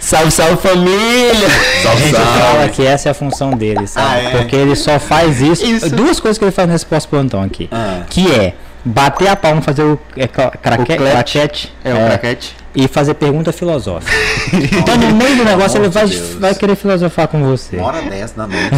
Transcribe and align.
Salve, 0.00 0.30
salve 0.30 0.56
família! 0.56 1.46
A 1.46 1.82
Salve, 1.82 2.02
gente 2.04 2.14
fala 2.14 2.52
salve. 2.52 2.68
que 2.70 2.86
essa 2.86 3.08
é 3.08 3.10
a 3.10 3.14
função 3.14 3.50
dele, 3.50 3.86
sabe? 3.86 4.06
Ah, 4.08 4.18
é? 4.22 4.30
Porque 4.30 4.56
ele 4.56 4.74
só 4.76 4.98
faz 4.98 5.40
isso. 5.40 5.64
Isso. 5.64 5.90
Duas 5.90 6.18
coisas 6.20 6.38
que 6.38 6.44
ele 6.44 6.52
faz 6.52 6.68
nesse 6.68 6.86
pós-plantão 6.86 7.42
aqui. 7.42 7.68
Ah. 7.72 8.02
Que 8.08 8.30
é 8.32 8.54
bater 8.84 9.28
a 9.28 9.36
palma, 9.36 9.60
fazer 9.60 9.82
o 9.82 9.98
é, 10.16 10.26
cla- 10.26 10.50
craque- 10.50 10.92
O. 10.92 11.04
É, 11.04 11.94
o 11.94 12.06
craquete. 12.06 12.56
E 12.74 12.86
fazer 12.86 13.14
pergunta 13.14 13.50
filosófica. 13.52 14.12
então, 14.78 14.96
no 14.96 15.10
meio 15.14 15.36
do 15.36 15.44
negócio, 15.44 15.78
ele 15.80 15.88
vai, 15.88 16.06
Deus. 16.06 16.34
vai 16.34 16.54
querer 16.54 16.76
filosofar 16.76 17.26
com 17.26 17.42
você. 17.42 17.76
Uma 17.76 17.86
hora 17.88 18.02
dessa 18.02 18.34
da 18.36 18.46
noite. 18.46 18.70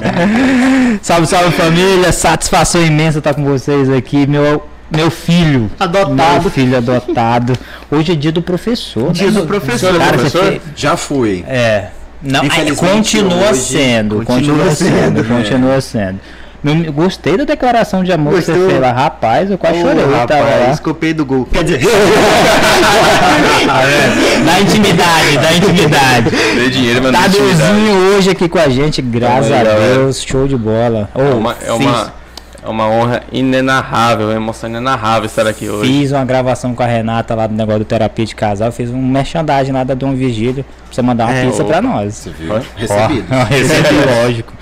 Salve, 1.02 1.26
salve 1.26 1.50
família, 1.52 2.10
satisfação 2.12 2.84
imensa 2.84 3.18
estar 3.18 3.34
com 3.34 3.44
vocês 3.44 3.90
aqui, 3.90 4.26
meu 4.26 4.62
meu 4.90 5.10
filho, 5.10 5.70
Adotado. 5.78 6.42
meu 6.42 6.50
filho 6.50 6.76
adotado. 6.76 7.52
Hoje 7.90 8.12
é 8.12 8.14
dia 8.14 8.32
do 8.32 8.40
professor. 8.42 9.12
Dia 9.12 9.30
né? 9.30 9.40
do 9.40 9.46
professor. 9.46 9.96
Cara, 9.98 10.16
você 10.18 10.30
professor? 10.30 10.44
fez- 10.46 10.62
Já 10.76 10.96
fui. 10.96 11.44
É. 11.48 11.88
Não, 12.22 12.40
continua 12.76 13.54
sendo, 13.54 14.24
continua 14.24 14.70
sendo, 14.72 15.20
é. 15.20 15.24
continua 15.24 15.80
sendo. 15.80 16.18
Meu- 16.60 16.92
gostei 16.92 17.36
da 17.36 17.44
declaração 17.44 18.02
de 18.02 18.10
amor 18.12 18.34
que 18.34 18.40
você 18.42 18.50
Gostou? 18.50 18.70
fez 18.70 18.80
lá, 18.80 18.90
rapaz, 18.90 19.48
eu 19.48 19.56
quase 19.56 19.78
Ô, 19.78 19.82
chorei, 19.82 20.02
tava 20.26 20.40
lá. 20.42 20.48
rapaz, 20.58 20.80
copei 20.80 21.14
do 21.14 21.24
gol. 21.24 21.46
Quer 21.52 21.62
dizer, 21.62 21.80
Da 24.44 24.60
intimidade, 24.60 25.38
da 25.38 25.52
intimidade. 25.52 26.30
Dei 26.30 26.70
dinheiro, 26.70 27.00
mas. 27.02 27.12
Tadeuzinho 27.12 28.16
hoje 28.16 28.30
aqui 28.30 28.48
com 28.48 28.58
a 28.58 28.68
gente, 28.68 29.00
graças 29.02 29.48
Tamo 29.48 29.60
aí, 29.60 29.68
a. 29.68 29.94
Deus, 29.94 30.22
show 30.22 30.48
de 30.48 30.56
bola. 30.56 31.08
Ô, 31.14 31.20
É 31.20 31.34
uma, 31.34 31.56
é, 31.66 31.72
uma, 31.72 32.12
é 32.68 32.70
uma 32.70 32.86
honra 32.86 33.22
inenarrável, 33.32 34.26
uma 34.26 34.36
emoção 34.36 34.68
inenarrável 34.68 35.24
estar 35.24 35.46
aqui 35.46 35.70
hoje. 35.70 35.90
Fiz 35.90 36.12
uma 36.12 36.24
gravação 36.24 36.74
com 36.74 36.82
a 36.82 36.86
Renata 36.86 37.34
lá 37.34 37.46
do 37.46 37.54
negócio 37.54 37.78
do 37.78 37.84
terapia 37.86 38.26
de 38.26 38.34
casal, 38.34 38.70
fiz 38.70 38.90
um 38.90 39.02
merchandising 39.02 39.72
lá 39.72 39.84
da 39.84 39.94
Dom 39.94 40.14
Vigílio, 40.14 40.64
você 40.94 41.02
mandar 41.02 41.26
uma 41.26 41.34
É, 41.34 41.44
pizza 41.46 41.64
pra 41.64 41.78
opa. 41.78 41.88
nós. 41.88 42.14
Você 42.14 42.30
viu? 42.30 42.54
Ó, 42.54 42.60
Recebido. 42.76 43.26
Ó, 43.30 43.44
Recebi, 43.48 44.22
lógico. 44.22 44.52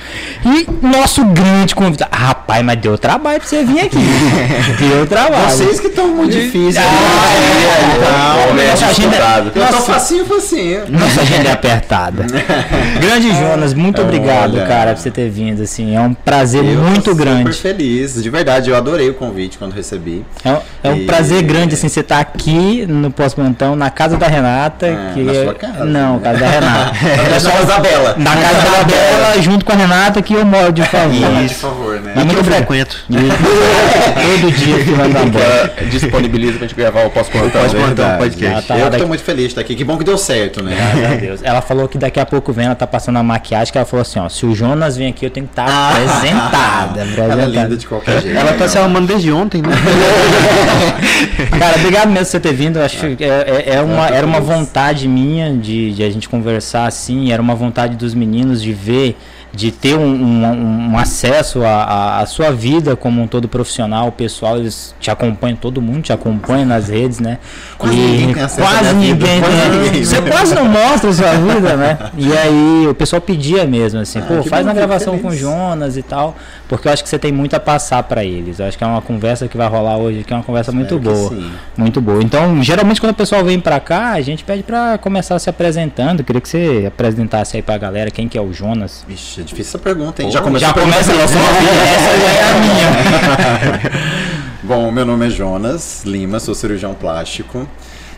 E 0.44 0.86
nosso 0.86 1.24
grande 1.24 1.74
convidado. 1.74 2.10
Rapaz, 2.14 2.64
mas 2.64 2.78
deu 2.78 2.96
trabalho 2.98 3.38
pra 3.40 3.48
você 3.48 3.64
vir 3.64 3.80
aqui. 3.80 3.98
deu 4.78 5.06
trabalho. 5.06 5.50
Vocês 5.50 5.80
que 5.80 5.88
estão 5.88 6.08
muito 6.08 6.32
difíceis. 6.32 6.76
Ah, 6.76 7.26
é, 7.32 7.96
Então, 7.96 8.50
Homem 8.50 8.66
nossa 8.68 8.86
agenda- 8.86 9.08
disputado. 9.08 9.46
Eu 9.46 9.52
tô 9.52 9.72
Nossa. 9.72 9.92
facinho, 9.92 10.24
facinho. 10.26 10.80
Nossa 10.88 11.20
agenda 11.22 11.48
é 11.48 11.52
apertada. 11.52 12.24
Grande 13.00 13.30
Jonas, 13.34 13.74
muito 13.74 14.00
obrigado, 14.02 14.54
Olha. 14.54 14.66
cara, 14.66 14.92
por 14.94 15.00
você 15.00 15.10
ter 15.10 15.28
vindo. 15.28 15.62
Assim, 15.62 15.96
é 15.96 16.00
um 16.00 16.14
prazer 16.14 16.64
Eu 16.64 16.76
tô 16.76 16.82
muito 16.82 17.10
super 17.10 17.24
grande. 17.24 17.52
feliz, 17.56 18.22
de 18.22 18.30
verdade, 18.30 18.70
eu 18.70 18.76
adorei 18.76 19.08
o 19.10 19.14
convite 19.14 19.58
quando 19.58 19.72
recebi. 19.72 20.24
É 20.44 20.50
um, 20.52 20.58
é 20.84 20.88
um 20.90 20.96
E- 20.96 21.06
prazer 21.06 21.42
grande 21.42 21.74
assim 21.74 21.88
você 21.88 22.00
estar 22.00 22.20
aqui 22.20 22.86
no 22.86 23.10
pós-plantão, 23.10 23.74
na 23.76 23.90
casa 23.90 24.16
da 24.16 24.26
Renata, 24.26 24.86
É, 24.86 25.10
que 25.14 25.20
na 25.22 25.32
é- 25.32 25.44
sua 25.44 25.54
casa, 25.54 25.84
não, 25.84 26.15
né? 26.18 26.22
casa 26.24 26.38
da 26.38 26.46
Renata. 26.50 26.92
É 27.34 27.38
só 27.40 27.50
a 27.50 27.62
Isabela. 27.62 28.14
na 28.18 28.36
casa 28.36 28.70
da 28.70 28.84
Bela, 28.84 29.42
junto 29.42 29.64
com 29.64 29.72
a 29.72 29.76
Renata, 29.76 30.22
que 30.22 30.34
eu 30.34 30.44
moro 30.44 30.72
de 30.72 30.82
favor. 30.82 31.12
Por 31.48 31.54
favor, 31.54 32.00
né? 32.00 32.12
Mas 32.14 32.24
muito 32.24 32.38
obrigado. 32.40 32.58
frequento. 32.66 32.96
Todo 33.08 34.52
dia 34.52 34.84
que 34.84 34.90
vai 34.92 35.08
dar 35.08 35.20
Que 35.24 35.30
bola. 35.30 35.70
disponibiliza 35.90 36.58
pra 36.58 36.66
gente 36.66 36.76
gravar 36.76 37.04
o 37.06 37.10
pós-plantão. 37.10 37.62
Pós-plantão, 37.62 38.18
podcast. 38.18 38.52
Ela 38.52 38.62
tá 38.62 38.78
eu 38.78 38.90
daqui- 38.90 39.02
tô 39.02 39.08
muito 39.08 39.22
feliz 39.22 39.42
de 39.44 39.48
estar 39.48 39.60
aqui. 39.60 39.74
Que 39.74 39.84
bom 39.84 39.96
que 39.98 40.04
deu 40.04 40.18
certo, 40.18 40.62
né? 40.62 40.74
Graças 40.76 41.12
a 41.12 41.14
Deus. 41.16 41.40
Ela 41.42 41.60
falou 41.62 41.88
que 41.88 41.98
daqui 41.98 42.18
a 42.20 42.26
pouco 42.26 42.52
vem, 42.52 42.66
ela 42.66 42.74
tá 42.74 42.86
passando 42.86 43.18
a 43.18 43.22
maquiagem, 43.22 43.72
que 43.72 43.78
ela 43.78 43.86
falou 43.86 44.02
assim, 44.02 44.18
ó, 44.18 44.28
se 44.28 44.44
o 44.46 44.54
Jonas 44.54 44.96
vem 44.96 45.08
aqui, 45.08 45.26
eu 45.26 45.30
tenho 45.30 45.46
que 45.46 45.52
estar 45.52 45.66
Ah. 45.68 45.90
apresentada. 45.90 47.06
Ela 47.32 47.42
é 47.42 47.46
linda 47.46 47.76
de 47.76 47.86
qualquer 47.86 48.20
jeito. 48.22 48.38
Ela 48.38 48.52
tá 48.54 48.68
se 48.68 48.78
arrumando 48.78 49.06
desde 49.06 49.30
ontem, 49.32 49.62
né? 49.62 49.68
Cara, 51.58 51.76
obrigado 51.76 52.08
mesmo 52.08 52.24
por 52.26 52.30
você 52.30 52.40
ter 52.40 52.52
vindo. 52.54 52.78
Eu 52.78 52.84
Acho 52.84 53.16
que 53.16 53.24
é, 53.24 53.64
é- 53.66 53.74
é 53.76 53.80
uma, 53.80 54.06
era 54.08 54.26
uma 54.26 54.40
vontade 54.40 55.08
minha 55.08 55.52
de, 55.52 55.92
de 55.92 56.02
a 56.06 56.10
gente 56.10 56.28
conversar 56.28 56.86
assim, 56.86 57.32
era 57.32 57.40
uma 57.42 57.54
vontade 57.54 57.96
dos 57.96 58.14
meninos 58.14 58.62
de 58.62 58.72
ver, 58.72 59.16
de 59.56 59.72
ter 59.72 59.96
um, 59.96 60.04
um- 60.04 60.90
um 60.92 60.98
acesso 60.98 61.64
à- 61.64 62.24
sua 62.26 62.52
vida 62.52 62.94
como 62.94 63.22
um 63.22 63.26
todo 63.26 63.48
profissional, 63.48 64.12
pessoal, 64.12 64.58
eles 64.58 64.94
te 65.00 65.10
acompanham, 65.10 65.56
todo 65.56 65.80
mundo 65.80 66.02
te 66.02 66.12
acompanha 66.12 66.64
nas 66.66 66.88
redes, 66.88 67.18
né? 67.20 67.38
Quase 67.78 67.96
ninguém 67.96 68.26
vida, 68.28 68.46
ninguém, 68.94 69.40
quase 69.40 69.68
ninguém, 69.78 70.04
Você 70.04 70.20
né? 70.20 70.30
quase 70.30 70.54
não 70.54 70.64
mostra 70.66 71.10
a 71.10 71.12
sua 71.12 71.32
vida, 71.54 71.76
né? 71.76 71.98
E 72.18 72.36
aí 72.36 72.86
o 72.88 72.94
pessoal 72.94 73.20
pedia 73.22 73.64
mesmo, 73.66 74.00
assim, 74.00 74.18
Ah, 74.18 74.22
pô, 74.22 74.42
faz 74.42 74.66
uma 74.66 74.74
gravação 74.74 75.18
com 75.18 75.28
o 75.28 75.30
feliz. 75.30 75.40
Jonas 75.40 75.96
e 75.96 76.02
tal, 76.02 76.36
porque 76.68 76.88
eu 76.88 76.92
acho 76.92 77.02
que 77.02 77.08
você 77.08 77.18
tem 77.18 77.32
muito 77.32 77.54
a 77.54 77.60
passar 77.60 78.02
pra 78.02 78.24
eles. 78.24 78.58
Eu 78.58 78.66
acho 78.66 78.76
que 78.76 78.84
é 78.84 78.86
uma 78.86 79.00
conversa 79.02 79.48
que 79.48 79.56
vai 79.56 79.68
rolar 79.68 79.96
hoje, 79.96 80.22
que 80.24 80.32
é 80.32 80.36
uma 80.36 80.42
conversa 80.42 80.72
muito 80.72 80.96
Espero 80.96 81.14
que 81.14 81.20
boa. 81.20 81.30
sim. 81.30 81.52
Muito 81.76 82.00
boa. 82.00 82.22
Então, 82.22 82.62
geralmente 82.62 83.00
quando 83.00 83.12
o 83.12 83.16
pessoal 83.16 83.44
vem 83.44 83.58
pra 83.60 83.80
cá, 83.80 84.12
a 84.12 84.20
gente 84.20 84.44
pede 84.44 84.62
pra 84.62 84.98
começar 84.98 85.38
se 85.38 85.48
apresentando. 85.48 86.22
Queria 86.24 86.40
que 86.40 86.48
você 86.48 86.84
apresentasse 86.86 87.56
aí 87.56 87.62
pra 87.62 87.78
galera 87.78 88.10
quem 88.10 88.28
que 88.28 88.36
é 88.36 88.40
o 88.40 88.52
Jonas. 88.52 89.04
Vixe, 89.08 89.42
difícil 89.46 89.70
essa 89.70 89.78
pergunta, 89.78 90.22
hein? 90.22 90.28
Pô, 90.28 90.32
já 90.32 90.40
começou 90.42 90.68
Já 90.68 90.74
a 90.74 90.74
começa 90.74 91.12
essa, 91.12 91.22
essa 91.22 92.18
já 92.18 92.30
é 92.30 92.42
a 92.42 92.58
minha. 92.60 93.92
Bom, 94.62 94.90
meu 94.90 95.04
nome 95.04 95.26
é 95.26 95.30
Jonas 95.30 96.02
Lima, 96.04 96.40
sou 96.40 96.54
cirurgião 96.54 96.94
plástico. 96.94 97.68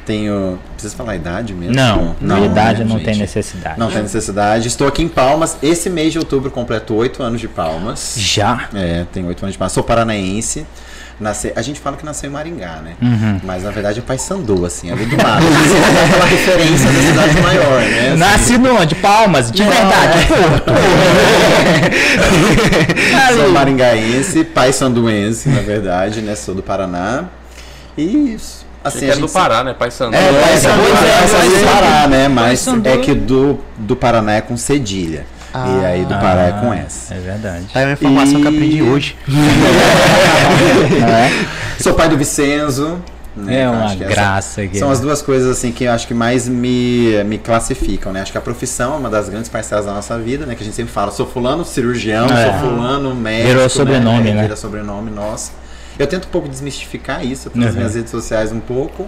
Tenho. 0.06 0.58
Precisa 0.72 0.96
falar 0.96 1.12
a 1.12 1.16
idade 1.16 1.52
mesmo? 1.52 1.74
Não, 1.74 2.16
na 2.18 2.40
idade 2.40 2.82
né, 2.82 2.88
não 2.88 2.96
tem 2.96 3.12
gente? 3.12 3.20
necessidade. 3.20 3.78
Não 3.78 3.90
tem 3.90 4.02
necessidade. 4.02 4.66
Estou 4.66 4.88
aqui 4.88 5.02
em 5.02 5.08
Palmas. 5.08 5.58
Esse 5.62 5.90
mês 5.90 6.12
de 6.12 6.18
outubro 6.18 6.50
completo 6.50 6.94
oito 6.94 7.22
anos 7.22 7.38
de 7.38 7.46
Palmas. 7.46 8.14
Já. 8.16 8.70
É, 8.72 9.04
tenho 9.12 9.26
oito 9.26 9.42
anos 9.42 9.52
de 9.52 9.58
Palmas. 9.58 9.72
Sou 9.72 9.84
paranaense. 9.84 10.66
Nasce... 11.20 11.52
A 11.56 11.62
gente 11.62 11.80
fala 11.80 11.96
que 11.96 12.04
nasceu 12.04 12.30
em 12.30 12.32
Maringá, 12.32 12.76
né? 12.76 12.94
Uhum. 13.02 13.40
Mas 13.42 13.64
na 13.64 13.70
verdade 13.70 13.98
é 13.98 14.02
Paysandu, 14.02 14.64
assim, 14.64 14.90
ali 14.90 15.04
do 15.04 15.16
lado. 15.16 15.44
Aquela 16.04 16.24
referência 16.26 16.90
da 16.90 17.02
cidade 17.02 17.40
maior, 17.40 17.80
né? 17.80 18.08
Assim, 18.08 18.18
Nasci 18.18 18.56
onde? 18.68 18.94
Palmas, 18.94 19.50
de 19.50 19.62
Não, 19.62 19.70
verdade. 19.70 20.18
é. 20.18 20.26
Porto. 20.26 20.72
Sou 23.36 23.50
maringaense, 23.50 24.44
paysanduense, 24.44 25.48
na 25.48 25.60
verdade, 25.60 26.20
né? 26.20 26.34
Sou 26.36 26.54
do 26.54 26.62
Paraná. 26.62 27.24
E 27.96 28.34
isso. 28.34 28.66
Assim, 28.82 29.10
é 29.10 29.16
do 29.16 29.28
Pará, 29.28 29.64
né? 29.64 29.74
Pai 29.74 29.90
Sandu. 29.90 30.16
É, 30.16 30.32
Paysandu 30.40 30.82
Pois 30.82 31.02
é, 31.02 31.46
é, 31.46 31.58
do 31.58 31.64
Pará, 31.66 32.06
né? 32.06 32.28
Mas 32.28 32.66
é 32.84 32.96
que 32.98 33.14
do, 33.14 33.58
do 33.76 33.96
Paraná 33.96 34.34
é 34.34 34.40
com 34.40 34.56
cedilha. 35.52 35.80
e 35.82 35.84
aí 35.86 36.04
do 36.04 36.14
Pará 36.14 36.42
é 36.46 36.52
com 36.52 36.72
Ah, 36.72 36.76
S. 36.78 37.12
É 37.14 37.18
verdade. 37.18 37.66
Aí 37.74 37.82
é 37.82 37.86
uma 37.86 37.92
informação 37.92 38.38
E- 38.38 38.42
que 38.42 38.46
eu 38.48 38.52
aprendi 38.52 38.82
hoje. 38.82 39.16
É? 41.06 41.30
Sou 41.82 41.94
pai 41.94 42.08
do 42.08 42.16
Vicenzo. 42.16 42.98
né? 43.36 43.60
É 43.60 43.66
Eu 43.66 43.70
uma 43.70 43.94
que 43.94 44.02
essa- 44.04 44.12
graça. 44.14 44.62
aqui. 44.62 44.78
São 44.78 44.90
as 44.90 45.00
duas 45.00 45.22
coisas 45.22 45.48
assim 45.56 45.70
que 45.70 45.84
eu 45.84 45.92
acho 45.92 46.06
que 46.08 46.14
mais 46.14 46.48
me, 46.48 47.22
me 47.24 47.38
classificam, 47.38 48.12
né? 48.12 48.22
Acho 48.22 48.32
que 48.32 48.38
a 48.38 48.40
profissão 48.40 48.94
é 48.94 48.96
uma 48.96 49.08
das 49.10 49.28
grandes 49.28 49.48
parcelas 49.48 49.86
da 49.86 49.92
nossa 49.92 50.18
vida, 50.18 50.44
né? 50.44 50.54
Que 50.56 50.62
a 50.62 50.66
gente 50.66 50.74
sempre 50.74 50.92
fala, 50.92 51.10
sou 51.12 51.26
fulano 51.26 51.64
cirurgião, 51.64 52.26
É. 52.26 52.44
sou 52.50 52.70
fulano 52.70 53.14
médico. 53.14 53.48
Virou 53.48 53.68
sobrenome, 53.68 54.30
É, 54.30 54.34
né? 54.34 54.42
Vira 54.42 54.56
sobrenome 54.56 55.10
nosso. 55.10 55.52
Eu 55.98 56.06
tento 56.06 56.26
um 56.26 56.30
pouco 56.30 56.48
desmistificar 56.48 57.24
isso 57.24 57.50
pelas 57.50 57.70
Uhum. 57.70 57.76
minhas 57.76 57.94
redes 57.94 58.10
sociais 58.10 58.50
um 58.52 58.60
pouco. 58.60 59.06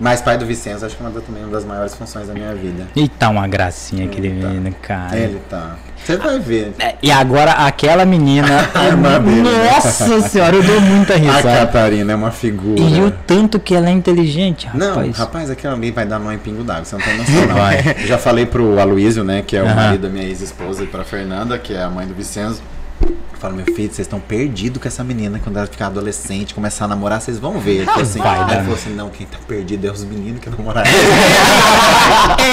Mas 0.00 0.22
pai 0.22 0.38
do 0.38 0.46
Vicenzo 0.46 0.86
acho 0.86 0.96
que 0.96 1.02
é 1.02 1.06
uma 1.06 1.20
também 1.20 1.42
uma 1.44 1.52
das 1.52 1.64
maiores 1.64 1.94
funções 1.94 2.26
da 2.26 2.32
minha 2.34 2.54
vida. 2.54 2.86
E 2.96 3.06
tá 3.06 3.28
uma 3.28 3.46
gracinha 3.46 4.06
aquele 4.06 4.30
Tá. 4.30 4.48
menino, 4.48 4.74
cara. 4.80 5.18
É, 5.18 5.24
ele 5.24 5.40
tá. 5.48 5.76
Você 6.02 6.16
vai 6.16 6.38
ver. 6.38 6.72
É, 6.78 6.94
E 7.02 7.10
agora 7.12 7.52
aquela 7.52 8.06
menina. 8.06 8.46
A 8.74 8.96
né? 8.96 9.42
Nossa 9.74 10.20
senhora, 10.22 10.56
eu 10.56 10.62
dou 10.62 10.80
muita 10.80 11.14
A 11.14 11.16
risada. 11.18 11.42
Catarina 11.66 12.12
é 12.12 12.16
uma 12.16 12.30
figura. 12.30 12.80
E 12.80 13.02
o 13.02 13.10
tanto 13.10 13.60
que 13.60 13.74
ela 13.74 13.88
é 13.88 13.92
inteligente, 13.92 14.68
Não, 14.72 14.88
rapaz. 14.94 15.16
rapaz, 15.18 15.50
aquilo 15.50 15.74
ali 15.74 15.90
vai 15.90 16.06
dar 16.06 16.18
em 16.34 16.38
pingo 16.38 16.64
d'água, 16.64 16.84
você 16.86 16.96
não 16.96 17.02
tem 17.02 17.16
noção 17.18 17.46
não. 17.46 17.54
Vai. 17.54 18.06
Já 18.06 18.16
falei 18.16 18.46
pro 18.46 18.80
Aloysio, 18.80 19.22
né, 19.22 19.42
que 19.46 19.54
é 19.56 19.62
o 19.62 19.66
marido 19.66 20.02
da 20.02 20.08
minha 20.08 20.24
ex-esposa, 20.24 20.82
e 20.84 20.86
pra 20.86 21.04
Fernanda, 21.04 21.58
que 21.58 21.74
é 21.74 21.82
a 21.82 21.90
mãe 21.90 22.06
do 22.06 22.14
Vicenzo. 22.14 22.62
Eu 23.02 23.38
falo, 23.38 23.56
meu 23.56 23.64
filho, 23.64 23.88
vocês 23.88 24.00
estão 24.00 24.20
perdidos 24.20 24.82
com 24.82 24.86
essa 24.86 25.02
menina 25.02 25.40
quando 25.42 25.56
ela 25.56 25.66
ficar 25.66 25.86
adolescente, 25.86 26.54
começar 26.54 26.84
a 26.84 26.88
namorar, 26.88 27.20
vocês 27.20 27.38
vão 27.38 27.58
ver. 27.58 27.76
Ele 27.76 27.86
falou 27.86 28.02
assim, 28.02 28.18
vai 28.18 28.38
aí 28.38 28.46
dar. 28.46 28.52
ele 28.52 28.62
falou 28.62 28.74
assim, 28.74 28.94
não, 28.94 29.08
quem 29.08 29.26
tá 29.26 29.38
perdido 29.48 29.86
é 29.86 29.90
os 29.90 30.04
meninos 30.04 30.40
que 30.40 30.50
namoraram. 30.50 30.90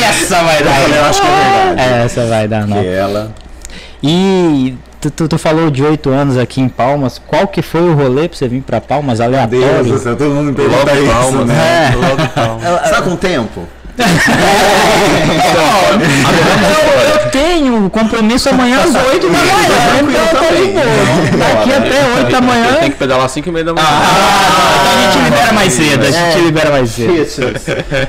Essa 0.09 0.43
vai 0.43 0.63
falei, 0.63 0.97
eu 0.97 1.05
acho 1.05 1.21
que 1.21 1.27
é 1.27 1.65
verdade. 1.65 1.93
Essa 2.05 2.25
vai 2.27 2.47
dar, 2.47 2.67
não. 2.67 2.81
Que 2.81 2.87
ela. 2.87 3.35
E 4.01 4.75
tu, 5.01 5.11
tu, 5.11 5.27
tu 5.27 5.37
falou 5.37 5.69
de 5.69 5.83
oito 5.83 6.09
anos 6.09 6.37
aqui 6.37 6.61
em 6.61 6.69
Palmas. 6.69 7.19
Qual 7.19 7.47
que 7.47 7.61
foi 7.61 7.81
o 7.81 7.93
rolê 7.93 8.29
pra 8.29 8.37
você 8.37 8.47
vir 8.47 8.61
pra 8.61 8.79
Palmas? 8.79 9.19
Deus 9.19 9.31
do 9.31 9.35
Aleatório? 9.35 9.99
céu, 9.99 10.15
todo 10.15 10.33
mundo 10.33 10.57
me 10.57 10.67
Logo 10.67 10.85
pergunta 10.85 10.99
isso, 10.99 11.11
Palmas, 11.11 11.47
né? 11.47 11.91
É. 11.91 11.95
Logo 11.95 12.29
Palmas. 12.29 12.89
Sabe 12.89 13.01
com 13.03 13.13
o 13.13 13.17
tempo? 13.17 13.67
Eu, 15.97 17.23
eu 17.23 17.29
tenho 17.31 17.89
compromisso 17.89 18.49
amanhã 18.49 18.79
às 18.83 18.93
8 18.95 19.27
da 19.27 19.33
manhã, 19.33 19.53
então 20.03 20.21
eu 20.21 20.27
tô 20.29 20.55
de 20.55 20.71
boa. 20.71 20.85
Daqui 21.37 21.73
até 21.73 22.17
8 22.19 22.31
da 22.31 22.41
manhã. 22.41 22.73
Tenho 22.79 22.91
que 22.91 22.97
pedalar 22.97 23.25
às 23.25 23.31
5 23.31 23.49
e 23.49 23.51
meia 23.51 23.65
da 23.65 23.73
manhã. 23.73 23.87
Ah, 23.89 24.83
então 24.83 24.91
a 24.91 25.23
gente 25.23 25.23
libera 25.31 25.53
mais 25.53 25.73
cedo, 25.73 26.03
a 26.03 26.11
gente 26.11 26.37
É. 26.37 26.41
libera 26.41 26.71
mais 26.71 26.89
cedo. 26.91 27.13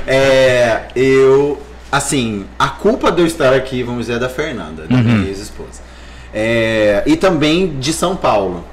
É, 0.07 0.79
eu. 0.95 1.61
Assim, 1.91 2.45
a 2.59 2.67
culpa 2.67 3.11
de 3.11 3.21
eu 3.21 3.25
estar 3.25 3.51
aqui, 3.51 3.81
vamos 3.81 4.01
dizer, 4.01 4.17
é 4.17 4.19
da 4.19 4.29
Fernanda, 4.29 4.83
da 4.87 4.97
minha 4.97 5.27
ex-esposa. 5.27 5.81
É, 6.31 7.01
e 7.07 7.15
também 7.15 7.79
de 7.79 7.91
São 7.91 8.15
Paulo. 8.15 8.63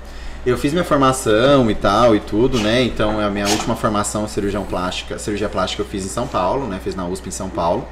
Eu 0.46 0.56
fiz 0.56 0.72
minha 0.72 0.84
formação 0.84 1.68
e 1.68 1.74
tal 1.74 2.14
e 2.14 2.20
tudo, 2.20 2.60
né? 2.60 2.80
Então 2.84 3.18
a 3.20 3.28
minha 3.28 3.48
última 3.48 3.74
formação 3.74 4.24
é 4.24 4.28
cirurgião 4.28 4.64
plástica, 4.64 5.18
cirurgia 5.18 5.48
plástica 5.48 5.82
eu 5.82 5.86
fiz 5.86 6.04
em 6.04 6.08
São 6.08 6.28
Paulo, 6.28 6.68
né? 6.68 6.80
Fiz 6.82 6.94
na 6.94 7.04
USP 7.04 7.28
em 7.28 7.32
São 7.32 7.50
Paulo. 7.50 7.86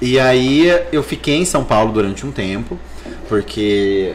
E 0.00 0.20
aí 0.20 0.68
eu 0.92 1.02
fiquei 1.02 1.36
em 1.36 1.46
São 1.46 1.64
Paulo 1.64 1.90
durante 1.90 2.26
um 2.26 2.30
tempo, 2.30 2.78
porque 3.26 4.14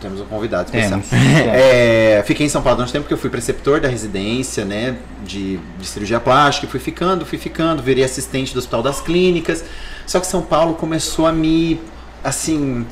temos 0.00 0.20
um 0.20 0.26
convidado 0.26 0.66
especial. 0.66 1.00
Temos. 1.00 1.08
É, 1.52 2.22
fiquei 2.26 2.46
em 2.46 2.48
São 2.48 2.62
Paulo 2.62 2.76
durante 2.76 2.90
um 2.90 2.92
tempo 2.92 3.04
porque 3.04 3.14
eu 3.14 3.18
fui 3.18 3.30
preceptor 3.30 3.80
da 3.80 3.88
residência, 3.88 4.64
né, 4.64 4.96
de, 5.24 5.58
de 5.78 5.86
cirurgia 5.86 6.20
plástica, 6.20 6.66
e 6.66 6.70
fui 6.70 6.78
ficando, 6.78 7.26
fui 7.26 7.38
ficando, 7.38 7.82
virei 7.82 8.04
assistente 8.04 8.52
do 8.52 8.58
Hospital 8.58 8.82
das 8.82 9.00
Clínicas. 9.00 9.64
Só 10.06 10.20
que 10.20 10.26
São 10.26 10.42
Paulo 10.42 10.74
começou 10.74 11.26
a 11.26 11.32
me, 11.32 11.80
assim, 12.22 12.86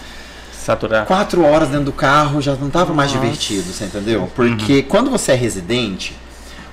Saturar. 0.63 1.07
quatro 1.07 1.45
horas 1.45 1.69
dentro 1.69 1.87
do 1.87 1.93
carro 1.93 2.41
já 2.41 2.55
não 2.55 2.71
tava 2.71 2.93
mais 2.95 3.11
divertido, 3.11 3.73
você 3.73 3.85
entendeu? 3.85 4.31
Porque 4.35 4.77
Uhum. 4.79 4.83
quando 4.89 5.11
você 5.11 5.33
é 5.33 5.35
residente, 5.35 6.15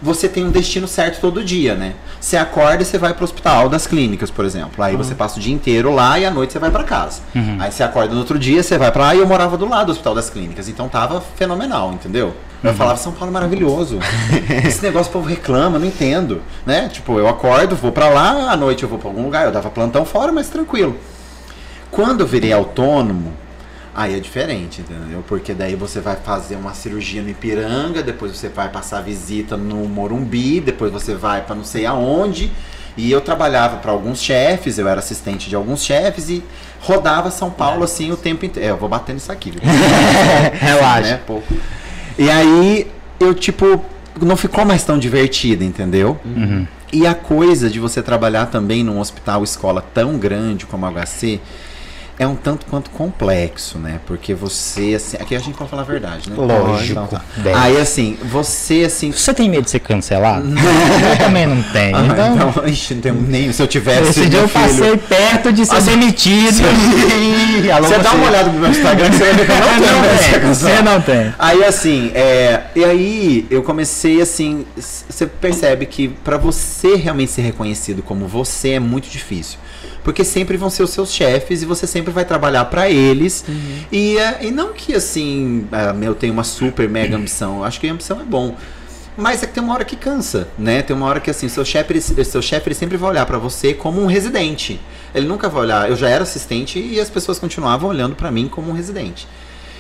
você 0.02 0.30
tem 0.30 0.46
um 0.46 0.52
destino 0.52 0.88
certo 0.88 1.20
todo 1.20 1.44
dia, 1.44 1.76
né? 1.76 1.94
Você 2.22 2.38
acorda 2.38 2.84
e 2.84 2.86
você 2.86 2.98
vai 2.98 3.14
pro 3.14 3.24
hospital 3.26 3.68
das 3.68 3.86
clínicas, 3.86 4.32
por 4.32 4.46
exemplo. 4.46 4.82
Aí 4.82 4.96
você 4.96 5.14
passa 5.14 5.38
o 5.38 5.42
dia 5.42 5.54
inteiro 5.54 5.94
lá 5.94 6.18
e 6.18 6.26
à 6.26 6.32
noite 6.32 6.54
você 6.54 6.60
vai 6.60 6.72
pra 6.72 6.84
casa. 6.86 7.22
Uhum. 7.36 7.58
Aí 7.60 7.70
você 7.72 7.84
acorda 7.84 8.14
no 8.14 8.20
outro 8.22 8.40
dia, 8.40 8.64
você 8.64 8.78
vai 8.78 8.92
pra 8.92 9.04
lá 9.08 9.16
e 9.16 9.20
eu 9.20 9.28
morava 9.28 9.58
do 9.58 9.68
lado 9.68 9.88
do 9.88 9.92
hospital 9.92 10.16
das 10.16 10.30
clínicas. 10.30 10.70
Então 10.70 10.88
tava 10.88 11.20
fenomenal, 11.36 11.92
entendeu? 11.92 12.28
Uhum. 12.28 12.70
Eu 12.70 12.74
falava, 12.76 12.98
São 12.98 13.12
Paulo 13.12 13.30
é 13.32 13.34
maravilhoso. 13.34 14.00
Esse 14.66 14.82
negócio 14.84 15.10
o 15.10 15.14
povo 15.14 15.28
reclama, 15.28 15.78
não 15.80 15.86
entendo. 15.88 16.42
Né? 16.66 16.88
Tipo, 16.90 17.18
eu 17.20 17.28
acordo, 17.28 17.76
vou 17.76 17.92
pra 17.92 18.08
lá, 18.10 18.52
à 18.52 18.56
noite 18.56 18.84
eu 18.84 18.90
vou 18.90 19.00
pra 19.00 19.10
algum 19.10 19.24
lugar, 19.24 19.46
eu 19.48 19.52
dava 19.52 19.70
plantão 19.70 20.06
fora, 20.06 20.32
mas 20.32 20.48
tranquilo. 20.48 20.96
Quando 21.92 22.22
eu 22.22 22.28
virei 22.28 22.54
autônomo, 22.54 23.34
aí 23.94 24.16
é 24.16 24.20
diferente, 24.20 24.82
entendeu? 24.82 25.24
Porque 25.28 25.54
daí 25.54 25.76
você 25.76 26.00
vai 26.00 26.16
fazer 26.16 26.56
uma 26.56 26.74
cirurgia 26.74 27.22
no 27.22 27.30
Ipiranga, 27.30 28.02
depois 28.02 28.36
você 28.36 28.50
vai 28.50 28.70
passar 28.70 29.02
visita 29.02 29.58
no 29.58 29.88
Morumbi, 29.88 30.60
depois 30.60 30.92
você 30.92 31.16
vai 31.16 31.42
pra 31.42 31.56
não 31.56 31.64
sei 31.64 31.86
aonde. 31.86 32.52
E 32.98 33.12
eu 33.12 33.22
trabalhava 33.22 33.78
para 33.78 33.92
alguns 33.92 34.22
chefes, 34.22 34.78
eu 34.78 34.88
era 34.88 35.00
assistente 35.00 35.48
de 35.48 35.56
alguns 35.56 35.84
chefes 35.84 36.30
e 36.30 36.44
rodava 36.82 37.32
São 37.32 37.50
Paulo 37.50 37.84
assim 37.84 38.12
o 38.12 38.18
tempo 38.18 38.46
inteiro. 38.46 38.68
É, 38.68 38.72
eu 38.72 38.78
vou 38.78 38.90
bater 38.90 39.14
nisso 39.14 39.32
aqui, 39.32 39.52
viu? 39.52 39.62
Relaxa. 40.60 41.22
Né. 41.28 41.42
E 42.18 42.30
aí 42.30 42.88
eu 43.20 43.34
tipo 43.34 43.84
não 44.22 44.36
ficou 44.36 44.66
mais 44.66 44.84
tão 44.84 45.00
divertida, 45.00 45.64
entendeu? 45.64 46.20
E 46.92 47.06
a 47.06 47.14
coisa 47.14 47.70
de 47.70 47.80
você 47.80 48.02
trabalhar 48.02 48.48
também 48.48 48.84
num 48.84 49.00
hospital 49.00 49.44
escola 49.44 49.82
tão 49.94 50.18
grande 50.18 50.66
como 50.66 50.86
a 50.86 50.92
HC 50.92 51.40
é 52.20 52.28
um 52.28 52.36
tanto 52.36 52.66
quanto 52.66 52.90
complexo, 52.90 53.80
né? 53.80 54.00
Porque 54.06 54.34
você, 54.36 54.94
assim, 54.96 55.16
aqui 55.18 55.34
a 55.36 55.40
gente 55.40 55.56
pode 55.58 55.70
falar 55.70 55.84
a 55.84 55.86
verdade, 55.86 56.30
né? 56.30 56.36
Lógico. 56.38 56.92
Então 56.92 57.08
tá. 57.08 57.22
Aí 57.56 57.78
assim, 57.80 58.18
você 58.26 58.84
assim. 58.86 59.12
Você 59.14 59.34
tem 59.34 59.50
medo 59.50 59.64
de 59.64 59.70
ser 59.70 59.80
cancelado? 59.80 60.46
eu 60.48 61.18
também 61.18 61.48
não 61.48 61.64
tenho. 61.64 61.96
Ah, 61.96 62.06
Então, 62.06 62.50
então, 62.50 62.68
ixi, 62.68 62.94
não 62.96 63.02
tenho 63.02 63.16
nem. 63.16 63.52
Se 63.54 63.62
eu 63.62 63.68
tivesse. 63.68 64.10
esse 64.10 64.26
dia 64.30 64.40
eu 64.42 64.50
filho- 64.50 64.64
passei 64.66 64.98
perto 64.98 65.54
de 65.54 65.66
ser 65.66 65.82
demitido. 65.82 66.60
Ih, 67.64 67.72
alô, 67.72 67.88
Você 67.88 67.98
dá 68.00 68.12
uma 68.12 68.28
olhada 68.28 68.52
no 68.52 68.60
meu 68.60 68.70
Instagram 68.70 69.12
você 69.12 69.20
vai 69.20 69.34
ver 69.34 69.46
que 69.46 69.52
eu 69.52 69.58
não 69.58 69.80
tenho 69.80 70.02
não 70.02 70.18
tem, 70.18 70.54
você 70.54 70.82
não 70.82 71.02
tem. 71.02 71.34
Aí 71.40 71.64
assim, 71.64 72.12
é, 72.14 72.64
e 72.76 72.84
aí 72.84 73.48
eu 73.50 73.64
comecei 73.64 74.22
assim, 74.22 74.66
você 74.78 75.26
percebe 75.26 75.86
que 75.86 76.10
pra 76.10 76.36
você 76.38 76.96
realmente 76.96 77.32
ser 77.32 77.42
reconhecido 77.44 78.04
como 78.04 78.28
você 78.28 78.72
é 78.72 78.80
muito 78.80 79.10
difícil. 79.10 79.58
Porque 80.04 80.24
sempre 80.24 80.58
vão 80.58 80.70
ser 80.70 80.84
os 80.84 80.90
seus 80.92 81.12
chefes 81.12 81.62
e 81.62 81.66
você 81.66 81.86
sempre 81.86 82.12
vai 82.12 82.26
trabalhar 82.26 82.66
pra 82.66 82.90
eles. 82.90 83.46
E, 83.92 84.18
é, 84.18 84.46
e 84.46 84.52
não 84.52 84.74
que 84.74 84.96
assim, 84.96 85.68
ah, 85.72 85.96
eu 86.02 86.16
tenho 86.16 86.34
uma 86.34 86.44
super 86.44 86.88
mega 86.90 87.16
ambição. 87.16 87.58
Eu 87.58 87.64
acho 87.64 87.80
que 87.80 87.88
a 87.88 87.92
ambição 87.92 88.20
é 88.20 88.24
bom. 88.24 88.56
Mas 89.18 89.44
é 89.44 89.48
que 89.48 89.54
tem 89.54 89.62
uma 89.62 89.74
hora 89.74 89.84
que 89.84 89.98
cansa, 89.98 90.48
né? 90.58 90.82
Tem 90.82 90.96
uma 90.96 91.06
hora 91.06 91.20
que 91.20 91.30
assim, 91.30 91.50
seu 91.50 91.66
chefe, 91.66 92.00
seu 92.24 92.42
chefe 92.42 92.74
sempre 92.74 92.96
vai 92.96 93.10
olhar 93.10 93.26
pra 93.26 93.38
você 93.38 93.74
como 93.74 94.02
um 94.02 94.06
residente. 94.06 94.80
Ele 95.14 95.28
nunca 95.28 95.50
vai 95.50 95.64
olhar. 95.64 95.90
Eu 95.90 95.98
já 95.98 96.08
era 96.08 96.24
assistente 96.24 96.80
e 96.80 97.00
as 97.00 97.10
pessoas 97.10 97.38
continuavam 97.38 97.90
olhando 97.90 98.16
pra 98.16 98.32
mim 98.32 98.48
como 98.48 98.72
um 98.72 98.74
residente. 98.74 99.28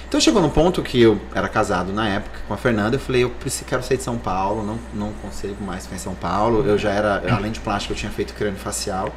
Então 0.10 0.19
chegou 0.19 0.42
num 0.42 0.50
ponto 0.50 0.81
que 0.81 1.00
eu 1.00 1.21
era 1.36 1.48
casado 1.48 1.94
na 1.94 2.10
época 2.10 2.39
com 2.48 2.54
a 2.54 2.57
Fernanda, 2.57 2.95
eu 2.95 3.00
falei, 3.00 3.24
eu 3.24 3.30
preciso, 3.30 3.63
quero 3.66 3.83
sair 3.83 3.98
de 3.98 4.04
São 4.04 4.18
Paulo, 4.18 4.66
não, 4.66 4.80
não 4.92 5.13
consigo 5.21 5.63
mais 5.63 5.83
ficar 5.83 5.98
em 5.98 6.00
São 6.00 6.16
Paulo. 6.16 6.66
Eu 6.68 6.80
já 6.80 6.89
era, 6.89 7.24
além 7.31 7.51
de 7.51 7.60
plástico, 7.60 7.94
eu 7.94 7.98
tinha 7.98 8.12
feito 8.12 8.33
crânio 8.33 8.60
facial. 8.60 9.13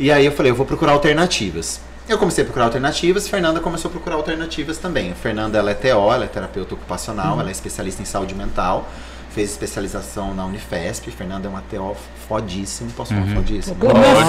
E 0.00 0.10
aí 0.10 0.24
eu 0.26 0.32
falei, 0.32 0.50
eu 0.50 0.56
vou 0.56 0.64
procurar 0.66 0.92
alternativas. 0.92 1.80
Eu 2.08 2.18
comecei 2.18 2.42
a 2.42 2.44
procurar 2.44 2.64
alternativas, 2.64 3.28
Fernanda 3.28 3.60
começou 3.60 3.88
a 3.88 3.92
procurar 3.92 4.16
alternativas 4.16 4.78
também. 4.78 5.12
A 5.12 5.14
Fernanda 5.14 5.58
ela 5.58 5.70
é 5.70 5.74
TO, 5.74 5.86
ela 6.12 6.24
é 6.24 6.26
terapeuta 6.26 6.74
ocupacional, 6.74 7.38
ela 7.38 7.50
é 7.50 7.52
especialista 7.52 8.02
em 8.02 8.04
saúde 8.04 8.34
mental, 8.34 8.88
fez 9.32 9.50
especialização 9.50 10.34
na 10.34 10.44
Unifesp. 10.46 11.08
Fernanda 11.12 11.46
é 11.46 11.50
uma 11.50 11.62
TO 11.70 11.94
fodíssima, 12.26 12.90
posso 12.96 13.14
falar 13.14 13.26
fodíssima? 13.36 13.76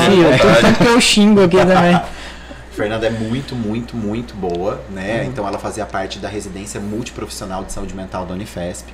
Filho, 0.05 0.37
tô- 0.37 0.61
tanto 0.61 0.77
que 0.79 0.87
eu 0.87 1.01
xingo 1.01 1.41
aqui 1.43 1.57
também. 1.57 1.99
Fernanda 2.71 3.07
é 3.07 3.09
muito, 3.09 3.55
muito, 3.55 3.97
muito 3.97 4.33
boa, 4.35 4.81
né? 4.91 5.25
Então 5.25 5.47
ela 5.47 5.57
fazia 5.57 5.85
parte 5.85 6.19
da 6.19 6.27
residência 6.29 6.79
multiprofissional 6.79 7.63
de 7.63 7.71
saúde 7.73 7.95
mental 7.95 8.25
da 8.25 8.33
Unifesp. 8.33 8.91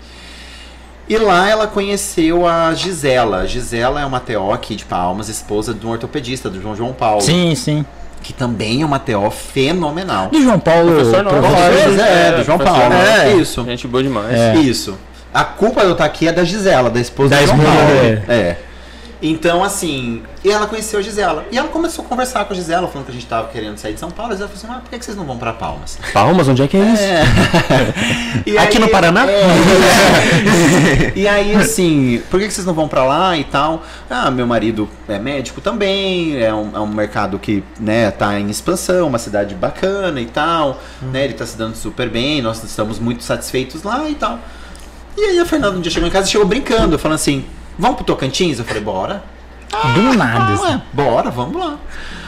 E 1.10 1.18
lá 1.18 1.50
ela 1.50 1.68
conheceu 1.68 2.46
a 2.46 2.74
Gisela. 2.74 3.38
A 3.40 3.46
Gisela 3.46 4.02
é 4.02 4.06
uma 4.06 4.20
TO 4.20 4.52
aqui 4.52 4.76
de 4.76 4.84
Palmas, 4.86 5.30
esposa 5.30 5.74
de 5.74 5.86
um 5.86 5.92
ortopedista, 5.92 6.50
do 6.50 6.62
João 6.62 6.76
João 6.76 6.92
Paulo. 6.94 7.22
Sim, 7.22 7.56
sim. 7.56 7.86
Que 8.22 8.34
também 8.34 8.82
é 8.82 8.86
uma 8.86 9.00
TO 9.00 9.30
fenomenal. 9.32 10.28
Do 10.30 10.42
João 10.42 10.60
Paulo. 10.60 10.92
Professor 10.96 11.24
nosso. 11.24 11.38
professor- 11.38 12.00
é, 12.06 12.32
do 12.38 12.44
João 12.44 12.58
Paulo. 12.58 12.94
É, 12.94 13.34
isso. 13.36 13.64
Gente 13.64 13.88
boa 13.88 14.04
demais. 14.04 14.34
É. 14.38 14.56
Isso. 14.58 14.98
A 15.34 15.44
culpa 15.46 15.82
de 15.82 15.88
eu 15.88 15.92
estar 15.94 16.06
aqui 16.06 16.28
é 16.28 16.32
da 16.34 16.44
Gisela, 16.44 16.90
da 16.90 17.00
esposa 17.00 17.30
Da 17.36 17.42
do 17.42 17.48
João 17.48 17.60
Paulo. 17.60 18.02
dele. 18.02 18.24
É. 18.28 18.58
Então, 19.22 19.64
assim, 19.64 20.22
e 20.44 20.52
ela 20.52 20.68
conheceu 20.68 21.00
a 21.00 21.02
Gisela. 21.02 21.46
E 21.52 21.58
ela 21.58 21.68
começou 21.70 22.06
a 22.06 22.08
conversar 22.08 22.46
com 22.46 22.54
a 22.54 22.56
Gisela, 22.56 22.88
falando 22.88 23.06
que 23.06 23.12
a 23.12 23.16
gente 23.16 23.26
tava 23.26 23.48
querendo 23.50 23.78
sair 23.78 23.94
de 23.94 24.00
São 24.00 24.12
Paulo. 24.12 24.32
A 24.32 24.36
Gisela 24.36 24.50
falou 24.50 24.64
assim: 24.64 24.74
mas 24.74 24.84
por 24.84 24.98
que 24.98 25.06
vocês 25.06 25.18
não 25.18 25.26
vão 25.26 25.38
pra 25.38 25.54
Palmas? 25.54 25.98
Palmas, 26.14 26.48
onde 26.48 26.62
é 26.62 26.68
que 26.68 26.78
é 26.78 26.94
isso? 26.94 27.04
E 28.46 28.58
Aqui 28.58 28.80
no 28.80 28.88
Paraná? 28.90 29.26
é. 29.30 31.14
e 31.16 31.28
aí, 31.28 31.56
assim, 31.56 32.22
por 32.30 32.40
que 32.40 32.50
vocês 32.50 32.66
não 32.66 32.74
vão 32.74 32.88
pra 32.88 33.04
lá 33.04 33.36
e 33.38 33.44
tal? 33.44 33.84
Ah, 34.10 34.30
meu 34.30 34.46
marido 34.46 34.88
é 35.08 35.20
médico 35.20 35.60
também, 35.60 36.42
é 36.42 36.54
um, 36.54 36.76
é 36.76 36.80
um 36.80 36.88
mercado 36.88 37.40
que, 37.40 37.64
né, 37.80 38.12
tá 38.12 38.40
em 38.40 38.50
expansão, 38.50 39.08
uma 39.08 39.18
cidade 39.20 39.56
bacana 39.56 40.22
e 40.22 40.26
tal, 40.26 40.80
né, 41.02 41.26
ele 41.26 41.34
tá 41.34 41.46
se 41.46 41.58
dando 41.58 41.76
super 41.76 42.10
bem, 42.10 42.42
nós 42.42 42.64
estamos 42.64 43.00
muito 43.00 43.24
satisfeitos 43.24 43.84
lá 43.84 44.08
e 44.10 44.16
tal. 44.16 44.40
E 45.18 45.22
aí 45.22 45.40
a 45.40 45.46
Fernanda 45.46 45.78
um 45.78 45.82
dia 45.82 45.92
chegou 45.92 46.08
em 46.08 46.12
casa 46.12 46.28
e 46.28 46.32
chegou 46.32 46.48
brincando, 46.48 46.98
falando 47.00 47.16
assim, 47.16 47.44
vamos 47.78 47.98
pro 47.98 48.06
Tocantins? 48.06 48.60
Eu 48.60 48.66
falei, 48.66 48.82
bora. 48.82 49.24
Do 49.94 50.18
nada. 50.18 50.40
Ah, 50.40 50.54
assim. 50.54 50.64
ué, 50.64 50.82
bora, 50.94 51.30
vamos 51.30 51.60
lá. 51.60 51.78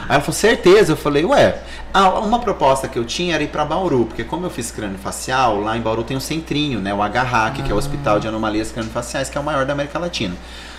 Aí 0.08 0.16
ela 0.16 0.20
falou, 0.20 0.34
certeza? 0.34 0.94
Eu 0.94 0.98
falei, 0.98 1.24
ué, 1.24 1.58
ah, 1.94 2.20
uma 2.20 2.40
proposta 2.40 2.88
que 2.88 3.00
eu 3.00 3.06
tinha 3.06 3.36
era 3.36 3.44
ir 3.44 3.48
pra 3.48 3.66
Bauru, 3.66 4.06
porque 4.06 4.24
como 4.24 4.46
eu 4.46 4.50
fiz 4.50 4.72
crânio 4.72 4.98
facial, 4.98 5.60
lá 5.62 5.78
em 5.78 5.82
Bauru 5.82 6.04
tem 6.04 6.16
um 6.16 6.20
centrinho, 6.20 6.80
né? 6.80 6.94
O 6.94 6.98
HRAC, 6.98 7.64
que 7.64 7.72
é 7.72 7.74
o 7.74 7.78
Hospital 7.78 8.20
de 8.20 8.28
Anomalias 8.28 8.72
Crânio-Faciais, 8.72 9.30
que 9.30 9.38
é 9.38 9.42
o 9.42 9.44
maior 9.44 9.66
da 9.66 9.74
América 9.74 9.98
Latina. 9.98 10.36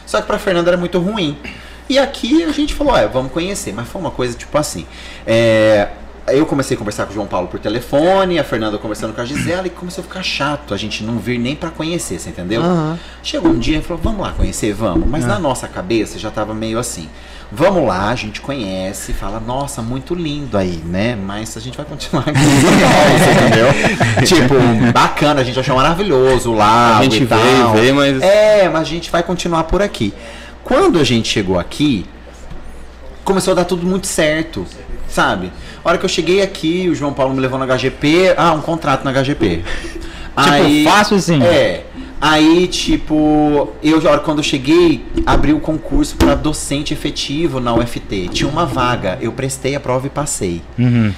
Só 0.07 0.21
que 0.21 0.27
pra 0.27 0.39
Fernanda 0.39 0.71
era 0.71 0.77
muito 0.77 0.99
ruim. 0.99 1.37
E 1.89 1.99
aqui 1.99 2.45
a 2.45 2.53
gente 2.53 2.75
falou, 2.75 2.97
é, 2.97 3.09
vamos 3.09 3.33
conhecer. 3.33 3.73
Mas 3.73 3.89
foi 3.89 4.01
uma 4.01 4.11
coisa 4.11 4.37
tipo 4.37 4.57
assim. 4.57 4.87
É, 5.27 5.89
eu 6.29 6.47
comecei 6.47 6.77
a 6.77 6.79
conversar 6.79 7.05
com 7.07 7.11
o 7.11 7.15
João 7.15 7.27
Paulo 7.27 7.49
por 7.49 7.59
telefone, 7.59 8.39
a 8.39 8.45
Fernanda 8.45 8.79
conversando 8.79 9.13
com 9.13 9.21
a 9.21 9.25
Gisela, 9.25 9.67
e 9.67 9.71
começou 9.71 10.03
a 10.03 10.07
ficar 10.07 10.23
chato 10.23 10.73
a 10.73 10.77
gente 10.77 11.03
não 11.03 11.19
vir 11.19 11.39
nem 11.39 11.57
pra 11.57 11.71
conhecer, 11.71 12.19
você 12.21 12.29
entendeu? 12.31 12.63
Chegou 13.23 13.51
um 13.51 13.59
dia 13.59 13.79
e 13.79 13.83
falou, 13.83 14.01
vamos 14.03 14.21
lá 14.21 14.33
conhecer, 14.33 14.73
vamos. 14.73 15.09
Mas 15.09 15.25
na 15.27 15.39
nossa 15.39 15.67
cabeça 15.67 16.19
já 16.19 16.31
tava 16.31 16.55
meio 16.55 16.79
assim. 16.79 17.09
Vamos 17.53 17.85
lá, 17.89 18.11
a 18.11 18.15
gente 18.15 18.41
conhece, 18.41 19.13
fala, 19.13 19.41
nossa, 19.41 19.83
muito 19.83 20.15
lindo 20.15 20.57
aí, 20.57 20.81
né? 20.87 21.17
Mas 21.17 21.57
a 21.57 21.61
gente 21.61 21.77
vai 21.77 21.85
continuar 21.85 22.23
aqui 22.29 22.39
entendeu? 23.37 23.67
tipo, 24.25 24.93
bacana, 24.93 25.41
a 25.41 25.45
gente 25.45 25.59
achou 25.59 25.75
maravilhoso 25.75 26.53
lá. 26.53 26.99
A 26.99 27.03
gente 27.03 27.25
veio, 27.25 27.73
veio, 27.73 27.95
mas- 27.97 28.23
É, 28.23 28.69
mas 28.69 28.83
a 28.83 28.85
gente 28.85 29.11
vai 29.11 29.23
continuar 29.25 29.65
por 29.65 29.83
aqui. 29.83 30.15
Quando 30.63 31.01
a 31.01 31.05
gente 31.05 31.29
chegou 31.29 31.59
aqui, 31.59 32.07
começou 33.25 33.53
a 33.53 33.57
dar 33.57 33.65
tudo 33.65 33.85
muito 33.85 34.07
certo, 34.07 34.65
sabe? 35.11 35.53
A 35.85 35.89
hora 35.89 35.99
que 35.99 36.05
eu 36.05 36.09
cheguei 36.09 36.43
aqui, 36.43 36.89
o 36.89 36.95
João 36.95 37.13
Paulo 37.13 37.35
me 37.35 37.41
levou 37.41 37.59
na 37.59 37.67
HGP, 37.67 38.35
ah, 38.37 38.53
um 38.53 38.61
contrato 38.61 39.05
na 39.05 39.13
HGP. 39.13 39.63
Tipo, 40.31 40.91
fácil 40.91 41.17
assim? 41.17 41.43
É. 41.43 41.85
Aí, 42.21 42.67
tipo, 42.67 43.73
eu, 43.83 43.97
hora 44.07 44.21
quando 44.21 44.39
eu 44.39 44.45
cheguei, 44.45 45.05
abri 45.25 45.53
o 45.53 45.61
concurso 45.61 46.17
para 46.17 46.35
docente 46.35 46.93
efetivo 46.93 47.61
na 47.61 47.75
UFT. 47.75 48.29
Tinha 48.29 48.49
uma 48.49 48.67
vaga, 48.67 49.19
eu 49.21 49.33
prestei 49.33 49.75
a 49.75 49.81
prova 49.81 50.07
e 50.07 50.11
passei. 50.11 50.63
Uhum. 50.79 51.13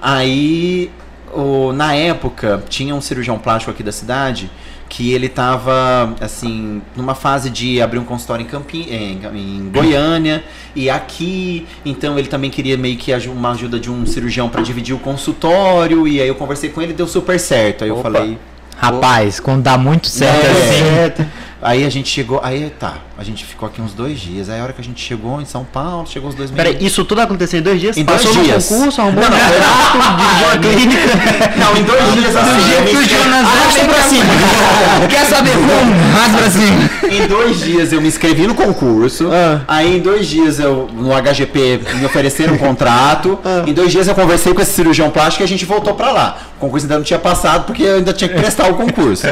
Aí, 0.00 0.90
o- 1.34 1.72
na 1.72 1.94
época, 1.94 2.62
tinha 2.68 2.94
um 2.94 3.00
cirurgião 3.00 3.38
plástico 3.38 3.70
aqui 3.70 3.82
da 3.82 3.92
cidade 3.92 4.50
que 4.88 5.12
ele 5.12 5.28
tava, 5.28 6.14
assim, 6.18 6.80
numa 6.96 7.14
fase 7.14 7.50
de 7.50 7.80
abrir 7.82 7.98
um 7.98 8.04
consultório 8.04 8.42
em, 8.42 8.46
Campi 8.48 8.86
em, 8.90 9.20
em 9.34 9.68
Goiânia 9.70 10.42
e 10.74 10.88
aqui. 10.88 11.66
Então, 11.84 12.18
ele 12.18 12.28
também 12.28 12.50
queria 12.50 12.76
meio 12.78 12.96
que 12.96 13.12
uma 13.28 13.50
ajuda 13.50 13.78
de 13.78 13.90
um 13.90 14.06
cirurgião 14.06 14.48
para 14.48 14.62
dividir 14.62 14.94
o 14.94 14.98
consultório. 14.98 16.08
E 16.08 16.20
aí, 16.22 16.28
eu 16.28 16.34
conversei 16.34 16.70
com 16.70 16.80
ele 16.80 16.92
e 16.92 16.94
deu 16.94 17.06
super 17.06 17.38
certo. 17.38 17.84
Aí, 17.84 17.90
eu 17.90 17.98
Opa. 17.98 18.10
falei, 18.10 18.38
Rapaz, 18.78 19.40
quando 19.40 19.62
dá 19.64 19.76
muito 19.76 20.06
certo 20.08 20.46
É. 20.46 21.04
assim. 21.06 21.28
Aí 21.60 21.84
a 21.84 21.90
gente 21.90 22.08
chegou, 22.08 22.40
aí 22.42 22.70
tá, 22.78 22.94
a 23.18 23.24
gente 23.24 23.44
ficou 23.44 23.68
aqui 23.68 23.80
uns 23.82 23.92
dois 23.92 24.20
dias. 24.20 24.48
Aí 24.48 24.60
a 24.60 24.62
hora 24.62 24.72
que 24.72 24.80
a 24.80 24.84
gente 24.84 25.00
chegou 25.04 25.40
em 25.40 25.44
São 25.44 25.64
Paulo, 25.64 26.06
chegou 26.06 26.28
os 26.28 26.34
dois 26.36 26.52
Peraí, 26.52 26.74
meninos. 26.74 26.92
isso 26.92 27.04
tudo 27.04 27.20
aconteceu 27.20 27.58
em 27.58 27.62
dois 27.62 27.80
dias? 27.80 27.96
Em 27.96 28.04
dois 28.04 28.24
Passou 28.24 28.42
dias. 28.42 28.70
no 28.70 28.76
concurso, 28.76 29.00
arrumou 29.00 29.24
Não, 29.24 29.28
um 29.28 29.40
contrato, 29.40 30.16
dividiu 30.18 30.48
a 30.48 30.58
clínica. 30.58 31.54
Não, 31.58 31.76
em 31.76 31.82
dois 31.82 32.12
dias 32.14 32.36
assim. 32.36 32.72
eu 32.72 32.82
me 32.84 32.92
inscrevi- 32.92 33.28
Arrasta 33.28 33.84
pra 33.86 34.02
cima. 34.02 34.24
Quer 35.10 35.24
saber 35.26 35.52
como? 35.54 35.94
Arrasta 36.16 36.38
pra 36.38 36.50
cima. 36.50 36.87
Em 37.10 37.26
dois 37.26 37.60
dias 37.60 37.92
eu 37.92 38.00
me 38.00 38.08
inscrevi 38.08 38.46
no 38.46 38.54
concurso. 38.54 39.28
Ah. 39.32 39.60
Aí 39.68 39.96
em 39.96 40.00
dois 40.00 40.26
dias 40.26 40.58
eu, 40.58 40.88
no 40.92 41.10
HGP, 41.10 41.80
me 41.94 42.06
ofereceram 42.06 42.54
um 42.54 42.58
contrato. 42.58 43.38
Em 43.66 43.72
dois 43.72 43.92
dias 43.92 44.08
eu 44.08 44.14
conversei 44.14 44.52
com 44.52 44.60
esse 44.60 44.72
cirurgião 44.72 45.10
plástico 45.10 45.42
e 45.42 45.44
a 45.44 45.48
gente 45.48 45.64
voltou 45.64 45.94
pra 45.94 46.10
lá. 46.12 46.38
O 46.56 46.60
concurso 46.60 46.86
ainda 46.86 46.96
não 46.96 47.04
tinha 47.04 47.18
passado 47.18 47.64
porque 47.64 47.82
eu 47.82 47.96
ainda 47.96 48.12
tinha 48.12 48.28
que 48.28 48.36
prestar 48.36 48.70
o 48.70 48.74
concurso. 48.74 49.26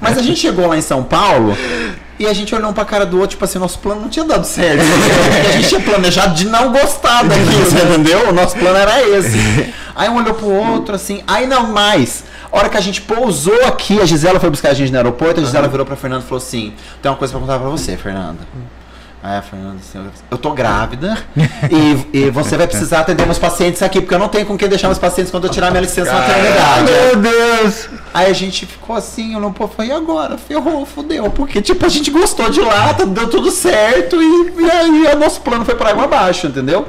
Mas 0.00 0.16
a 0.18 0.22
gente 0.22 0.40
chegou 0.40 0.66
lá 0.66 0.76
em 0.76 0.82
São 0.82 1.02
Paulo. 1.02 1.56
E 2.18 2.26
a 2.26 2.34
gente 2.34 2.54
olhou 2.54 2.68
um 2.68 2.74
pra 2.74 2.84
cara 2.84 3.06
do 3.06 3.16
outro, 3.16 3.30
tipo 3.30 3.44
assim, 3.46 3.58
nosso 3.58 3.78
plano 3.78 4.02
não 4.02 4.08
tinha 4.10 4.26
dado 4.26 4.44
certo. 4.46 4.82
Porque 4.84 5.48
a 5.48 5.52
gente 5.52 5.68
tinha 5.70 5.80
planejado 5.80 6.34
de 6.34 6.44
não 6.46 6.70
gostar 6.70 7.24
daquilo, 7.24 7.64
você 7.64 7.78
entendeu? 7.78 8.28
O 8.28 8.32
nosso 8.32 8.56
plano 8.58 8.76
era 8.76 9.00
esse. 9.08 9.72
Aí 9.96 10.06
um 10.10 10.16
olhou 10.16 10.34
pro 10.34 10.50
outro, 10.50 10.94
assim, 10.94 11.22
aí 11.26 11.46
não 11.46 11.68
mais. 11.68 12.24
A 12.52 12.56
hora 12.58 12.68
que 12.68 12.76
a 12.76 12.80
gente 12.80 13.00
pousou 13.02 13.64
aqui, 13.66 14.00
a 14.00 14.04
Gisela 14.04 14.40
foi 14.40 14.50
buscar 14.50 14.70
a 14.70 14.74
gente 14.74 14.90
no 14.90 14.96
aeroporto, 14.96 15.40
a 15.40 15.44
Gisela 15.44 15.68
virou 15.68 15.86
pra 15.86 15.94
Fernanda 15.96 16.24
e 16.24 16.26
falou 16.28 16.42
assim: 16.42 16.74
tem 17.00 17.10
uma 17.10 17.16
coisa 17.16 17.32
pra 17.32 17.40
contar 17.40 17.58
pra 17.58 17.68
você, 17.68 17.96
Fernanda. 17.96 18.40
Aí 19.22 19.36
a 19.36 19.42
Fernanda 19.42 19.76
eu- 20.30 20.38
tô 20.38 20.52
grávida 20.52 21.18
e, 21.70 22.20
e 22.20 22.30
você 22.30 22.56
vai 22.56 22.66
precisar 22.66 23.00
atender 23.00 23.26
meus 23.26 23.38
pacientes 23.38 23.82
aqui, 23.82 24.00
porque 24.00 24.14
eu 24.14 24.18
não 24.18 24.28
tenho 24.28 24.46
com 24.46 24.56
quem 24.56 24.66
deixar 24.66 24.86
meus 24.88 24.98
pacientes 24.98 25.30
quando 25.30 25.44
eu 25.44 25.50
tirar 25.50 25.70
minha 25.70 25.82
licença 25.82 26.10
maternidade. 26.10 26.90
Meu 26.90 27.16
Deus! 27.16 27.88
Aí 28.14 28.30
a 28.30 28.32
gente 28.32 28.64
ficou 28.64 28.96
assim, 28.96 29.34
eu 29.34 29.40
não 29.40 29.52
pô, 29.52 29.68
e 29.82 29.92
agora? 29.92 30.38
Ferrou, 30.38 30.86
fudeu. 30.86 31.30
Porque, 31.30 31.60
tipo, 31.60 31.84
a 31.84 31.88
gente 31.90 32.10
gostou 32.10 32.48
de 32.48 32.60
lá, 32.62 32.94
tá- 32.94 33.04
deu 33.04 33.28
tudo 33.28 33.50
certo 33.50 34.16
e, 34.22 34.54
e 34.62 34.70
aí 34.70 35.06
o 35.14 35.18
nosso 35.18 35.42
plano 35.42 35.66
foi 35.66 35.74
por 35.74 35.86
água 35.86 36.04
abaixo, 36.04 36.46
entendeu? 36.46 36.86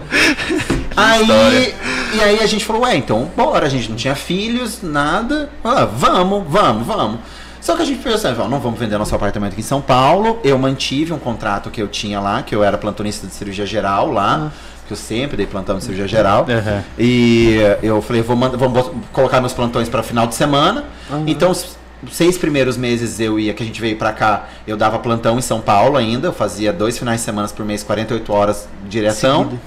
aí, 0.96 1.76
e 2.14 2.22
aí 2.22 2.40
a 2.42 2.46
gente 2.48 2.64
falou, 2.64 2.84
ué, 2.84 2.96
então 2.96 3.30
bora, 3.36 3.66
a 3.66 3.70
gente 3.70 3.90
não 3.90 3.98
tinha 3.98 4.16
filhos, 4.16 4.80
nada. 4.82 5.50
Ah, 5.64 5.84
vamos, 5.86 6.44
vamos, 6.48 6.88
vamos. 6.88 7.20
Só 7.62 7.76
que 7.76 7.84
a 7.84 7.86
gente 7.86 8.02
pensou, 8.02 8.30
assim, 8.32 8.42
ó, 8.42 8.48
não 8.48 8.60
vamos 8.60 8.80
vender 8.80 8.98
nosso 8.98 9.14
apartamento 9.16 9.52
aqui 9.54 9.62
em 9.62 9.64
São 9.64 9.80
Paulo. 9.82 10.40
Eu 10.44 10.58
mantive 10.58 11.14
um 11.14 11.20
contrato 11.20 11.70
que 11.70 11.82
eu 11.82 11.88
tinha 11.88 12.20
lá, 12.20 12.42
que 12.42 12.56
eu 12.56 12.64
era 12.64 12.78
plantonista 12.78 13.28
de 13.28 13.34
cirurgia 13.34 13.66
geral 13.66 14.12
lá. 14.12 14.52
Que 14.88 14.94
eu 14.94 14.98
sempre 14.98 15.38
dei 15.38 15.46
plantão 15.46 15.78
de 15.78 15.84
cirurgia 15.84 16.08
geral. 16.08 16.46
Aham. 16.50 16.84
E 17.00 17.56
eu 17.84 18.02
falei, 18.02 18.22
vou, 18.22 18.36
manda- 18.36 18.58
vou 18.58 18.96
colocar 19.14 19.40
meus 19.40 19.54
plantões 19.54 19.88
para 19.88 20.02
final 20.04 20.26
de 20.28 20.36
semana. 20.36 20.86
Então, 21.28 21.52
os 21.52 21.78
seis 22.12 22.38
primeiros 22.38 22.76
meses 22.78 23.20
eu 23.20 23.40
ia, 23.40 23.54
que 23.54 23.62
a 23.62 23.66
gente 23.66 23.80
veio 23.80 23.96
para 23.96 24.12
cá, 24.12 24.48
eu 24.66 24.76
dava 24.76 24.98
plantão 25.00 25.38
em 25.38 25.42
São 25.42 25.62
Paulo 25.62 25.96
ainda. 25.98 26.28
Eu 26.30 26.34
fazia 26.34 26.74
dois 26.74 26.98
finais 26.98 27.20
de 27.22 27.26
semana 27.26 27.48
por 27.48 27.64
mês, 27.66 27.84
48 27.84 28.34
horas 28.34 28.68
de 28.84 28.90
direção. 28.90 29.44
Seguido. 29.44 29.62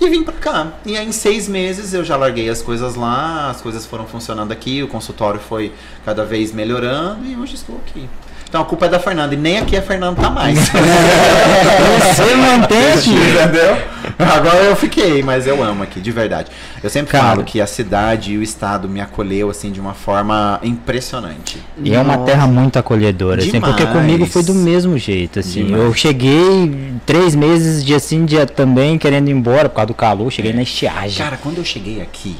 E 0.00 0.08
vim 0.08 0.22
pra 0.22 0.34
cá. 0.34 0.72
E 0.86 0.96
aí, 0.96 1.06
em 1.06 1.12
seis 1.12 1.48
meses, 1.48 1.92
eu 1.92 2.04
já 2.04 2.16
larguei 2.16 2.48
as 2.48 2.62
coisas 2.62 2.94
lá, 2.94 3.50
as 3.50 3.60
coisas 3.60 3.84
foram 3.84 4.06
funcionando 4.06 4.52
aqui, 4.52 4.82
o 4.82 4.88
consultório 4.88 5.40
foi 5.40 5.72
cada 6.04 6.24
vez 6.24 6.52
melhorando 6.52 7.26
e 7.26 7.36
hoje 7.36 7.54
estou 7.54 7.76
aqui. 7.78 8.08
Então 8.48 8.62
a 8.62 8.64
culpa 8.64 8.86
é 8.86 8.88
da 8.88 8.98
Fernanda, 8.98 9.34
e 9.34 9.36
nem 9.36 9.58
aqui 9.58 9.76
a 9.76 9.82
Fernanda 9.82 10.20
tá 10.20 10.30
mais. 10.30 10.58
Você 10.68 12.34
mantém 12.34 12.92
aqui. 12.92 13.10
Entendeu? 13.10 13.76
Agora 14.18 14.64
eu 14.64 14.74
fiquei, 14.74 15.22
mas 15.22 15.46
eu 15.46 15.62
amo 15.62 15.82
aqui, 15.82 16.00
de 16.00 16.10
verdade. 16.10 16.50
Eu 16.82 16.88
sempre 16.88 17.12
Cara. 17.12 17.24
falo 17.28 17.44
que 17.44 17.60
a 17.60 17.66
cidade 17.66 18.32
e 18.32 18.38
o 18.38 18.42
estado 18.42 18.88
me 18.88 19.00
acolheu 19.00 19.50
assim 19.50 19.70
de 19.70 19.78
uma 19.80 19.92
forma 19.92 20.58
impressionante. 20.62 21.62
E 21.82 21.94
é 21.94 22.00
uma 22.00 22.16
Nossa. 22.16 22.32
terra 22.32 22.46
muito 22.46 22.78
acolhedora, 22.78 23.42
assim, 23.42 23.60
porque 23.60 23.84
Demais. 23.84 24.00
comigo 24.00 24.26
foi 24.26 24.42
do 24.42 24.54
mesmo 24.54 24.96
jeito, 24.96 25.40
assim. 25.40 25.66
Demais. 25.66 25.84
Eu 25.84 25.92
cheguei 25.92 26.94
três 27.04 27.34
meses, 27.34 27.84
dia 27.84 28.00
sim, 28.00 28.24
dia 28.24 28.46
também, 28.46 28.98
querendo 28.98 29.28
ir 29.28 29.32
embora 29.32 29.68
por 29.68 29.76
causa 29.76 29.88
do 29.88 29.94
calor, 29.94 30.30
cheguei 30.30 30.52
na 30.52 30.62
estiagem. 30.62 31.18
Cara, 31.22 31.36
quando 31.36 31.58
eu 31.58 31.64
cheguei 31.64 32.00
aqui, 32.00 32.36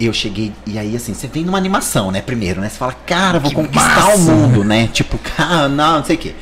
eu 0.00 0.12
cheguei, 0.12 0.52
e 0.66 0.78
aí 0.78 0.96
assim, 0.96 1.14
você 1.14 1.26
vem 1.26 1.44
numa 1.44 1.58
animação, 1.58 2.10
né? 2.10 2.20
Primeiro, 2.20 2.60
né? 2.60 2.68
Você 2.68 2.76
fala, 2.76 2.94
cara, 3.06 3.38
vou 3.38 3.52
conquistar 3.52 4.14
o 4.14 4.18
mundo, 4.18 4.64
né? 4.64 4.88
Tipo, 4.92 5.18
cara, 5.18 5.68
não, 5.68 5.98
não 5.98 6.04
sei 6.04 6.16
o 6.16 6.18
quê. 6.18 6.34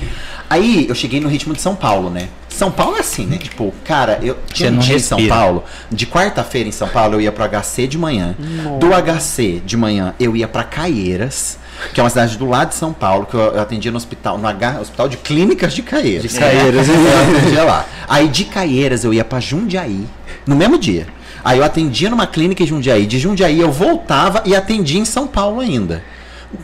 Aí 0.48 0.86
eu 0.88 0.94
cheguei 0.94 1.20
no 1.20 1.28
ritmo 1.28 1.54
de 1.54 1.60
São 1.60 1.74
Paulo, 1.74 2.10
né? 2.10 2.28
São 2.48 2.70
Paulo 2.70 2.96
é 2.96 3.00
assim, 3.00 3.26
né? 3.26 3.38
Tipo, 3.38 3.72
cara, 3.84 4.18
eu 4.22 4.36
tinha 4.52 4.70
um 4.70 4.78
dia 4.78 4.96
em 4.96 4.98
São. 4.98 5.26
Paulo, 5.26 5.64
de 5.90 6.06
quarta-feira 6.06 6.68
em 6.68 6.72
São 6.72 6.88
Paulo, 6.88 7.14
eu 7.14 7.20
ia 7.22 7.32
pro 7.32 7.44
HC 7.48 7.86
de 7.86 7.96
manhã. 7.96 8.36
Do 8.78 8.88
HC 8.88 9.62
de 9.64 9.76
manhã, 9.76 10.14
eu 10.20 10.36
ia 10.36 10.46
pra 10.46 10.62
Caieiras, 10.62 11.58
que 11.94 12.00
é 12.00 12.02
uma 12.02 12.10
cidade 12.10 12.36
do 12.36 12.46
lado 12.46 12.68
de 12.68 12.74
São 12.74 12.92
Paulo, 12.92 13.24
que 13.26 13.34
eu 13.34 13.40
eu 13.40 13.60
atendia 13.60 13.90
no 13.90 13.96
hospital, 13.96 14.36
no 14.36 14.46
H, 14.46 14.80
Hospital 14.80 15.08
de 15.08 15.16
Clínicas 15.16 15.72
de 15.72 15.82
Caieiras. 15.82 16.30
De 16.30 16.38
Caieiras, 16.38 16.86
eu 16.88 17.36
atendia 17.36 17.64
lá. 17.64 17.86
Aí 18.06 18.28
de 18.28 18.44
Caieiras 18.44 19.04
eu 19.04 19.14
ia 19.14 19.24
pra 19.24 19.40
Jundiaí, 19.40 20.06
no 20.46 20.54
mesmo 20.54 20.78
dia. 20.78 21.06
Aí 21.44 21.58
eu 21.58 21.64
atendia 21.64 22.08
numa 22.08 22.26
clínica 22.26 22.62
em 22.62 22.66
Jundiaí. 22.66 23.06
De 23.06 23.18
Jundiaí 23.18 23.60
eu 23.60 23.70
voltava 23.70 24.42
e 24.44 24.54
atendia 24.54 25.00
em 25.00 25.04
São 25.04 25.26
Paulo 25.26 25.60
ainda. 25.60 26.02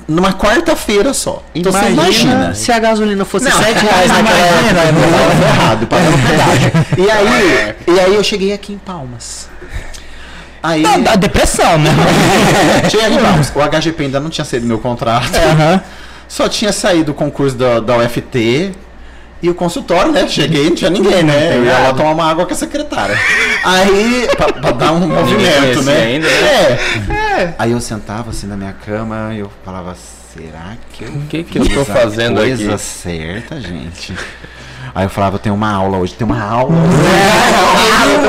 Numa 0.06 0.32
quarta-feira 0.32 1.14
só. 1.14 1.42
Então 1.54 1.72
você 1.72 1.88
imagina. 1.88 2.54
se 2.54 2.70
a 2.70 2.78
gasolina 2.78 3.24
fosse 3.24 3.46
Não, 3.48 3.58
7 3.58 3.84
reais 3.84 4.08
naquela 4.08 4.38
imagina, 4.38 4.80
época. 4.80 5.04
eu 5.04 5.12
tava 5.12 5.30
ferrado, 5.36 5.86
pagando 5.88 6.18
pedágio. 6.18 6.72
E 6.98 7.10
aí, 7.10 7.74
e 7.86 8.00
aí 8.00 8.14
eu 8.14 8.22
cheguei 8.22 8.52
aqui 8.52 8.72
em 8.74 8.78
Palmas. 8.78 9.48
Aí. 10.62 10.82
Dá, 10.82 10.98
dá 10.98 11.16
depressão, 11.16 11.78
né? 11.78 11.90
Cheguei 12.90 13.06
aqui 13.06 13.14
em 13.16 13.22
Palmas. 13.22 13.52
O 13.54 13.60
HGP 13.60 14.04
ainda 14.04 14.20
não 14.20 14.28
tinha 14.28 14.44
saído 14.44 14.66
meu 14.66 14.78
contrato. 14.78 15.30
Só 16.26 16.48
tinha 16.48 16.72
saído 16.72 17.12
o 17.12 17.14
concurso 17.14 17.56
da, 17.56 17.80
da 17.80 17.96
UFT 17.96 18.72
e 19.42 19.48
o 19.48 19.54
consultório, 19.54 20.10
né? 20.12 20.26
Cheguei 20.26 20.68
não 20.68 20.74
tinha 20.74 20.90
ninguém, 20.90 21.22
né? 21.22 21.56
Eu 21.56 21.64
ia 21.64 21.78
lá 21.78 21.94
tomar 21.94 22.10
uma 22.10 22.30
água 22.30 22.44
com 22.44 22.52
a 22.52 22.56
secretária. 22.56 23.16
Aí, 23.64 24.28
pra, 24.36 24.52
pra 24.52 24.70
dar 24.72 24.92
um 24.92 25.00
movimento, 25.06 25.82
né? 25.82 26.02
ainda, 26.02 26.26
É. 26.26 27.54
Aí 27.58 27.72
eu 27.72 27.80
sentava 27.80 28.30
assim 28.30 28.46
na 28.46 28.56
minha 28.56 28.72
cama 28.72 29.30
e 29.32 29.38
eu 29.38 29.50
falava, 29.64 29.96
será 30.34 30.76
que 30.92 31.04
eu. 31.04 31.10
O 31.10 31.26
que 31.26 31.44
que 31.44 31.58
eu 31.58 31.68
tô 31.68 31.80
a 31.80 31.84
fazendo 31.84 32.36
coisa 32.36 32.74
aqui? 32.74 32.82
certa, 32.82 33.60
gente? 33.60 34.14
Aí 34.94 35.04
eu 35.04 35.10
falava, 35.10 35.36
eu 35.36 35.38
tenho 35.38 35.54
uma 35.54 35.70
aula 35.70 35.98
hoje, 35.98 36.14
tem 36.14 36.26
uma 36.26 36.42
aula. 36.42 36.74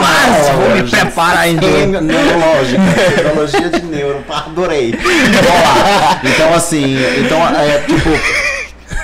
Mas 0.01 0.49
vou 0.49 0.75
me 0.75 0.83
preparar 0.83 1.39
ainda. 1.39 1.65
Neurológica, 2.01 2.81
neurologia 3.23 3.69
de 3.69 3.81
neuro, 3.85 4.23
pá, 4.27 4.45
adorei. 4.47 4.91
Lá. 4.91 6.19
Então, 6.23 6.53
assim, 6.53 6.97
então, 7.25 7.47
é, 7.47 7.79
tipo, 7.79 8.09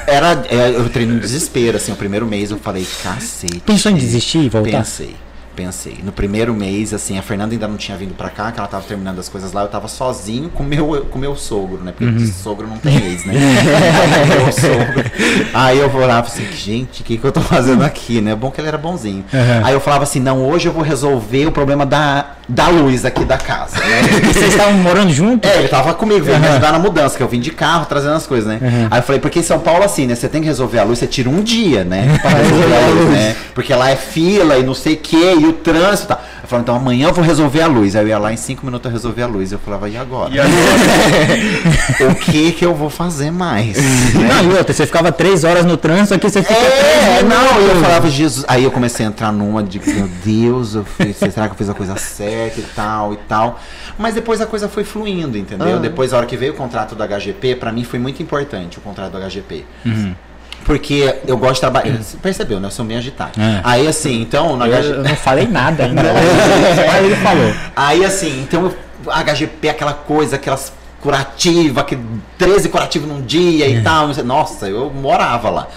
era, 0.08 0.46
é, 0.50 0.70
eu 0.76 0.86
entrei 0.86 1.06
no 1.06 1.20
desespero, 1.20 1.78
assim, 1.78 1.92
o 1.92 1.96
primeiro 1.96 2.26
mês 2.26 2.52
eu 2.52 2.58
falei, 2.58 2.88
cacete. 3.04 3.62
Pensou 3.66 3.92
em 3.92 3.96
desistir 3.96 4.40
e 4.40 4.50
voltar? 4.50 4.80
Pensei, 4.80 5.16
pensei. 5.56 5.98
No 6.04 6.12
primeiro 6.12 6.54
mês, 6.54 6.94
assim, 6.94 7.18
a 7.18 7.22
Fernanda 7.22 7.54
ainda 7.54 7.68
não 7.68 7.78
tinha 7.78 7.98
vindo 7.98 8.14
pra 8.16 8.30
cá, 8.30 8.52
que 8.52 8.60
ela 8.60 8.68
tava 8.68 8.84
terminando 8.84 9.20
as 9.20 9.30
coisas 9.30 9.52
lá, 9.54 9.62
eu 9.64 9.68
tava 9.68 9.88
sozinho 9.88 10.50
com 10.50 10.64
meu, 10.64 11.08
com 11.10 11.18
meu 11.18 11.36
sogro, 11.36 11.80
né? 11.84 11.94
Porque 11.98 12.06
Uhum. 12.14 12.28
sogro 12.32 12.68
não 12.68 12.78
tem 12.78 12.96
ex, 12.98 13.26
né? 13.26 13.34
meu 14.44 14.52
sogro. 14.52 15.12
Aí 15.54 15.80
eu 15.80 15.94
olhava 15.96 16.28
assim, 16.28 16.46
gente, 16.54 17.02
o 17.02 17.04
que, 17.06 17.18
que 17.18 17.24
eu 17.24 17.32
tô 17.32 17.42
fazendo 17.42 17.84
aqui, 17.84 18.22
né? 18.22 18.36
Bom 18.36 18.52
que 18.52 18.60
ele 18.62 18.68
era 18.68 18.78
bonzinho. 18.78 19.24
Uhum. 19.34 19.66
Aí 19.66 19.74
eu 19.74 19.80
falava 19.80 20.04
assim, 20.04 20.20
não, 20.20 20.46
hoje 20.48 20.68
eu 20.68 20.74
vou 20.74 20.84
resolver 20.84 21.46
o 21.48 21.52
problema 21.52 21.86
da, 21.86 22.32
da 22.48 22.68
luz 22.68 23.06
aqui 23.06 23.24
da 23.26 23.38
casa, 23.38 23.78
né? 23.80 24.02
E 24.26 24.34
vocês 24.34 24.50
estavam 24.54 24.74
morando 24.74 25.12
junto? 25.12 25.48
É, 25.48 25.60
ele 25.60 25.68
tava 25.68 25.94
comigo, 25.94 26.26
veio 26.26 26.40
me 26.40 26.48
ajudar 26.48 26.72
na 26.72 26.80
mudança, 26.80 27.16
que 27.18 27.24
eu 27.24 27.28
vim 27.28 27.40
de 27.40 27.52
carro 27.52 27.86
trazendo 27.86 28.16
as 28.16 28.26
coisas, 28.28 28.48
né? 28.48 28.88
Aí 28.92 29.00
eu 29.00 29.04
falei, 29.04 29.22
porque 29.22 29.40
em 29.40 29.44
São 29.44 29.60
Paulo, 29.60 29.84
assim, 29.84 30.06
né? 30.06 30.16
Você 30.16 30.28
tem 30.28 30.42
que 30.42 30.48
resolver 30.48 30.80
a 30.80 30.84
luz, 30.84 31.00
você 31.00 31.08
tira 31.08 31.30
um 31.30 31.42
dia, 31.42 31.84
né? 31.84 32.18
Pra 32.22 32.32
resolver 32.32 32.76
a 32.76 32.88
luz, 32.88 33.10
né? 33.16 33.36
Porque 33.54 33.74
lá 33.74 33.90
é 33.92 33.96
fila 33.96 34.58
e 34.58 34.64
não 34.64 34.74
sei 34.74 34.94
o 34.96 34.98
que, 34.98 35.16
o 35.46 35.54
trânsito 35.54 36.06
e 36.06 36.08
tal. 36.08 36.24
Eu 36.44 36.48
falei, 36.48 36.64
então 36.64 36.75
amanhã 36.75 37.08
eu 37.08 37.14
vou 37.14 37.24
resolver 37.24 37.62
a 37.62 37.68
luz. 37.68 37.96
Aí 37.96 38.04
eu 38.04 38.08
ia 38.10 38.20
lá 38.20 38.32
em 38.32 38.38
cinco 38.38 38.66
minutos 38.66 38.86
eu 38.86 38.92
resolver 38.92 39.24
a 39.24 39.28
luz. 39.28 39.52
Eu 39.52 39.60
falava, 39.60 39.90
e 39.90 39.98
agora? 39.98 40.34
E 40.34 40.40
agora? 40.40 42.12
o 42.12 42.16
que 42.16 42.52
que 42.52 42.66
eu 42.66 42.75
vou 42.75 42.90
fazer 42.90 43.32
mais? 43.32 43.78
Não, 44.14 44.52
e 44.52 44.58
outra, 44.58 44.74
você 44.74 44.86
ficava 44.86 45.12
três 45.12 45.44
horas 45.44 45.66
no 45.66 45.78
trânsito, 45.78 46.14
aqui 46.14 46.30
você 46.30 46.42
fica 46.42 46.54
É, 46.54 47.18
três 47.18 47.30
não, 47.30 47.62
e 47.62 47.70
eu 47.70 47.82
falava, 47.82 48.10
Jesus. 48.10 48.46
Aí 48.48 48.64
eu 48.64 48.72
comecei 48.72 49.06
a 49.06 49.10
entrar 49.10 49.32
numa 49.32 49.64
de, 49.64 49.80
meu 49.80 50.08
Deus, 50.24 50.75
eu 50.75 50.86
fiz, 50.86 51.18
será 51.18 51.48
que 51.48 51.54
eu 51.54 51.58
fiz 51.58 51.70
a 51.70 51.74
coisa 51.74 51.96
certa 51.98 52.60
e 52.60 52.64
tal 52.75 53.14
e 53.14 53.18
tal. 53.18 53.60
Mas 53.98 54.14
depois 54.14 54.42
a 54.42 54.46
coisa 54.46 54.68
foi 54.68 54.84
fluindo, 54.84 55.38
entendeu? 55.38 55.78
Ah. 55.78 55.80
Depois, 55.80 56.14
a 56.14 56.18
hora 56.18 56.25
que 56.25 56.36
veio 56.36 56.54
o 56.54 56.56
contrato 56.56 56.96
do 56.96 57.04
HGP, 57.04 57.56
pra 57.56 57.72
mim 57.72 57.84
foi 57.84 58.00
muito 58.00 58.22
importante 58.22 58.78
o 58.78 58.82
contrato 58.82 59.14
do 59.14 59.18
HGP. 59.18 59.66
Porque 60.66 61.16
eu 61.28 61.38
gosto 61.38 61.56
de 61.56 61.60
trabalhar. 61.62 61.96
Você 61.98 62.18
percebeu, 62.18 62.60
né? 62.60 62.68
Eu 62.68 62.72
sou 62.72 62.84
bem 62.84 62.98
agitado. 62.98 63.40
É. 63.40 63.62
Aí 63.64 63.88
assim, 63.88 64.20
então, 64.22 64.58
no 64.58 64.66
Eu, 64.66 64.74
HGP. 64.74 64.94
eu 64.98 65.04
não 65.04 65.16
falei 65.16 65.48
nada 65.48 65.86
ainda. 65.86 66.02
Só 66.76 66.98
ele 66.98 67.16
falou. 67.18 67.54
Aí 67.76 68.04
assim, 68.04 68.42
então 68.42 68.74
HGP, 69.06 69.70
aquela 69.70 69.94
coisa, 69.94 70.36
aquelas 70.38 70.74
curativas, 71.02 71.84
que 71.86 71.98
13 72.40 72.70
curativos 72.70 73.08
num 73.08 73.22
dia 73.22 73.68
e 73.68 73.84
tal. 73.84 74.08
Nossa, 74.24 74.68
eu 74.68 74.90
morava 74.90 75.52
lá. 75.52 75.68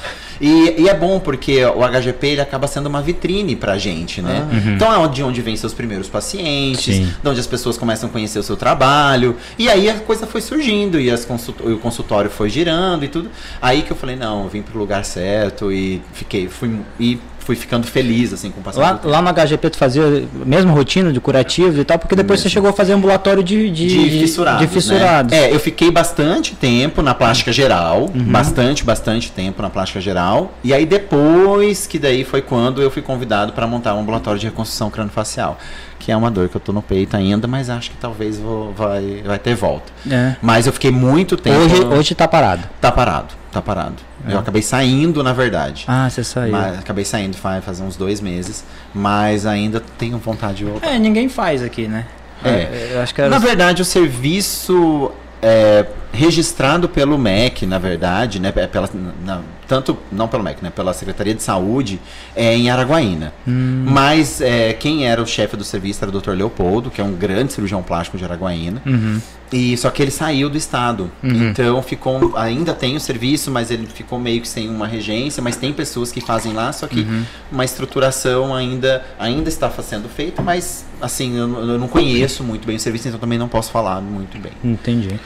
E, 0.41 0.75
e 0.83 0.89
é 0.89 0.95
bom 0.95 1.19
porque 1.19 1.65
o 1.65 1.81
HGP 1.85 2.27
ele 2.29 2.41
acaba 2.41 2.67
sendo 2.67 2.87
uma 2.87 3.03
vitrine 3.03 3.57
pra 3.57 3.77
gente, 3.79 4.23
né? 4.23 4.47
Então 4.77 5.05
é 5.05 5.09
de 5.09 5.23
onde 5.23 5.43
vem 5.43 5.57
seus 5.57 5.73
primeiros 5.75 6.09
pacientes, 6.09 6.95
Sim. 6.97 7.13
de 7.23 7.29
onde 7.29 7.41
as 7.41 7.47
pessoas 7.47 7.77
começam 7.77 8.09
a 8.09 8.13
conhecer 8.13 8.39
o 8.39 8.43
seu 8.43 8.57
trabalho. 8.57 9.37
E 9.59 9.69
aí 9.69 9.89
a 9.91 9.95
coisa 9.95 10.27
foi 10.27 10.41
surgindo 10.41 11.01
e 11.01 11.11
as 11.11 11.25
consult- 11.25 11.61
o 11.61 11.79
consultório 11.79 12.31
foi 12.31 12.49
girando 12.51 13.05
e 13.05 13.09
tudo. 13.09 13.31
Aí 13.61 13.83
que 13.83 13.91
eu 13.91 13.97
falei, 13.97 14.17
não, 14.17 14.45
eu 14.45 14.49
vim 14.49 14.63
pro 14.63 14.79
lugar 14.79 15.05
certo 15.05 15.73
e 15.73 16.01
fiquei, 16.13 16.49
fui 16.49 16.79
e 17.01 17.19
fui 17.49 17.57
ficando 17.57 17.87
feliz 17.87 18.31
assim 18.35 18.51
com 18.51 18.61
o 18.61 18.63
passar 18.63 18.79
Lá, 18.79 19.01
lá 19.03 19.23
no 19.23 19.33
HGP 19.33 19.71
tu 19.71 19.79
fazia 19.79 20.03
a 20.05 20.45
mesma 20.45 20.71
rotina 20.71 21.11
de 21.11 21.19
curativos 21.19 21.79
e 21.79 21.85
tal, 21.85 21.99
porque 21.99 22.15
depois 22.15 22.41
você 22.41 22.49
chegou 22.51 22.69
a 22.69 22.75
fazer 22.75 22.93
ambulatório 22.93 23.43
de, 23.43 23.71
de, 23.71 24.11
de 24.11 24.21
fissurados. 24.21 24.61
de 24.61 24.67
né? 24.67 24.73
fissurados. 24.73 25.33
É, 25.33 25.51
eu 25.51 25.59
fiquei 25.59 25.91
bastante 25.91 26.55
tempo 26.55 27.01
na 27.01 27.15
plástica 27.15 27.51
geral. 27.51 28.09
Bastante, 28.09 28.85
bastante 28.85 29.33
tempo 29.33 29.63
na 29.63 29.71
plástica 29.71 29.99
geral. 29.99 30.53
E 30.63 30.75
aí 30.75 30.85
depois 30.85 31.87
que 31.87 31.99
daí 31.99 32.23
foi 32.23 32.43
quando 32.43 32.83
eu 32.83 32.91
fui 32.91 33.01
convidado 33.01 33.55
para 33.55 33.67
montar 33.67 33.95
um 33.95 34.01
ambulatório 34.01 34.39
de 34.39 34.47
reconstrução 34.47 34.91
crâniofacial. 34.91 35.59
Que 35.99 36.13
é 36.13 36.17
uma 36.17 36.31
dor 36.31 36.49
que 36.49 36.57
eu 36.57 36.61
tô 36.61 36.73
no 36.73 36.81
peito 36.81 37.17
ainda, 37.17 37.47
mas 37.49 37.69
acho 37.69 37.91
que 37.91 37.97
talvez 37.97 38.39
vou, 38.39 38.73
vai, 38.73 39.23
vai 39.27 39.39
ter 39.39 39.55
volta. 39.55 39.93
É. 40.11 40.37
Mas 40.41 40.67
eu 40.67 40.73
fiquei 40.73 40.91
muito 40.91 41.37
tempo. 41.37 41.59
Hoje, 41.59 41.85
hoje 41.85 42.15
tá 42.15 42.27
parado. 42.29 42.63
Tá 42.81 42.91
parado, 42.93 43.35
tá 43.53 43.61
parado. 43.61 43.97
Eu 44.29 44.39
acabei 44.39 44.61
saindo, 44.63 45.23
na 45.23 45.33
verdade. 45.33 45.85
Ah, 45.89 46.09
você 46.11 46.23
saiu. 46.23 46.53
Mas, 46.53 46.79
acabei 46.79 47.05
saindo 47.05 47.37
faz, 47.37 47.65
faz 47.65 47.81
uns 47.81 47.97
dois 47.97 48.21
meses. 48.21 48.65
Mas 48.95 49.47
ainda 49.47 49.81
tenho 49.97 50.19
vontade 50.19 50.59
de 50.59 50.65
voltar. 50.65 50.87
É, 50.89 50.99
ninguém 50.99 51.29
faz 51.29 51.63
aqui, 51.63 51.89
né? 51.89 52.05
É. 52.45 52.91
Eu 52.93 53.01
acho 53.01 53.15
que 53.15 53.21
era... 53.21 53.31
Na 53.31 53.39
verdade, 53.39 53.81
o 53.81 53.85
serviço 53.85 55.11
é, 55.43 55.87
registrado 56.13 56.89
pelo 56.89 57.17
MEC, 57.19 57.65
na 57.67 57.79
verdade, 57.79 58.39
né, 58.41 58.53
é 58.55 58.67
pela, 58.67 58.89
na- 59.25 59.41
tanto 59.69 59.99
não 60.11 60.27
pelo 60.27 60.43
MEC, 60.43 60.65
né, 60.65 60.71
pela 60.71 60.95
Secretaria 60.95 61.35
de 61.35 61.43
Saúde, 61.43 62.01
é 62.35 62.57
em 62.57 62.71
Araguaína. 62.71 63.35
Hum. 63.47 63.85
Mas 63.87 64.41
é, 64.41 64.73
quem 64.73 65.07
era 65.07 65.23
o 65.23 65.27
chefe 65.27 65.57
do 65.57 65.65
serviço 65.65 66.03
era 66.03 66.11
o 66.11 66.21
Dr. 66.21 66.31
Leopoldo, 66.31 66.91
que 66.91 67.01
é 67.01 67.05
um 67.05 67.13
grande 67.13 67.53
cirurgião 67.53 67.83
plástico 67.83 68.17
de 68.17 68.25
Araguaína. 68.25 68.83
Uhum. 68.87 69.21
E 69.53 69.77
só 69.77 69.91
que 69.91 70.03
ele 70.03 70.11
saiu 70.11 70.51
do 70.51 70.59
estado. 70.59 71.11
Uhum. 71.23 71.51
Então 71.51 71.83
ficou 71.83 72.37
ainda 72.37 72.75
tem 72.75 72.97
o 72.97 73.01
serviço, 73.01 73.51
mas 73.51 73.71
ele 73.71 73.87
ficou 73.87 74.19
meio 74.19 74.41
que 74.41 74.49
sem 74.49 74.69
uma 74.69 74.87
regência, 74.87 75.43
mas 75.43 75.57
tem 75.57 75.73
pessoas 75.73 76.11
que 76.11 76.21
fazem 76.21 76.53
lá, 76.53 76.73
só 76.73 76.87
que 76.87 77.01
Uhum. 77.01 77.25
uma 77.53 77.65
estruturação 77.65 78.55
ainda 78.55 79.05
ainda 79.19 79.49
está 79.49 79.71
sendo 79.71 80.09
feita, 80.09 80.43
mas 80.43 80.85
assim, 81.01 81.37
eu, 81.37 81.49
eu 81.61 81.79
não 81.79 81.89
conheço 81.89 82.43
muito 82.43 82.67
bem 82.67 82.77
o 82.77 82.81
serviço, 82.81 83.09
então 83.09 83.21
também 83.21 83.39
não 83.39 83.49
posso 83.49 83.71
falar 83.71 84.01
muito 84.01 84.39
bem. 84.39 84.53
Entendi. 84.65 85.19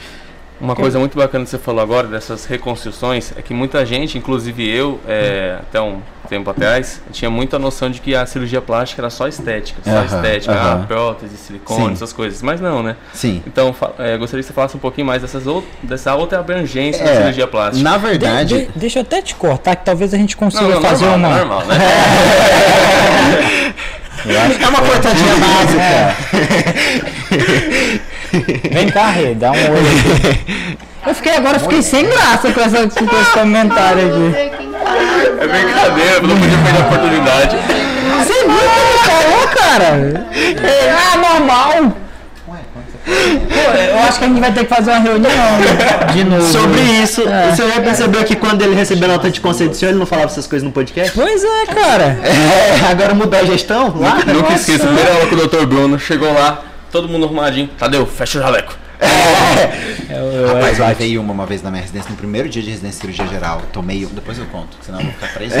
Uma 0.63 0.77
coisa 0.77 0.97
muito 0.97 1.17
bacana 1.17 1.43
que 1.43 1.49
você 1.51 1.57
falou 1.57 1.81
agora 1.83 2.07
dessas 2.07 2.45
reconstruções 2.45 3.33
é 3.35 3.41
que 3.41 3.53
muita 3.53 3.85
gente, 3.85 4.17
inclusive 4.17 4.65
eu, 4.65 4.97
é, 5.05 5.57
até 5.59 5.81
um 5.81 5.97
tempo 6.29 6.49
atrás, 6.49 7.01
tinha 7.11 7.29
muita 7.29 7.59
noção 7.59 7.91
de 7.91 7.99
que 7.99 8.15
a 8.15 8.25
cirurgia 8.25 8.61
plástica 8.61 9.01
era 9.01 9.09
só 9.09 9.27
estética, 9.27 9.81
só 9.83 9.91
Aham, 9.91 10.05
estética, 10.05 10.53
aham. 10.53 10.81
ah, 10.81 10.85
prótese, 10.87 11.35
silicone, 11.35 11.87
Sim. 11.87 11.91
essas 11.91 12.13
coisas. 12.13 12.41
Mas 12.41 12.61
não, 12.61 12.81
né? 12.81 12.95
Sim. 13.13 13.43
Então, 13.45 13.75
é, 13.99 14.15
gostaria 14.17 14.41
que 14.41 14.47
você 14.47 14.53
falasse 14.53 14.77
um 14.77 14.79
pouquinho 14.79 15.05
mais 15.05 15.21
dessas 15.21 15.45
ou- 15.45 15.65
dessa 15.83 16.15
outra 16.15 16.39
abrangência 16.39 17.03
É, 17.03 17.07
da 17.07 17.15
cirurgia 17.17 17.45
plástica. 17.45 17.83
Na 17.83 17.97
De- 17.97 18.03
verdade, 18.07 18.57
de- 18.67 18.71
deixa 18.73 18.99
eu 18.99 19.03
até 19.03 19.21
te 19.21 19.35
cortar, 19.35 19.75
que 19.75 19.83
talvez 19.83 20.13
a 20.13 20.17
gente 20.17 20.37
consiga 20.37 20.63
não, 20.63 20.79
não, 20.79 20.81
fazer 20.81 21.05
normal, 21.07 21.29
uma. 21.31 21.39
normal, 21.39 21.65
né? 21.65 21.75
é 24.61 24.67
uma 24.69 24.79
cortadinha 24.81 25.35
básica. 25.35 26.15
Vem 28.71 28.89
cá, 28.89 29.07
Rê, 29.09 29.33
dá 29.35 29.51
um 29.51 29.55
olho. 29.55 30.77
Eu 31.05 31.13
fiquei 31.13 31.35
agora, 31.35 31.59
fiquei 31.59 31.81
sem 31.81 32.05
graça 32.05 32.49
com, 32.53 32.61
essa, 32.61 32.77
com 32.87 33.21
esse 33.21 33.31
comentário 33.33 34.07
aqui. 34.07 34.53
É 35.39 35.47
brincadeira, 35.47 36.11
eu 36.15 36.27
não 36.27 36.37
podia 36.37 36.57
perder 36.59 36.81
a 36.81 36.85
oportunidade. 36.85 37.57
Você 38.19 38.33
viu 38.45 38.55
o 38.55 38.57
que 38.57 38.79
ele 38.79 38.97
falou, 39.03 39.47
cara? 39.49 40.27
É 40.63 41.17
normal. 41.17 41.97
Pô, 43.05 43.77
eu 43.91 43.99
acho 44.07 44.17
que 44.19 44.23
a 44.23 44.27
gente 44.29 44.39
vai 44.39 44.51
ter 44.53 44.63
que 44.63 44.73
fazer 44.73 44.91
uma 44.91 44.99
reunião 44.99 45.31
de 46.13 46.23
novo. 46.23 46.41
Sobre 46.43 46.79
isso, 46.79 47.27
É. 47.27 47.51
você 47.51 47.67
já 47.67 47.81
percebeu 47.81 48.23
que 48.23 48.35
quando 48.37 48.61
ele 48.61 48.73
recebeu 48.75 49.09
a 49.09 49.13
nota 49.13 49.29
de 49.29 49.41
concedição, 49.41 49.89
ele 49.89 49.99
não 49.99 50.05
falava 50.05 50.29
essas 50.31 50.47
coisas 50.47 50.65
no 50.65 50.71
podcast? 50.71 51.11
Pois 51.13 51.43
é, 51.43 51.65
cara. 51.65 52.17
É, 52.23 52.89
agora 52.89 53.13
mudou 53.13 53.37
a 53.37 53.43
gestão? 53.43 53.93
Lá? 53.97 54.15
Nunca, 54.15 54.33
nunca 54.33 54.53
esqueço, 54.53 54.79
primeira 54.85 55.13
aula 55.15 55.27
com 55.27 55.35
o 55.35 55.47
Dr. 55.47 55.65
Bruno, 55.65 55.99
chegou 55.99 56.31
lá, 56.33 56.61
todo 56.93 57.09
mundo 57.09 57.25
arrumadinho. 57.25 57.67
Tadeu, 57.77 58.05
fecha 58.05 58.37
o 58.39 58.41
jaleco. 58.41 58.77
Eu, 60.09 60.15
eu, 60.31 60.47
Rapaz, 60.55 60.79
eu 60.79 60.85
levei 60.87 61.17
uma 61.17 61.33
uma 61.33 61.45
vez 61.45 61.61
na 61.61 61.69
minha 61.69 61.81
residência, 61.81 62.09
no 62.11 62.15
primeiro 62.15 62.47
dia 62.47 62.61
de 62.61 62.69
residência 62.69 63.05
de 63.07 63.13
cirurgia 63.15 63.27
geral. 63.27 63.61
Tomei, 63.73 64.05
depois 64.05 64.37
eu 64.37 64.45
conto, 64.45 64.77
senão 64.81 64.99
eu 64.99 65.05
vou 65.05 65.13
ficar 65.13 65.33
preso. 65.33 65.55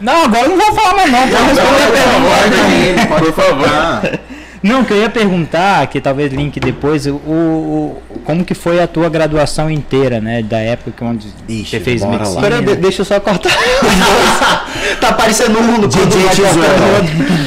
Não, 0.00 0.24
agora 0.24 0.46
eu 0.46 0.48
não 0.48 0.56
vou 0.58 0.74
falar 0.74 0.94
mais 0.96 1.12
não. 1.12 1.26
Vou 1.26 1.44
responder 1.46 1.82
a 1.82 1.90
pergunta. 1.90 3.24
Por 3.24 3.32
favor. 3.32 4.20
Não, 4.62 4.82
que 4.82 4.94
eu 4.94 4.96
ia 4.96 5.10
perguntar, 5.10 5.86
que 5.88 6.00
talvez 6.00 6.32
link 6.32 6.58
depois, 6.58 7.06
o, 7.06 7.16
o- 7.16 8.02
como 8.24 8.42
que 8.42 8.54
foi 8.54 8.80
a 8.82 8.86
tua 8.86 9.10
graduação 9.10 9.70
inteira, 9.70 10.22
né? 10.22 10.42
Da 10.42 10.58
época 10.58 10.90
que 10.96 11.04
onde 11.04 11.28
Ixi, 11.46 11.68
você 11.68 11.80
fez 11.80 12.02
medicina. 12.02 12.40
Pera, 12.40 12.62
deixa 12.62 13.02
eu 13.02 13.04
só 13.04 13.20
cortar. 13.20 13.52
tá 15.02 15.12
parecendo 15.12 15.58
um 15.60 15.78
no 15.78 15.86
DJ 15.86 16.06
Tesouro. 16.30 17.44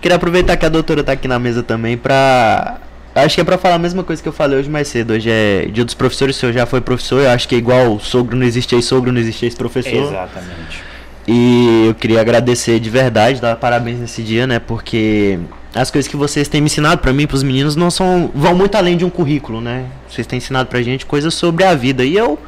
Queria 0.00 0.16
aproveitar 0.16 0.56
que 0.56 0.66
a 0.66 0.68
doutora 0.68 1.02
tá 1.02 1.12
aqui 1.12 1.26
na 1.26 1.38
mesa 1.38 1.62
também 1.62 1.96
pra. 1.96 2.78
Acho 3.14 3.34
que 3.34 3.40
é 3.40 3.44
pra 3.44 3.56
falar 3.56 3.76
a 3.76 3.78
mesma 3.78 4.04
coisa 4.04 4.22
que 4.22 4.28
eu 4.28 4.32
falei 4.32 4.58
hoje 4.58 4.68
mais 4.68 4.88
cedo. 4.88 5.14
Hoje 5.14 5.30
é 5.30 5.68
dia 5.72 5.84
dos 5.84 5.94
professores, 5.94 6.36
o 6.36 6.38
senhor 6.38 6.52
já 6.52 6.66
foi 6.66 6.82
professor. 6.82 7.22
Eu 7.22 7.30
acho 7.30 7.48
que 7.48 7.54
é 7.54 7.58
igual 7.58 7.98
sogro 7.98 8.36
não 8.36 8.44
existe 8.44 8.74
ex-sogro, 8.74 9.10
não 9.10 9.20
existe 9.20 9.46
ex-professor. 9.46 10.08
Exatamente. 10.08 10.84
E 11.26 11.86
eu 11.88 11.94
queria 11.94 12.20
agradecer 12.20 12.78
de 12.78 12.88
verdade, 12.88 13.40
dar 13.40 13.56
parabéns 13.56 13.98
nesse 13.98 14.22
dia, 14.22 14.46
né? 14.46 14.58
Porque 14.60 15.40
as 15.74 15.90
coisas 15.90 16.08
que 16.08 16.16
vocês 16.16 16.46
têm 16.46 16.60
me 16.60 16.66
ensinado 16.66 17.02
pra 17.02 17.12
mim, 17.12 17.24
e 17.24 17.26
pros 17.26 17.42
meninos, 17.42 17.74
não 17.74 17.90
são 17.90 18.30
vão 18.34 18.54
muito 18.54 18.76
além 18.76 18.96
de 18.96 19.04
um 19.04 19.10
currículo, 19.10 19.60
né? 19.60 19.86
Vocês 20.08 20.26
têm 20.26 20.36
ensinado 20.36 20.68
pra 20.68 20.80
gente 20.82 21.04
coisas 21.04 21.34
sobre 21.34 21.64
a 21.64 21.74
vida 21.74 22.04
e 22.04 22.16
eu 22.16 22.38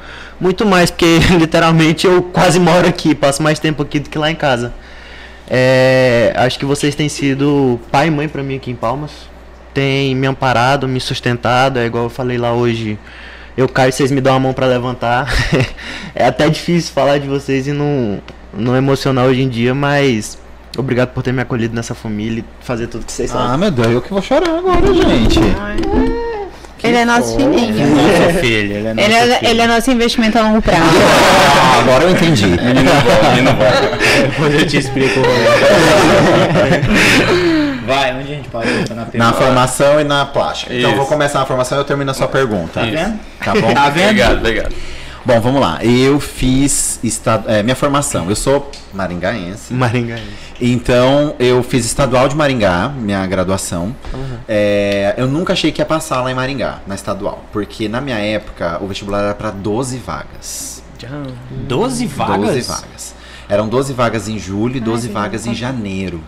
muito 0.41 0.65
mais, 0.65 0.91
porque 0.91 1.19
literalmente 1.39 2.07
eu 2.07 2.23
quase 2.23 2.61
moro 2.61 2.87
aqui, 2.87 3.15
passo 3.15 3.43
mais 3.43 3.59
tempo 3.59 3.83
aqui 3.83 3.99
do 3.99 4.09
que 4.09 4.17
lá 4.17 4.31
em 4.31 4.37
casa. 4.37 4.73
É, 5.51 6.33
acho 6.37 6.59
que 6.59 6.65
vocês 6.65 6.95
têm 6.95 7.09
sido 7.09 7.81
pai 7.91 8.09
e 8.09 8.11
mãe 8.11 8.29
pra 8.29 8.43
mim 8.43 8.57
aqui 8.57 8.71
em 8.71 8.77
Palmas. 8.77 9.11
Tem 9.73 10.15
me 10.15 10.27
amparado, 10.27 10.89
me 10.89 11.01
sustentado, 11.01 11.79
é 11.79 11.87
igual 11.87 12.05
eu 12.05 12.11
falei 12.11 12.37
lá 12.37 12.53
hoje. 12.53 12.99
Eu 13.57 13.69
caio, 13.69 13.93
vocês 13.93 14.11
me 14.11 14.21
dão 14.21 14.35
a 14.35 14.41
mão 14.41 14.53
pra 14.53 14.67
levantar. 14.67 15.33
é 16.15 16.27
até 16.27 16.49
difícil 16.49 16.93
falar 16.93 17.19
de 17.19 17.27
vocês 17.27 17.67
e 17.67 17.73
não, 17.73 18.21
não 18.53 18.77
emocionar 18.77 19.27
hoje 19.27 19.43
em 19.43 19.49
dia, 19.49 19.75
mas 19.75 20.39
obrigado 20.77 21.13
por 21.13 21.23
ter 21.23 21.33
me 21.33 21.43
acolhido 21.43 21.75
nessa 21.75 21.95
família 21.95 22.41
e 22.41 22.65
fazer 22.65 22.87
tudo 22.87 23.05
que 23.05 23.13
vocês 23.13 23.33
fazem. 23.33 23.49
Ah, 23.49 23.57
meu 23.57 23.71
Deus, 23.71 23.89
eu 23.89 24.03
que 24.03 24.11
vou 24.11 24.23
chorar 24.23 24.59
agora, 24.59 24.95
gente. 24.95 25.41
Ele 26.83 26.97
é 26.97 27.05
nosso 27.05 27.37
filhinho. 27.37 27.87
Nosso 27.89 28.39
filho, 28.41 28.73
ele 28.77 28.87
é 28.89 28.95
nosso 28.95 29.07
Ele 29.09 29.15
é, 29.15 29.21
filho. 29.39 29.51
ele 29.51 29.61
é 29.61 29.67
nosso 29.67 29.91
investimento 29.91 30.39
a 30.39 30.43
longo 30.43 30.63
prazo. 30.63 30.83
Ah, 30.83 31.81
agora 31.81 32.05
eu 32.05 32.11
entendi. 32.11 32.47
Menino 32.47 32.91
bom, 32.93 33.29
menino 33.31 33.53
bom. 33.53 33.65
Depois 34.29 34.55
eu 34.55 34.67
te 34.67 34.77
explico. 34.79 35.21
Vai, 37.87 38.13
onde 38.15 38.33
a 38.33 38.37
gente 38.37 38.49
parou? 38.49 38.69
Tá 38.87 38.95
na 38.95 39.07
Na 39.15 39.33
formação 39.33 40.01
e 40.01 40.05
na 40.05 40.27
plástica. 40.27 40.75
Então 40.75 40.91
eu 40.91 40.95
vou 40.97 41.05
Isso. 41.05 41.13
começar 41.13 41.39
na 41.41 41.47
formação 41.47 41.79
e 41.79 41.81
eu 41.81 41.85
termino 41.85 42.11
a 42.11 42.15
sua 42.15 42.29
pergunta. 42.29 42.81
Isso. 42.83 42.93
vendo? 42.93 43.19
Tá 43.43 43.55
bom? 43.55 43.73
Tá 43.73 43.89
vendo? 43.89 44.05
Obrigado, 44.05 44.37
obrigado. 44.39 44.75
Bom, 45.29 45.43
vamos 45.43 45.61
lá. 45.61 45.85
Eu 45.85 46.19
fiz 46.19 46.99
esta- 47.05 47.45
é, 47.47 47.63
minha 47.63 47.77
formação. 47.77 48.31
Eu 48.31 48.35
sou 48.35 48.71
maringaense. 48.95 49.75
Maringá. 49.75 50.17
Então, 50.59 51.35
eu 51.39 51.63
fiz 51.63 51.85
estadual 51.85 52.31
de 52.31 52.35
Maringá, 52.35 52.89
minha 52.89 53.27
graduação. 53.27 53.95
É, 54.49 55.15
eu 55.19 55.29
nunca 55.29 55.53
achei 55.53 55.71
que 55.71 55.83
ia 55.83 55.85
passar 55.85 56.23
lá 56.23 56.33
em 56.33 56.35
Maringá, 56.35 56.79
na 56.87 56.95
estadual. 56.95 57.45
Porque 57.53 57.91
na 57.91 58.01
minha 58.01 58.17
época, 58.17 58.79
o 58.83 58.87
vestibular 58.87 59.21
era 59.23 59.35
para 59.35 59.51
12 59.51 59.99
vagas. 59.99 60.83
12 61.69 62.07
vagas? 62.07 62.37
12 62.47 62.61
vagas. 62.63 63.15
Eram 63.51 63.69
12 63.69 63.93
vagas 63.93 64.29
em 64.31 64.39
julho 64.39 64.77
e 64.79 64.81
12 64.81 65.09
vagas 65.11 65.45
em 65.47 65.55
janeiro. 65.55 66.23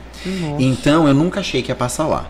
Então, 0.59 1.09
eu 1.09 1.15
nunca 1.15 1.41
achei 1.41 1.63
que 1.63 1.71
ia 1.71 1.75
passar 1.75 2.07
lá. 2.07 2.27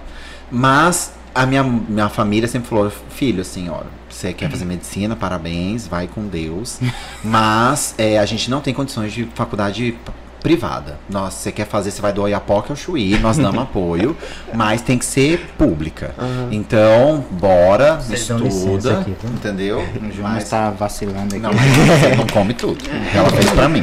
Mas 0.53 1.13
a 1.35 1.45
minha, 1.47 1.65
minha 1.65 2.09
família 2.09 2.47
sempre 2.49 2.69
falou, 2.69 2.93
filho, 3.11 3.41
assim, 3.41 3.69
ó, 3.69 3.81
você 4.15 4.33
quer 4.33 4.51
fazer 4.51 4.65
medicina, 4.65 5.15
parabéns, 5.17 5.87
vai 5.87 6.07
com 6.09 6.27
Deus. 6.27 6.79
Mas 7.25 7.95
é, 7.99 8.19
a 8.19 8.27
gente 8.27 8.51
não 8.51 8.61
tem 8.61 8.73
condições 8.75 9.13
de 9.13 9.29
faculdade 9.35 9.97
privada. 10.43 10.99
Nossa, 11.11 11.37
você 11.37 11.53
quer 11.53 11.67
fazer, 11.67 11.91
você 11.91 12.01
vai 12.01 12.15
do 12.15 12.23
Oiapoque 12.23 12.73
ao 12.73 12.77
Chuí, 12.77 13.19
nós 13.19 13.37
damos 13.37 13.61
apoio, 13.63 14.17
mas 14.55 14.81
tem 14.81 14.97
que 14.97 15.05
ser 15.05 15.51
pública. 15.59 16.15
Então, 16.51 17.23
bora, 17.33 17.97
Vocês 17.97 18.23
estuda, 18.23 19.01
aqui, 19.01 19.15
entendeu? 19.25 19.81
O 19.81 20.11
João 20.11 20.31
Mas- 20.31 20.45
está 20.45 20.71
vacilando 20.71 21.35
aqui. 21.35 21.39
não, 21.39 21.51
mas 21.53 22.17
não 22.17 22.27
come 22.27 22.55
tudo. 22.55 22.79
Ela 23.15 23.29
fez 23.29 23.51
pra 23.51 23.69
mim. 23.69 23.83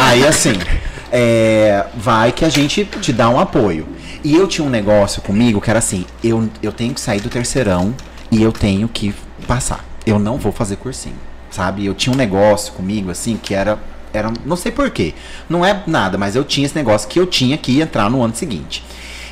Aí 0.00 0.26
assim, 0.26 0.54
é, 1.12 1.84
vai 1.94 2.32
que 2.32 2.46
a 2.46 2.48
gente 2.48 2.82
te 2.84 3.12
dá 3.12 3.28
um 3.28 3.38
apoio. 3.38 3.86
E 4.24 4.34
eu 4.34 4.46
tinha 4.48 4.66
um 4.66 4.70
negócio 4.70 5.20
comigo 5.20 5.60
que 5.60 5.68
era 5.68 5.78
assim, 5.80 6.06
eu, 6.24 6.48
eu 6.62 6.72
tenho 6.72 6.94
que 6.94 7.00
sair 7.00 7.20
do 7.20 7.28
terceirão 7.28 7.94
e 8.30 8.42
eu 8.42 8.52
tenho 8.52 8.88
que 8.88 9.14
passar. 9.50 9.84
Eu 10.06 10.20
não 10.20 10.38
vou 10.38 10.52
fazer 10.52 10.76
cursinho, 10.76 11.16
sabe? 11.50 11.84
Eu 11.84 11.92
tinha 11.92 12.14
um 12.14 12.16
negócio 12.16 12.72
comigo 12.72 13.10
assim 13.10 13.36
que 13.36 13.52
era 13.52 13.76
era, 14.12 14.32
não 14.44 14.56
sei 14.56 14.70
porquê. 14.72 15.12
Não 15.48 15.64
é 15.64 15.82
nada, 15.86 16.16
mas 16.16 16.34
eu 16.34 16.44
tinha 16.44 16.66
esse 16.66 16.74
negócio 16.74 17.08
que 17.08 17.18
eu 17.18 17.26
tinha 17.26 17.56
que 17.56 17.80
entrar 17.80 18.08
no 18.10 18.22
ano 18.22 18.34
seguinte. 18.34 18.84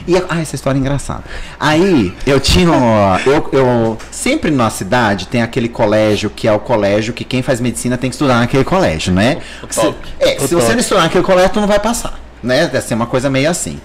E, 0.07 0.17
ah, 0.17 0.41
essa 0.41 0.55
história 0.55 0.79
é 0.79 0.81
engraçada. 0.81 1.25
Aí, 1.59 2.15
eu 2.25 2.39
tinha. 2.41 2.71
ó, 2.71 3.19
Eu, 3.27 3.49
eu, 3.53 3.99
sempre 4.11 4.51
na 4.51 4.71
cidade 4.71 5.27
tem 5.27 5.43
aquele 5.43 5.69
colégio 5.69 6.31
que 6.31 6.47
é 6.47 6.53
o 6.53 6.61
colégio 6.61 7.13
que 7.13 7.25
quem 7.25 7.43
faz 7.43 7.61
medicina 7.61 7.99
tem 7.99 8.09
que 8.09 8.15
estudar 8.15 8.39
naquele 8.39 8.65
colégio, 8.65 9.13
né? 9.13 9.39
Se, 9.69 9.81
top. 9.81 9.99
é, 10.21 10.39
se 10.39 10.55
você 10.55 10.73
não 10.73 10.79
estudar 10.79 11.03
naquele 11.03 11.25
colégio, 11.25 11.51
tu 11.51 11.61
não 11.61 11.69
vai 11.69 11.81
passar. 11.81 12.19
Né? 12.43 12.69
Deve 12.69 12.87
ser 12.87 12.95
uma 12.95 13.07
coisa 13.07 13.29
meio 13.29 13.51
assim. 13.51 13.81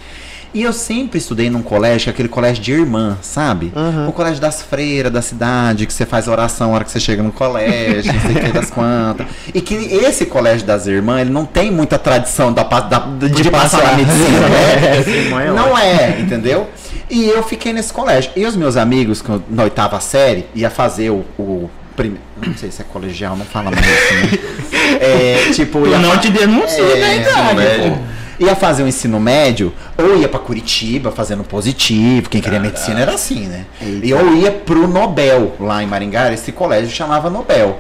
E 0.54 0.62
eu 0.62 0.72
sempre 0.72 1.18
estudei 1.18 1.50
num 1.50 1.64
colégio, 1.64 2.10
é 2.10 2.12
aquele 2.12 2.30
colégio 2.30 2.62
de 2.62 2.72
irmã, 2.72 3.18
sabe? 3.24 3.74
O 4.08 4.12
colégio 4.12 4.40
das 4.40 4.62
freiras 4.62 5.12
da 5.12 5.20
cidade, 5.22 5.88
que 5.88 5.94
você 5.94 6.06
faz 6.06 6.28
oração 6.28 6.68
na 6.70 6.76
hora 6.76 6.84
que 6.84 6.92
você 6.92 7.00
chega 7.00 7.24
no 7.24 7.32
colégio, 7.32 8.14
não 8.14 8.22
sei 8.22 8.32
o 8.36 8.40
que 8.46 8.52
das 8.52 8.70
quantas. 8.70 9.26
E 9.52 9.60
que 9.62 9.74
esse 9.74 10.28
colégio 10.28 10.66
das 10.68 10.86
irmãs, 10.86 11.22
ele 11.22 11.32
não 11.32 11.44
tem 11.44 11.72
muita 11.72 11.98
tradição 11.98 12.54
da, 12.54 12.62
da- 12.64 13.00
de, 13.00 13.50
passar 13.50 13.78
na 13.78 13.84
passar. 13.84 13.98
medicina, 13.98 14.48
né? 14.48 15.44
É 15.44 15.52
não 15.52 15.76
é, 15.78 16.20
entendeu? 16.20 16.70
E 17.10 17.28
eu 17.28 17.42
fiquei 17.44 17.74
nesse 17.74 17.92
colégio. 17.92 18.32
E 18.36 18.46
os 18.46 18.56
meus 18.56 18.78
amigos, 18.78 19.22
que 19.24 19.32
na 19.50 19.64
oitava 19.64 20.00
série, 20.00 20.46
ia 20.54 20.70
fazer 20.70 21.10
o. 21.10 21.26
o 21.38 21.70
prime- 21.96 22.20
Não 22.46 22.56
sei 22.56 22.70
se 22.72 22.82
é 22.82 22.86
colegial, 22.86 23.36
não 23.36 23.46
fala 23.46 23.72
mais 23.72 23.84
assim. 23.86 24.16
né? 24.38 24.40
É, 25.02 25.52
tipo, 25.54 25.88
ia 25.88 25.98
não 25.98 26.18
te 26.20 26.30
denuncio 26.30 26.84
é, 26.86 27.00
na 27.00 27.16
idade, 27.16 27.56
médio. 27.56 27.92
pô. 27.92 27.98
Ia 28.40 28.56
fazer 28.56 28.84
o 28.84 28.88
ensino 28.88 29.20
médio, 29.20 29.74
ou 29.98 30.18
ia 30.18 30.28
pra 30.28 30.40
Curitiba 30.40 31.12
fazendo 31.12 31.44
positivo, 31.44 32.30
quem 32.30 32.42
queria 32.42 32.60
medicina 32.60 33.00
era 33.00 33.14
assim, 33.14 33.48
né? 33.48 33.66
E 33.82 34.14
ou 34.14 34.36
ia 34.36 34.52
pro 34.52 34.88
Nobel, 34.88 35.54
lá 35.60 35.84
em 35.84 35.88
Maringá, 35.88 36.32
esse 36.34 36.52
colégio 36.52 36.90
chamava 36.90 37.30
Nobel. 37.30 37.80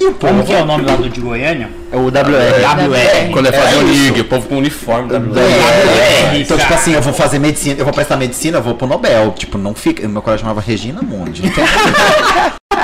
E 0.00 0.06
o 0.06 0.12
povo. 0.12 0.32
Como 0.32 0.44
que 0.44 0.52
é 0.52 0.62
o 0.62 0.64
nome 0.64 0.84
lá 0.84 0.94
do 0.94 1.08
de 1.08 1.20
Goiânia? 1.20 1.68
É 1.90 1.96
o 1.96 2.06
WR. 2.06 2.12
WR. 2.12 3.32
Quando 3.32 3.46
é 3.48 3.52
fazer 3.52 3.74
É 3.74 3.78
o 3.78 3.82
ligue, 3.82 4.20
o 4.20 4.24
povo 4.24 4.46
com 4.46 4.56
uniforme 4.56 5.08
da 5.08 5.16
É, 5.16 6.38
então, 6.38 6.56
cara. 6.56 6.68
tipo 6.68 6.74
assim, 6.74 6.92
eu 6.94 7.02
vou 7.02 7.12
fazer 7.12 7.40
medicina, 7.40 7.74
eu 7.78 7.84
vou 7.84 7.92
prestar 7.92 8.16
medicina, 8.16 8.58
eu 8.58 8.62
vou 8.62 8.74
pro 8.74 8.86
Nobel. 8.86 9.32
Tipo, 9.36 9.58
não 9.58 9.74
fica. 9.74 10.06
Meu 10.06 10.22
colégio 10.22 10.44
chamava 10.44 10.60
Regina 10.60 11.02
Mundi. 11.02 11.42
Não 11.42 11.50
tem, 11.50 11.64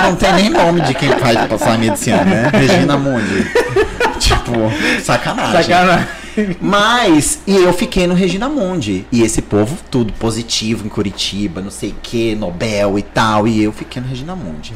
não 0.03 0.17
tem 0.17 0.33
nem 0.33 0.51
nome 0.51 0.81
de 0.81 0.95
quem 0.95 1.09
vai 1.11 1.47
passar 1.47 1.79
medicina, 1.79 2.25
né? 2.25 2.51
Regina 2.53 2.97
Mundi. 2.99 3.47
Tipo, 4.21 4.53
sacanagem. 5.03 5.63
Sacanagem. 5.63 6.09
Mas, 6.61 7.41
e 7.47 7.55
eu 7.55 7.73
fiquei 7.73 8.07
no 8.07 8.15
Regina 8.15 8.49
Mundi. 8.49 9.05
E 9.13 9.23
esse 9.23 9.41
povo, 9.43 9.77
tudo 9.91 10.13
positivo 10.15 10.87
em 10.87 10.89
Curitiba, 10.89 11.61
não 11.61 11.71
sei 11.71 11.91
o 11.91 11.97
que, 12.03 12.35
Nobel 12.35 12.99
e 12.99 13.03
tal. 13.03 13.47
E 13.47 13.63
eu 13.63 13.73
fiquei 13.73 14.03
no 14.03 14.09
Regina 14.09 14.35
Mundi. 14.35 14.73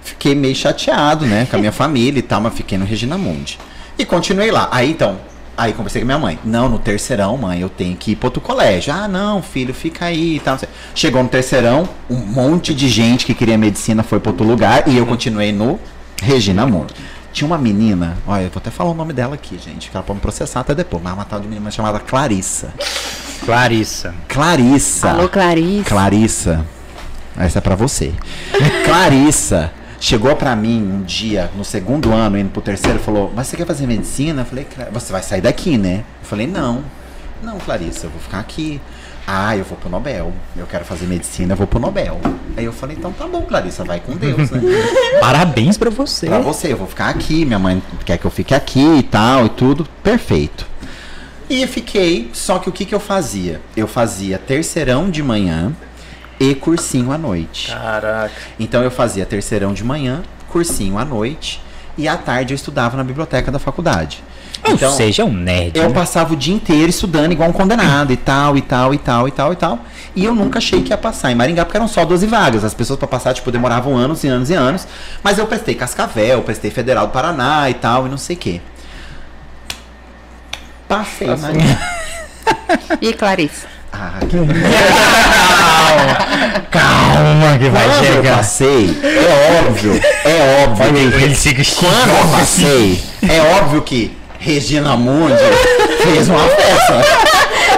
Fiquei 0.00 0.34
meio 0.34 0.54
chateado, 0.54 1.26
né, 1.26 1.46
com 1.48 1.56
a 1.56 1.58
minha 1.58 1.72
família 1.72 2.18
e 2.18 2.22
tal, 2.22 2.40
mas 2.40 2.54
fiquei 2.54 2.76
no 2.78 2.84
Regina 2.84 3.16
Mundi. 3.16 3.58
E 3.98 4.04
continuei 4.04 4.50
lá. 4.50 4.68
Aí 4.70 4.90
então, 4.90 5.18
aí 5.56 5.72
conversei 5.72 6.00
com 6.00 6.06
minha 6.06 6.18
mãe. 6.18 6.38
Não, 6.44 6.68
no 6.68 6.78
terceirão, 6.78 7.36
mãe, 7.36 7.60
eu 7.60 7.68
tenho 7.68 7.96
que 7.96 8.12
ir 8.12 8.16
pro 8.16 8.28
outro 8.28 8.40
colégio. 8.40 8.92
Ah, 8.92 9.08
não, 9.08 9.42
filho, 9.42 9.74
fica 9.74 10.06
aí 10.06 10.36
e 10.36 10.40
tal. 10.40 10.58
Chegou 10.94 11.22
no 11.22 11.28
terceirão, 11.28 11.88
um 12.08 12.16
monte 12.16 12.74
de 12.74 12.88
gente 12.88 13.26
que 13.26 13.34
queria 13.34 13.58
medicina 13.58 14.02
foi 14.02 14.20
pro 14.20 14.30
outro 14.30 14.46
lugar 14.46 14.88
e 14.88 14.96
eu 14.96 15.06
continuei 15.06 15.52
no 15.52 15.78
Regina 16.22 16.66
Mundi. 16.66 16.94
Tinha 17.32 17.46
uma 17.46 17.56
menina, 17.58 18.16
olha, 18.26 18.42
eu 18.42 18.50
vou 18.50 18.58
até 18.60 18.70
falar 18.70 18.90
o 18.90 18.94
nome 18.94 19.12
dela 19.12 19.34
aqui, 19.34 19.58
gente, 19.58 19.90
que 19.90 19.96
ela 19.96 20.04
pode 20.04 20.18
me 20.18 20.20
processar 20.22 20.60
até 20.60 20.74
depois, 20.74 21.02
mas 21.02 21.14
uma 21.14 21.24
tal 21.24 21.40
de 21.40 21.48
menina 21.48 21.70
chamada 21.70 21.98
Clarissa. 21.98 22.72
Clarissa. 23.44 24.14
Clarissa. 24.28 25.10
Alô, 25.10 25.28
Clarice. 25.28 25.84
Clarissa. 25.88 26.66
Essa 27.36 27.58
é 27.58 27.62
pra 27.62 27.74
você. 27.74 28.12
Clarissa 28.84 29.72
chegou 29.98 30.34
pra 30.36 30.54
mim 30.54 30.82
um 30.82 31.02
dia, 31.02 31.50
no 31.56 31.64
segundo 31.64 32.12
ano, 32.12 32.38
indo 32.38 32.50
pro 32.50 32.60
terceiro, 32.62 32.98
falou: 32.98 33.32
Mas 33.34 33.46
você 33.48 33.56
quer 33.56 33.66
fazer 33.66 33.86
medicina? 33.86 34.42
Eu 34.42 34.46
falei: 34.46 34.64
"Cla- 34.64 34.88
Você 34.92 35.12
vai 35.12 35.22
sair 35.22 35.40
daqui, 35.40 35.78
né? 35.78 36.04
Eu 36.22 36.28
falei: 36.28 36.46
Não. 36.46 36.82
Não, 37.42 37.58
Clarissa, 37.58 38.06
eu 38.06 38.10
vou 38.10 38.20
ficar 38.20 38.38
aqui. 38.38 38.80
Ah, 39.26 39.56
eu 39.56 39.64
vou 39.64 39.78
pro 39.78 39.88
Nobel. 39.88 40.32
Eu 40.56 40.66
quero 40.66 40.84
fazer 40.84 41.06
medicina, 41.06 41.52
eu 41.52 41.56
vou 41.56 41.66
pro 41.66 41.78
Nobel. 41.78 42.20
Aí 42.56 42.64
eu 42.64 42.72
falei: 42.72 42.96
Então 42.96 43.12
tá 43.12 43.26
bom, 43.26 43.42
Clarissa, 43.42 43.84
vai 43.84 44.00
com 44.00 44.16
Deus, 44.16 44.50
né? 44.50 44.60
Parabéns 45.20 45.78
pra 45.78 45.90
você. 45.90 46.26
Pra 46.26 46.40
você, 46.40 46.72
eu 46.72 46.76
vou 46.76 46.86
ficar 46.86 47.08
aqui, 47.08 47.44
minha 47.44 47.58
mãe 47.58 47.82
quer 48.04 48.18
que 48.18 48.24
eu 48.24 48.30
fique 48.30 48.54
aqui 48.54 48.98
e 48.98 49.02
tal 49.02 49.46
e 49.46 49.48
tudo, 49.50 49.86
perfeito. 50.02 50.66
E 51.48 51.66
fiquei, 51.66 52.30
só 52.32 52.58
que 52.58 52.68
o 52.68 52.72
que 52.72 52.84
que 52.84 52.94
eu 52.94 53.00
fazia? 53.00 53.60
Eu 53.76 53.86
fazia 53.86 54.38
terceirão 54.38 55.10
de 55.10 55.22
manhã 55.22 55.72
e 56.40 56.54
cursinho 56.54 57.12
à 57.12 57.18
noite. 57.18 57.70
Caraca. 57.70 58.32
Então 58.58 58.82
eu 58.82 58.90
fazia 58.90 59.26
terceirão 59.26 59.72
de 59.72 59.84
manhã, 59.84 60.22
cursinho 60.48 60.98
à 60.98 61.04
noite 61.04 61.60
e 61.96 62.08
à 62.08 62.16
tarde 62.16 62.52
eu 62.52 62.56
estudava 62.56 62.96
na 62.96 63.04
biblioteca 63.04 63.52
da 63.52 63.58
faculdade. 63.58 64.22
Ou 64.64 64.74
Então, 64.74 64.92
seja, 64.92 65.22
é 65.22 65.24
um 65.24 65.32
nerd. 65.32 65.76
eu 65.76 65.88
né? 65.88 65.94
passava 65.94 66.32
o 66.32 66.36
dia 66.36 66.54
inteiro 66.54 66.88
estudando 66.88 67.32
igual 67.32 67.48
um 67.48 67.52
condenado 67.52 68.12
e 68.12 68.16
tal, 68.16 68.56
e 68.56 68.62
tal, 68.62 68.94
e 68.94 68.98
tal, 68.98 69.26
e 69.28 69.30
tal, 69.32 69.52
e 69.52 69.56
tal. 69.56 69.78
E 70.14 70.24
eu 70.24 70.34
nunca 70.34 70.58
achei 70.58 70.82
que 70.82 70.90
ia 70.90 70.96
passar 70.98 71.32
em 71.32 71.34
Maringá, 71.34 71.64
porque 71.64 71.76
eram 71.76 71.88
só 71.88 72.04
12 72.04 72.26
vagas. 72.26 72.62
As 72.64 72.72
pessoas 72.74 72.98
para 72.98 73.08
passar, 73.08 73.34
tipo, 73.34 73.50
demoravam 73.50 73.96
anos 73.96 74.22
e 74.24 74.28
anos 74.28 74.50
e 74.50 74.54
anos. 74.54 74.86
Mas 75.22 75.38
eu 75.38 75.46
prestei 75.46 75.74
Cascavel, 75.74 76.42
prestei 76.42 76.70
Federal 76.70 77.06
do 77.08 77.12
Paraná 77.12 77.68
e 77.70 77.74
tal, 77.74 78.06
e 78.06 78.10
não 78.10 78.18
sei 78.18 78.36
o 78.36 78.38
quê. 78.38 78.60
Passei, 80.86 81.26
Passou. 81.26 81.48
Maringá. 81.48 81.78
E 83.00 83.12
Clarice? 83.14 83.66
Ah, 83.92 84.14
que 84.28 84.36
Calma 86.70 87.58
que 87.58 87.68
vai 87.68 87.84
Quando 87.88 88.04
eu 88.04 88.14
chegar. 88.14 88.36
passei, 88.38 89.00
é 89.02 89.60
óbvio, 89.66 90.00
é 90.24 90.64
óbvio. 90.64 91.10
que- 91.10 91.22
Ele 91.24 91.34
fica 91.34 91.62
Quando 91.78 92.08
eu 92.10 92.28
passei, 92.38 93.02
é 93.28 93.40
óbvio 93.60 93.82
que 93.82 94.16
Regina 94.42 94.96
Mundi 94.96 95.36
fez 96.02 96.28
uma 96.28 96.48
festa. 96.48 97.00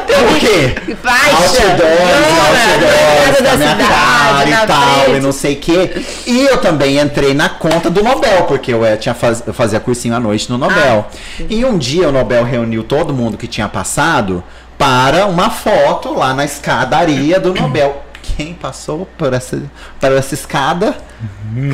Por 0.07 0.39
quê? 0.39 0.97
Faixa! 1.03 1.35
Outdoors, 1.35 2.39
outdoors, 2.47 3.43
da 3.43 3.51
cidade, 3.51 4.51
e 4.51 4.67
tal, 4.67 5.05
frente. 5.05 5.17
e 5.17 5.21
não 5.21 5.33
sei 5.33 5.55
o 5.55 5.57
quê. 5.57 6.03
E 6.27 6.47
eu 6.47 6.57
também 6.59 6.99
entrei 6.99 7.35
na 7.35 7.51
conta 7.51 7.91
do 7.91 8.03
Nobel, 8.03 8.45
porque 8.45 8.73
eu, 8.73 8.83
eh, 8.85 8.97
tinha 8.97 9.15
faz, 9.15 9.43
eu 9.47 9.53
fazia 9.53 9.79
cursinho 9.79 10.15
à 10.17 10.21
noite 10.21 10.51
no 10.51 10.57
Nobel. 10.57 11.07
e 11.51 11.65
um 11.67 11.77
dia 11.77 12.09
o 12.09 12.13
Nobel 12.13 12.45
reuniu 12.45 12.83
todo 12.83 13.13
mundo 13.13 13.37
que 13.37 13.47
tinha 13.47 13.69
passado 13.69 14.43
para 14.79 15.27
uma 15.27 15.51
foto 15.51 16.15
lá 16.15 16.33
na 16.33 16.47
escadaria 16.47 17.39
do 17.39 17.53
Nobel. 17.53 18.03
Quem 18.37 18.53
passou 18.55 19.07
por 19.17 19.33
essa, 19.33 19.63
por 20.01 20.11
essa 20.13 20.35
escada? 20.35 20.97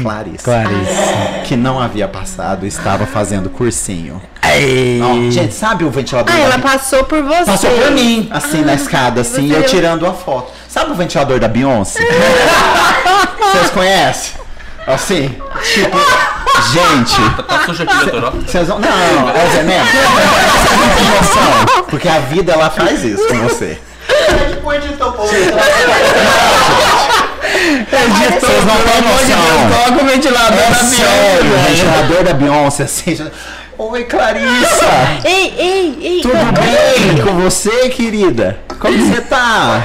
Clarice. 0.03 0.45
Clarice. 0.45 0.93
Que 1.47 1.57
não 1.57 1.81
havia 1.81 2.07
passado, 2.07 2.67
estava 2.67 3.07
fazendo 3.07 3.49
cursinho. 3.49 4.21
Ó, 5.03 5.31
gente, 5.31 5.55
sabe 5.55 5.85
o 5.85 5.91
ventilador? 5.91 6.35
Ah, 6.35 6.39
ela 6.39 6.57
Bi- 6.57 6.63
passou 6.63 7.05
por 7.05 7.23
você. 7.23 7.45
Passou 7.47 7.71
por 7.71 7.91
mim, 7.93 8.29
assim, 8.31 8.63
na 8.63 8.75
escada, 8.75 9.23
assim, 9.23 9.51
eu 9.51 9.65
tirando 9.65 10.07
a 10.07 10.13
foto. 10.13 10.53
Sabe 10.69 10.91
o 10.91 10.95
ventilador 10.95 11.39
da 11.41 11.49
Beyoncé? 11.49 12.01
Vocês 13.53 13.71
conhecem? 13.71 14.41
Assim, 14.87 15.29
tipo, 15.75 15.99
gente, 16.73 17.45
Tá 17.47 17.65
sujo 17.67 17.83
aqui, 17.85 18.11
doutor, 18.11 18.33
vocês 18.43 18.67
vão. 18.67 18.79
Não, 18.79 18.89
é 18.89 19.45
o 19.47 19.51
veneno. 19.51 19.85
Vocês 19.85 20.81
não 20.81 20.89
têm 20.97 21.11
noção. 21.11 21.85
Porque 21.89 22.09
a 22.09 22.19
vida 22.21 22.53
ela 22.53 22.71
faz 22.71 23.05
isso 23.05 23.27
com 23.29 23.37
você. 23.41 23.79
Vocês 28.41 28.65
não 28.65 28.77
têm 28.77 29.01
noção. 29.03 29.85
Coloca 29.85 30.05
o 30.05 30.07
ventilador 30.07 30.59
É 30.59 30.71
na 30.71 30.75
sério, 30.77 31.53
o 31.53 31.59
ventilador 31.69 32.25
da 32.25 32.33
Beyoncé, 32.33 32.83
assim. 32.85 33.31
Oi, 33.79 34.05
Clarissa! 34.05 34.87
Ei, 35.25 35.55
ei, 35.59 35.99
ei. 36.01 36.21
Tudo 36.21 36.35
bem 36.35 37.25
com 37.25 37.41
você, 37.41 37.89
querida? 37.89 38.59
Como 38.79 38.97
você 38.99 39.21
tá? 39.23 39.83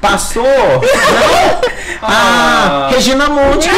Passou? 0.00 0.44
Não? 0.44 1.60
Ah, 2.02 2.88
Regina 2.90 3.28
Monte. 3.28 3.68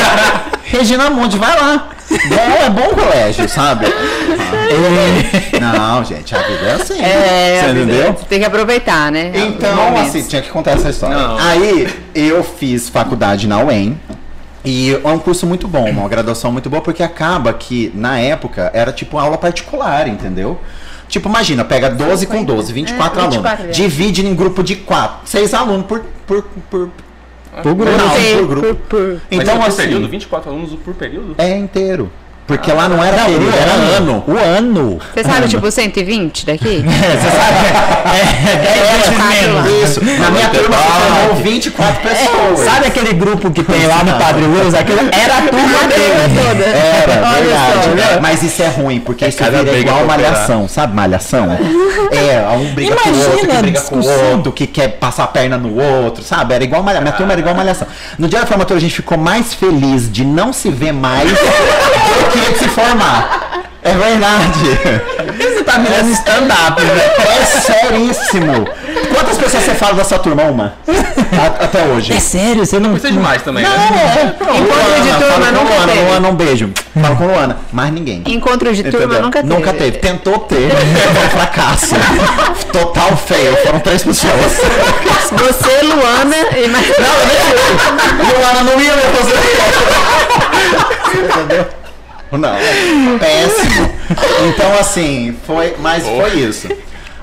Regina 0.64 1.10
Monte, 1.10 1.36
vai 1.36 1.60
lá. 1.60 1.90
Bom, 2.28 2.64
é 2.64 2.70
bom 2.70 2.88
colégio, 2.94 3.48
sabe? 3.48 3.86
Ah. 3.86 5.60
Não, 5.60 6.04
gente, 6.04 6.34
a 6.34 6.38
vida 6.38 6.66
é 6.66 6.72
assim. 6.72 7.00
É, 7.00 7.60
você 7.62 7.70
entendeu? 7.70 8.12
Você 8.14 8.24
tem 8.24 8.40
que 8.40 8.46
aproveitar, 8.46 9.12
né? 9.12 9.30
Então, 9.34 9.96
assim, 9.96 10.22
tinha 10.22 10.42
que 10.42 10.48
contar 10.48 10.72
essa 10.72 10.90
história. 10.90 11.16
Não. 11.16 11.38
Aí, 11.38 11.86
eu 12.14 12.42
fiz 12.42 12.88
faculdade 12.88 13.46
na 13.46 13.62
UEM. 13.62 14.00
E 14.64 14.92
é 15.02 15.08
um 15.08 15.18
curso 15.18 15.46
muito 15.46 15.66
bom, 15.66 15.88
uma 15.88 16.06
graduação 16.08 16.52
muito 16.52 16.68
boa, 16.68 16.82
porque 16.82 17.02
acaba 17.02 17.52
que, 17.52 17.90
na 17.94 18.18
época, 18.18 18.70
era 18.74 18.92
tipo 18.92 19.16
aula 19.16 19.38
particular, 19.38 20.06
entendeu? 20.06 20.60
Tipo, 21.10 21.28
imagina, 21.28 21.64
pega 21.64 21.90
12 21.90 22.26
com 22.26 22.42
12, 22.44 22.72
24 22.72 23.18
É, 23.18 23.22
alunos. 23.24 23.36
24, 23.36 23.66
é. 23.66 23.70
Divide 23.72 24.24
em 24.26 24.34
grupo 24.34 24.62
de 24.62 24.76
4, 24.76 25.18
6 25.28 25.52
alunos 25.52 25.84
por, 25.86 26.00
por, 26.26 26.42
por, 26.70 26.88
Por 27.62 27.74
grupo. 27.74 27.90
não, 27.90 28.08
por 28.10 28.46
grupo. 28.46 28.66
por- 28.66 28.74
por- 28.76 29.20
Mas 29.30 29.40
Então, 29.42 29.54
é 29.56 29.58
por 29.58 29.66
assim, 29.68 29.76
período? 29.82 30.08
24 30.08 30.50
alunos 30.50 30.70
por 30.84 30.94
período? 30.94 31.34
é 31.36 31.58
inteiro. 31.58 32.10
Porque 32.50 32.72
lá 32.72 32.88
não 32.88 33.02
era 33.04 33.16
Não, 33.16 33.24
período, 33.26 33.46
o 33.46 33.56
era 33.56 33.72
ano. 33.72 33.92
ano. 33.96 34.24
O 34.26 34.36
ano. 34.38 34.98
Você 35.14 35.22
sabe, 35.22 35.46
tipo, 35.48 35.70
120 35.70 36.46
daqui? 36.46 36.82
Você 36.82 37.30
sabe? 37.30 38.10
É, 38.10 38.56
10 38.56 38.90
vezes 38.90 39.18
menos. 39.40 39.88
Isso. 39.88 40.20
Na 40.20 40.30
minha 40.32 40.48
turma 40.48 40.76
formou 40.76 41.36
24 41.36 42.00
pessoas. 42.02 42.58
Sabe 42.68 42.86
aquele 42.88 43.12
grupo 43.12 43.52
que 43.52 43.62
tem 43.62 43.86
lá 43.86 44.02
no 44.02 44.18
Padre 44.18 44.42
Luz? 44.46 44.74
Aquilo 44.74 44.98
era 45.12 45.34
a 45.38 45.42
turma 45.42 45.78
dele. 45.86 46.64
Era, 46.64 47.28
Olha 47.28 47.40
verdade. 47.40 47.84
só, 47.84 47.90
né? 47.90 48.18
Mas 48.20 48.42
isso 48.42 48.62
é 48.62 48.68
ruim, 48.68 48.98
porque 48.98 49.26
isso 49.28 49.38
cada 49.38 49.62
vira 49.62 49.78
igual 49.78 50.04
malhação, 50.04 50.66
sabe 50.66 50.92
malhação? 50.94 51.46
É, 52.10 52.56
um 52.56 52.74
briga 52.74 52.96
com 52.96 53.08
o 53.10 53.12
Imagina 53.12 53.30
outro, 53.32 53.48
que 53.48 53.56
briga 53.58 53.80
com 53.82 53.96
o 54.00 54.30
outro, 54.32 54.52
que 54.52 54.66
quer 54.66 54.88
passar 54.98 55.22
a 55.22 55.28
perna 55.28 55.56
no 55.56 55.80
outro, 55.80 56.24
sabe? 56.24 56.52
Era 56.52 56.64
igual 56.64 56.82
malhação. 56.82 57.02
Minha 57.04 57.14
turma 57.16 57.32
era 57.32 57.40
igual 57.40 57.54
malhação. 57.54 57.86
No 58.18 58.26
dia 58.26 58.40
da 58.40 58.46
formatura 58.46 58.78
a 58.78 58.80
gente 58.80 58.96
ficou 58.96 59.16
mais 59.16 59.54
feliz 59.54 60.10
de 60.10 60.24
não 60.24 60.52
se 60.52 60.68
ver 60.68 60.92
mais 60.92 61.30
do 61.30 62.30
que 62.32 62.39
de 62.52 62.58
se 62.58 62.68
formar. 62.68 63.60
É 63.82 63.92
verdade. 63.94 64.78
Você 65.38 65.64
tá 65.64 65.78
mirando 65.78 66.10
stand-up, 66.12 66.82
né? 66.82 67.10
É 67.40 67.44
seríssimo. 67.46 68.68
Quantas 69.14 69.38
pessoas 69.38 69.64
você 69.64 69.74
fala 69.74 69.94
da 69.94 70.04
sua 70.04 70.18
turma? 70.18 70.42
Uma? 70.42 70.74
A- 70.86 71.64
Até 71.64 71.82
hoje. 71.84 72.12
É 72.12 72.20
sério, 72.20 72.66
você 72.66 72.78
não. 72.78 72.94
Isso 72.94 73.06
é 73.06 73.10
demais 73.10 73.40
também, 73.40 73.64
Não, 73.64 73.70
né? 73.70 74.12
é. 74.18 74.56
Encontro 74.58 75.02
de 75.02 75.08
turma 75.08 75.32
fala 75.32 75.46
com 75.46 75.52
nunca 75.52 75.74
Luana, 75.74 75.92
teve. 75.92 76.04
Luana, 76.04 76.28
um 76.28 76.34
beijo. 76.34 76.70
Fala 77.00 77.16
com 77.16 77.26
Luana. 77.26 77.56
Mais 77.72 77.90
ninguém. 77.90 78.22
Encontro 78.26 78.70
de 78.74 78.82
turma 78.82 78.98
Entendeu? 79.06 79.22
nunca 79.22 79.42
teve. 79.42 79.54
Nunca 79.54 79.72
teve. 79.72 79.98
Tentou 79.98 80.38
ter. 80.40 80.70
Foi 80.70 81.24
um 81.26 81.30
fracasso. 81.30 81.94
Total 82.72 83.16
fail. 83.16 83.56
Foram 83.64 83.80
três 83.80 84.02
pessoas. 84.02 84.34
Você, 85.32 85.86
Luana 85.86 86.36
e 86.54 86.68
mais. 86.68 86.86
Luana 88.28 88.62
não 88.70 88.78
ia 88.78 88.92
me 88.94 89.02
fazer. 89.16 89.38
Entendeu? 91.14 91.66
Não. 92.32 92.56
Péssimo. 93.18 93.90
Então, 94.48 94.72
assim, 94.78 95.36
foi. 95.46 95.74
Mas 95.78 96.04
foi 96.04 96.40
isso. 96.40 96.68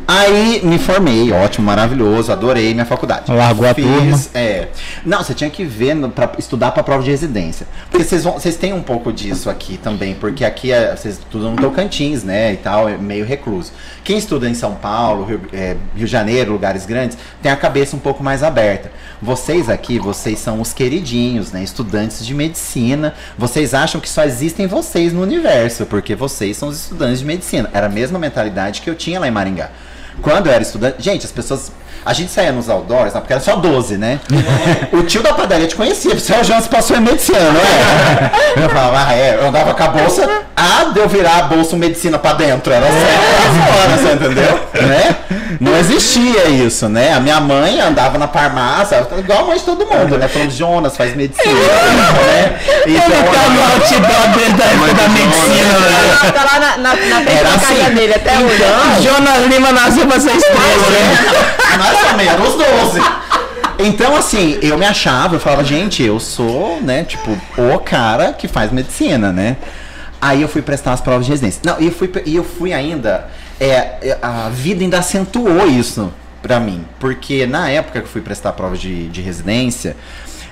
Aí 0.10 0.62
me 0.64 0.80
formei, 0.80 1.34
ótimo, 1.34 1.66
maravilhoso, 1.66 2.32
adorei 2.32 2.74
minha 2.74 2.86
faculdade. 2.86 3.30
Largou 3.30 3.68
a 3.68 3.74
Fiz, 3.74 3.86
turma. 3.86 4.20
É. 4.34 4.70
Não, 5.06 5.22
você 5.22 5.34
tinha 5.34 5.50
que 5.50 5.66
ver 5.66 5.96
no, 5.96 6.10
pra 6.10 6.32
estudar 6.40 6.72
pra 6.72 6.82
prova 6.82 7.04
de 7.04 7.12
residência. 7.12 7.68
Porque 7.92 8.06
vocês 8.06 8.24
vão, 8.24 8.34
vocês 8.34 8.56
têm 8.56 8.72
um 8.72 8.82
pouco 8.82 9.12
disso 9.12 9.50
aqui 9.50 9.78
também, 9.78 10.16
porque 10.16 10.46
aqui 10.46 10.72
é, 10.72 10.96
vocês 10.96 11.16
estudam 11.16 11.52
no 11.52 11.62
Tocantins, 11.62 12.24
né, 12.24 12.54
e 12.54 12.56
tal, 12.56 12.88
é 12.88 12.98
meio 12.98 13.26
recluso. 13.26 13.74
Quem 14.02 14.18
estuda 14.18 14.50
em 14.50 14.54
São 14.54 14.76
Paulo, 14.76 15.26
Rio, 15.26 15.42
é, 15.52 15.76
Rio 15.94 16.06
de 16.06 16.08
Janeiro, 16.08 16.54
lugares 16.54 16.86
grandes, 16.86 17.18
tem 17.42 17.52
a 17.52 17.58
cabeça 17.58 17.94
um 17.94 18.00
pouco 18.00 18.24
mais 18.24 18.44
aberta. 18.44 18.90
Vocês 19.22 19.70
aqui, 19.70 20.00
vocês 20.00 20.40
são 20.40 20.62
os 20.62 20.72
queridinhos, 20.72 21.52
né, 21.52 21.62
estudantes 21.62 22.26
de 22.26 22.34
medicina. 22.34 23.14
Vocês 23.38 23.74
acham 23.74 24.00
que 24.00 24.08
só 24.08 24.24
existem 24.24 24.68
vocês 24.68 25.12
no 25.12 25.22
universo, 25.22 25.86
porque 25.86 26.16
vocês 26.16 26.56
são 26.56 26.70
os 26.70 26.80
estudantes 26.84 27.20
de 27.20 27.26
medicina. 27.26 27.70
Era 27.74 27.88
a 27.88 27.90
mesma 27.90 28.18
mentalidade 28.18 28.82
que 28.82 28.90
eu 28.90 28.96
tinha 28.96 29.20
lá 29.20 29.28
em 29.28 29.32
Maringá. 29.32 29.70
Quando 30.22 30.48
eu 30.48 30.54
era 30.54 30.62
estudante, 30.62 31.02
gente, 31.02 31.26
as 31.26 31.32
pessoas. 31.32 31.72
A 32.06 32.14
gente 32.14 32.32
saía 32.32 32.52
nos 32.52 32.70
outdoors, 32.70 33.14
não, 33.14 33.22
porque 33.22 33.34
era 33.34 33.42
só 33.42 33.56
12, 33.56 33.98
né? 33.98 34.20
o 34.92 35.04
tio 35.04 35.22
da 35.22 35.34
padaria 35.34 35.68
te 35.68 35.76
conhecia, 35.76 36.14
o 36.14 36.44
João 36.44 36.62
se 36.62 36.70
passou 36.70 36.98
em 36.98 37.02
medicina, 37.02 37.40
não 37.40 37.60
é? 37.60 38.32
Eu 38.64 38.70
falava, 38.70 39.06
ah, 39.08 39.14
é, 39.14 39.36
eu 39.36 39.48
andava 39.48 39.74
com 39.74 39.84
a 39.84 39.88
bolsa, 39.88 40.28
ah, 40.56 40.86
de 40.92 41.00
eu 41.00 41.08
virar 41.08 41.38
a 41.38 41.42
bolsa 41.44 41.76
medicina 41.76 42.18
pra 42.18 42.34
dentro, 42.34 42.74
era 42.74 42.88
certo 42.88 43.56
pra 43.56 43.66
fora, 43.66 43.98
você 43.98 44.14
entendeu? 44.14 44.60
Né? 44.88 45.16
Não 45.60 45.78
existia 45.78 46.46
isso, 46.50 46.90
né? 46.90 47.14
A 47.14 47.20
minha 47.20 47.40
mãe 47.40 47.80
andava 47.80 48.18
na 48.18 48.28
farmácia, 48.28 49.08
igual 49.18 49.40
a 49.40 49.48
mãe 49.48 49.58
de 49.58 49.64
todo 49.64 49.86
mundo, 49.86 50.18
né? 50.18 50.28
Falando, 50.28 50.52
Jonas 50.52 50.98
faz 50.98 51.16
medicina, 51.16 51.54
né? 51.54 52.60
Então, 52.86 53.18
Tá 53.28 53.50
no 53.50 53.62
outdoor 53.62 54.28
dele 54.36 54.54
da 54.54 55.04
da 55.04 55.10
medicina, 55.10 55.80
velho. 55.80 56.34
Tá 56.34 56.44
lá 56.44 56.60
na, 56.60 56.78
na, 56.78 56.96
na 56.96 57.22
frente 57.22 57.44
da 57.44 57.50
assim. 57.54 57.96
dele 57.96 58.14
até 58.14 58.38
hoje. 58.38 58.56
Então, 58.56 59.02
Jonas 59.04 59.46
Lima 59.48 59.72
nasceu 59.72 60.06
pra 60.08 60.20
ser 60.20 60.36
estrela, 60.36 60.90
né? 60.90 61.58
Nós 61.92 62.12
também, 62.12 62.28
eram 62.28 62.44
os 62.48 62.56
12. 62.56 63.02
Então, 63.80 64.16
assim, 64.16 64.58
eu 64.62 64.78
me 64.78 64.86
achava, 64.86 65.36
eu 65.36 65.40
falava, 65.40 65.64
gente, 65.64 66.02
eu 66.02 66.20
sou, 66.20 66.82
né, 66.82 67.04
tipo, 67.04 67.38
o 67.58 67.80
cara 67.80 68.34
que 68.34 68.48
faz 68.48 68.72
medicina, 68.72 69.32
né? 69.32 69.56
Aí 70.20 70.42
eu 70.42 70.48
fui 70.48 70.64
prestar 70.64 70.94
as 70.94 71.02
provas 71.02 71.26
de 71.26 71.32
residência. 71.32 71.62
Não, 71.64 71.80
e 71.80 71.86
eu 71.86 71.92
fui, 71.92 72.12
eu 72.26 72.44
fui 72.44 72.74
ainda. 72.74 73.28
É, 73.60 73.68
é, 74.02 74.18
a 74.22 74.50
vida 74.50 74.84
ainda 74.84 74.98
acentuou 74.98 75.68
isso 75.68 76.12
pra 76.42 76.60
mim. 76.60 76.84
Porque 77.00 77.46
na 77.46 77.70
época 77.70 78.00
que 78.00 78.08
eu 78.08 78.12
fui 78.12 78.22
prestar 78.22 78.50
a 78.50 78.54
prova 78.54 78.76
de, 78.76 79.10
de 79.10 79.22
residência, 79.22 79.96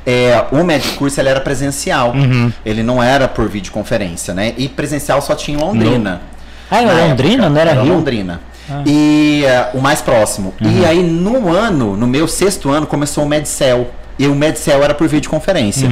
é, 0.06 0.46
o 0.52 0.64
médico 0.64 0.96
curso 0.98 1.20
ele 1.20 1.30
era 1.30 1.42
presencial. 1.42 2.14
Ele 2.64 2.84
não 2.84 3.02
era 3.02 3.28
por 3.28 3.50
videoconferência, 3.50 4.36
né? 4.36 4.54
E 4.56 4.70
presencial 4.70 5.20
só 5.22 5.34
tinha 5.34 5.58
em 5.58 5.62
Londrina. 5.62 6.22
Ah, 6.70 6.82
era 6.82 6.94
Na 6.94 7.06
Londrina, 7.08 7.34
época, 7.34 7.50
não 7.50 7.62
era 7.62 7.74
Rio? 7.74 7.94
Londrina. 7.94 8.42
E 8.86 9.44
eh, 9.46 9.70
o 9.74 9.82
mais 9.82 10.02
próximo. 10.02 10.54
E 10.60 10.86
aí, 10.86 11.04
no 11.04 11.54
ano, 11.54 11.96
no 11.96 12.08
meu 12.08 12.28
sexto 12.28 12.70
ano, 12.70 12.88
começou 12.88 13.24
o 13.24 13.28
Medcel. 13.28 13.92
E 14.18 14.28
o 14.28 14.36
Medcel 14.36 14.84
era 14.84 14.94
por 14.94 15.08
videoconferência. 15.08 15.90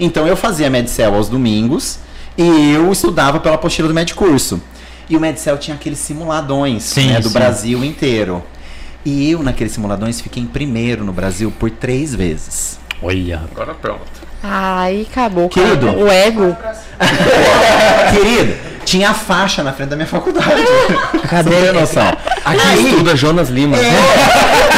Então 0.00 0.26
eu 0.26 0.36
fazia 0.36 0.70
Medcel 0.70 1.14
aos 1.14 1.28
domingos 1.28 1.98
e 2.36 2.72
eu 2.72 2.90
estudava 2.90 3.40
pela 3.40 3.56
apostila 3.56 3.88
do 3.88 3.94
Medcurso. 3.94 4.60
E 5.08 5.16
o 5.16 5.20
Medcel 5.20 5.58
tinha 5.58 5.74
aqueles 5.74 5.98
simuladões 5.98 6.82
Sim, 6.82 7.08
né, 7.12 7.20
do 7.20 7.28
sim. 7.28 7.34
Brasil 7.34 7.84
inteiro. 7.84 8.42
E 9.04 9.30
eu, 9.30 9.42
naqueles 9.42 9.72
simuladões, 9.72 10.20
fiquei 10.20 10.42
em 10.42 10.46
primeiro 10.46 11.04
no 11.04 11.12
Brasil 11.12 11.50
por 11.58 11.70
três 11.70 12.14
vezes. 12.14 12.78
Olha. 13.02 13.42
Agora 13.50 13.74
pronto. 13.74 14.02
Ai, 14.42 15.06
acabou. 15.10 15.48
Querido. 15.48 15.88
O 15.88 16.08
ego. 16.08 16.56
Querido, 18.12 18.54
tinha 18.88 19.10
a 19.10 19.14
faixa 19.14 19.62
na 19.62 19.70
frente 19.70 19.90
da 19.90 19.96
minha 19.96 20.08
faculdade. 20.08 20.64
Cadê? 21.28 21.50
Você 21.50 21.62
tem 21.62 21.72
noção? 21.72 22.08
Aqui 22.42 22.86
estuda 22.86 23.14
Jonas 23.14 23.50
Lima. 23.50 23.76
É, 23.76 23.90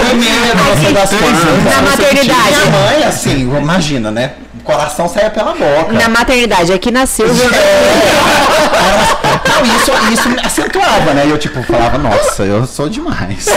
primeiro, 0.08 0.56
não 0.56 0.76
sei 0.82 0.92
das 0.92 1.10
quantas. 1.10 1.64
Na 1.64 1.82
maternidade. 1.82 2.48
Minha 2.48 2.70
mãe, 2.70 3.04
assim, 3.04 3.40
imagina, 3.56 4.10
né? 4.10 4.32
O 4.58 4.62
coração 4.64 5.08
saia 5.08 5.30
pela 5.30 5.52
boca. 5.52 5.92
Na 5.92 6.08
maternidade, 6.08 6.72
aqui 6.72 6.90
nasceu. 6.90 7.28
Não, 9.48 9.64
isso, 9.76 9.92
isso 10.12 10.28
me 10.28 10.40
acentuava, 10.40 11.14
né? 11.14 11.26
E 11.26 11.30
eu, 11.30 11.38
tipo, 11.38 11.62
falava, 11.62 11.96
nossa, 11.98 12.42
eu 12.42 12.66
sou 12.66 12.88
demais. 12.88 13.46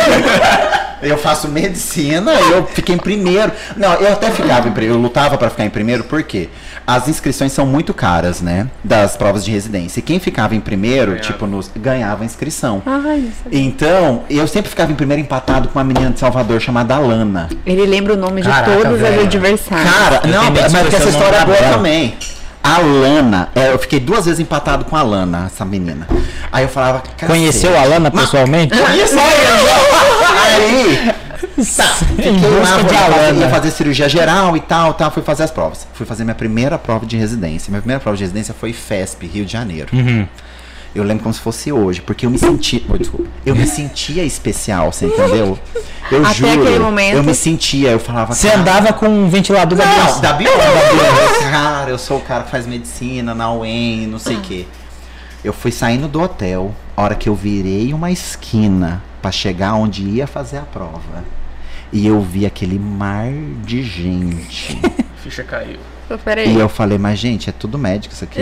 Eu 1.04 1.18
faço 1.18 1.50
medicina, 1.50 2.32
eu 2.32 2.66
fiquei 2.66 2.96
em 2.96 2.98
primeiro. 2.98 3.52
Não, 3.76 3.94
eu 3.96 4.14
até 4.14 4.32
ficava 4.32 4.70
em 4.70 4.72
primeiro, 4.72 4.96
eu 4.96 5.02
lutava 5.02 5.38
pra 5.38 5.50
ficar 5.50 5.66
em 5.66 5.70
primeiro, 5.70 6.06
porque 6.06 6.50
as 6.86 7.08
inscrições 7.08 7.52
são 7.52 7.66
muito 7.66 7.94
caras, 7.94 8.42
né? 8.42 8.68
Das 8.84 9.16
provas 9.16 9.44
de 9.46 9.52
residência. 9.52 10.00
E 10.00 10.04
quem 10.04 10.20
ficava 10.20 10.54
em 10.56 10.60
primeiro, 10.60 11.12
Ganhava. 11.12 11.28
tipo, 11.28 11.48
nos, 11.48 11.72
ganhava 11.76 12.24
a 12.24 12.26
inscrição. 12.26 12.82
Ai, 12.86 13.30
sei. 13.50 13.62
Então, 13.62 14.24
eu 14.30 14.48
sempre 14.48 14.70
ficava 14.70 14.92
em 14.92 14.96
primeiro 14.96 15.22
empatado 15.22 15.70
com 15.70 15.80
uma 15.80 15.86
menina 15.86 16.12
de 16.12 16.20
Salvador 16.20 16.60
chamada 16.60 16.96
Alana. 16.96 17.48
Ele 17.66 17.86
lembra 17.86 18.14
o 18.14 18.18
nome 18.18 18.42
de 18.42 18.50
Caraca, 18.50 18.72
todos 18.72 19.00
velho. 19.00 19.18
os 19.20 19.24
adversários. 19.26 19.92
Cara, 19.94 20.22
Eu 20.24 20.30
não, 20.32 20.52
de 20.52 20.60
mas 20.62 20.94
essa 20.94 21.10
história 21.10 21.38
é 21.38 21.46
boa 21.46 21.58
dela. 21.58 21.74
também. 21.78 22.16
A 22.66 22.78
Lana, 22.78 23.50
é, 23.56 23.74
eu 23.74 23.78
fiquei 23.80 24.00
duas 24.00 24.24
vezes 24.24 24.40
empatado 24.40 24.86
com 24.86 24.96
a 24.96 25.02
Lana, 25.02 25.48
essa 25.54 25.66
menina. 25.66 26.08
Aí 26.50 26.64
eu 26.64 26.70
falava. 26.70 27.04
Conheceu 27.28 27.78
a 27.78 27.84
Lana 27.84 28.10
pessoalmente? 28.10 28.74
Isso 28.74 29.16
aí! 29.20 31.14
Tá, 31.56 31.84
fiquei 31.84 32.32
lá, 32.32 32.78
de 32.78 32.84
ia 32.84 32.90
fazer, 32.90 32.96
Alana. 32.98 33.40
ia 33.42 33.50
fazer 33.50 33.72
cirurgia 33.72 34.10
geral 34.10 34.58
e 34.58 34.60
tal, 34.60 34.94
tal, 34.96 35.12
fui 35.12 35.22
fazer 35.22 35.44
as 35.44 35.52
provas. 35.52 35.88
Fui 35.94 36.06
fazer 36.06 36.24
minha 36.24 36.36
primeira 36.36 36.78
prova 36.80 37.06
de 37.06 37.16
residência. 37.18 37.70
Minha 37.70 37.82
primeira 37.82 38.00
prova 38.00 38.18
de 38.18 38.24
residência 38.24 38.54
foi 38.54 38.74
FESP, 38.74 39.28
Rio 39.28 39.46
de 39.46 39.52
Janeiro. 39.52 39.90
Uhum. 39.94 40.28
Eu 40.96 41.04
lembro 41.04 41.24
como 41.24 41.34
se 41.34 41.40
fosse 41.40 41.72
hoje, 41.72 42.02
porque 42.02 42.26
eu 42.26 42.30
me 42.30 42.38
senti. 42.38 42.86
Oh, 42.88 42.96
desculpa. 42.98 43.28
Eu 43.46 43.56
me 43.56 43.66
sentia 43.66 44.24
especial, 44.24 44.92
você 44.92 45.08
entendeu? 45.08 45.58
Eu 46.12 46.22
Até 46.24 46.34
juro. 46.34 46.62
aquele 46.62 46.80
momento. 46.80 47.16
Eu 47.16 47.24
me 47.24 47.34
sentia, 47.34 47.90
eu 47.90 48.00
falava. 48.00 48.34
Você 48.36 48.48
"Cara, 48.48 48.60
andava 48.62 48.94
com 48.94 49.08
um 49.08 49.28
ventilador 49.28 49.76
da 49.78 49.86
Bios. 49.86 50.20
da 50.20 50.34
Bio, 50.34 50.50
da 50.56 50.64
Bio. 50.66 51.50
Cara, 51.52 51.90
eu 51.90 51.98
sou 51.98 52.18
o 52.18 52.22
cara 52.22 52.44
que 52.44 52.52
faz 52.52 52.68
medicina 52.68 53.34
na 53.34 53.52
UEM, 53.52 54.06
não 54.06 54.20
sei 54.20 54.36
o 54.38 54.42
quê. 54.42 54.66
Eu 55.44 55.52
fui 55.52 55.72
saindo 55.72 56.08
do 56.08 56.22
hotel, 56.22 56.74
a 56.96 57.02
hora 57.02 57.16
que 57.16 57.28
eu 57.28 57.34
virei 57.36 57.92
uma 57.94 58.12
esquina 58.12 59.02
pra 59.20 59.32
chegar 59.32 59.74
onde 59.74 60.04
ia 60.04 60.28
fazer 60.28 60.58
a 60.58 60.62
prova. 60.62 61.24
E 61.94 62.08
eu 62.08 62.20
vi 62.20 62.44
aquele 62.46 62.80
mar 62.80 63.32
de 63.64 63.84
gente. 63.84 64.82
Ficha 65.22 65.44
caiu. 65.44 65.80
Peraí. 66.26 66.54
e 66.54 66.60
eu 66.60 66.68
falei, 66.68 66.98
mas 66.98 67.18
gente, 67.18 67.50
é 67.50 67.54
tudo 67.54 67.78
médico 67.78 68.14
isso 68.14 68.24
aqui. 68.24 68.42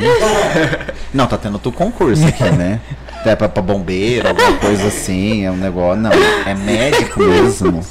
não, 1.14 1.28
tá 1.28 1.38
tendo 1.38 1.60
tu 1.60 1.72
concurso 1.72 2.26
aqui, 2.26 2.50
né? 2.50 2.82
É 3.26 3.36
pra, 3.36 3.48
pra 3.48 3.62
bombeiro, 3.62 4.28
alguma 4.28 4.58
coisa 4.58 4.88
assim, 4.88 5.46
é 5.46 5.52
um 5.52 5.58
negócio. 5.58 6.02
Não, 6.02 6.12
é 6.12 6.54
médico 6.54 7.20
mesmo. 7.22 7.86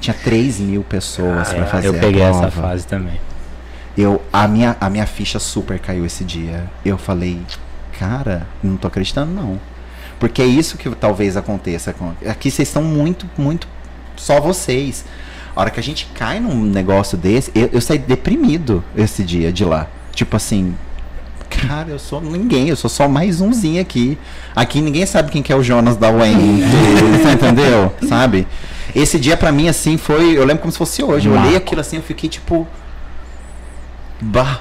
Tinha 0.00 0.14
3 0.14 0.60
mil 0.60 0.82
pessoas 0.82 1.52
pra 1.52 1.66
fazer 1.66 1.88
Ah, 1.88 1.90
eu 1.90 2.00
peguei 2.00 2.22
a 2.22 2.28
essa 2.28 2.48
prova. 2.48 2.68
fase 2.68 2.86
também. 2.86 3.20
Eu, 3.96 4.22
a, 4.32 4.46
minha, 4.48 4.76
a 4.80 4.90
minha 4.90 5.06
ficha 5.06 5.38
super 5.38 5.78
caiu 5.78 6.04
esse 6.04 6.24
dia. 6.24 6.64
Eu 6.84 6.98
falei, 6.98 7.40
cara, 7.98 8.46
não 8.62 8.76
tô 8.76 8.88
acreditando 8.88 9.32
não. 9.32 9.60
Porque 10.20 10.42
é 10.42 10.46
isso 10.46 10.76
que 10.76 10.90
talvez 10.90 11.36
aconteça. 11.36 11.92
Com, 11.92 12.12
aqui 12.28 12.50
vocês 12.50 12.68
estão 12.68 12.82
muito, 12.82 13.28
muito 13.38 13.68
só 14.18 14.40
vocês. 14.40 15.04
A 15.56 15.60
hora 15.60 15.70
que 15.70 15.80
a 15.80 15.82
gente 15.82 16.06
cai 16.14 16.38
num 16.38 16.62
negócio 16.62 17.16
desse, 17.18 17.50
eu, 17.54 17.68
eu 17.72 17.80
saí 17.80 17.98
deprimido 17.98 18.84
esse 18.96 19.24
dia 19.24 19.52
de 19.52 19.64
lá. 19.64 19.86
Tipo 20.14 20.36
assim, 20.36 20.74
cara, 21.48 21.88
eu 21.90 21.98
sou 21.98 22.20
ninguém, 22.20 22.68
eu 22.68 22.76
sou 22.76 22.88
só 22.90 23.08
mais 23.08 23.40
umzinho 23.40 23.80
aqui. 23.80 24.16
Aqui 24.54 24.80
ninguém 24.80 25.04
sabe 25.06 25.30
quem 25.32 25.42
que 25.42 25.52
é 25.52 25.56
o 25.56 25.62
Jonas 25.62 25.96
da. 25.96 26.10
Você 26.12 27.32
entendeu? 27.32 27.92
Sabe? 28.08 28.46
Esse 28.94 29.18
dia 29.18 29.36
pra 29.36 29.50
mim, 29.52 29.68
assim, 29.68 29.96
foi. 29.96 30.36
Eu 30.36 30.44
lembro 30.44 30.60
como 30.62 30.72
se 30.72 30.78
fosse 30.78 31.02
hoje. 31.02 31.28
Eu 31.28 31.34
olhei 31.38 31.56
aquilo 31.56 31.80
assim, 31.80 31.96
eu 31.96 32.02
fiquei 32.02 32.28
tipo. 32.28 32.66
Bah. 34.20 34.60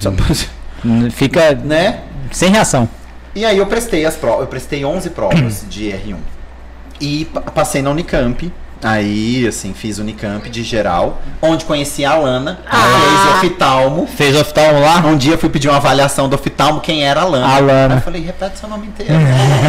Só- 0.00 0.12
Fica 1.12 1.54
né? 1.54 2.00
sem 2.30 2.50
reação. 2.50 2.88
E 3.34 3.44
aí 3.44 3.58
eu 3.58 3.66
prestei 3.66 4.04
as 4.04 4.16
provas, 4.16 4.42
eu 4.42 4.46
prestei 4.46 4.84
11 4.84 5.10
provas 5.10 5.64
de 5.68 5.86
R1. 5.88 6.16
E 7.00 7.24
pa- 7.26 7.40
passei 7.40 7.82
na 7.82 7.90
Unicamp. 7.90 8.52
Aí, 8.84 9.46
assim, 9.46 9.72
fiz 9.72 9.98
Unicamp 9.98 10.46
de 10.50 10.62
geral, 10.62 11.22
onde 11.40 11.64
conheci 11.64 12.04
a 12.04 12.10
Alana, 12.10 12.58
que 12.68 12.76
fez 12.76 13.50
oftalmo. 13.52 14.06
Fez 14.06 14.36
oftalmo 14.36 14.78
lá? 14.80 14.98
Um 14.98 15.16
dia 15.16 15.32
eu 15.32 15.38
fui 15.38 15.48
pedir 15.48 15.68
uma 15.70 15.78
avaliação 15.78 16.28
do 16.28 16.34
oftalmo, 16.34 16.82
quem 16.82 17.02
era 17.02 17.20
a 17.20 17.22
Alana. 17.22 17.46
Alana. 17.46 17.94
Aí 17.94 17.98
eu 18.00 18.02
falei, 18.02 18.20
repete 18.20 18.58
seu 18.58 18.68
nome 18.68 18.88
inteiro. 18.88 19.14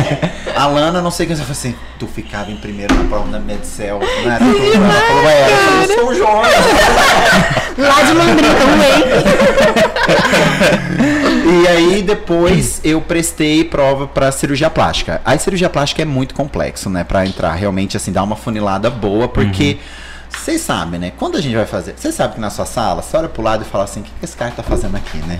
Alana, 0.53 1.01
não 1.01 1.11
sei 1.11 1.25
o 1.25 1.29
que. 1.29 1.33
Eu 1.33 1.37
falei 1.37 1.51
assim, 1.53 1.75
tu 1.97 2.07
ficava 2.07 2.51
em 2.51 2.57
primeiro 2.57 2.93
na 2.93 3.05
prova 3.05 3.31
da 3.31 3.39
Medcel, 3.39 4.01
não 4.01 4.31
era? 4.31 4.43
tu? 4.43 4.51
Ela 4.51 4.91
falou, 5.07 5.29
é, 5.29 5.49
eu 5.49 5.57
falei, 5.57 5.81
eu 5.81 5.95
sou 5.95 6.09
o 6.09 6.13
Jonas. 6.13 6.51
Lá 7.77 8.01
de 8.03 8.11
Londrina 8.11 8.53
também. 8.59 9.05
E 11.47 11.67
aí 11.67 12.01
depois 12.01 12.81
eu 12.83 12.99
prestei 12.99 13.63
prova 13.63 14.07
pra 14.07 14.31
cirurgia 14.31 14.67
plástica. 14.67 15.21
A 15.23 15.37
cirurgia 15.37 15.69
plástica 15.69 16.01
é 16.01 16.05
muito 16.05 16.33
complexo, 16.33 16.89
né, 16.89 17.03
Pra 17.03 17.23
entrar, 17.23 17.53
realmente 17.53 17.95
assim, 17.95 18.11
dar 18.11 18.23
uma 18.23 18.35
funilada 18.35 18.89
boa, 18.89 19.27
porque 19.27 19.77
vocês 20.27 20.61
sabem, 20.61 20.99
né? 20.99 21.11
Quando 21.15 21.37
a 21.37 21.41
gente 21.41 21.55
vai 21.55 21.67
fazer, 21.67 21.93
vocês 21.95 22.15
sabem 22.15 22.35
que 22.35 22.41
na 22.41 22.49
sua 22.49 22.65
sala, 22.65 23.03
você 23.03 23.15
olha 23.15 23.29
pro 23.29 23.43
lado 23.43 23.61
e 23.61 23.65
fala 23.65 23.83
assim, 23.83 23.99
o 23.99 24.03
que 24.03 24.11
que 24.19 24.25
esse 24.25 24.35
cara 24.35 24.51
tá 24.51 24.63
fazendo 24.63 24.97
aqui, 24.97 25.19
né? 25.19 25.39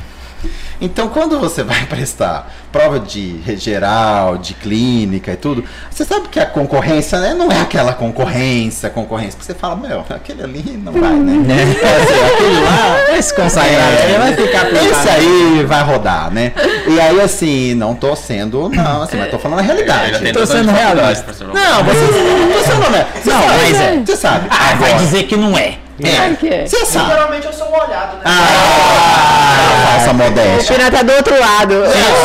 Então, 0.79 1.09
quando 1.09 1.39
você 1.39 1.63
vai 1.63 1.85
prestar 1.87 2.51
prova 2.71 2.99
de 2.99 3.41
geral, 3.57 4.37
de 4.37 4.53
clínica 4.53 5.31
e 5.31 5.37
tudo, 5.37 5.63
você 5.89 6.03
sabe 6.03 6.27
que 6.27 6.39
a 6.39 6.45
concorrência 6.45 7.19
né, 7.19 7.33
não 7.33 7.49
é 7.51 7.61
aquela 7.61 7.93
concorrência, 7.93 8.89
concorrência, 8.89 9.33
porque 9.37 9.45
você 9.45 9.57
fala, 9.57 9.75
meu, 9.77 10.03
aquele 10.09 10.43
ali 10.43 10.81
não 10.83 10.91
vai, 10.91 11.13
né? 11.13 11.45
É, 11.53 12.01
assim, 12.01 12.35
aquele 12.35 12.59
lá 12.61 13.15
Esse 13.17 13.33
consagrado 13.33 13.93
é, 13.93 14.17
vai 14.17 14.35
ficar 14.35 14.73
Esse 14.73 15.09
aí 15.09 15.63
vai 15.65 15.83
rodar, 15.83 16.31
né? 16.31 16.51
E 16.87 16.99
aí, 16.99 17.21
assim, 17.21 17.73
não 17.75 17.95
tô 17.95 18.15
sendo, 18.15 18.67
não, 18.69 19.03
assim, 19.03 19.17
mas 19.17 19.31
tô 19.31 19.39
falando 19.39 19.59
a 19.59 19.63
realidade. 19.63 20.15
Ainda 20.15 20.19
tem 20.19 20.33
Tô 20.33 20.45
sendo 20.45 20.69
realista. 20.71 21.31
Não, 21.45 21.83
você 21.83 21.99
não 22.01 22.51
tô 22.51 22.63
sendo 22.63 22.85
honesto. 22.85 23.23
Você 23.23 23.29
Não, 23.29 23.41
sabe, 23.41 23.55
mas 23.55 23.81
é. 23.81 24.03
Você 24.05 24.15
sabe. 24.17 24.47
Ah, 24.49 24.75
vai 24.75 24.91
Agora, 24.91 25.05
dizer 25.05 25.23
que 25.23 25.35
não 25.35 25.57
é. 25.57 25.84
Claro 26.01 26.35
que 26.35 26.47
é. 26.49 26.65
Você 26.65 26.85
sabe. 26.85 27.09
Geralmente 27.11 27.45
eu 27.45 27.53
sou 27.53 27.69
molhado, 27.69 28.17
né? 28.17 28.23
Ah, 28.25 30.07
O 30.09 30.13
modéstia. 30.13 30.75
Pina 30.75 30.91
tá 30.91 31.01
do 31.01 31.13
outro 31.13 31.39
lado. 31.39 31.73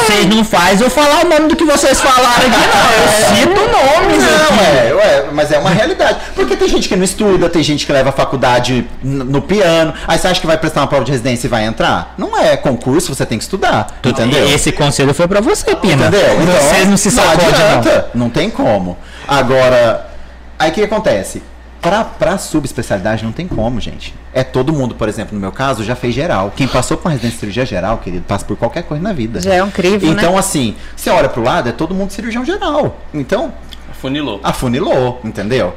Vocês 0.07 0.27
não 0.27 0.45
fazem 0.45 0.83
eu 0.85 0.91
falar 0.91 1.25
o 1.25 1.29
nome 1.29 1.49
do 1.49 1.57
que 1.57 1.65
vocês 1.65 2.01
falaram 2.01 2.47
aqui, 2.47 2.49
não. 2.51 2.91
Eu 2.93 3.37
cito 3.37 3.61
nomes 3.61 4.23
Não, 4.23 4.55
aqui. 4.57 4.65
é, 4.89 4.95
ué, 4.95 5.25
mas 5.33 5.51
é 5.53 5.59
uma 5.59 5.71
realidade. 5.71 6.19
Porque 6.35 6.57
tem 6.57 6.69
gente 6.69 6.89
que 6.89 6.97
não 6.97 7.05
estuda, 7.05 7.49
tem 7.49 7.63
gente 7.63 7.87
que 7.87 7.93
leva 7.93 8.11
a 8.11 8.13
faculdade 8.13 8.87
no 9.03 9.41
piano. 9.41 9.95
Aí 10.07 10.19
você 10.19 10.29
acha 10.29 10.41
que 10.41 10.47
vai 10.47 10.59
prestar 10.59 10.81
uma 10.83 10.87
prova 10.89 11.05
de 11.05 11.13
residência 11.13 11.47
e 11.47 11.51
vai 11.51 11.65
entrar? 11.65 12.15
Não 12.19 12.37
é 12.39 12.57
concurso, 12.57 13.15
você 13.15 13.25
tem 13.25 13.39
que 13.39 13.45
estudar. 13.45 13.87
entendeu? 14.05 14.49
Esse 14.53 14.73
conselho 14.73 15.15
foi 15.15 15.27
pra 15.29 15.41
você, 15.41 15.75
Pina. 15.77 16.07
Entendeu? 16.09 16.43
Então, 16.43 16.55
Vocês 16.69 16.89
não 16.89 16.97
se 16.97 17.11
sacodem, 17.11 17.47
não. 17.47 17.55
adianta, 17.79 18.07
não. 18.15 18.31
tem 18.31 18.51
como. 18.51 18.99
Agora, 19.27 20.07
aí 20.59 20.71
o 20.71 20.75
que 20.75 20.83
acontece? 20.85 21.43
Pra, 21.81 22.05
pra 22.05 22.37
subespecialidade 22.37 23.25
não 23.25 23.33
tem 23.33 23.49
como, 23.49 23.81
gente. 23.81 24.15
É 24.35 24.45
todo 24.45 24.71
mundo, 24.73 24.95
por 24.95 25.09
exemplo, 25.09 25.35
no 25.35 25.41
meu 25.41 25.51
caso, 25.51 25.83
já 25.83 25.97
fez 25.97 26.15
geral. 26.15 26.53
Quem 26.55 26.69
passou 26.69 26.97
por 26.99 27.07
uma 27.07 27.13
residência 27.13 27.37
de 27.37 27.41
cirurgia 27.41 27.65
geral, 27.65 27.97
querido, 27.99 28.23
passa 28.29 28.45
por 28.45 28.57
qualquer 28.57 28.83
coisa 28.83 29.03
na 29.03 29.15
vida. 29.15 29.41
Já 29.41 29.55
é 29.55 29.63
um 29.63 29.71
crivo, 29.71 30.05
Então, 30.07 30.33
né? 30.33 30.39
assim, 30.39 30.77
você 30.95 31.09
olha 31.09 31.29
pro 31.29 31.43
lado, 31.43 31.71
é 31.71 31.73
todo 31.73 31.95
mundo 31.95 32.11
cirurgião 32.11 32.45
geral. 32.45 32.99
Então, 33.15 33.53
Funilou. 33.99 34.41
afunilou, 34.43 35.21
entendeu? 35.25 35.75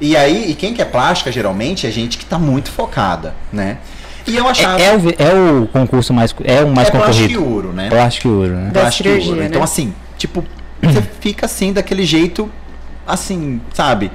E 0.00 0.16
aí, 0.16 0.50
e 0.50 0.54
quem 0.56 0.74
quer 0.74 0.86
plástica, 0.86 1.30
geralmente, 1.30 1.86
é 1.86 1.90
gente 1.90 2.18
que 2.18 2.24
tá 2.24 2.36
muito 2.38 2.70
focada, 2.72 3.32
né? 3.52 3.78
E 4.26 4.36
eu 4.36 4.48
achava... 4.48 4.80
É, 4.80 4.86
é 4.86 4.96
o, 4.96 5.10
é 5.18 5.60
o 5.62 5.66
concurso 5.68 6.12
mais, 6.12 6.34
é 6.42 6.64
o 6.64 6.68
mais 6.74 6.88
é 6.88 6.90
plástico 6.90 7.30
e 7.30 7.34
concorrido. 7.34 7.54
ouro, 7.54 7.72
né? 7.72 7.88
Plástico 7.90 8.26
e 8.26 8.30
ouro, 8.32 8.54
né? 8.56 8.70
Da 8.72 8.80
plástico 8.80 9.08
e 9.08 9.12
ouro. 9.12 9.22
cirurgia, 9.22 9.46
Então, 9.46 9.60
né? 9.60 9.64
assim, 9.64 9.94
tipo, 10.18 10.44
você 10.82 11.00
fica 11.20 11.46
assim, 11.46 11.72
daquele 11.72 12.04
jeito, 12.04 12.50
assim, 13.06 13.60
sabe? 13.72 14.10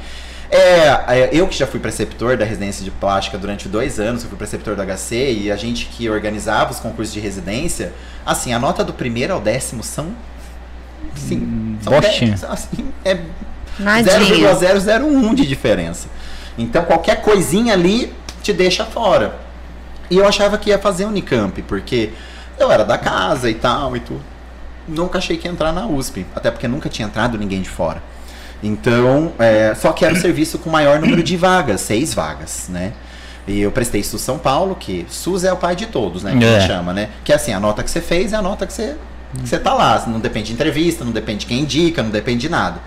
É, 0.51 0.88
é, 1.07 1.29
eu 1.31 1.47
que 1.47 1.55
já 1.55 1.67
fui 1.67 1.79
preceptor 1.79 2.35
da 2.35 2.43
residência 2.43 2.83
de 2.83 2.89
plástica 2.89 3.38
durante 3.38 3.69
dois 3.69 3.99
anos, 3.99 4.23
eu 4.23 4.29
fui 4.29 4.38
preceptor 4.38 4.75
do 4.75 4.81
HC 4.81 5.33
e 5.33 5.51
a 5.51 5.55
gente 5.55 5.85
que 5.85 6.09
organizava 6.09 6.71
os 6.71 6.79
concursos 6.79 7.13
de 7.13 7.19
residência, 7.19 7.93
assim, 8.25 8.51
a 8.51 8.57
nota 8.57 8.83
do 8.83 8.91
primeiro 8.91 9.33
ao 9.33 9.39
décimo 9.39 9.83
são. 9.83 10.07
Sim, 11.15 11.77
são 11.81 11.93
bostinha. 11.93 12.31
dez, 12.31 12.43
assim, 12.43 12.91
é 13.05 13.19
Nadinha. 13.79 14.53
0,001 14.55 15.33
de 15.35 15.45
diferença. 15.45 16.07
Então 16.57 16.83
qualquer 16.83 17.21
coisinha 17.21 17.73
ali 17.73 18.13
te 18.41 18.51
deixa 18.51 18.85
fora. 18.85 19.35
E 20.09 20.17
eu 20.17 20.27
achava 20.27 20.57
que 20.57 20.69
ia 20.69 20.79
fazer 20.79 21.05
Unicamp, 21.05 21.62
porque 21.63 22.12
eu 22.57 22.71
era 22.71 22.83
da 22.83 22.97
casa 22.97 23.49
e 23.49 23.53
tal 23.53 23.95
e 23.95 23.99
tudo. 23.99 24.21
Nunca 24.88 25.19
achei 25.19 25.38
que 25.38 25.47
ia 25.47 25.51
entrar 25.51 25.71
na 25.71 25.85
USP, 25.85 26.25
até 26.35 26.49
porque 26.49 26.67
nunca 26.67 26.89
tinha 26.89 27.07
entrado 27.07 27.38
ninguém 27.38 27.62
de 27.62 27.69
fora. 27.69 28.01
Então, 28.61 29.31
é, 29.39 29.73
só 29.75 29.91
que 29.93 30.03
era 30.03 30.13
o 30.13 30.17
serviço 30.17 30.57
com 30.59 30.69
maior 30.69 30.99
número 30.99 31.23
de 31.23 31.37
vagas, 31.37 31.81
seis 31.81 32.13
vagas, 32.13 32.67
né? 32.69 32.91
E 33.47 33.61
eu 33.61 33.71
prestei 33.71 34.03
SUS 34.03 34.21
São 34.21 34.37
Paulo, 34.37 34.75
que 34.75 35.05
SUS 35.09 35.43
é 35.43 35.51
o 35.51 35.57
pai 35.57 35.75
de 35.75 35.85
todos, 35.87 36.23
né? 36.23 36.35
Que 36.37 36.43
a 36.43 36.47
É. 36.47 36.59
gente 36.59 36.67
chama, 36.67 36.93
né? 36.93 37.09
Que 37.23 37.31
é 37.31 37.35
assim, 37.35 37.53
a 37.53 37.59
nota 37.59 37.81
que 37.83 37.89
você 37.89 38.01
fez 38.01 38.33
é 38.33 38.35
a 38.35 38.41
nota 38.41 38.67
que 38.67 38.73
você, 38.73 38.95
que 39.41 39.47
você 39.47 39.57
tá 39.57 39.73
lá. 39.73 40.03
Não 40.07 40.19
depende 40.19 40.47
de 40.47 40.53
entrevista, 40.53 41.03
não 41.05 41.11
depende 41.11 41.39
de 41.41 41.45
quem 41.47 41.59
indica, 41.61 42.03
não 42.03 42.11
depende 42.11 42.41
de 42.41 42.49
nada. 42.49 42.79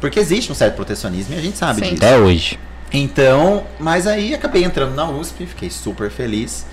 Porque 0.00 0.20
existe 0.20 0.52
um 0.52 0.54
certo 0.54 0.76
protecionismo 0.76 1.34
e 1.34 1.38
a 1.38 1.40
gente 1.40 1.56
sabe 1.58 1.80
Sim. 1.80 1.94
disso. 1.94 2.04
Até 2.04 2.16
hoje. 2.18 2.58
Então, 2.92 3.64
mas 3.78 4.06
aí 4.06 4.34
acabei 4.34 4.64
entrando 4.64 4.94
na 4.94 5.08
USP, 5.08 5.46
fiquei 5.46 5.70
super 5.70 6.10
feliz. 6.10 6.66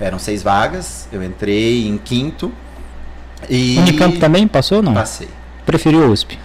Eram 0.00 0.18
seis 0.18 0.42
vagas, 0.42 1.08
eu 1.12 1.22
entrei 1.22 1.86
em 1.88 1.98
quinto. 1.98 2.52
E 3.50 3.76
Unicamp 3.78 4.18
também 4.18 4.46
passou 4.46 4.78
ou 4.78 4.82
não? 4.82 4.94
Passei, 4.94 5.28
Preferiu 5.66 6.10
USP. 6.10 6.38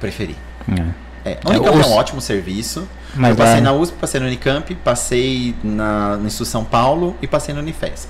preferi. 0.00 0.36
É. 0.76 1.30
É, 1.30 1.38
a 1.44 1.48
Unicamp 1.50 1.76
é, 1.76 1.80
os- 1.80 1.86
um 1.86 1.92
ótimo 1.92 2.20
serviço. 2.20 2.88
Mas 3.14 3.30
eu 3.30 3.36
passei 3.36 3.58
é- 3.58 3.60
na 3.60 3.72
USP, 3.72 3.94
passei 4.00 4.20
no 4.20 4.26
Unicamp, 4.26 4.74
passei 4.76 5.54
na, 5.64 6.16
no 6.16 6.26
Instituto 6.26 6.48
São 6.48 6.64
Paulo 6.64 7.16
e 7.20 7.26
passei 7.26 7.54
no 7.54 7.60
Unifesp. 7.60 8.08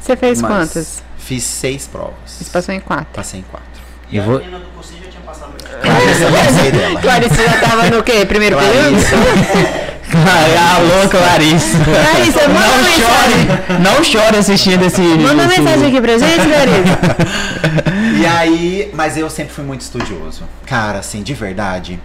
Você 0.00 0.16
fez 0.16 0.40
Mas 0.40 0.50
quantas? 0.50 1.02
Fiz 1.18 1.42
seis 1.44 1.86
provas. 1.86 2.14
Você 2.26 2.44
passou 2.50 2.74
em 2.74 2.80
quatro. 2.80 3.06
Passei 3.14 3.40
em 3.40 3.44
quatro. 3.44 3.68
Eu 4.12 4.22
vou... 4.24 4.38
menina 4.38 4.58
do 4.58 4.66
cursinho 4.74 5.00
já 5.04 5.10
tinha 5.10 5.22
passado. 5.22 5.52
Clarissa, 5.82 6.24
eu 6.24 6.32
passei 6.32 6.70
dela. 6.72 7.00
Clarice 7.00 7.34
já 7.36 7.60
tava 7.60 7.90
no 7.90 8.02
quê? 8.02 8.24
Primeiro 8.26 8.56
período? 8.56 8.96
Alô, 10.10 11.08
Clarice. 11.08 11.76
Clarissa, 11.84 12.48
manda 12.48 12.66
não 12.66 12.76
mensagem. 12.82 13.46
chore. 13.46 13.80
Não 13.80 14.02
chore 14.04 14.36
assistindo 14.38 14.84
esse 14.84 15.00
Manda 15.00 15.44
esse- 15.44 15.60
mensagem 15.60 15.88
aqui 15.88 16.00
pra 16.00 16.18
gente, 16.18 16.48
Clarice. 16.48 17.90
E 18.20 18.26
aí, 18.26 18.90
mas 18.92 19.16
eu 19.16 19.30
sempre 19.30 19.54
fui 19.54 19.64
muito 19.64 19.80
estudioso. 19.80 20.42
Cara, 20.66 20.98
assim, 20.98 21.22
de 21.22 21.32
verdade. 21.32 21.98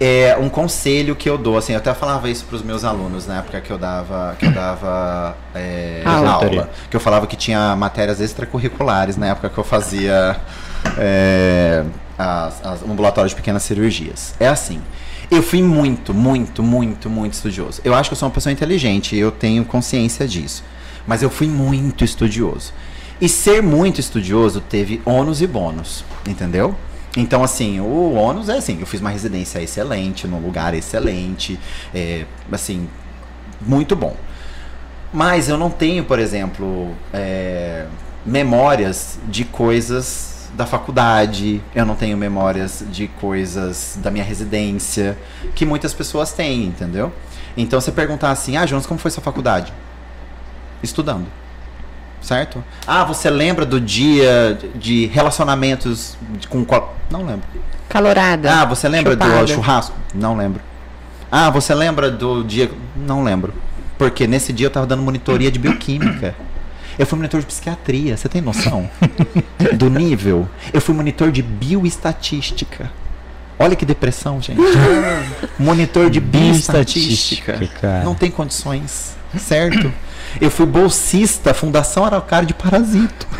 É 0.00 0.34
um 0.40 0.48
conselho 0.48 1.14
que 1.14 1.28
eu 1.28 1.36
dou, 1.36 1.58
assim, 1.58 1.72
eu 1.72 1.78
até 1.78 1.92
falava 1.92 2.30
isso 2.30 2.46
pros 2.46 2.62
meus 2.62 2.84
alunos 2.84 3.26
na 3.26 3.38
época 3.40 3.60
que 3.60 3.70
eu 3.70 3.76
dava, 3.76 4.34
que 4.38 4.46
eu 4.46 4.52
dava 4.52 5.36
é, 5.54 6.02
Aula. 6.06 6.30
aula. 6.30 6.70
Que 6.88 6.96
eu 6.96 7.00
falava 7.00 7.26
que 7.26 7.36
tinha 7.36 7.76
matérias 7.76 8.18
extracurriculares 8.18 9.18
na 9.18 9.26
época 9.26 9.50
que 9.50 9.58
eu 9.58 9.64
fazia 9.64 10.40
é, 10.96 11.84
as, 12.16 12.64
as, 12.64 12.82
ambulatório 12.82 13.28
de 13.28 13.36
pequenas 13.36 13.62
cirurgias. 13.64 14.34
É 14.40 14.48
assim. 14.48 14.80
Eu 15.30 15.42
fui 15.42 15.62
muito, 15.62 16.14
muito, 16.14 16.62
muito, 16.62 17.10
muito 17.10 17.34
estudioso. 17.34 17.82
Eu 17.84 17.94
acho 17.94 18.08
que 18.08 18.14
eu 18.14 18.18
sou 18.18 18.28
uma 18.28 18.34
pessoa 18.34 18.52
inteligente, 18.52 19.16
eu 19.16 19.30
tenho 19.30 19.64
consciência 19.66 20.26
disso. 20.26 20.64
Mas 21.06 21.22
eu 21.22 21.28
fui 21.28 21.46
muito 21.46 22.04
estudioso. 22.04 22.72
E 23.20 23.28
ser 23.28 23.62
muito 23.62 24.00
estudioso 24.00 24.60
teve 24.60 25.02
ônus 25.04 25.42
e 25.42 25.46
bônus, 25.46 26.04
entendeu? 26.26 26.74
Então, 27.16 27.42
assim, 27.42 27.80
o 27.80 28.14
ônus 28.14 28.48
é 28.48 28.58
assim, 28.58 28.78
eu 28.78 28.86
fiz 28.86 29.00
uma 29.00 29.10
residência 29.10 29.60
excelente, 29.60 30.28
num 30.28 30.38
lugar 30.38 30.72
excelente, 30.72 31.58
é, 31.92 32.24
assim, 32.52 32.88
muito 33.60 33.96
bom. 33.96 34.14
Mas 35.12 35.48
eu 35.48 35.56
não 35.56 35.68
tenho, 35.68 36.04
por 36.04 36.18
exemplo, 36.20 36.94
é, 37.12 37.86
memórias 38.24 39.18
de 39.26 39.44
coisas 39.44 40.48
da 40.54 40.64
faculdade, 40.64 41.60
eu 41.74 41.84
não 41.84 41.96
tenho 41.96 42.16
memórias 42.16 42.84
de 42.90 43.08
coisas 43.08 43.98
da 44.00 44.10
minha 44.10 44.24
residência, 44.24 45.18
que 45.54 45.66
muitas 45.66 45.92
pessoas 45.92 46.32
têm, 46.32 46.66
entendeu? 46.66 47.12
Então, 47.56 47.80
você 47.80 47.90
perguntar 47.90 48.30
assim, 48.30 48.56
ah, 48.56 48.64
Jonas, 48.64 48.86
como 48.86 49.00
foi 49.00 49.10
sua 49.10 49.22
faculdade? 49.22 49.72
Estudando. 50.82 51.26
Certo? 52.20 52.62
Ah, 52.86 53.04
você 53.04 53.30
lembra 53.30 53.64
do 53.64 53.80
dia 53.80 54.58
de 54.74 55.06
relacionamentos 55.06 56.16
com 56.48 56.64
qual. 56.64 56.96
Não 57.10 57.24
lembro. 57.24 57.46
Calorada. 57.88 58.52
Ah, 58.52 58.64
você 58.64 58.88
lembra 58.88 59.12
Chupada. 59.12 59.44
do 59.44 59.48
churrasco? 59.48 59.96
Não 60.14 60.36
lembro. 60.36 60.60
Ah, 61.30 61.50
você 61.50 61.74
lembra 61.74 62.10
do 62.10 62.42
dia. 62.42 62.70
Não 62.96 63.22
lembro. 63.22 63.54
Porque 63.96 64.26
nesse 64.26 64.52
dia 64.52 64.66
eu 64.66 64.70
tava 64.70 64.86
dando 64.86 65.02
monitoria 65.02 65.50
de 65.50 65.58
bioquímica. 65.58 66.34
Eu 66.98 67.06
fui 67.06 67.16
monitor 67.16 67.40
de 67.40 67.46
psiquiatria, 67.46 68.16
você 68.16 68.28
tem 68.28 68.40
noção? 68.42 68.90
Do 69.74 69.88
nível? 69.88 70.48
Eu 70.72 70.80
fui 70.80 70.94
monitor 70.94 71.30
de 71.30 71.42
bioestatística. 71.42 72.90
Olha 73.56 73.76
que 73.76 73.84
depressão, 73.86 74.40
gente. 74.40 74.60
Monitor 75.58 76.10
de 76.10 76.20
bioestatística. 76.20 77.58
Não 78.04 78.14
tem 78.14 78.30
condições, 78.30 79.16
certo? 79.36 79.92
Eu 80.40 80.50
fui 80.50 80.66
bolsista, 80.66 81.52
Fundação 81.54 82.04
Araucária 82.04 82.46
de 82.46 82.54
Parasito. 82.54 83.26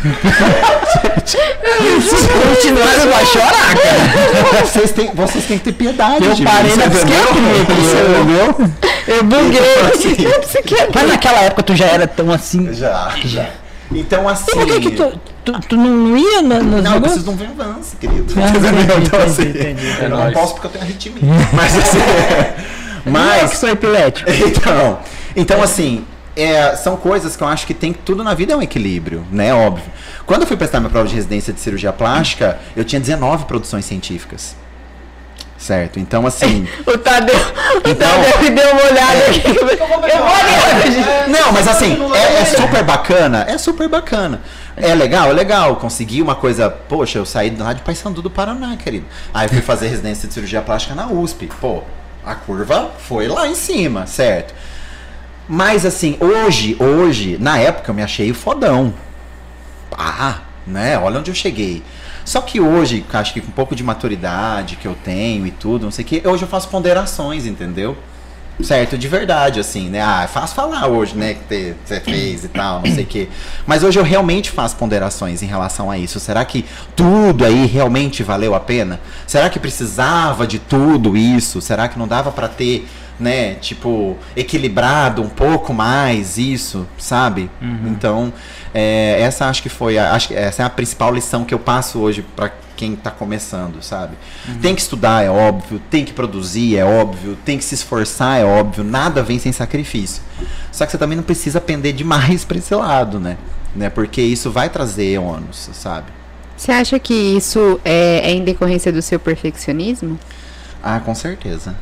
Continuando 2.55 3.11
vai 3.11 3.27
chorar, 3.27 3.75
cara. 3.77 4.65
Vocês 4.65 4.93
têm, 4.93 5.11
vocês 5.15 5.45
têm 5.45 5.59
que 5.59 5.65
ter 5.65 5.73
piedade. 5.73 6.25
Eu 6.25 6.37
parei 6.45 6.75
na 6.77 6.85
você 6.85 6.91
psiquiatria, 6.91 7.65
Você 7.65 7.99
entendeu? 7.99 8.55
Eu 9.07 9.25
buguei. 9.25 10.89
Mas 10.95 11.09
naquela 11.09 11.41
época 11.43 11.63
tu 11.63 11.77
já 11.77 11.87
era 11.87 12.07
tão 12.07 12.33
assim. 12.33 12.73
Já, 12.73 13.13
já. 13.25 13.47
Então, 13.93 14.29
assim. 14.29 14.53
Por 14.53 14.67
que, 14.67 14.81
que 14.81 14.91
tu, 14.91 15.21
tu, 15.45 15.61
tu 15.61 15.77
não 15.77 16.17
ia 16.17 16.43
na, 16.43 16.57
nas 16.57 16.65
Não, 16.65 16.77
eu 16.77 16.83
negócios? 16.83 17.01
preciso 17.01 17.25
de 17.25 17.31
um 17.31 17.37
Venvance, 17.37 17.97
querido. 17.97 18.35
Ah, 18.37 18.49
entendi, 18.51 19.07
então, 19.07 19.21
assim, 19.21 19.43
entendi, 19.43 19.69
entendi. 19.71 20.03
eu 20.03 20.09
não 20.11 20.33
posso 20.33 20.55
porque 20.55 20.67
eu 20.67 20.71
tenho 20.71 20.85
arritmia. 20.85 21.23
Mas 21.53 21.79
assim. 21.79 21.99
Não 23.07 23.33
é 23.33 23.39
que 23.39 23.43
Mas. 23.45 23.59
sou 23.59 23.69
epilético. 23.69 24.29
Então, 24.49 24.99
então 25.35 25.63
assim. 25.63 26.05
É, 26.43 26.77
são 26.77 26.97
coisas 26.97 27.37
que 27.37 27.43
eu 27.43 27.49
acho 27.49 27.67
que 27.67 27.75
tem 27.75 27.93
tudo 27.93 28.23
na 28.25 28.35
vida 28.35 28.53
é 28.53 28.57
um 28.57 28.63
equilíbrio, 28.63 29.27
né? 29.31 29.53
Óbvio. 29.55 29.85
Quando 30.27 30.43
eu 30.43 30.47
fui 30.47 30.57
prestar 30.57 30.81
minha 30.81 30.91
prova 30.91 31.09
de 31.09 31.15
residência 31.15 31.53
de 31.53 31.61
cirurgia 31.61 31.93
plástica, 31.93 32.59
eu 32.77 32.85
tinha 32.85 33.01
19 33.01 33.45
produções 33.47 33.85
científicas. 33.85 34.55
Certo? 35.57 35.99
Então, 35.99 36.25
assim. 36.25 36.69
O 36.87 36.97
Tadeu, 36.97 37.35
o 37.35 37.89
Então- 37.89 38.09
Tadeu 38.23 38.43
me 38.43 38.51
deu 38.51 38.71
uma 38.73 38.83
olhada 38.85 39.19
aqui. 39.27 39.43
Eu 39.49 39.67
vou 39.89 39.99
olhar. 40.03 41.29
Não, 41.29 41.53
mas 41.53 41.67
assim, 41.67 41.99
é, 42.15 42.43
é 42.43 42.45
super 42.45 42.85
bacana, 42.85 43.45
é 43.49 43.59
super 43.59 43.89
bacana. 43.89 44.41
É 44.77 44.95
legal, 44.95 45.31
é 45.31 45.33
legal. 45.33 45.75
Consegui 45.77 46.23
uma 46.23 46.37
coisa, 46.37 46.71
poxa, 46.71 47.19
eu 47.19 47.27
saí 47.27 47.55
lá 47.59 47.73
de 47.73 47.83
Paysandu 47.83 48.23
do 48.23 48.31
Paraná, 48.31 48.77
querido. 48.77 49.07
Aí 49.35 49.47
eu 49.47 49.51
fui 49.51 49.61
fazer 49.61 49.89
residência 49.89 50.29
de 50.29 50.35
cirurgia 50.35 50.63
plástica 50.63 50.95
na 50.95 51.09
USP. 51.09 51.49
Pô, 51.61 51.83
a 52.25 52.37
curva 52.37 52.93
foi 53.09 53.27
lá 53.27 53.49
em 53.49 53.57
cima, 53.57 54.07
certo? 54.07 54.55
Mas 55.49 55.87
assim, 55.87 56.17
hoje, 56.21 56.77
hoje, 56.79 57.39
na 57.41 57.59
época 57.59 57.91
eu 57.91 57.95
me 57.95 58.03
achei 58.03 58.33
fodão. 58.33 58.93
Ah, 59.97 60.41
né? 60.67 60.99
Olha 60.99 61.19
onde 61.19 61.31
eu 61.31 61.35
cheguei. 61.35 61.83
Só 62.25 62.43
que 62.43 62.61
hoje, 62.61 63.05
acho 63.13 63.33
que 63.33 63.41
com 63.41 63.49
um 63.49 63.53
pouco 63.53 63.75
de 63.75 63.83
maturidade 63.83 64.77
que 64.77 64.87
eu 64.87 64.95
tenho 64.95 65.47
e 65.47 65.51
tudo, 65.51 65.85
não 65.85 65.91
sei 65.91 66.05
o 66.05 66.09
que, 66.09 66.29
hoje 66.29 66.43
eu 66.43 66.49
faço 66.49 66.69
ponderações, 66.69 67.47
entendeu? 67.47 67.97
Certo, 68.63 68.99
de 68.99 69.07
verdade, 69.07 69.61
assim, 69.61 69.89
né? 69.89 70.03
Ah, 70.03 70.25
é 70.25 70.47
falar 70.47 70.89
hoje, 70.89 71.17
né? 71.17 71.35
Que 71.35 71.75
você 71.85 72.01
fez 72.01 72.45
e 72.45 72.49
tal, 72.49 72.83
não 72.85 72.93
sei 72.93 73.05
o 73.05 73.07
quê. 73.07 73.29
Mas 73.65 73.85
hoje 73.85 73.99
eu 73.99 74.03
realmente 74.03 74.51
faço 74.51 74.77
ponderações 74.77 75.43
em 75.43 75.47
relação 75.47 75.89
a 75.91 75.97
isso. 75.97 76.19
Será 76.19 76.45
que 76.45 76.65
tudo 76.97 77.45
aí 77.45 77.67
realmente 77.67 78.25
valeu 78.25 78.57
a 78.57 78.61
pena? 78.61 79.01
Será 79.29 79.49
que 79.49 79.61
precisava 79.61 80.45
de 80.45 80.59
tudo 80.59 81.17
isso? 81.17 81.61
Será 81.61 81.87
que 81.87 81.99
não 81.99 82.09
dava 82.09 82.33
pra 82.33 82.49
ter, 82.49 82.89
né, 83.19 83.55
tipo, 83.55 84.17
equilibrado 84.37 85.23
um 85.23 85.29
pouco 85.29 85.75
mais 85.75 86.39
isso, 86.39 86.87
sabe? 86.97 87.51
Então, 87.87 88.33
é, 88.73 89.21
essa 89.21 89.47
acho 89.47 89.63
que 89.63 89.69
foi, 89.69 89.99
a, 89.99 90.13
acho 90.13 90.29
que 90.29 90.35
essa 90.35 90.63
é 90.63 90.67
a 90.67 90.71
principal 90.71 91.13
lição 91.13 91.45
que 91.45 91.53
eu 91.53 91.59
passo 91.59 91.99
hoje 91.99 92.25
pra 92.37 92.53
quem 92.77 92.95
tá 92.95 93.11
começando, 93.11 93.83
sabe? 93.83 94.17
Tem 94.63 94.73
que 94.73 94.81
estudar, 94.81 95.25
é 95.25 95.31
óbvio, 95.31 95.81
tem 95.91 96.05
que 96.05 96.13
produzir, 96.13 96.77
é 96.77 96.85
óbvio, 96.85 97.37
tem 97.45 97.59
que 97.59 97.65
se 97.65 97.75
esforçar, 97.75 98.39
é 98.39 98.45
óbvio, 98.45 98.85
nada 98.85 99.21
vem 99.21 99.39
sem 99.39 99.51
sacrifício. 99.51 100.23
Só 100.71 100.87
que 100.87 100.93
você 100.93 100.99
também 100.99 101.17
não 101.17 101.25
precisa 101.25 101.61
pender 101.61 101.93
demais 101.93 102.45
pra 102.47 102.57
esse 102.57 102.75
lado, 102.75 103.19
né? 103.19 103.37
né? 103.75 103.91
Porque 103.91 104.23
isso 104.23 104.51
vai 104.51 104.69
trazer 104.69 105.19
ônus, 105.19 105.71
sabe? 105.73 106.07
Você 106.57 106.73
acha 106.73 106.99
que 106.99 107.15
isso 107.15 107.81
é, 107.85 108.31
é 108.31 108.31
em 108.33 108.45
decorrência 108.45 108.93
do 108.93 109.03
seu 109.03 109.19
perfeccionismo? 109.19 110.19
Ah, 110.83 111.01
com 111.01 111.15
certeza. 111.15 111.75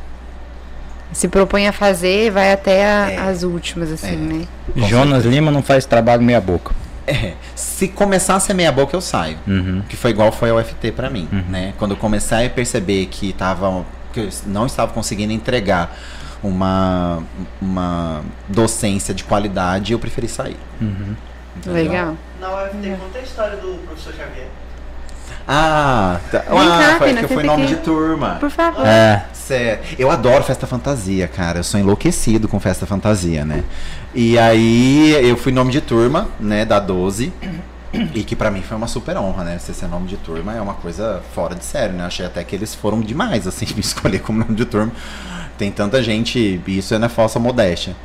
Se 1.11 1.27
propõe 1.27 1.67
a 1.67 1.71
fazer, 1.71 2.31
vai 2.31 2.51
até 2.51 2.85
a- 2.85 3.11
É. 3.11 3.17
as 3.29 3.43
últimas, 3.43 3.91
assim, 3.91 4.13
É. 4.13 4.15
né? 4.15 4.47
Jonas 4.87 5.25
Lima 5.25 5.49
não 5.51 5.63
faz 5.63 5.85
trabalho 5.85 6.21
meia 6.21 6.41
boca. 6.41 6.75
É, 7.07 7.33
se 7.55 7.87
começar 7.87 8.35
a 8.35 8.39
ser 8.39 8.53
meia 8.53 8.71
boca, 8.71 8.95
eu 8.95 8.99
saio. 9.01 9.37
Uhum. 9.47 9.81
Que 9.87 9.95
foi 9.95 10.11
igual 10.11 10.31
foi 10.31 10.49
a 10.49 10.55
UFT 10.55 10.91
pra 10.91 11.09
mim, 11.09 11.27
né? 11.49 11.73
Quando 11.77 11.91
eu 11.91 11.97
comecei 11.97 12.45
a 12.47 12.49
perceber 12.49 13.05
que 13.05 13.31
tava 13.33 13.85
que 14.11 14.19
eu 14.19 14.29
não 14.45 14.65
estava 14.65 14.91
conseguindo 14.91 15.31
entregar 15.31 15.95
uma 16.43 17.23
uma 17.61 18.21
docência 18.49 19.13
de 19.13 19.23
qualidade, 19.23 19.93
eu 19.93 19.99
preferi 19.99 20.27
sair. 20.27 20.57
Entendeu? 20.81 21.83
Legal. 21.83 22.15
Na 22.41 22.63
UFT, 22.65 22.89
conta 22.99 23.19
a 23.19 23.21
história 23.21 23.57
do 23.57 23.79
professor 23.87 24.13
Xavier. 24.13 24.47
Ah, 25.47 26.19
tá. 26.31 26.39
Vem 26.39 26.59
ah, 26.59 26.77
cá, 26.79 26.97
foi 26.97 27.07
Pina, 27.09 27.21
que 27.23 27.33
foi 27.33 27.43
nome 27.43 27.67
que- 27.67 27.75
de 27.75 27.81
turma. 27.81 28.35
Por 28.39 28.49
favor. 28.49 28.85
É. 28.85 29.25
Cê- 29.33 29.79
eu 29.97 30.11
adoro 30.11 30.43
festa 30.43 30.67
fantasia, 30.67 31.27
cara. 31.27 31.59
Eu 31.59 31.63
sou 31.63 31.79
enlouquecido 31.79 32.47
com 32.49 32.59
festa 32.59 32.85
fantasia, 32.85 33.45
né? 33.45 33.63
E 34.13 34.37
aí 34.37 35.11
eu 35.25 35.37
fui 35.37 35.53
nome 35.53 35.71
de 35.71 35.79
turma, 35.79 36.27
né, 36.39 36.65
da 36.65 36.79
12. 36.79 37.31
E 38.13 38.23
que 38.23 38.35
pra 38.35 38.51
mim 38.51 38.61
foi 38.61 38.75
uma 38.75 38.87
super 38.87 39.15
honra, 39.17 39.43
né? 39.45 39.57
Você 39.57 39.73
ser 39.73 39.87
nome 39.87 40.07
de 40.07 40.17
turma 40.17 40.53
é 40.53 40.59
uma 40.59 40.73
coisa 40.73 41.21
fora 41.33 41.55
de 41.55 41.63
sério, 41.63 41.95
né? 41.95 42.05
Achei 42.05 42.25
até 42.25 42.43
que 42.43 42.53
eles 42.53 42.75
foram 42.75 42.99
demais, 42.99 43.47
assim, 43.47 43.65
me 43.73 43.79
escolher 43.79 44.19
como 44.19 44.39
nome 44.39 44.53
de 44.53 44.65
turma. 44.65 44.91
Tem 45.57 45.71
tanta 45.71 46.03
gente, 46.03 46.61
e 46.67 46.77
isso 46.77 46.93
é 46.93 46.97
na 46.99 47.07
falsa 47.09 47.39
modéstia. 47.39 47.95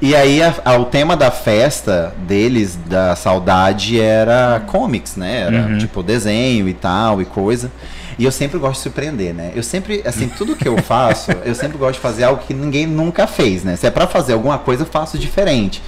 E 0.00 0.14
aí 0.14 0.42
a- 0.42 0.54
a- 0.64 0.76
o 0.76 0.84
tema 0.84 1.16
da 1.16 1.30
festa 1.30 2.14
deles, 2.26 2.76
da 2.86 3.16
saudade, 3.16 3.98
era 3.98 4.60
comics, 4.66 5.16
né? 5.16 5.42
Era 5.46 5.56
Uhum. 5.68 5.78
tipo 5.78 6.02
desenho 6.02 6.68
e 6.68 6.74
tal 6.74 7.22
e 7.22 7.24
coisa. 7.24 7.70
E 8.18 8.24
eu 8.24 8.32
sempre 8.32 8.58
gosto 8.58 8.76
de 8.76 8.82
surpreender, 8.82 9.34
né? 9.34 9.52
Eu 9.54 9.62
sempre, 9.62 10.02
assim, 10.06 10.28
tudo 10.28 10.54
que 10.56 10.66
eu 10.68 10.76
faço, 10.82 11.30
eu 11.44 11.54
sempre 11.54 11.76
gosto 11.78 11.94
de 11.94 12.00
fazer 12.00 12.24
algo 12.24 12.42
que 12.46 12.52
ninguém 12.54 12.86
nunca 12.86 13.26
fez, 13.26 13.62
né? 13.64 13.76
Se 13.76 13.86
é 13.86 13.90
pra 13.90 14.06
fazer 14.06 14.32
alguma 14.34 14.58
coisa, 14.58 14.82
eu 14.82 14.86
faço 14.86 15.18
diferente. 15.18 15.82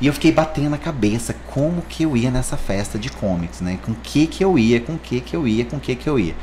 E 0.00 0.06
eu 0.06 0.12
fiquei 0.12 0.32
batendo 0.32 0.70
na 0.70 0.78
cabeça 0.78 1.34
como 1.46 1.80
que 1.88 2.02
eu 2.02 2.16
ia 2.16 2.30
nessa 2.30 2.56
festa 2.56 2.98
de 2.98 3.10
comics, 3.10 3.60
né? 3.60 3.78
Com 3.84 3.94
que 3.94 4.26
que 4.26 4.44
eu 4.44 4.58
ia, 4.58 4.80
com 4.80 4.98
que 4.98 5.20
que 5.20 5.34
eu 5.36 5.46
ia, 5.48 5.64
com 5.64 5.78
que 5.78 5.94
que 5.94 6.06
eu 6.08 6.18
ia. 6.18 6.34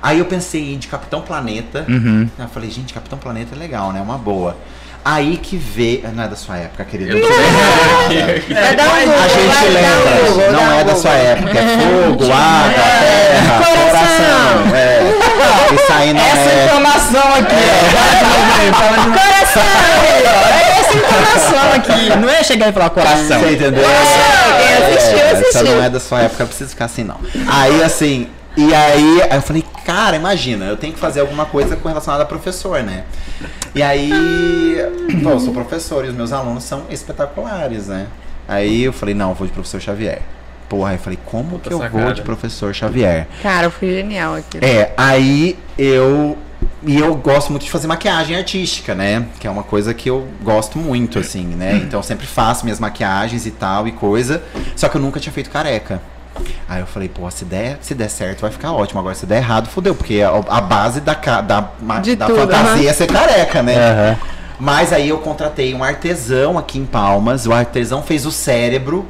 Aí 0.00 0.18
eu 0.18 0.24
pensei 0.26 0.76
de 0.76 0.88
Capitão 0.88 1.22
Planeta. 1.22 1.84
Uhum. 1.88 2.28
Eu 2.38 2.48
falei, 2.48 2.70
gente, 2.70 2.92
Capitão 2.92 3.18
Planeta 3.18 3.54
é 3.54 3.58
legal, 3.58 3.92
né? 3.92 4.00
Uma 4.00 4.18
boa. 4.18 4.56
Aí 5.04 5.36
que 5.36 5.56
vê. 5.56 6.00
Não 6.14 6.22
é 6.22 6.28
da 6.28 6.36
sua 6.36 6.58
época, 6.58 6.84
querido. 6.84 7.18
Vai 7.18 8.76
dar 8.76 8.84
um 8.84 8.88
A 8.88 9.28
gente 9.28 9.64
um 9.66 9.72
lembra, 9.72 10.28
Google, 10.28 10.52
não 10.52 10.62
um 10.62 10.72
é 10.78 10.84
da 10.84 10.94
sua 10.94 11.10
época, 11.12 11.58
é 11.58 11.78
fogo, 11.78 12.24
água, 12.24 12.84
terra, 13.00 13.58
coração. 13.58 14.76
É. 14.76 15.74
Isso 15.74 15.92
aí 15.92 16.12
não 16.12 16.20
Essa 16.20 16.50
é. 16.50 16.64
informação 16.66 17.34
aqui, 17.34 17.54
ó. 17.54 19.12
Coração! 19.12 19.62
É 20.52 20.80
essa 20.80 20.96
informação 20.96 21.72
aqui. 21.74 22.16
Não 22.20 22.28
é 22.30 22.42
chegar 22.44 22.68
e 22.68 22.72
falar 22.72 22.90
coração. 22.90 23.40
Você 23.40 23.52
entendeu? 23.54 23.82
quem 23.82 24.96
assistiu, 24.96 25.18
É, 25.18 25.30
assistiu. 25.32 25.48
Essa 25.48 25.62
não 25.64 25.82
é 25.82 25.90
da 25.90 26.00
sua 26.00 26.20
época, 26.22 26.44
não 26.44 26.48
precisa 26.48 26.70
ficar 26.70 26.84
assim, 26.84 27.02
não. 27.02 27.18
Aí, 27.48 27.82
assim, 27.82 28.28
e 28.56 28.74
aí, 28.74 29.22
aí 29.22 29.36
eu 29.36 29.42
falei, 29.42 29.64
cara, 29.84 30.16
imagina, 30.16 30.66
eu 30.66 30.76
tenho 30.76 30.92
que 30.92 30.98
fazer 30.98 31.20
alguma 31.20 31.46
coisa 31.46 31.76
com 31.76 31.88
relacionada 31.88 32.22
a 32.22 32.26
professor, 32.26 32.82
né? 32.82 33.04
E 33.74 33.82
aí, 33.82 34.76
pô, 35.22 35.30
eu 35.30 35.40
sou 35.40 35.52
professor 35.52 36.04
e 36.04 36.08
os 36.08 36.14
meus 36.14 36.32
alunos 36.32 36.64
são 36.64 36.84
espetaculares, 36.90 37.88
né? 37.88 38.06
Aí 38.46 38.82
eu 38.84 38.92
falei, 38.92 39.14
não, 39.14 39.30
eu 39.30 39.34
vou 39.34 39.46
de 39.46 39.52
professor 39.52 39.80
Xavier. 39.80 40.20
Porra, 40.68 40.90
aí 40.90 40.96
eu 40.96 41.00
falei, 41.00 41.18
como 41.24 41.50
Puta 41.50 41.68
que 41.68 41.74
eu 41.74 41.78
vou 41.78 41.88
sacada. 41.88 42.14
de 42.14 42.22
professor 42.22 42.74
Xavier? 42.74 43.26
Cara, 43.42 43.70
foi 43.70 43.90
genial 43.90 44.34
aqui. 44.34 44.58
É, 44.60 44.92
aí 44.96 45.58
eu. 45.78 46.36
E 46.84 46.98
eu 46.98 47.14
gosto 47.14 47.50
muito 47.50 47.64
de 47.64 47.70
fazer 47.70 47.86
maquiagem 47.86 48.36
artística, 48.36 48.94
né? 48.94 49.26
Que 49.40 49.46
é 49.46 49.50
uma 49.50 49.62
coisa 49.62 49.92
que 49.92 50.08
eu 50.08 50.26
gosto 50.42 50.78
muito, 50.78 51.18
assim, 51.18 51.44
né? 51.44 51.76
Então 51.76 51.98
eu 52.00 52.04
sempre 52.04 52.26
faço 52.26 52.64
minhas 52.64 52.78
maquiagens 52.80 53.46
e 53.46 53.50
tal 53.50 53.86
e 53.86 53.92
coisa. 53.92 54.42
Só 54.76 54.88
que 54.88 54.96
eu 54.96 55.00
nunca 55.00 55.18
tinha 55.18 55.32
feito 55.32 55.50
careca. 55.50 56.00
Aí 56.68 56.80
eu 56.80 56.86
falei, 56.86 57.08
pô, 57.08 57.30
se 57.30 57.44
der, 57.44 57.78
se 57.82 57.94
der 57.94 58.08
certo 58.08 58.40
vai 58.40 58.50
ficar 58.50 58.72
ótimo. 58.72 59.00
Agora 59.00 59.14
se 59.14 59.26
der 59.26 59.38
errado, 59.38 59.68
fodeu. 59.68 59.94
Porque 59.94 60.22
a, 60.22 60.30
a 60.30 60.60
base 60.60 61.00
da, 61.00 61.14
da, 61.14 61.68
De 62.02 62.16
da 62.16 62.26
tudo, 62.26 62.40
fantasia 62.40 62.72
aham. 62.82 62.90
é 62.90 62.92
ser 62.92 63.06
careca, 63.06 63.62
né? 63.62 63.74
Aham. 63.76 64.16
Mas 64.58 64.92
aí 64.92 65.08
eu 65.08 65.18
contratei 65.18 65.74
um 65.74 65.82
artesão 65.82 66.56
aqui 66.56 66.78
em 66.78 66.84
Palmas. 66.86 67.46
O 67.46 67.52
artesão 67.52 68.02
fez 68.02 68.24
o 68.24 68.30
cérebro. 68.30 69.06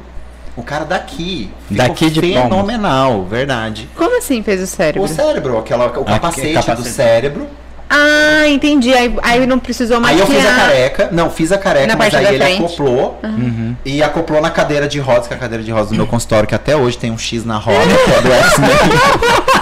O 0.55 0.61
cara 0.63 0.85
daqui. 0.85 1.51
Ficou 1.67 1.87
Daqui 1.87 2.09
de 2.09 2.21
Palmas. 2.21 2.43
fenomenal, 2.43 3.23
verdade. 3.25 3.89
Como 3.95 4.17
assim 4.17 4.43
fez 4.43 4.61
o 4.61 4.67
cérebro? 4.67 5.03
O 5.03 5.07
cérebro, 5.07 5.57
aquela, 5.57 5.87
o 5.87 6.05
capacete, 6.05 6.47
do 6.49 6.53
capacete. 6.53 6.89
cérebro. 6.89 7.47
Ah, 7.95 8.47
entendi. 8.47 8.91
Aí, 8.91 9.13
aí 9.21 9.45
não 9.45 9.59
precisou 9.59 9.97
Aí 9.97 10.01
maquiar. 10.01 10.19
eu 10.21 10.25
fiz 10.27 10.45
a 10.45 10.55
careca. 10.55 11.09
Não, 11.11 11.29
fiz 11.29 11.51
a 11.51 11.57
careca, 11.59 11.85
Na 11.87 11.95
mas 11.95 12.13
aí 12.15 12.25
ele 12.25 12.37
frente. 12.43 12.63
acoplou. 12.63 13.19
Uhum. 13.23 13.75
E 13.85 14.01
acoplou 14.01 14.41
na 14.41 14.49
cadeira 14.49 14.87
de 14.87 14.99
rodas, 14.99 15.27
que 15.27 15.33
é 15.33 15.37
a 15.37 15.39
cadeira 15.39 15.63
de 15.63 15.71
rodas 15.71 15.89
do 15.89 15.95
meu 15.95 16.07
consultório, 16.07 16.47
que 16.49 16.55
até 16.55 16.75
hoje 16.75 16.97
tem 16.97 17.11
um 17.11 17.17
X 17.19 17.45
na 17.45 17.57
roda, 17.57 17.77
que 18.03 18.11
é 18.11 18.21
do 18.21 18.31
X-Men. 18.33 18.69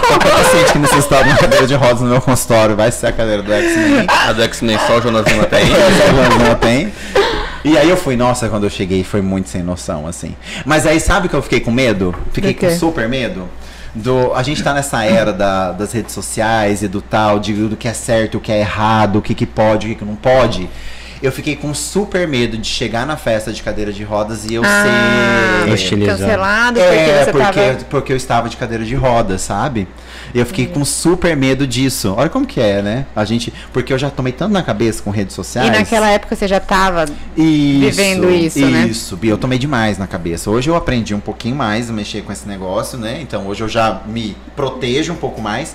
Qualquer 0.08 0.30
paciente 0.30 0.72
que 0.72 0.78
necessitar 0.78 1.22
de 1.24 1.28
uma 1.28 1.36
cadeira 1.38 1.66
de 1.66 1.74
rodas 1.74 2.00
no 2.00 2.06
meu 2.08 2.20
consultório 2.22 2.74
vai 2.74 2.90
ser 2.90 3.08
a 3.08 3.12
cadeira 3.12 3.42
do 3.42 3.52
X-Men. 3.52 4.06
A 4.08 4.32
do 4.32 4.42
X-Men 4.44 4.78
só 4.86 4.96
o 4.98 5.02
Jonas 5.02 5.26
Lima 5.26 5.44
tem. 5.44 5.60
Essa 5.70 6.38
não 6.48 6.54
tem. 6.54 6.92
E 7.64 7.76
aí 7.78 7.88
eu 7.88 7.96
fui, 7.96 8.16
nossa, 8.16 8.48
quando 8.48 8.64
eu 8.64 8.70
cheguei 8.70 9.04
foi 9.04 9.20
muito 9.20 9.48
sem 9.48 9.62
noção, 9.62 10.06
assim. 10.06 10.34
Mas 10.64 10.84
aí 10.86 10.98
sabe 10.98 11.28
que 11.28 11.34
eu 11.34 11.42
fiquei 11.42 11.60
com 11.60 11.70
medo? 11.70 12.14
Fiquei 12.32 12.54
com 12.54 12.70
super 12.76 13.08
medo. 13.08 13.48
Do, 13.94 14.32
a 14.34 14.42
gente 14.42 14.62
tá 14.62 14.72
nessa 14.72 15.04
era 15.04 15.32
da- 15.32 15.72
das 15.72 15.92
redes 15.92 16.12
sociais 16.14 16.82
e 16.82 16.88
do 16.88 17.02
tal, 17.02 17.38
de, 17.38 17.52
do 17.68 17.76
que 17.76 17.86
é 17.86 17.92
certo, 17.92 18.38
o 18.38 18.40
que 18.40 18.50
é 18.50 18.60
errado, 18.60 19.16
o 19.16 19.22
que, 19.22 19.34
que 19.34 19.44
pode, 19.46 19.86
o 19.86 19.90
que, 19.90 19.96
que 19.96 20.04
não 20.04 20.16
pode. 20.16 20.68
Eu 21.22 21.30
fiquei 21.30 21.54
com 21.54 21.72
super 21.72 22.26
medo 22.26 22.56
de 22.58 22.66
chegar 22.66 23.06
na 23.06 23.16
festa 23.16 23.52
de 23.52 23.62
cadeira 23.62 23.92
de 23.92 24.02
rodas 24.02 24.44
e 24.44 24.54
eu 24.54 24.62
Ah, 24.64 25.64
ser. 25.66 25.70
Cancelado 26.06 26.80
É, 26.80 26.84
porque 26.84 27.24
você 27.24 27.30
porque, 27.32 27.60
tava... 27.60 27.84
porque 27.90 28.12
eu 28.12 28.16
estava 28.16 28.48
de 28.48 28.56
cadeira 28.56 28.84
de 28.84 28.94
rodas, 28.94 29.42
sabe? 29.42 29.86
E 30.34 30.38
eu 30.38 30.46
fiquei 30.46 30.66
com 30.66 30.84
super 30.84 31.36
medo 31.36 31.66
disso. 31.66 32.14
Olha 32.16 32.28
como 32.28 32.46
que 32.46 32.60
é, 32.60 32.82
né? 32.82 33.06
A 33.14 33.24
gente. 33.24 33.52
Porque 33.72 33.92
eu 33.92 33.98
já 33.98 34.10
tomei 34.10 34.32
tanto 34.32 34.52
na 34.52 34.62
cabeça 34.62 35.02
com 35.02 35.10
redes 35.10 35.34
E 35.34 35.36
sociais. 35.36 35.70
naquela 35.70 36.08
época 36.08 36.34
você 36.34 36.48
já 36.48 36.60
tava... 36.60 37.04
Isso, 37.36 37.80
vivendo 37.80 38.30
isso, 38.30 38.58
né? 38.60 38.86
Isso, 38.86 39.18
eu 39.22 39.38
tomei 39.38 39.58
demais 39.58 39.98
na 39.98 40.06
cabeça. 40.06 40.50
Hoje 40.50 40.70
eu 40.70 40.76
aprendi 40.76 41.14
um 41.14 41.20
pouquinho 41.20 41.56
mais 41.56 41.90
a 41.90 41.92
mexer 41.92 42.22
com 42.22 42.32
esse 42.32 42.48
negócio, 42.48 42.98
né? 42.98 43.20
Então 43.20 43.46
hoje 43.46 43.62
eu 43.62 43.68
já 43.68 44.02
me 44.06 44.36
protejo 44.56 45.12
um 45.12 45.16
pouco 45.16 45.40
mais. 45.40 45.74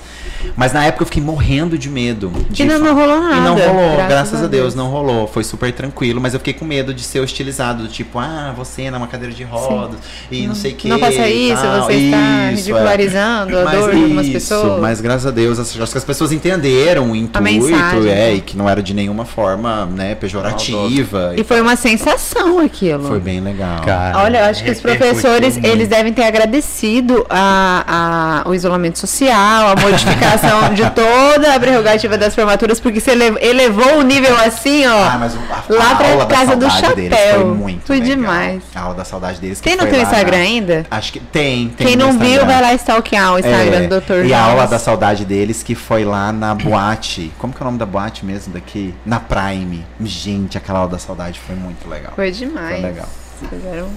Mas 0.55 0.73
na 0.73 0.85
época 0.85 1.03
eu 1.03 1.07
fiquei 1.07 1.21
morrendo 1.21 1.77
de 1.77 1.89
medo. 1.89 2.31
De 2.49 2.63
E 2.63 2.65
não, 2.65 2.79
não 2.79 2.95
rolou 2.95 3.19
nada. 3.19 3.35
E 3.35 3.41
não 3.41 3.55
rolou, 3.55 3.95
graças, 3.95 4.07
graças 4.07 4.43
a 4.43 4.47
Deus, 4.47 4.75
não 4.75 4.89
rolou. 4.89 5.27
Foi 5.27 5.43
super 5.43 5.71
tranquilo, 5.71 6.19
mas 6.21 6.33
eu 6.33 6.39
fiquei 6.39 6.53
com 6.53 6.65
medo 6.65 6.93
de 6.93 7.01
ser 7.03 7.19
hostilizado, 7.19 7.83
do 7.83 7.89
tipo, 7.89 8.19
ah, 8.19 8.53
você 8.55 8.89
numa 8.91 9.07
cadeira 9.07 9.33
de 9.33 9.43
rodas 9.43 9.99
e 10.31 10.47
não, 10.47 10.55
sei 10.55 10.73
o 10.73 10.75
que. 10.75 10.87
Não 10.87 10.99
faça 10.99 11.27
isso, 11.27 11.61
você 11.61 11.93
está 11.93 12.49
ridicularizando 12.49 13.57
a 13.59 13.63
Mas 13.63 13.79
dor 13.79 13.91
de 13.91 14.03
algumas 14.03 14.27
isso, 14.27 14.46
Mas 14.81 15.01
graças 15.01 15.25
a 15.25 15.31
Deus, 15.31 15.59
acho 15.59 15.91
que 15.91 15.97
as 15.97 16.03
pessoas 16.05 16.31
entenderam 16.31 17.11
o 17.11 17.15
intuito, 17.15 17.41
mensagem, 17.41 18.11
é, 18.11 18.15
né? 18.15 18.33
e 18.35 18.41
que 18.41 18.55
não 18.57 18.69
era 18.69 18.81
de 18.81 18.93
nenhuma 18.93 19.25
forma, 19.25 19.85
né, 19.85 20.15
pejorativa. 20.15 21.33
E 21.35 21.43
foi 21.43 21.61
uma 21.61 21.75
sensação 21.75 22.59
aquilo. 22.59 23.07
Foi 23.07 23.19
bem 23.19 23.39
legal. 23.39 23.81
Cara, 23.83 24.17
Olha, 24.19 24.39
eu 24.39 24.45
acho 24.45 24.63
que 24.63 24.71
os 24.71 24.79
professores, 24.81 25.57
eles 25.63 25.87
devem 25.87 26.13
ter 26.13 26.23
agradecido 26.23 27.25
a, 27.29 28.43
a- 28.45 28.49
o 28.49 28.53
isolamento 28.55 28.97
social, 28.99 29.67
a 29.69 29.75
modificação 29.81 30.73
de 30.73 30.83
toda 30.91 31.55
a 31.55 31.59
prerrogativa 31.59 32.17
das 32.17 32.33
formaturas, 32.35 32.79
porque 32.79 32.99
você 32.99 33.11
elev- 33.11 33.37
elevou 33.41 33.99
o 33.99 34.01
nível 34.01 34.35
assim, 34.45 34.85
ó. 34.87 35.03
Ah, 35.03 35.17
mas 35.19 35.33
o- 35.33 35.37
a, 35.37 35.77
Lá 35.77 35.91
a 35.91 35.95
pra 35.95 36.25
casa 36.25 36.55
do 36.55 36.69
chapéu. 36.69 37.11
foi 37.35 37.43
muito 37.45 37.87
Foi 37.87 37.99
legal. 37.99 38.15
demais. 38.15 38.61
A 38.75 38.81
aula 38.81 38.95
da 38.95 39.03
saudade 39.03 39.39
deles. 39.39 39.59
que 39.59 39.63
Tem 39.69 39.73
no 39.75 39.81
foi 39.83 39.89
teu 39.91 39.99
lá 39.99 40.03
Instagram 40.05 40.37
na- 40.37 40.43
ainda? 40.43 40.85
Acho 40.89 41.11
que 41.13 41.19
tem. 41.19 41.69
tem 41.69 41.87
Quem 41.87 41.95
não 41.95 42.17
viu, 42.17 42.45
vai 42.45 42.61
lá 42.61 42.73
stalkear 42.73 43.33
o 43.33 43.39
Instagram 43.39 43.77
É, 43.83 43.87
do 43.87 44.01
Dr. 44.01 44.25
E 44.25 44.33
a 44.37 44.43
aula 44.43 44.67
da 44.67 44.79
saudade 44.79 45.25
deles 45.25 45.63
que 45.63 45.75
foi 45.75 46.05
lá 46.05 46.31
na 46.31 46.53
boate. 46.53 47.31
Como 47.39 47.53
que 47.53 47.61
é 47.61 47.63
o 47.63 47.65
nome 47.65 47.77
da 47.77 47.85
boate 47.85 48.25
mesmo 48.25 48.53
daqui? 48.53 48.93
Na 49.05 49.19
Prime. 49.19 49.85
Gente, 50.01 50.57
aquela 50.57 50.79
aula 50.79 50.91
da 50.91 50.99
saudade 50.99 51.39
foi 51.39 51.55
muito 51.55 51.89
legal. 51.89 52.13
Foi 52.15 52.31
demais. 52.31 52.81
Foi 52.81 52.89
legal. 52.89 53.09
Fizeram... 53.49 53.89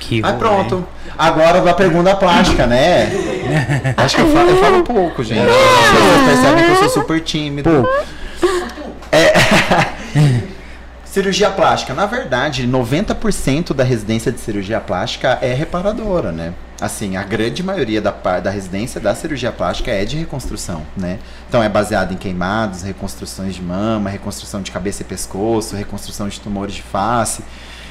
Que 0.00 0.22
Mas 0.22 0.32
rolê. 0.32 0.42
pronto. 0.42 0.88
Agora 1.18 1.60
da 1.60 1.74
pergunta 1.74 2.16
plástica, 2.16 2.66
né? 2.66 3.12
Acho 3.96 4.16
que 4.16 4.22
eu 4.22 4.32
falo, 4.32 4.48
eu 4.48 4.56
falo 4.56 4.82
pouco, 4.82 5.22
gente. 5.22 5.44
Vocês 5.44 6.24
percebem 6.26 6.64
que 6.64 6.70
eu 6.70 6.76
sou 6.76 6.88
super 6.88 7.20
tímido. 7.20 7.86
É... 9.10 9.32
cirurgia 11.12 11.50
plástica. 11.50 11.92
Na 11.92 12.06
verdade, 12.06 12.66
90% 12.66 13.74
da 13.74 13.84
residência 13.84 14.32
de 14.32 14.40
cirurgia 14.40 14.80
plástica 14.80 15.38
é 15.42 15.52
reparadora, 15.52 16.32
né? 16.32 16.54
Assim, 16.80 17.16
a 17.16 17.22
grande 17.22 17.62
maioria 17.62 18.00
da, 18.00 18.10
da 18.40 18.48
residência 18.48 18.98
da 18.98 19.14
cirurgia 19.14 19.52
plástica 19.52 19.90
é 19.90 20.06
de 20.06 20.16
reconstrução, 20.16 20.86
né? 20.96 21.18
Então 21.46 21.62
é 21.62 21.68
baseado 21.68 22.14
em 22.14 22.16
queimados, 22.16 22.80
reconstruções 22.80 23.54
de 23.54 23.60
mama, 23.60 24.08
reconstrução 24.08 24.62
de 24.62 24.72
cabeça 24.72 25.02
e 25.02 25.04
pescoço, 25.04 25.76
reconstrução 25.76 26.30
de 26.30 26.40
tumores 26.40 26.74
de 26.74 26.82
face. 26.82 27.44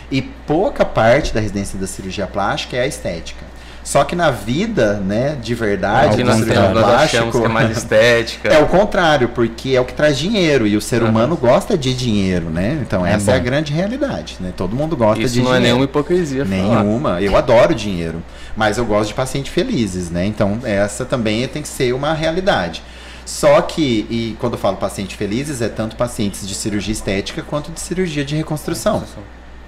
E 0.10 0.24
pouca 0.24 0.84
parte 0.84 1.32
da 1.32 1.40
residência 1.40 1.78
da 1.78 1.86
cirurgia 1.86 2.26
plástica 2.26 2.76
é 2.76 2.82
a 2.82 2.88
estética. 2.88 3.46
Só 3.84 4.04
que 4.04 4.16
na 4.16 4.30
vida, 4.30 4.94
né, 4.98 5.36
de 5.42 5.56
verdade, 5.56 6.18
que 6.18 6.24
nós, 6.24 6.40
achamos 6.84 7.36
que 7.36 7.44
é 7.44 7.48
mais 7.48 7.72
estética. 7.76 8.50
é 8.50 8.60
o 8.62 8.68
contrário, 8.68 9.30
porque 9.30 9.72
é 9.72 9.82
o 9.82 9.86
que 9.86 9.94
traz 9.94 10.18
dinheiro 10.18 10.68
e 10.68 10.78
o 10.78 10.82
ser 10.82 11.02
humano 11.02 11.36
gosta 11.36 11.78
de 11.78 11.94
dinheiro, 11.94 12.50
né? 12.50 12.80
Então 12.82 13.06
É 13.06 13.14
essa 13.14 13.32
é 13.32 13.36
a 13.36 13.40
grande 13.40 13.74
realidade, 13.74 14.38
né? 14.40 14.54
Todo 14.56 14.76
mundo 14.76 14.96
gosta 14.96 15.22
Isso 15.24 15.34
de 15.34 15.40
não 15.42 15.48
é 15.48 15.56
dinheiro. 15.56 15.64
nenhuma 15.64 15.86
hipocrisia. 15.86 16.46
falar. 16.46 16.84
Nenhuma. 16.84 17.22
Eu 17.22 17.36
adoro 17.36 17.74
dinheiro, 17.74 18.22
mas 18.56 18.78
eu 18.78 18.86
gosto 18.86 19.10
de 19.10 19.14
pacientes 19.16 19.52
felizes, 19.52 20.10
né? 20.12 20.26
Então 20.26 20.60
essa 20.64 21.04
também 21.04 21.48
tem 21.48 21.62
que 21.62 21.68
ser 21.68 21.94
uma 21.94 22.14
realidade. 22.14 22.84
Só 23.26 23.62
que, 23.62 24.06
e 24.10 24.36
quando 24.40 24.54
eu 24.54 24.60
falo 24.60 24.78
pacientes 24.78 25.16
felizes, 25.16 25.62
é 25.62 25.70
tanto 25.70 25.96
pacientes 25.96 26.48
de 26.48 26.54
cirurgia 26.54 26.92
estética 26.92 27.42
quanto 27.42 27.72
de 27.72 27.80
cirurgia 27.80 28.26
de 28.26 28.36
reconstrução. 28.36 29.04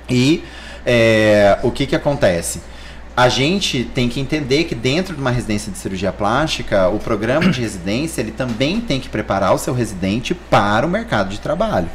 E 0.10 0.44
é, 0.86 1.58
o 1.64 1.72
que 1.72 1.86
que 1.86 1.96
acontece? 1.96 2.62
A 3.16 3.30
gente 3.30 3.84
tem 3.84 4.10
que 4.10 4.20
entender 4.20 4.64
que 4.64 4.74
dentro 4.74 5.14
de 5.14 5.22
uma 5.22 5.30
residência 5.30 5.72
de 5.72 5.78
cirurgia 5.78 6.12
plástica, 6.12 6.90
o 6.90 6.98
programa 6.98 7.52
de 7.52 7.62
residência 7.62 8.22
ele 8.22 8.32
também 8.32 8.82
tem 8.82 9.00
que 9.00 9.08
preparar 9.08 9.54
o 9.54 9.60
seu 9.60 9.72
residente 9.72 10.34
para 10.34 10.84
o 10.84 10.90
mercado 10.90 11.30
de 11.30 11.40
trabalho. 11.40 11.88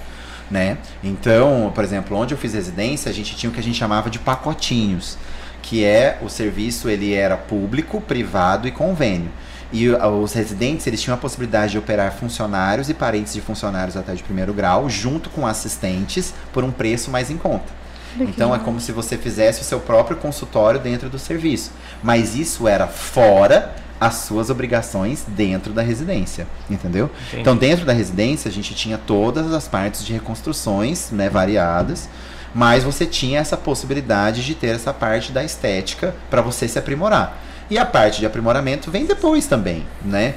Né? 0.49 0.79
Então, 1.03 1.73
por 1.75 1.83
exemplo, 1.83 2.17
onde 2.17 2.35
eu 2.35 2.39
fiz 2.39 2.55
residência, 2.55 3.11
a 3.11 3.13
gente 3.13 3.35
tinha 3.35 3.51
o 3.51 3.53
que 3.53 3.59
a 3.59 3.63
gente 3.63 3.77
chamava 3.77 4.09
de 4.09 4.21
pacotinhos, 4.21 5.19
que 5.61 5.85
é 5.85 6.19
o 6.23 6.29
serviço 6.29 6.89
ele 6.89 7.13
era 7.13 7.37
público, 7.37 8.01
privado 8.01 8.69
e 8.69 8.71
convênio. 8.71 9.31
E 9.73 9.91
os 9.91 10.33
residentes 10.33 10.87
eles 10.87 11.03
tinham 11.03 11.17
a 11.17 11.21
possibilidade 11.21 11.73
de 11.73 11.79
operar 11.79 12.13
funcionários 12.13 12.89
e 12.89 12.95
parentes 12.95 13.35
de 13.35 13.41
funcionários 13.41 13.97
até 13.97 14.15
de 14.15 14.23
primeiro 14.23 14.55
grau, 14.55 14.89
junto 14.89 15.29
com 15.31 15.45
assistentes, 15.45 16.33
por 16.53 16.63
um 16.63 16.71
preço 16.71 17.11
mais 17.11 17.29
em 17.29 17.37
conta. 17.37 17.78
Então 18.19 18.55
é 18.55 18.59
como 18.59 18.81
se 18.81 18.93
você 18.93 19.17
fizesse 19.17 19.61
o 19.61 19.65
seu 19.65 19.81
próprio 19.81 20.17
consultório 20.17 20.81
dentro 20.81 21.09
do 21.09 21.19
serviço. 21.19 21.73
Mas 22.03 22.35
isso 22.35 22.67
era 22.67 22.87
fora 22.87 23.75
as 24.01 24.15
suas 24.15 24.49
obrigações 24.49 25.25
dentro 25.27 25.73
da 25.73 25.83
residência, 25.83 26.47
entendeu? 26.71 27.11
Entendi. 27.27 27.41
Então 27.41 27.57
dentro 27.57 27.85
da 27.85 27.93
residência 27.93 28.49
a 28.49 28.53
gente 28.53 28.75
tinha 28.75 28.97
todas 28.97 29.53
as 29.53 29.67
partes 29.67 30.05
de 30.05 30.13
reconstruções, 30.13 31.11
né, 31.11 31.29
variadas, 31.29 32.09
mas 32.55 32.85
você 32.85 33.05
tinha 33.05 33.41
essa 33.41 33.57
possibilidade 33.57 34.45
de 34.45 34.55
ter 34.55 34.69
essa 34.69 34.93
parte 34.93 35.33
da 35.33 35.45
estética 35.45 36.15
para 36.31 36.41
você 36.41 36.69
se 36.69 36.79
aprimorar. 36.79 37.39
E 37.71 37.77
a 37.77 37.85
parte 37.85 38.21
de 38.21 38.27
aprimoramento 38.27 38.91
vem 38.91 39.05
depois 39.05 39.47
também, 39.47 39.85
né? 40.03 40.35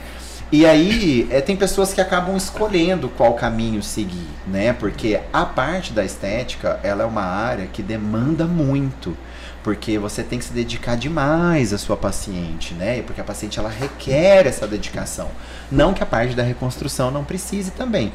E 0.52 0.66
aí, 0.66 1.30
é, 1.32 1.40
tem 1.40 1.56
pessoas 1.56 1.94
que 1.94 2.02
acabam 2.02 2.36
escolhendo 2.36 3.08
qual 3.08 3.36
caminho 3.36 3.82
seguir, 3.82 4.28
né? 4.46 4.74
Porque 4.74 5.18
a 5.32 5.46
parte 5.46 5.94
da 5.94 6.04
estética, 6.04 6.78
ela 6.84 7.04
é 7.04 7.06
uma 7.06 7.24
área 7.24 7.68
que 7.68 7.82
demanda 7.82 8.46
muito. 8.46 9.16
Porque 9.64 9.98
você 9.98 10.24
tem 10.24 10.40
que 10.40 10.44
se 10.44 10.52
dedicar 10.52 10.98
demais 10.98 11.72
à 11.72 11.78
sua 11.78 11.96
paciente, 11.96 12.74
né? 12.74 13.02
Porque 13.04 13.22
a 13.22 13.24
paciente, 13.24 13.60
ela 13.60 13.70
requer 13.70 14.46
essa 14.46 14.68
dedicação. 14.68 15.30
Não 15.72 15.94
que 15.94 16.04
a 16.04 16.06
parte 16.06 16.36
da 16.36 16.44
reconstrução 16.44 17.12
não 17.12 17.24
precise 17.24 17.72
também. 17.72 18.12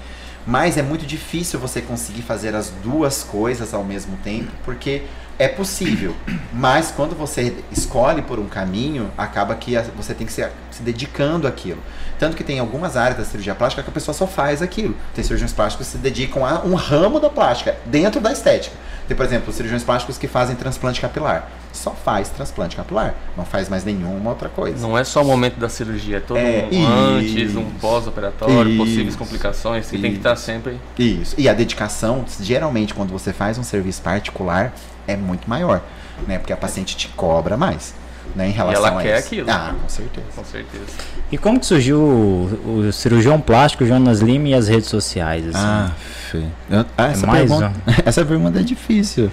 Mas 0.46 0.76
é 0.76 0.82
muito 0.82 1.06
difícil 1.06 1.58
você 1.58 1.80
conseguir 1.80 2.22
fazer 2.22 2.54
as 2.54 2.70
duas 2.82 3.22
coisas 3.22 3.72
ao 3.72 3.82
mesmo 3.82 4.16
tempo, 4.22 4.52
porque 4.64 5.02
é 5.38 5.48
possível. 5.48 6.14
Mas 6.52 6.90
quando 6.90 7.14
você 7.14 7.54
escolhe 7.70 8.22
por 8.22 8.38
um 8.38 8.46
caminho, 8.46 9.10
acaba 9.16 9.54
que 9.54 9.76
você 9.96 10.14
tem 10.14 10.26
que 10.26 10.32
se, 10.32 10.46
se 10.70 10.82
dedicando 10.82 11.46
àquilo. 11.46 11.78
Tanto 12.18 12.36
que 12.36 12.42
tem 12.44 12.58
algumas 12.58 12.96
áreas 12.96 13.18
da 13.18 13.24
cirurgia 13.24 13.54
plástica 13.54 13.82
que 13.82 13.90
a 13.90 13.92
pessoa 13.92 14.14
só 14.14 14.26
faz 14.26 14.62
aquilo. 14.62 14.94
Tem 15.14 15.22
cirurgiões 15.22 15.52
plásticos 15.52 15.86
que 15.86 15.92
se 15.92 15.98
dedicam 15.98 16.44
a 16.44 16.62
um 16.64 16.74
ramo 16.74 17.20
da 17.20 17.28
plástica, 17.28 17.76
dentro 17.84 18.20
da 18.20 18.32
estética. 18.32 18.74
Tem, 19.06 19.16
por 19.16 19.24
exemplo, 19.24 19.52
cirurgiões 19.52 19.84
plásticos 19.84 20.18
que 20.18 20.26
fazem 20.26 20.56
transplante 20.56 21.00
capilar. 21.00 21.48
Só 21.72 21.90
faz 21.92 22.28
transplante 22.30 22.74
capilar. 22.74 23.14
Não 23.36 23.44
faz 23.44 23.68
mais 23.68 23.84
nenhuma 23.84 24.30
outra 24.30 24.48
coisa. 24.48 24.80
Não 24.84 24.96
é 24.98 25.04
só 25.04 25.22
o 25.22 25.24
momento 25.24 25.58
da 25.60 25.68
cirurgia, 25.68 26.16
é 26.16 26.20
todo 26.20 26.38
É, 26.38 26.66
um 26.72 26.86
antes, 26.86 27.50
isso. 27.50 27.60
um 27.60 27.70
pós-operatório, 27.72 28.70
Isso. 28.70 28.78
possíveis 28.78 29.14
complicações, 29.16 29.84
que 29.86 29.92
tem 29.92 30.00
que 30.00 30.08
Isso. 30.08 30.16
estar 30.16 30.34
sempre. 30.36 30.80
Isso. 30.98 31.34
E 31.38 31.48
a 31.48 31.52
dedicação, 31.52 32.24
geralmente, 32.40 32.94
quando 32.94 33.10
você 33.10 33.32
faz 33.32 33.58
um 33.58 33.62
serviço 33.62 34.02
particular, 34.02 34.72
é 35.06 35.16
muito 35.16 35.48
maior, 35.48 35.82
né? 36.26 36.38
Porque 36.38 36.52
a 36.52 36.56
paciente 36.56 36.96
te 36.96 37.08
cobra 37.08 37.56
mais, 37.56 37.94
né? 38.34 38.48
Em 38.48 38.52
relação 38.52 38.86
ela 38.86 38.98
a 38.98 39.02
quer 39.02 39.18
isso. 39.18 39.26
aquilo. 39.26 39.50
Ah, 39.50 39.74
com 39.80 39.88
certeza. 39.88 40.26
Com 40.34 40.44
certeza. 40.44 40.84
E 41.30 41.38
como 41.38 41.58
que 41.60 41.66
surgiu 41.66 41.98
o, 42.00 42.86
o 42.88 42.92
cirurgião 42.92 43.40
plástico 43.40 43.84
Jonas 43.84 44.20
Lima 44.20 44.48
e 44.48 44.54
as 44.54 44.68
redes 44.68 44.88
sociais? 44.88 45.46
Assim? 45.48 45.58
Ah, 45.58 45.90
Fê. 46.30 46.42
Eu- 46.70 46.84
ah, 46.96 47.06
essa, 47.08 47.26
mais 47.26 47.48
pergunta, 47.48 47.72
essa 48.04 48.24
pergunta 48.24 48.60
é 48.60 48.62
difícil. 48.62 49.30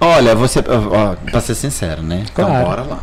Olha, 0.00 0.34
você. 0.34 0.60
Ó, 0.60 1.14
pra 1.30 1.40
ser 1.40 1.54
sincero, 1.54 2.02
né? 2.02 2.24
Claro. 2.34 2.52
Então, 2.52 2.64
bora 2.64 2.82
lá. 2.82 3.00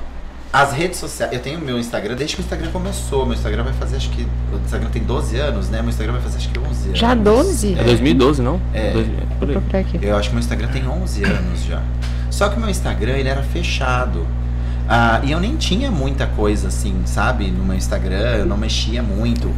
As 0.52 0.72
redes 0.74 0.98
sociais. 1.00 1.32
Eu 1.34 1.40
tenho 1.40 1.60
meu 1.60 1.78
Instagram 1.78 2.16
desde 2.16 2.36
que 2.36 2.42
o 2.42 2.44
Instagram 2.44 2.72
começou. 2.72 3.26
Meu 3.26 3.36
Instagram 3.36 3.64
vai 3.64 3.74
fazer, 3.74 3.98
acho 3.98 4.10
que. 4.10 4.24
O 4.52 4.58
Instagram 4.64 4.90
tem 4.90 5.04
12 5.04 5.38
anos, 5.38 5.70
né? 5.70 5.82
Meu 5.82 5.90
Instagram 5.90 6.14
vai 6.14 6.22
fazer, 6.22 6.38
acho 6.38 6.50
que 6.50 6.58
11 6.60 6.88
anos. 6.88 7.00
Já 7.00 7.14
12? 7.14 7.74
É 7.78 7.84
2012, 7.84 8.42
não? 8.42 8.60
É. 8.74 8.92
Dois- 8.92 9.08
por 9.08 9.14
aí. 9.20 9.28
Vou 9.40 9.48
procurar 9.62 9.80
aqui. 9.80 10.00
Eu 10.02 10.16
acho 10.18 10.30
que 10.30 10.36
meu 10.36 10.40
Instagram 10.40 10.68
tem 10.70 10.88
11 10.88 11.24
anos 11.24 11.64
já. 11.66 11.82
Só 12.32 12.50
que 12.50 12.58
o 12.58 12.60
meu 12.60 12.70
Instagram 12.70 13.14
ele 13.14 13.30
era 13.30 13.44
fechado. 13.44 14.26
Ah, 14.90 15.20
e 15.24 15.32
eu 15.32 15.40
nem 15.40 15.58
tinha 15.58 15.92
muita 15.92 16.26
coisa 16.28 16.70
assim, 16.70 16.96
sabe? 17.06 17.52
No 17.52 17.64
meu 17.66 17.76
Instagram, 17.76 18.38
eu 18.38 18.46
não 18.46 18.56
mexia 18.58 19.04
muito. 19.04 19.54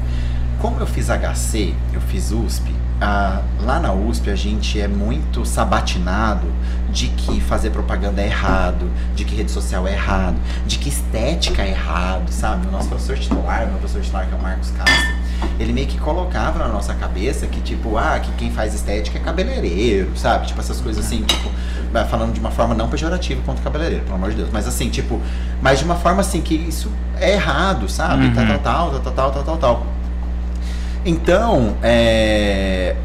Como 0.59 0.79
eu 0.79 0.87
fiz 0.87 1.07
HC, 1.09 1.73
eu 1.93 2.01
fiz 2.01 2.31
USP, 2.31 2.73
ah, 3.01 3.41
lá 3.61 3.79
na 3.79 3.93
USP 3.93 4.29
a 4.29 4.35
gente 4.35 4.79
é 4.79 4.87
muito 4.87 5.45
sabatinado 5.45 6.47
de 6.91 7.07
que 7.07 7.39
fazer 7.39 7.69
propaganda 7.69 8.21
é 8.21 8.25
errado, 8.25 8.89
de 9.15 9.23
que 9.23 9.35
rede 9.35 9.51
social 9.51 9.87
é 9.87 9.93
errado, 9.93 10.35
de 10.65 10.77
que 10.77 10.89
estética 10.89 11.61
é 11.61 11.69
errado, 11.69 12.29
sabe? 12.31 12.67
O 12.67 12.71
nosso 12.71 12.89
professor 12.89 13.17
titular, 13.17 13.67
meu 13.67 13.77
professor 13.77 14.01
titular 14.01 14.27
que 14.27 14.33
é 14.33 14.37
o 14.37 14.41
Marcos 14.41 14.71
Castro, 14.71 15.19
ele 15.59 15.71
meio 15.71 15.87
que 15.87 15.97
colocava 15.97 16.59
na 16.59 16.67
nossa 16.67 16.93
cabeça 16.93 17.47
que, 17.47 17.61
tipo, 17.61 17.97
ah, 17.97 18.19
que 18.19 18.31
quem 18.33 18.51
faz 18.51 18.73
estética 18.73 19.17
é 19.17 19.21
cabeleireiro, 19.21 20.11
sabe? 20.17 20.47
Tipo, 20.47 20.59
essas 20.59 20.81
coisas 20.81 21.05
assim, 21.05 21.23
tipo, 21.23 21.49
falando 22.09 22.33
de 22.33 22.39
uma 22.39 22.51
forma 22.51 22.73
não 22.73 22.89
pejorativa 22.89 23.41
contra 23.43 23.61
o 23.61 23.63
cabeleireiro, 23.63 24.03
pelo 24.03 24.15
amor 24.15 24.31
de 24.31 24.37
Deus. 24.37 24.49
Mas 24.51 24.67
assim, 24.67 24.89
tipo, 24.89 25.21
mas 25.61 25.79
de 25.79 25.85
uma 25.85 25.95
forma 25.95 26.21
assim 26.21 26.41
que 26.41 26.55
isso 26.55 26.91
é 27.17 27.33
errado, 27.33 27.87
sabe? 27.87 28.25
Uhum. 28.25 28.33
Tal, 28.33 28.45
tal, 28.45 28.59
tal, 28.59 28.99
tal, 28.99 29.13
tal, 29.13 29.31
tal, 29.31 29.43
tal, 29.43 29.57
tal. 29.57 29.87
Então, 31.09 31.75
é, 31.81 32.95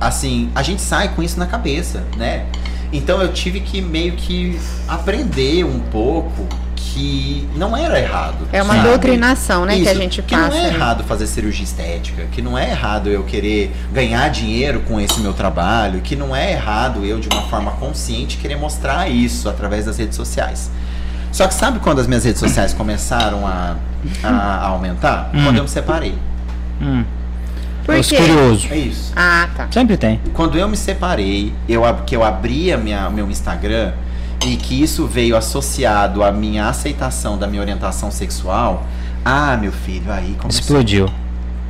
assim, 0.00 0.50
a 0.54 0.62
gente 0.62 0.82
sai 0.82 1.08
com 1.14 1.22
isso 1.22 1.38
na 1.38 1.46
cabeça, 1.46 2.02
né? 2.16 2.44
Então 2.92 3.22
eu 3.22 3.32
tive 3.32 3.60
que 3.60 3.80
meio 3.80 4.12
que 4.14 4.58
aprender 4.88 5.64
um 5.64 5.78
pouco 5.78 6.46
que 6.76 7.48
não 7.56 7.74
era 7.76 7.98
errado. 7.98 8.46
É 8.52 8.60
uma 8.62 8.74
sabe? 8.74 8.88
doutrinação, 8.88 9.64
né, 9.64 9.76
que 9.76 9.88
a 9.88 9.92
Isso, 9.92 10.00
gente 10.02 10.22
que 10.22 10.34
passa. 10.34 10.48
não 10.48 10.56
é 10.56 10.62
né? 10.62 10.68
errado 10.74 11.04
fazer 11.04 11.26
cirurgia 11.26 11.64
estética, 11.64 12.24
que 12.32 12.42
não 12.42 12.58
é 12.58 12.70
errado 12.70 13.08
eu 13.08 13.22
querer 13.22 13.72
ganhar 13.92 14.28
dinheiro 14.28 14.80
com 14.80 15.00
esse 15.00 15.20
meu 15.20 15.32
trabalho, 15.32 16.00
que 16.02 16.14
não 16.16 16.34
é 16.36 16.52
errado 16.52 17.04
eu 17.06 17.18
de 17.20 17.28
uma 17.28 17.42
forma 17.42 17.70
consciente 17.72 18.36
querer 18.38 18.56
mostrar 18.56 19.08
isso 19.08 19.48
através 19.48 19.86
das 19.86 19.96
redes 19.98 20.16
sociais. 20.16 20.68
Só 21.30 21.46
que 21.46 21.54
sabe 21.54 21.78
quando 21.78 22.00
as 22.00 22.06
minhas 22.06 22.24
redes 22.24 22.40
sociais 22.40 22.74
começaram 22.74 23.46
a, 23.46 23.76
a- 24.22 24.28
a 24.28 24.66
aumentar? 24.74 25.30
Hum. 25.32 25.44
Quando 25.44 25.56
eu 25.58 25.62
me 25.62 25.68
separei. 25.70 26.14
Hum. 26.82 27.04
Por 27.84 27.94
Os 27.96 28.08
quê? 28.08 28.16
curiosos. 28.16 28.68
É 28.70 28.76
isso. 28.76 29.12
Ah, 29.16 29.48
tá. 29.56 29.68
Sempre 29.70 29.96
tem. 29.96 30.20
Quando 30.32 30.56
eu 30.56 30.68
me 30.68 30.76
separei, 30.76 31.52
eu, 31.68 31.82
que 32.06 32.14
eu 32.14 32.22
abri 32.24 32.72
a 32.72 32.76
minha, 32.78 33.08
meu 33.10 33.28
Instagram 33.30 33.92
e 34.44 34.56
que 34.56 34.80
isso 34.82 35.06
veio 35.06 35.36
associado 35.36 36.22
à 36.22 36.30
minha 36.32 36.68
aceitação 36.68 37.36
da 37.38 37.46
minha 37.46 37.60
orientação 37.62 38.10
sexual, 38.10 38.86
ah, 39.24 39.56
meu 39.56 39.70
filho, 39.72 40.10
aí 40.12 40.34
começou. 40.38 40.60
Explodiu. 40.60 41.08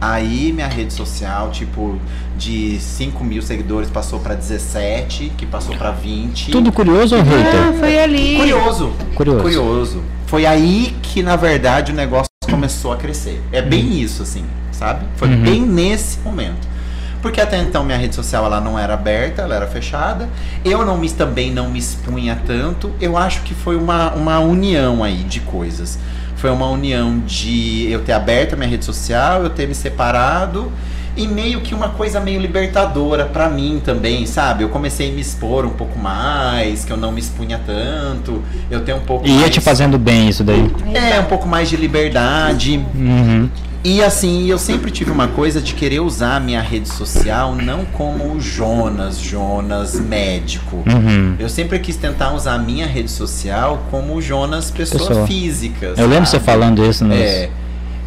Aí 0.01 0.53
minha 0.53 0.67
rede 0.67 0.93
social, 0.93 1.51
tipo, 1.53 1.97
de 2.37 2.79
5 2.81 3.23
mil 3.23 3.41
seguidores 3.41 3.89
passou 3.89 4.19
pra 4.19 4.35
17, 4.35 5.33
que 5.39 5.47
passou 5.47 5.77
pra 5.77 5.93
20. 5.93 6.51
Tudo 6.51 6.73
curioso 6.73 7.15
ou 7.15 7.21
Ah, 7.21 7.25
hater? 7.25 7.73
foi 7.79 7.99
ali. 8.01 8.37
curioso. 8.37 8.93
Curioso. 9.15 9.43
Curioso. 9.43 10.03
Foi 10.27 10.45
aí 10.45 10.97
que, 11.03 11.23
na 11.23 11.37
verdade, 11.37 11.93
o 11.93 11.95
negócio 11.95 12.29
começou 12.51 12.93
a 12.93 12.97
crescer. 12.97 13.41
É 13.53 13.63
bem 13.63 14.01
isso, 14.01 14.23
assim, 14.25 14.45
sabe? 14.83 15.05
Foi 15.16 15.28
Uhum. 15.28 15.43
bem 15.43 15.61
nesse 15.62 16.18
momento. 16.20 16.72
Porque 17.20 17.41
até 17.41 17.57
então 17.61 17.85
minha 17.85 17.97
rede 17.97 18.16
social 18.16 18.45
ela 18.45 18.61
não 18.61 18.76
era 18.76 18.95
aberta, 18.95 19.43
ela 19.43 19.55
era 19.55 19.66
fechada. 19.68 20.28
Eu 20.64 20.85
não 20.85 20.99
me, 20.99 21.09
também 21.09 21.53
não 21.53 21.70
me 21.70 21.78
expunha 21.78 22.37
tanto. 22.45 22.91
Eu 23.01 23.16
acho 23.16 23.43
que 23.43 23.55
foi 23.55 23.76
uma, 23.76 24.11
uma 24.12 24.41
união 24.41 25.05
aí 25.05 25.18
de 25.22 25.39
coisas. 25.39 25.99
Foi 26.35 26.51
uma 26.51 26.66
união 26.68 27.20
de 27.24 27.89
eu 27.89 28.01
ter 28.03 28.12
aberto 28.12 28.55
a 28.55 28.57
minha 28.57 28.68
rede 28.68 28.85
social, 28.85 29.45
eu 29.45 29.51
ter 29.51 29.68
me 29.68 29.74
separado 29.76 30.72
e 31.16 31.28
meio 31.28 31.61
que 31.61 31.72
uma 31.74 31.91
coisa 31.91 32.18
meio 32.18 32.41
libertadora 32.41 33.26
pra 33.26 33.49
mim 33.49 33.80
também, 33.85 34.26
sabe? 34.26 34.64
Eu 34.64 34.70
comecei 34.70 35.11
a 35.11 35.12
me 35.14 35.20
expor 35.20 35.64
um 35.64 35.70
pouco 35.70 35.97
mais, 35.97 36.85
que 36.85 36.91
eu 36.93 36.97
não 36.97 37.12
me 37.12 37.20
expunha 37.20 37.61
tanto. 37.64 38.43
Eu 38.68 38.80
tenho 38.80 38.99
um 38.99 39.03
pouco 39.03 39.24
E 39.24 39.30
ia 39.30 39.41
mais- 39.43 39.51
te 39.51 39.61
fazendo 39.61 39.97
bem 39.97 40.28
isso 40.28 40.43
daí. 40.43 40.68
é, 40.95 41.20
um 41.20 41.26
pouco 41.26 41.47
mais 41.47 41.68
de 41.68 41.76
liberdade. 41.76 42.85
Uhum. 42.97 43.49
E 43.85 44.01
assim, 44.03 44.47
eu 44.47 44.59
sempre 44.59 44.93
tive 44.93 45.11
uma 45.11 45.26
coisa 45.26 45.61
de 45.61 45.74
querer 45.74 46.01
usar 46.01 46.37
a 46.37 46.41
minha 46.41 46.61
rede 46.61 46.89
social 46.89 47.57
não 47.57 47.85
como 47.85 48.33
o 48.33 48.41
Jonas, 48.41 49.18
Jonas 49.18 49.99
médico. 49.99 50.85
Uhum. 50.87 51.35
Eu 51.37 51.49
sempre 51.49 51.80
quis 51.80 51.97
tentar 51.97 52.33
usar 52.33 52.55
a 52.55 52.59
minha 52.59 52.87
rede 52.87 53.11
social 53.11 53.85
como 53.91 54.14
o 54.14 54.22
Jonas 54.22 54.70
pessoa, 54.70 55.09
Pessoa. 55.09 55.26
física. 55.26 55.95
Eu 55.97 56.07
lembro 56.07 56.26
você 56.26 56.39
falando 56.39 56.85
isso 56.85 57.05
nos. 57.05 57.18
É. 57.18 57.51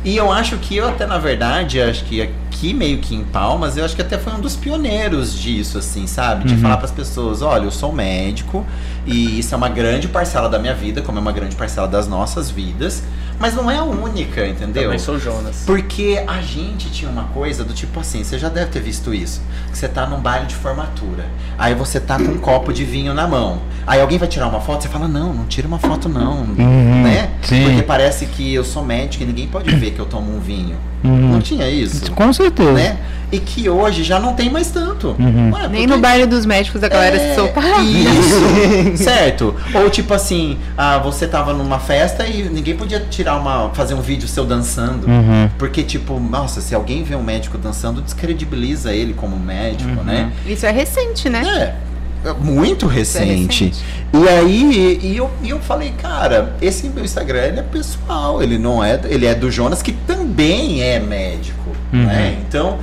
E 0.06 0.16
eu 0.16 0.32
acho 0.32 0.58
que 0.58 0.78
eu 0.78 0.88
até, 0.88 1.06
na 1.06 1.18
verdade, 1.18 1.82
acho 1.82 2.06
que 2.06 2.30
aqui 2.56 2.74
meio 2.74 3.00
que 3.00 3.14
em 3.14 3.24
Palmas, 3.24 3.76
eu 3.76 3.84
acho 3.84 3.96
que 3.96 4.02
até 4.02 4.18
foi 4.18 4.32
um 4.34 4.40
dos 4.40 4.56
pioneiros 4.56 5.38
disso, 5.38 5.78
assim, 5.78 6.08
sabe? 6.08 6.46
De 6.46 6.54
Uhum. 6.54 6.62
falar 6.62 6.78
para 6.78 6.86
as 6.86 6.92
pessoas, 6.92 7.42
olha, 7.42 7.66
eu 7.66 7.72
sou 7.72 7.92
médico 7.92 8.66
e 9.06 9.38
isso 9.40 9.54
é 9.54 9.58
uma 9.58 9.68
grande 9.70 10.08
parcela 10.08 10.48
da 10.50 10.58
minha 10.58 10.74
vida, 10.74 11.02
como 11.02 11.18
é 11.18 11.22
uma 11.22 11.34
grande 11.34 11.56
parcela 11.56 11.88
das 11.88 12.08
nossas 12.08 12.50
vidas, 12.50 13.04
mas 13.38 13.54
não 13.54 13.70
é 13.70 13.78
a 13.78 13.84
única, 13.84 14.48
entendeu? 14.48 14.84
Também 14.84 15.00
sou 15.00 15.20
Jonas. 15.20 15.64
Porque 15.66 16.24
a 16.26 16.40
gente 16.42 16.90
tinha 16.90 17.12
uma 17.12 17.26
coisa 17.26 17.66
do 17.66 17.74
tipo 17.74 18.00
assim, 18.00 18.24
você 18.24 18.40
já 18.40 18.48
deve 18.48 18.72
ter 18.72 18.82
visto 18.82 19.14
isso. 19.14 19.42
Que 19.72 19.78
você 19.78 19.90
tá 19.90 20.08
num 20.08 20.20
baile 20.22 20.46
de 20.46 20.56
formatura. 20.56 21.26
Aí 21.58 21.76
você 21.76 22.00
tá 22.00 22.16
com 22.18 22.24
um 22.32 22.38
copo 22.38 22.72
de 22.72 22.86
vinho 22.86 23.14
na 23.14 23.28
mão. 23.28 23.60
Aí 23.86 24.00
alguém 24.00 24.18
vai 24.18 24.30
tirar 24.30 24.48
uma 24.48 24.62
foto, 24.62 24.84
você 24.84 24.88
fala, 24.90 25.08
não, 25.10 25.34
não 25.34 25.46
tira 25.46 25.68
uma 25.68 25.78
foto 25.80 26.08
não. 26.08 26.44
Uhum, 26.58 27.04
Né? 27.04 27.30
sim. 27.42 27.66
Porque 27.66 27.84
parece 27.84 28.26
que 28.28 28.54
eu 28.54 28.64
sou 28.64 28.84
médico 28.86 29.24
e 29.24 29.28
ninguém 29.28 29.48
pode 29.48 29.70
ver 29.76 29.92
que 29.92 30.00
eu 30.00 30.06
tomo 30.06 30.34
um 30.34 30.40
vinho. 30.40 30.78
Uhum. 31.04 31.34
Não 31.34 31.40
tinha 31.42 31.70
isso. 31.70 32.12
Com 32.14 32.32
certeza. 32.34 32.45
Né? 32.74 32.98
E 33.32 33.40
que 33.40 33.68
hoje 33.68 34.04
já 34.04 34.20
não 34.20 34.34
tem 34.34 34.50
mais 34.52 34.70
tanto. 34.70 35.16
Uhum. 35.20 35.52
Ué, 35.52 35.68
Nem 35.68 35.88
no 35.88 35.98
baile 35.98 36.26
dos 36.28 36.46
médicos 36.46 36.84
a 36.84 36.88
galera 36.88 37.16
é, 37.18 37.30
se 37.30 37.36
soltava. 37.36 37.82
Isso, 37.82 38.98
certo. 39.04 39.56
Ou 39.74 39.90
tipo 39.90 40.14
assim, 40.14 40.58
ah, 40.78 41.00
você 41.00 41.28
tava 41.28 41.52
numa 41.52 41.80
festa 41.80 42.26
e 42.28 42.44
ninguém 42.44 42.76
podia 42.78 43.00
tirar 43.00 43.36
uma. 43.38 43.70
fazer 43.74 43.96
um 43.96 44.02
vídeo 44.02 44.28
seu 44.28 44.46
dançando. 44.46 45.08
Uhum. 45.08 45.50
Porque, 45.58 45.82
tipo, 45.84 46.20
nossa, 46.20 46.62
se 46.62 46.76
alguém 46.76 47.04
vê 47.04 47.16
um 47.16 47.24
médico 47.24 47.58
dançando, 47.58 48.00
descredibiliza 48.02 48.94
ele 48.94 49.14
como 49.14 49.38
médico, 49.38 49.90
Uhum. 49.90 50.04
né? 50.04 50.32
Isso 50.46 50.66
é 50.66 50.72
recente, 50.72 51.28
né? 51.28 51.42
É 51.48 51.95
muito 52.34 52.88
recente. 52.88 53.66
recente. 53.66 53.84
E 54.14 54.28
aí, 54.30 55.00
e 55.02 55.18
eu, 55.18 55.30
e 55.44 55.50
eu 55.50 55.60
falei, 55.60 55.92
cara, 55.92 56.56
esse 56.62 56.88
meu 56.90 57.04
Instagram 57.04 57.40
ele 57.44 57.60
é 57.60 57.64
pessoal, 57.64 58.42
ele 58.42 58.58
não 58.58 58.84
é, 58.84 59.00
ele 59.06 59.26
é 59.26 59.36
do 59.36 59.52
Jonas, 59.52 59.82
que 59.82 59.92
também 59.92 60.82
é 60.82 61.00
médico, 61.00 61.72
Uhum. 61.94 62.06
né? 62.06 62.38
Então, 62.48 62.80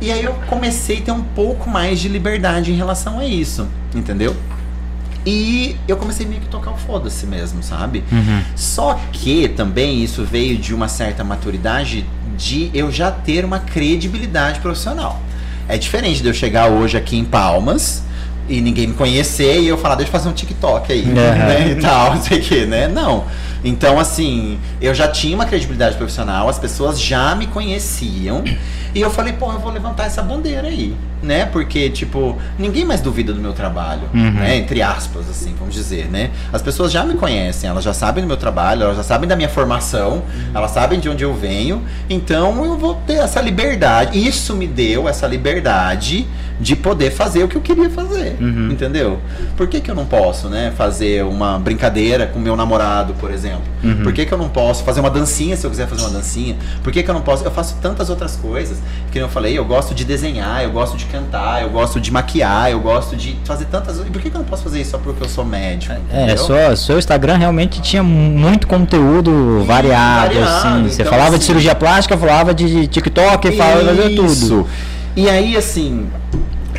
e 0.00 0.10
aí 0.12 0.22
eu 0.24 0.34
comecei 0.46 0.98
a 0.98 1.00
ter 1.02 1.12
um 1.12 1.22
pouco 1.22 1.68
mais 1.68 1.98
de 2.00 2.08
liberdade 2.08 2.72
em 2.72 2.76
relação 2.76 3.18
a 3.18 3.26
isso, 3.26 3.66
entendeu? 3.94 4.34
E 5.26 5.76
eu 5.86 5.96
comecei 5.96 6.24
meio 6.26 6.40
que 6.40 6.46
tocar 6.48 6.70
o 6.70 6.76
foda-se 6.76 7.26
mesmo, 7.26 7.62
sabe? 7.62 8.02
Uhum. 8.10 8.40
Só 8.56 8.98
que 9.12 9.48
também 9.48 10.02
isso 10.02 10.24
veio 10.24 10.56
de 10.56 10.72
uma 10.74 10.88
certa 10.88 11.22
maturidade 11.24 12.06
de 12.36 12.70
eu 12.72 12.90
já 12.90 13.10
ter 13.10 13.44
uma 13.44 13.58
credibilidade 13.58 14.60
profissional. 14.60 15.20
É 15.68 15.76
diferente 15.76 16.22
de 16.22 16.28
eu 16.28 16.32
chegar 16.34 16.68
hoje 16.70 16.96
aqui 16.96 17.18
em 17.18 17.24
Palmas 17.24 18.02
e 18.48 18.60
ninguém 18.60 18.86
me 18.88 18.94
conhecer 18.94 19.60
e 19.60 19.68
eu 19.68 19.76
falar, 19.78 19.94
deixa 19.96 20.08
eu 20.08 20.12
fazer 20.12 20.28
um 20.28 20.32
TikTok 20.32 20.92
aí, 20.92 21.02
Uhum. 21.04 21.12
né? 21.14 21.74
E 21.76 21.80
tal, 21.80 22.14
não 22.14 22.22
sei 22.22 22.38
o 22.38 22.40
que, 22.42 22.64
né? 22.66 22.88
Não. 22.88 23.24
Então, 23.64 23.98
assim, 23.98 24.58
eu 24.80 24.94
já 24.94 25.08
tinha 25.08 25.34
uma 25.34 25.44
credibilidade 25.46 25.96
profissional, 25.96 26.48
as 26.48 26.58
pessoas 26.58 27.00
já 27.00 27.34
me 27.34 27.46
conheciam. 27.46 28.44
E 28.94 29.00
eu 29.00 29.10
falei, 29.10 29.34
pô, 29.34 29.52
eu 29.52 29.58
vou 29.58 29.70
levantar 29.70 30.06
essa 30.06 30.22
bandeira 30.22 30.66
aí, 30.68 30.96
né? 31.22 31.44
Porque, 31.44 31.90
tipo, 31.90 32.38
ninguém 32.58 32.86
mais 32.86 33.02
duvida 33.02 33.34
do 33.34 33.40
meu 33.40 33.52
trabalho, 33.52 34.02
Uhum. 34.14 34.30
né? 34.32 34.56
Entre 34.56 34.80
aspas, 34.80 35.28
assim, 35.28 35.54
vamos 35.58 35.74
dizer, 35.74 36.06
né? 36.10 36.30
As 36.52 36.62
pessoas 36.62 36.90
já 36.90 37.04
me 37.04 37.12
conhecem, 37.14 37.68
elas 37.68 37.84
já 37.84 37.92
sabem 37.92 38.24
do 38.24 38.26
meu 38.26 38.38
trabalho, 38.38 38.84
elas 38.84 38.96
já 38.96 39.02
sabem 39.02 39.28
da 39.28 39.36
minha 39.36 39.48
formação, 39.48 40.22
elas 40.54 40.70
sabem 40.70 40.98
de 40.98 41.08
onde 41.08 41.22
eu 41.22 41.34
venho. 41.34 41.82
Então 42.08 42.64
eu 42.64 42.78
vou 42.78 42.94
ter 43.06 43.14
essa 43.18 43.42
liberdade. 43.42 44.18
Isso 44.26 44.54
me 44.56 44.66
deu 44.66 45.06
essa 45.06 45.26
liberdade 45.26 46.26
de 46.60 46.74
poder 46.74 47.12
fazer 47.12 47.44
o 47.44 47.48
que 47.48 47.56
eu 47.56 47.60
queria 47.60 47.88
fazer, 47.90 48.36
Uhum. 48.40 48.70
entendeu? 48.72 49.20
Por 49.56 49.68
que, 49.68 49.80
que 49.80 49.90
eu 49.90 49.94
não 49.94 50.06
posso, 50.06 50.48
né? 50.48 50.72
Fazer 50.76 51.22
uma 51.24 51.56
brincadeira 51.58 52.26
com 52.26 52.40
meu 52.40 52.56
namorado, 52.56 53.12
por 53.20 53.30
exemplo? 53.30 53.47
Uhum. 53.82 54.02
Por 54.02 54.12
que, 54.12 54.26
que 54.26 54.32
eu 54.32 54.38
não 54.38 54.48
posso 54.48 54.84
fazer 54.84 55.00
uma 55.00 55.10
dancinha 55.10 55.56
se 55.56 55.64
eu 55.66 55.70
quiser 55.70 55.86
fazer 55.86 56.02
uma 56.02 56.10
dancinha? 56.10 56.56
Por 56.82 56.92
que, 56.92 57.02
que 57.02 57.10
eu 57.10 57.14
não 57.14 57.20
posso? 57.20 57.44
Eu 57.44 57.50
faço 57.50 57.76
tantas 57.80 58.10
outras 58.10 58.36
coisas. 58.36 58.78
Que 59.10 59.18
eu 59.18 59.28
falei, 59.28 59.56
eu 59.56 59.64
gosto 59.64 59.94
de 59.94 60.04
desenhar, 60.04 60.62
eu 60.62 60.70
gosto 60.70 60.96
de 60.96 61.04
cantar, 61.06 61.62
eu 61.62 61.70
gosto 61.70 62.00
de 62.00 62.10
maquiar, 62.10 62.70
eu 62.70 62.80
gosto 62.80 63.16
de 63.16 63.36
fazer 63.44 63.66
tantas. 63.66 63.98
E 63.98 64.04
por 64.04 64.20
que, 64.20 64.30
que 64.30 64.36
eu 64.36 64.40
não 64.40 64.46
posso 64.46 64.62
fazer 64.62 64.80
isso 64.80 64.90
só 64.90 64.98
porque 64.98 65.22
eu 65.22 65.28
sou 65.28 65.44
médico? 65.44 65.92
É, 66.12 66.24
entendeu? 66.24 66.38
sua, 66.38 66.76
seu 66.76 66.98
Instagram 66.98 67.36
realmente 67.36 67.80
tinha 67.80 68.02
muito 68.02 68.66
conteúdo 68.66 69.64
variado, 69.66 70.34
variado, 70.34 70.68
assim. 70.68 70.88
Você 70.88 71.02
então, 71.02 71.12
falava 71.12 71.30
de 71.30 71.36
assim- 71.36 71.46
cirurgia 71.46 71.74
plástica, 71.74 72.16
falava 72.16 72.54
de 72.54 72.86
TikTok, 72.86 73.52
falava 73.56 73.94
de 73.94 74.14
tudo. 74.16 74.66
E 75.16 75.28
aí, 75.28 75.56
assim, 75.56 76.08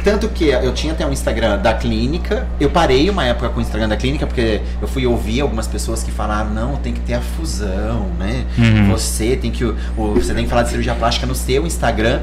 Tanto 0.10 0.28
que 0.30 0.46
eu 0.46 0.74
tinha 0.74 0.94
até 0.94 1.06
um 1.06 1.14
Instagram 1.14 1.60
da 1.60 1.72
clínica. 1.72 2.48
Eu 2.60 2.72
parei 2.72 3.12
uma 3.12 3.26
época 3.26 3.48
com 3.50 3.60
o 3.60 3.62
Instagram 3.62 3.88
da 3.88 3.96
clínica, 3.96 4.26
porque 4.26 4.60
eu 4.82 4.88
fui 4.88 5.06
ouvir 5.06 5.40
algumas 5.40 5.68
pessoas 5.68 6.02
que 6.02 6.10
falaram, 6.10 6.50
não, 6.50 6.78
tem 6.78 6.94
que 6.94 7.00
ter 7.02 7.14
a 7.14 7.22
fusão, 7.22 8.08
né? 8.18 8.44
Uhum. 8.58 8.90
Você 8.90 9.36
tem 9.36 9.52
que. 9.52 9.64
você 9.96 10.34
tem 10.34 10.46
que 10.46 10.50
falar 10.50 10.64
de 10.64 10.70
cirurgia 10.70 10.96
plástica 10.96 11.28
no 11.28 11.36
seu 11.36 11.64
Instagram. 11.64 12.22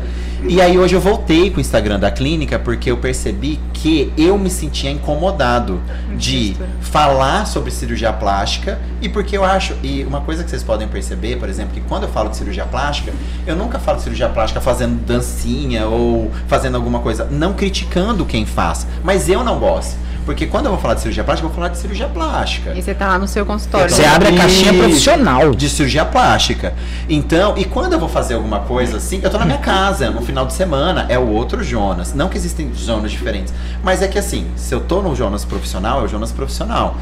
E 0.48 0.60
aí 0.60 0.78
hoje 0.78 0.94
eu 0.94 1.00
voltei 1.00 1.50
com 1.50 1.58
o 1.58 1.60
Instagram 1.60 1.98
da 1.98 2.08
clínica 2.08 2.56
porque 2.56 2.88
eu 2.88 2.96
percebi 2.96 3.58
que 3.72 4.12
eu 4.16 4.38
me 4.38 4.48
sentia 4.48 4.92
incomodado 4.92 5.80
de 6.16 6.56
falar 6.80 7.46
sobre 7.46 7.72
cirurgia 7.72 8.12
plástica 8.12 8.78
e 9.02 9.08
porque 9.08 9.36
eu 9.36 9.44
acho, 9.44 9.74
e 9.82 10.04
uma 10.04 10.20
coisa 10.20 10.44
que 10.44 10.50
vocês 10.50 10.62
podem 10.62 10.86
perceber, 10.86 11.36
por 11.36 11.48
exemplo, 11.48 11.74
que 11.74 11.80
quando 11.80 12.04
eu 12.04 12.08
falo 12.10 12.30
de 12.30 12.36
cirurgia 12.36 12.64
plástica, 12.64 13.12
eu 13.44 13.56
nunca 13.56 13.80
falo 13.80 13.96
de 13.96 14.04
cirurgia 14.04 14.28
plástica 14.28 14.60
fazendo 14.60 15.04
dancinha 15.04 15.88
ou 15.88 16.30
fazendo 16.46 16.76
alguma 16.76 17.00
coisa, 17.00 17.26
não 17.28 17.52
criticando 17.52 18.24
quem 18.24 18.46
faz, 18.46 18.86
mas 19.02 19.28
eu 19.28 19.42
não 19.42 19.58
gosto. 19.58 19.96
Porque 20.26 20.44
quando 20.44 20.66
eu 20.66 20.72
vou 20.72 20.80
falar 20.80 20.94
de 20.94 21.02
cirurgia 21.02 21.22
plástica, 21.22 21.46
eu 21.46 21.48
vou 21.48 21.54
falar 21.54 21.68
de 21.68 21.78
cirurgia 21.78 22.08
plástica. 22.08 22.72
E 22.74 22.82
você 22.82 22.92
tá 22.92 23.06
lá 23.06 23.18
no 23.18 23.28
seu 23.28 23.46
consultório. 23.46 23.88
Você 23.88 24.04
abre 24.04 24.28
a 24.28 24.36
caixinha 24.36 24.74
profissional. 24.74 25.54
De 25.54 25.70
cirurgia 25.70 26.04
plástica. 26.04 26.74
Então, 27.08 27.56
e 27.56 27.64
quando 27.64 27.92
eu 27.92 28.00
vou 28.00 28.08
fazer 28.08 28.34
alguma 28.34 28.58
coisa 28.58 28.96
assim, 28.96 29.20
eu 29.22 29.30
tô 29.30 29.38
na 29.38 29.44
minha 29.44 29.58
casa, 29.58 30.10
no 30.10 30.20
final 30.20 30.44
de 30.44 30.52
semana, 30.52 31.06
é 31.08 31.16
o 31.16 31.28
outro 31.28 31.62
Jonas. 31.62 32.12
Não 32.12 32.28
que 32.28 32.36
existem 32.36 32.72
Jonas 32.74 33.12
diferentes, 33.12 33.54
mas 33.84 34.02
é 34.02 34.08
que 34.08 34.18
assim, 34.18 34.48
se 34.56 34.74
eu 34.74 34.80
tô 34.80 35.00
no 35.00 35.14
Jonas 35.14 35.44
profissional, 35.44 36.00
é 36.00 36.04
o 36.04 36.08
Jonas 36.08 36.32
profissional. 36.32 36.96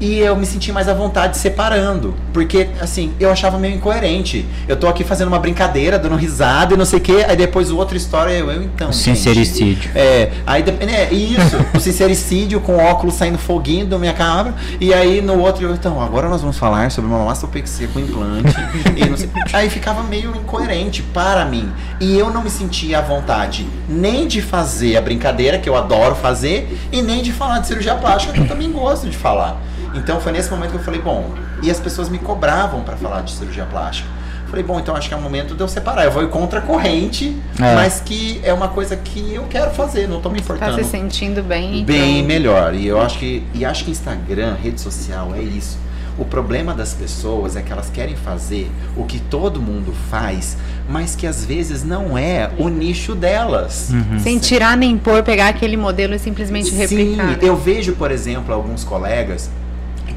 E 0.00 0.18
eu 0.18 0.34
me 0.34 0.46
senti 0.46 0.72
mais 0.72 0.88
à 0.88 0.94
vontade 0.94 1.36
separando. 1.36 2.14
Porque, 2.32 2.68
assim, 2.80 3.12
eu 3.20 3.30
achava 3.30 3.58
meio 3.58 3.76
incoerente. 3.76 4.46
Eu 4.66 4.76
tô 4.76 4.88
aqui 4.88 5.04
fazendo 5.04 5.28
uma 5.28 5.38
brincadeira, 5.38 5.98
dando 5.98 6.16
risada 6.16 6.74
e 6.74 6.76
não 6.76 6.84
sei 6.84 6.98
o 6.98 7.02
quê. 7.02 7.24
Aí 7.28 7.36
depois 7.36 7.70
o 7.70 7.76
outro 7.76 7.96
história 7.96 8.32
eu, 8.32 8.50
eu 8.50 8.62
então. 8.62 8.90
gente. 8.92 9.18
Sincericídio. 9.18 9.90
É, 9.94 10.30
aí 10.46 10.62
depende, 10.62 10.92
é, 10.92 11.12
isso, 11.12 11.56
o 11.74 11.80
sincericídio 11.80 12.60
com 12.60 12.76
óculos 12.76 13.14
saindo 13.14 13.38
foguinho 13.38 13.86
da 13.86 13.98
minha 13.98 14.12
cabra, 14.12 14.54
e 14.80 14.92
aí 14.92 15.20
no 15.20 15.38
outro, 15.38 15.64
eu, 15.64 15.74
então, 15.74 16.00
agora 16.00 16.28
nós 16.28 16.40
vamos 16.40 16.58
falar 16.58 16.90
sobre 16.90 17.10
uma 17.10 17.24
mastopexia 17.24 17.88
com 17.88 18.00
implante, 18.00 18.54
sei, 19.16 19.30
aí 19.52 19.70
ficava 19.70 20.02
meio 20.02 20.34
incoerente 20.34 21.02
para 21.02 21.44
mim, 21.44 21.70
e 22.00 22.18
eu 22.18 22.30
não 22.30 22.42
me 22.42 22.50
sentia 22.50 22.98
à 22.98 23.02
vontade 23.02 23.66
nem 23.88 24.26
de 24.26 24.40
fazer 24.40 24.96
a 24.96 25.00
brincadeira, 25.00 25.58
que 25.58 25.68
eu 25.68 25.76
adoro 25.76 26.14
fazer, 26.14 26.78
e 26.92 27.02
nem 27.02 27.22
de 27.22 27.32
falar 27.32 27.58
de 27.58 27.66
cirurgia 27.66 27.94
plástica, 27.94 28.32
que 28.32 28.40
eu 28.40 28.48
também 28.48 28.70
gosto 28.70 29.08
de 29.08 29.16
falar. 29.16 29.60
Então 29.94 30.20
foi 30.20 30.32
nesse 30.32 30.50
momento 30.50 30.70
que 30.70 30.76
eu 30.76 30.82
falei, 30.82 31.00
bom, 31.00 31.34
e 31.62 31.70
as 31.70 31.80
pessoas 31.80 32.08
me 32.08 32.18
cobravam 32.18 32.82
para 32.82 32.96
falar 32.96 33.22
de 33.22 33.32
cirurgia 33.32 33.64
plástica. 33.64 34.08
Falei, 34.48 34.64
bom, 34.64 34.80
então 34.80 34.96
acho 34.96 35.06
que 35.06 35.14
é 35.14 35.16
o 35.16 35.20
momento 35.20 35.54
de 35.54 35.60
eu 35.60 35.68
separar. 35.68 36.04
Eu 36.04 36.10
vou 36.10 36.24
ir 36.24 36.28
contra 36.28 36.58
a 36.58 36.62
corrente, 36.62 37.36
É. 37.60 37.74
mas 37.74 38.00
que 38.04 38.40
é 38.42 38.52
uma 38.52 38.66
coisa 38.68 38.96
que 38.96 39.32
eu 39.32 39.44
quero 39.44 39.70
fazer, 39.70 40.08
não 40.08 40.20
tô 40.20 40.28
me 40.28 40.38
Tá 40.40 40.44
importando. 40.54 40.76
se 40.82 40.84
sentindo 40.90 41.40
bem. 41.42 41.84
Bem 41.84 42.16
então- 42.18 42.26
melhor. 42.28 42.74
E 42.74 42.84
eu 42.86 43.00
acho 43.00 43.18
que 43.18 43.44
e 43.54 43.64
acho 43.64 43.84
que 43.84 43.90
Instagram, 43.92 44.54
rede 44.60 44.80
social 44.80 45.32
é 45.36 45.40
isso. 45.40 45.78
O 46.18 46.24
problema 46.24 46.74
das 46.74 46.92
pessoas 46.92 47.54
é 47.56 47.62
que 47.62 47.72
elas 47.72 47.88
querem 47.90 48.16
fazer 48.16 48.70
o 48.96 49.04
que 49.04 49.20
todo 49.20 49.62
mundo 49.62 49.94
faz, 50.10 50.56
mas 50.88 51.14
que 51.14 51.26
às 51.26 51.44
vezes 51.44 51.84
não 51.84 52.18
é 52.18 52.50
o 52.58 52.68
nicho 52.68 53.14
delas. 53.14 53.90
Sem 54.18 54.38
tirar 54.38 54.76
nem 54.76 54.98
pôr, 54.98 55.22
pegar 55.22 55.48
aquele 55.48 55.76
modelo 55.76 56.12
e 56.14 56.18
simplesmente 56.18 56.74
replicar. 56.74 57.38
Sim, 57.40 57.46
eu 57.46 57.56
vejo, 57.56 57.92
por 57.92 58.10
exemplo, 58.10 58.52
alguns 58.52 58.82
colegas 58.84 59.48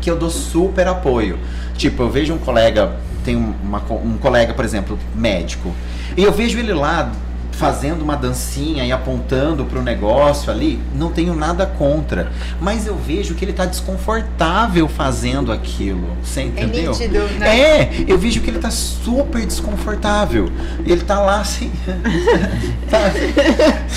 que 0.04 0.12
eu 0.12 0.18
dou 0.18 0.30
super 0.30 0.86
apoio. 0.86 1.40
Tipo, 1.78 2.04
eu 2.04 2.10
vejo 2.10 2.34
um 2.34 2.38
colega, 2.38 2.92
tem 3.24 3.38
um- 3.38 3.54
uma 3.64 3.82
um 4.04 4.18
colega, 4.18 4.54
por 4.54 4.66
exemplo, 4.66 5.00
médico, 5.16 5.74
e 6.18 6.24
eu 6.24 6.32
vejo 6.34 6.60
ele 6.60 6.74
lá 6.74 7.10
fazendo 7.54 8.02
uma 8.02 8.16
dancinha 8.16 8.84
e 8.86 8.92
apontando 8.92 9.64
pro 9.66 9.82
negócio 9.82 10.52
ali, 10.52 10.80
não 10.96 11.12
tenho 11.12 11.36
nada 11.36 11.66
contra. 11.66 12.32
Mas 12.60 12.88
eu 12.88 12.96
vejo 12.96 13.36
que 13.36 13.46
ele 13.46 13.54
tá 13.54 13.66
desconfortável 13.66 14.88
fazendo 14.88 15.52
aquilo. 15.52 16.08
Você 16.24 16.42
entendeu? 16.42 16.92
nítido, 16.92 17.20
né? 17.40 17.60
É, 17.60 18.06
eu 18.08 18.18
vejo 18.18 18.42
que 18.42 18.50
ele 18.50 18.60
tá 18.60 18.72
super 18.72 19.46
desconfortável. 19.46 20.50
Ele 20.86 21.02
tá 21.02 21.20
lá 21.20 21.40
assim. 21.42 21.72
tá 22.90 23.12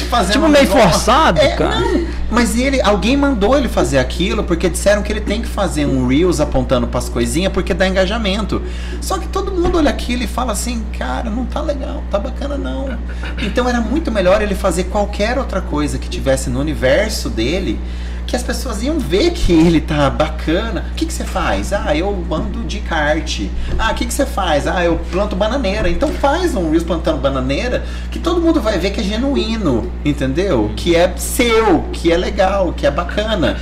fazendo 0.09 0.33
Tipo, 0.33 0.49
meio 0.49 0.65
negócio. 0.65 0.91
forçado, 0.91 1.41
É, 1.41 1.49
cara. 1.57 1.81
não, 1.81 2.07
mas 2.31 2.57
ele, 2.59 2.81
alguém 2.83 3.17
mandou 3.17 3.57
ele 3.57 3.69
fazer 3.69 3.99
aquilo 3.99 4.43
porque 4.45 4.69
disseram 4.69 5.03
que 5.03 5.13
ele 5.13 5.21
tem 5.21 5.41
que 5.41 5.49
fazer 5.49 5.87
um 5.87 6.07
Reels 6.07 6.41
apontando 6.41 6.87
pras 6.87 7.09
coisinhas 7.09 7.53
porque 7.53 7.73
dá 7.73 7.87
engajamento. 7.89 8.63
Só 9.01 9.19
que 9.19 9.29
todo 9.29 9.51
mundo 9.53 9.79
olha 9.79 9.91
aquilo 9.91 10.23
e 10.23 10.27
fala 10.27 10.53
assim, 10.53 10.85
cara, 10.99 11.31
não 11.31 11.45
tá 11.47 11.61
legal, 11.61 12.03
tá 12.11 12.19
bacana 12.19 12.57
não. 12.57 12.99
Então 13.47 13.69
era 13.69 13.81
muito 13.81 14.11
melhor 14.11 14.43
ele 14.43 14.57
fazer 14.57 14.85
qualquer 14.85 15.39
outra 15.39 15.61
coisa 15.61 15.99
que 15.99 16.09
tivesse 16.09 16.51
no 16.51 16.59
universo 16.59 17.31
dele. 17.31 17.79
Que 18.27 18.35
as 18.35 18.43
pessoas 18.43 18.83
iam 18.83 18.99
ver 18.99 19.31
que 19.31 19.53
ele 19.53 19.81
tá 19.81 20.11
bacana. 20.11 20.87
O 20.91 20.95
que 20.95 21.07
que 21.07 21.13
você 21.13 21.25
faz? 21.25 21.73
Ah, 21.73 21.95
eu 21.97 22.25
ando 22.31 22.65
de 22.65 22.81
kart. 22.81 23.43
Ah, 23.79 23.93
o 23.93 23.95
que 23.95 24.05
que 24.05 24.13
você 24.13 24.27
faz? 24.27 24.67
Ah, 24.67 24.85
eu 24.85 24.99
planto 25.13 25.37
bananeira. 25.37 25.89
Então 25.89 26.09
faz 26.09 26.55
um 26.57 26.69
Reels 26.71 26.83
plantando 26.83 27.19
bananeira 27.21 27.85
que 28.11 28.19
todo 28.19 28.41
mundo 28.41 28.61
vai 28.61 28.79
ver 28.79 28.91
que 28.91 29.01
é 29.01 29.05
genuíno, 29.05 29.93
entendeu? 30.05 30.73
Que 30.75 30.97
é 30.97 31.13
seu, 31.17 31.85
que 31.93 32.11
é 32.13 32.17
legal, 32.17 32.73
que 32.77 32.85
é 32.87 32.91
bacana. 32.91 33.57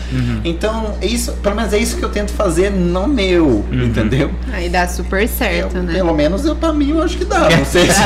Então, 0.44 0.94
isso, 1.02 1.32
pelo 1.34 1.56
menos 1.56 1.72
é 1.74 1.78
isso 1.78 1.96
que 1.98 2.04
eu 2.04 2.08
tento 2.10 2.32
fazer 2.32 2.70
no 2.70 3.06
meu, 3.06 3.64
entendeu? 3.70 4.30
Aí 4.52 4.68
dá 4.70 4.88
super 4.88 5.28
certo, 5.28 5.76
Eu- 5.76 5.82
né? 5.82 5.92
Pelo 5.92 6.14
menos 6.14 6.44
eu, 6.46 6.56
pra 6.56 6.72
mim 6.72 6.90
eu 6.90 7.02
acho 7.02 7.18
que 7.18 7.24
dá. 7.26 7.50
Não 7.50 7.64
sei 7.66 7.86
se 7.90 8.00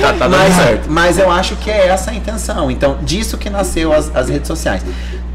Tá, 0.00 0.12
tá 0.12 0.28
dando 0.28 0.38
mas, 0.38 0.54
certo. 0.54 0.90
mas 0.90 1.18
eu 1.18 1.30
acho 1.30 1.56
que 1.56 1.70
é 1.70 1.88
essa 1.88 2.10
a 2.10 2.14
intenção. 2.14 2.70
Então, 2.70 2.98
disso 3.02 3.36
que 3.36 3.50
nasceu 3.50 3.92
as, 3.92 4.14
as 4.14 4.28
redes 4.28 4.46
sociais. 4.46 4.82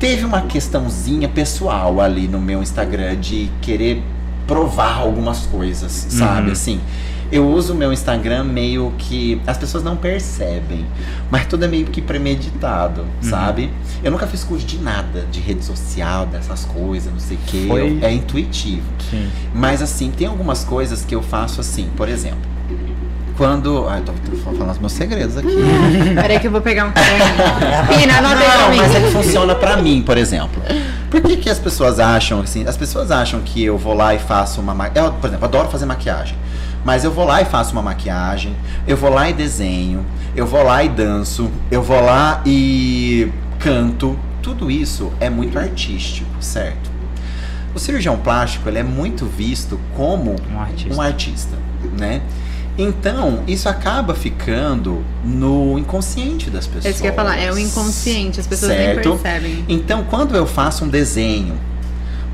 Teve 0.03 0.25
uma 0.25 0.41
questãozinha 0.41 1.29
pessoal 1.29 2.01
ali 2.01 2.27
no 2.27 2.39
meu 2.39 2.61
Instagram 2.61 3.15
de 3.15 3.49
querer 3.61 4.03
provar 4.45 4.97
algumas 4.97 5.45
coisas, 5.45 5.91
sabe? 6.09 6.51
Assim. 6.51 6.81
Eu 7.31 7.47
uso 7.49 7.73
o 7.73 7.75
meu 7.75 7.91
Instagram 7.91 8.43
meio 8.43 8.93
que. 8.97 9.41
As 9.47 9.57
pessoas 9.57 9.81
não 9.83 9.95
percebem, 9.95 10.85
mas 11.31 11.45
tudo 11.47 11.63
é 11.65 11.67
meio 11.67 11.85
que 11.85 12.01
premeditado, 12.01 13.05
sabe? 13.21 13.71
Eu 14.03 14.11
nunca 14.11 14.27
fiz 14.27 14.43
curso 14.43 14.65
de 14.67 14.77
nada, 14.77 15.25
de 15.31 15.39
rede 15.39 15.63
social, 15.63 16.25
dessas 16.27 16.65
coisas, 16.65 17.11
não 17.11 17.19
sei 17.19 17.37
o 17.37 17.39
quê. 17.47 17.65
Foi- 17.67 17.99
É 18.03 18.11
intuitivo. 18.13 18.83
Sim. 19.09 19.29
Mas 19.55 19.81
assim, 19.81 20.11
tem 20.11 20.27
algumas 20.27 20.63
coisas 20.65 21.03
que 21.05 21.15
eu 21.15 21.23
faço 21.23 21.59
assim, 21.61 21.89
por 21.95 22.07
exemplo. 22.09 22.52
Quando. 23.43 23.87
Ai, 23.89 24.01
tô, 24.01 24.13
tô 24.13 24.37
falando 24.37 24.71
os 24.71 24.79
meus 24.79 24.93
segredos 24.93 25.35
aqui. 25.35 25.49
Peraí 26.15 26.39
que 26.39 26.47
eu 26.47 26.51
vou 26.51 26.61
pegar 26.61 26.85
um 26.85 26.91
caderninho. 26.93 27.99
Pina, 27.99 28.17
anota 28.19 28.39
aí 28.39 28.51
pra 28.57 28.69
mim. 28.69 28.77
mas 28.77 28.95
é 28.95 29.01
que 29.01 29.11
funciona 29.11 29.53
pra 29.53 29.75
mim, 29.75 30.01
por 30.01 30.17
exemplo. 30.17 30.61
Por 31.11 31.21
que, 31.21 31.35
que 31.35 31.49
as 31.49 31.59
pessoas 31.59 31.99
acham 31.99 32.39
assim? 32.39 32.65
As 32.65 32.77
pessoas 32.77 33.11
acham 33.11 33.41
que 33.41 33.61
eu 33.61 33.77
vou 33.77 33.93
lá 33.93 34.15
e 34.15 34.19
faço 34.19 34.61
uma 34.61 34.73
maquiagem. 34.73 35.09
Eu, 35.11 35.13
por 35.19 35.27
exemplo, 35.27 35.45
adoro 35.45 35.67
fazer 35.67 35.85
maquiagem. 35.85 36.37
Mas 36.85 37.03
eu 37.03 37.11
vou 37.11 37.25
lá 37.25 37.41
e 37.41 37.45
faço 37.45 37.73
uma 37.73 37.81
maquiagem, 37.81 38.55
eu 38.87 38.95
vou 38.95 39.09
lá 39.09 39.29
e 39.29 39.33
desenho, 39.33 40.05
eu 40.35 40.45
vou 40.45 40.63
lá 40.63 40.81
e 40.83 40.89
danço, 40.89 41.49
eu 41.69 41.81
vou 41.83 42.01
lá 42.01 42.41
e 42.45 43.29
canto. 43.59 44.17
Tudo 44.41 44.71
isso 44.71 45.11
é 45.19 45.29
muito 45.29 45.59
artístico, 45.59 46.29
certo? 46.41 46.89
O 47.75 47.79
cirurgião 47.79 48.17
plástico 48.17 48.69
ele 48.69 48.79
é 48.79 48.83
muito 48.83 49.25
visto 49.25 49.79
como 49.95 50.35
Um 50.53 50.59
artista. 50.61 50.93
um 50.95 51.01
artista, 51.01 51.57
né? 51.97 52.21
Então, 52.77 53.43
isso 53.47 53.69
acaba 53.69 54.15
ficando 54.15 55.03
no 55.23 55.77
inconsciente 55.77 56.49
das 56.49 56.65
pessoas. 56.65 56.85
É 56.85 56.89
isso 56.89 57.01
que 57.01 57.07
eu 57.07 57.11
ia 57.11 57.15
falar, 57.15 57.37
é 57.37 57.51
o 57.51 57.57
inconsciente, 57.57 58.39
as 58.39 58.47
pessoas 58.47 58.71
Certo. 58.71 59.09
nem 59.09 59.17
percebem. 59.17 59.65
Então, 59.69 60.03
quando 60.09 60.35
eu 60.35 60.47
faço 60.47 60.85
um 60.85 60.87
desenho, 60.87 61.55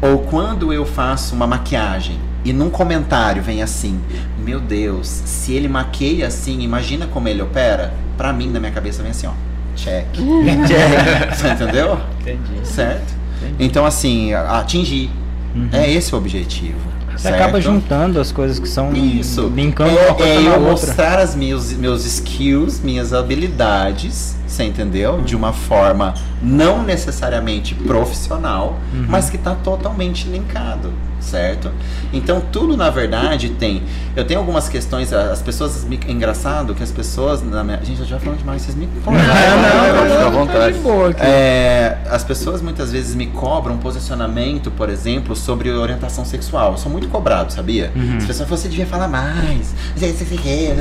ou 0.01 0.19
quando 0.19 0.71
eu 0.71 0.85
faço 0.85 1.35
uma 1.35 1.45
maquiagem, 1.45 2.17
e 2.45 2.53
num 2.53 2.69
comentário 2.69 3.43
vem 3.43 3.61
assim: 3.61 3.99
Meu 4.37 4.61
Deus, 4.61 5.07
se 5.07 5.51
ele 5.53 5.67
maqueia 5.67 6.27
assim, 6.27 6.61
imagina 6.61 7.05
como 7.05 7.27
ele 7.27 7.41
opera? 7.41 7.93
Pra 8.17 8.31
mim, 8.31 8.49
na 8.49 8.59
minha 8.61 8.71
cabeça, 8.71 9.01
vem 9.01 9.11
assim: 9.11 9.27
ó, 9.27 9.33
check. 9.75 10.05
check. 10.15 11.35
Você 11.35 11.47
entendeu? 11.49 11.99
Entendi. 12.21 12.65
Certo? 12.65 13.13
Então, 13.59 13.85
assim, 13.85 14.33
atingir. 14.33 15.09
É 15.73 15.91
esse 15.91 16.13
o 16.13 16.17
objetivo. 16.17 16.79
Você 17.15 17.23
certo? 17.29 17.35
acaba 17.41 17.59
juntando 17.61 18.19
as 18.19 18.31
coisas 18.31 18.59
que 18.59 18.67
são 18.67 18.93
Isso. 18.93 19.47
linkando 19.53 19.89
é, 19.97 20.05
uma 20.07 20.15
coisa 20.15 20.31
é 20.31 20.47
eu 20.47 20.59
mostrar 20.61 21.19
as 21.19 21.35
meus, 21.35 21.71
meus 21.73 22.05
skills, 22.05 22.79
minhas 22.81 23.13
habilidades, 23.13 24.35
você 24.47 24.63
entendeu? 24.63 25.21
De 25.21 25.35
uma 25.35 25.51
forma 25.53 26.13
não 26.41 26.83
necessariamente 26.83 27.75
profissional, 27.75 28.79
Uhum. 28.93 29.05
mas 29.07 29.29
que 29.29 29.37
tá 29.37 29.55
totalmente 29.55 30.27
linkado. 30.27 30.91
Certo? 31.19 31.71
Então 32.11 32.41
tudo 32.51 32.75
na 32.75 32.89
verdade 32.89 33.49
tem. 33.49 33.83
Eu 34.15 34.25
tenho 34.25 34.39
algumas 34.39 34.67
questões, 34.67 35.13
as 35.13 35.41
pessoas 35.41 35.83
me, 35.85 35.99
é 36.07 36.11
engraçado 36.11 36.73
que 36.75 36.83
as 36.83 36.91
pessoas 36.91 37.41
na 37.43 37.63
minha, 37.63 37.79
gente, 37.83 37.99
eu 37.99 38.05
já 38.05 38.19
falando 38.19 38.39
demais, 38.39 38.61
vocês 38.61 38.75
me 38.75 38.87
Não, 39.05 39.13
não, 39.13 40.09
fica 40.09 40.25
à 40.25 40.29
vontade. 40.29 40.79
é, 41.19 41.97
as 42.09 42.23
pessoas 42.23 42.61
muitas 42.61 42.91
vezes 42.91 43.15
me 43.15 43.27
cobram 43.27 43.75
um 43.75 43.77
posicionamento, 43.77 44.71
por 44.71 44.89
exemplo, 44.89 45.35
sobre 45.35 45.71
orientação 45.71 46.25
sexual. 46.25 46.73
Eu 46.73 46.77
sou 46.77 46.91
muito 46.91 47.07
cobrado, 47.07 47.51
sabia? 47.53 47.91
As 48.17 48.25
pessoas 48.25 48.47
falam, 48.47 48.61
você 48.61 48.67
devia 48.67 48.85
falar 48.85 49.07
mais, 49.07 49.73
você, 49.95 50.13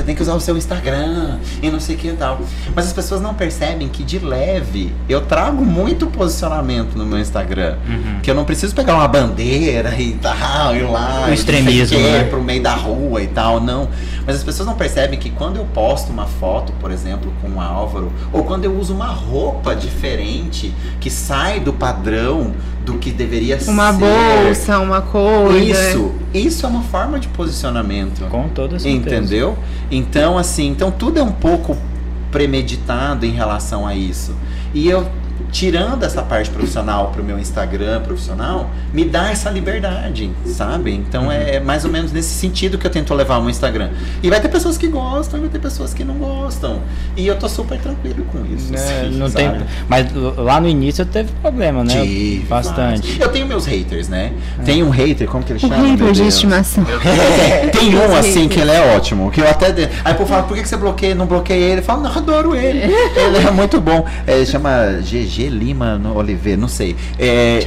tem 0.05 0.15
que 0.15 0.21
usar 0.21 0.33
o 0.33 0.39
seu 0.39 0.57
Instagram 0.57 1.39
e 1.61 1.69
não 1.69 1.79
sei 1.79 1.95
o 1.95 1.97
que 1.97 2.07
e 2.09 2.13
tal. 2.13 2.39
Mas 2.75 2.87
as 2.87 2.93
pessoas 2.93 3.21
não 3.21 3.33
percebem 3.33 3.87
que 3.87 4.03
de 4.03 4.19
leve 4.19 4.93
eu 5.07 5.21
trago 5.21 5.65
muito 5.65 6.07
posicionamento 6.07 6.95
no 6.95 7.05
meu 7.05 7.19
Instagram. 7.19 7.77
Que 8.21 8.31
eu 8.31 8.35
não 8.35 8.45
preciso 8.45 8.75
pegar 8.75 8.95
uma 8.95 9.07
bandeira 9.07 9.95
e 9.99 10.13
tal, 10.13 10.28
ir 10.75 10.83
lá, 10.83 11.25
O 11.27 11.31
e 11.31 11.33
extremismo, 11.33 11.99
né? 11.99 12.23
pro 12.23 12.41
meio 12.43 12.61
da 12.61 12.73
rua 12.73 13.21
e 13.21 13.27
tal, 13.27 13.59
não. 13.59 13.89
Mas 14.25 14.37
as 14.37 14.43
pessoas 14.43 14.67
não 14.67 14.75
percebem 14.75 15.17
que 15.17 15.29
quando 15.29 15.57
eu 15.57 15.65
posto 15.73 16.11
uma 16.11 16.25
foto, 16.25 16.71
por 16.79 16.91
exemplo, 16.91 17.33
com 17.41 17.49
o 17.49 17.61
Álvaro, 17.61 18.11
ou 18.31 18.43
quando 18.43 18.65
eu 18.65 18.77
uso 18.77 18.93
uma 18.93 19.07
roupa 19.07 19.75
diferente 19.75 20.73
que 20.99 21.09
sai 21.09 21.59
do 21.59 21.73
padrão 21.73 22.53
do 22.85 22.97
que 22.97 23.11
deveria 23.11 23.59
ser. 23.59 23.71
Uma 23.71 23.91
bolsa, 23.91 24.79
uma 24.79 25.01
coisa. 25.01 25.57
Isso, 25.57 26.11
isso 26.33 26.65
é 26.65 26.69
uma 26.69 26.83
forma 26.83 27.19
de 27.19 27.27
posicionamento. 27.29 28.27
Com 28.29 28.49
toda 28.49 28.79
certeza. 28.79 29.15
Entendeu? 29.15 29.57
Então, 29.91 30.37
assim, 30.37 30.67
então 30.67 30.91
tudo 30.91 31.19
é 31.19 31.23
um 31.23 31.31
pouco 31.31 31.75
premeditado 32.31 33.25
em 33.25 33.31
relação 33.31 33.87
a 33.87 33.95
isso. 33.95 34.35
E 34.73 34.87
eu 34.87 35.07
tirando 35.51 36.03
essa 36.03 36.21
parte 36.21 36.49
profissional 36.49 37.07
pro 37.13 37.23
meu 37.23 37.39
Instagram 37.39 38.01
profissional, 38.01 38.69
me 38.93 39.05
dá 39.05 39.31
essa 39.31 39.49
liberdade, 39.49 40.29
sabe? 40.45 40.93
Então 40.93 41.31
é 41.31 41.59
mais 41.59 41.85
ou 41.85 41.91
menos 41.91 42.11
nesse 42.11 42.29
sentido 42.33 42.77
que 42.77 42.85
eu 42.85 42.91
tento 42.91 43.13
levar 43.13 43.37
o 43.37 43.41
meu 43.41 43.49
Instagram. 43.49 43.89
E 44.21 44.29
vai 44.29 44.39
ter 44.39 44.49
pessoas 44.49 44.77
que 44.77 44.87
gostam, 44.87 45.39
e 45.39 45.41
vai 45.41 45.49
ter 45.49 45.59
pessoas 45.59 45.93
que 45.93 46.03
não 46.03 46.15
gostam. 46.15 46.81
E 47.15 47.25
eu 47.27 47.35
tô 47.37 47.47
super 47.49 47.79
tranquilo 47.79 48.25
com 48.31 48.45
isso. 48.53 48.71
Né, 48.71 48.79
assim, 48.79 49.17
não 49.17 49.29
sabe? 49.29 49.57
tem, 49.59 49.67
mas 49.87 50.07
lá 50.37 50.59
no 50.59 50.67
início 50.67 51.05
teve 51.05 51.31
problema, 51.41 51.83
né? 51.83 52.01
Tive 52.01 52.45
Bastante. 52.47 53.01
vários. 53.07 53.19
Eu 53.19 53.29
tenho 53.29 53.45
meus 53.47 53.65
haters, 53.65 54.07
né? 54.09 54.31
Tem 54.65 54.83
um 54.83 54.89
hater, 54.89 55.27
como 55.27 55.43
que 55.43 55.53
ele 55.53 55.57
O 55.57 55.61
chama? 55.61 55.77
meu 55.77 55.91
hater 55.91 56.11
de 56.11 56.23
estimação. 56.27 56.85
É, 57.49 57.67
tem 57.67 57.95
um 57.95 58.15
assim 58.15 58.47
que 58.47 58.59
ele 58.59 58.71
é 58.71 58.95
ótimo, 58.95 59.31
que 59.31 59.41
eu 59.41 59.49
até. 59.49 59.71
de- 59.71 59.89
Aí 60.03 60.13
o 60.13 60.17
povo 60.17 60.29
fala, 60.29 60.43
por 60.43 60.55
que 60.57 60.67
você 60.67 60.77
bloqueia? 60.77 61.15
Não 61.15 61.25
bloqueia 61.25 61.57
ele? 61.71 61.81
Eu 61.81 61.83
falo, 61.85 62.01
não, 62.03 62.11
adoro 62.11 62.55
ele. 62.55 62.79
ele 62.93 63.47
é 63.47 63.51
muito 63.51 63.79
bom. 63.79 64.05
É, 64.27 64.35
ele 64.37 64.45
chama 64.45 64.99
GG 65.01 65.28
Lima 65.37 65.97
no 65.97 66.15
Oliveira, 66.15 66.59
não 66.59 66.67
sei. 66.67 66.95
É, 67.17 67.59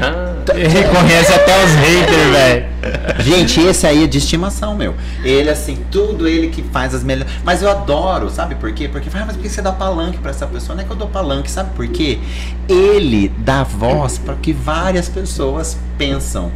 reconhece 0.53 1.33
até 1.33 1.65
os 1.65 1.71
haters, 1.73 2.31
velho. 2.33 2.73
Gente, 3.23 3.61
esse 3.61 3.87
aí 3.87 4.05
é 4.05 4.07
de 4.07 4.19
estimação, 4.19 4.75
meu. 4.75 4.95
Ele, 5.23 5.49
assim, 5.49 5.79
tudo 5.91 6.27
ele 6.27 6.49
que 6.49 6.63
faz 6.63 6.95
as 6.95 7.05
melhores. 7.05 7.33
Mas 7.45 7.63
eu 7.63 7.71
adoro, 7.71 8.29
sabe 8.31 8.55
por 8.57 8.73
quê? 8.73 8.89
Porque, 8.89 9.09
ah, 9.15 9.25
mas 9.27 9.37
por 9.37 9.43
que 9.43 9.49
você 9.49 9.63
dá 9.63 9.73
palanque 9.73 10.19
pra 10.19 10.31
essa 10.31 10.47
pessoa? 10.47 10.75
Não 10.75 10.83
é 10.83 10.87
que 10.87 10.93
eu 10.93 10.97
dou 10.97 11.09
palanque, 11.09 11.51
sabe 11.51 11.71
por 11.75 11.87
quê? 11.89 12.19
Ele 12.69 13.29
dá 13.39 13.63
voz 13.63 14.19
para 14.19 14.35
que 14.35 14.53
várias 14.53 15.09
pessoas 15.09 15.77
pensam, 15.97 16.51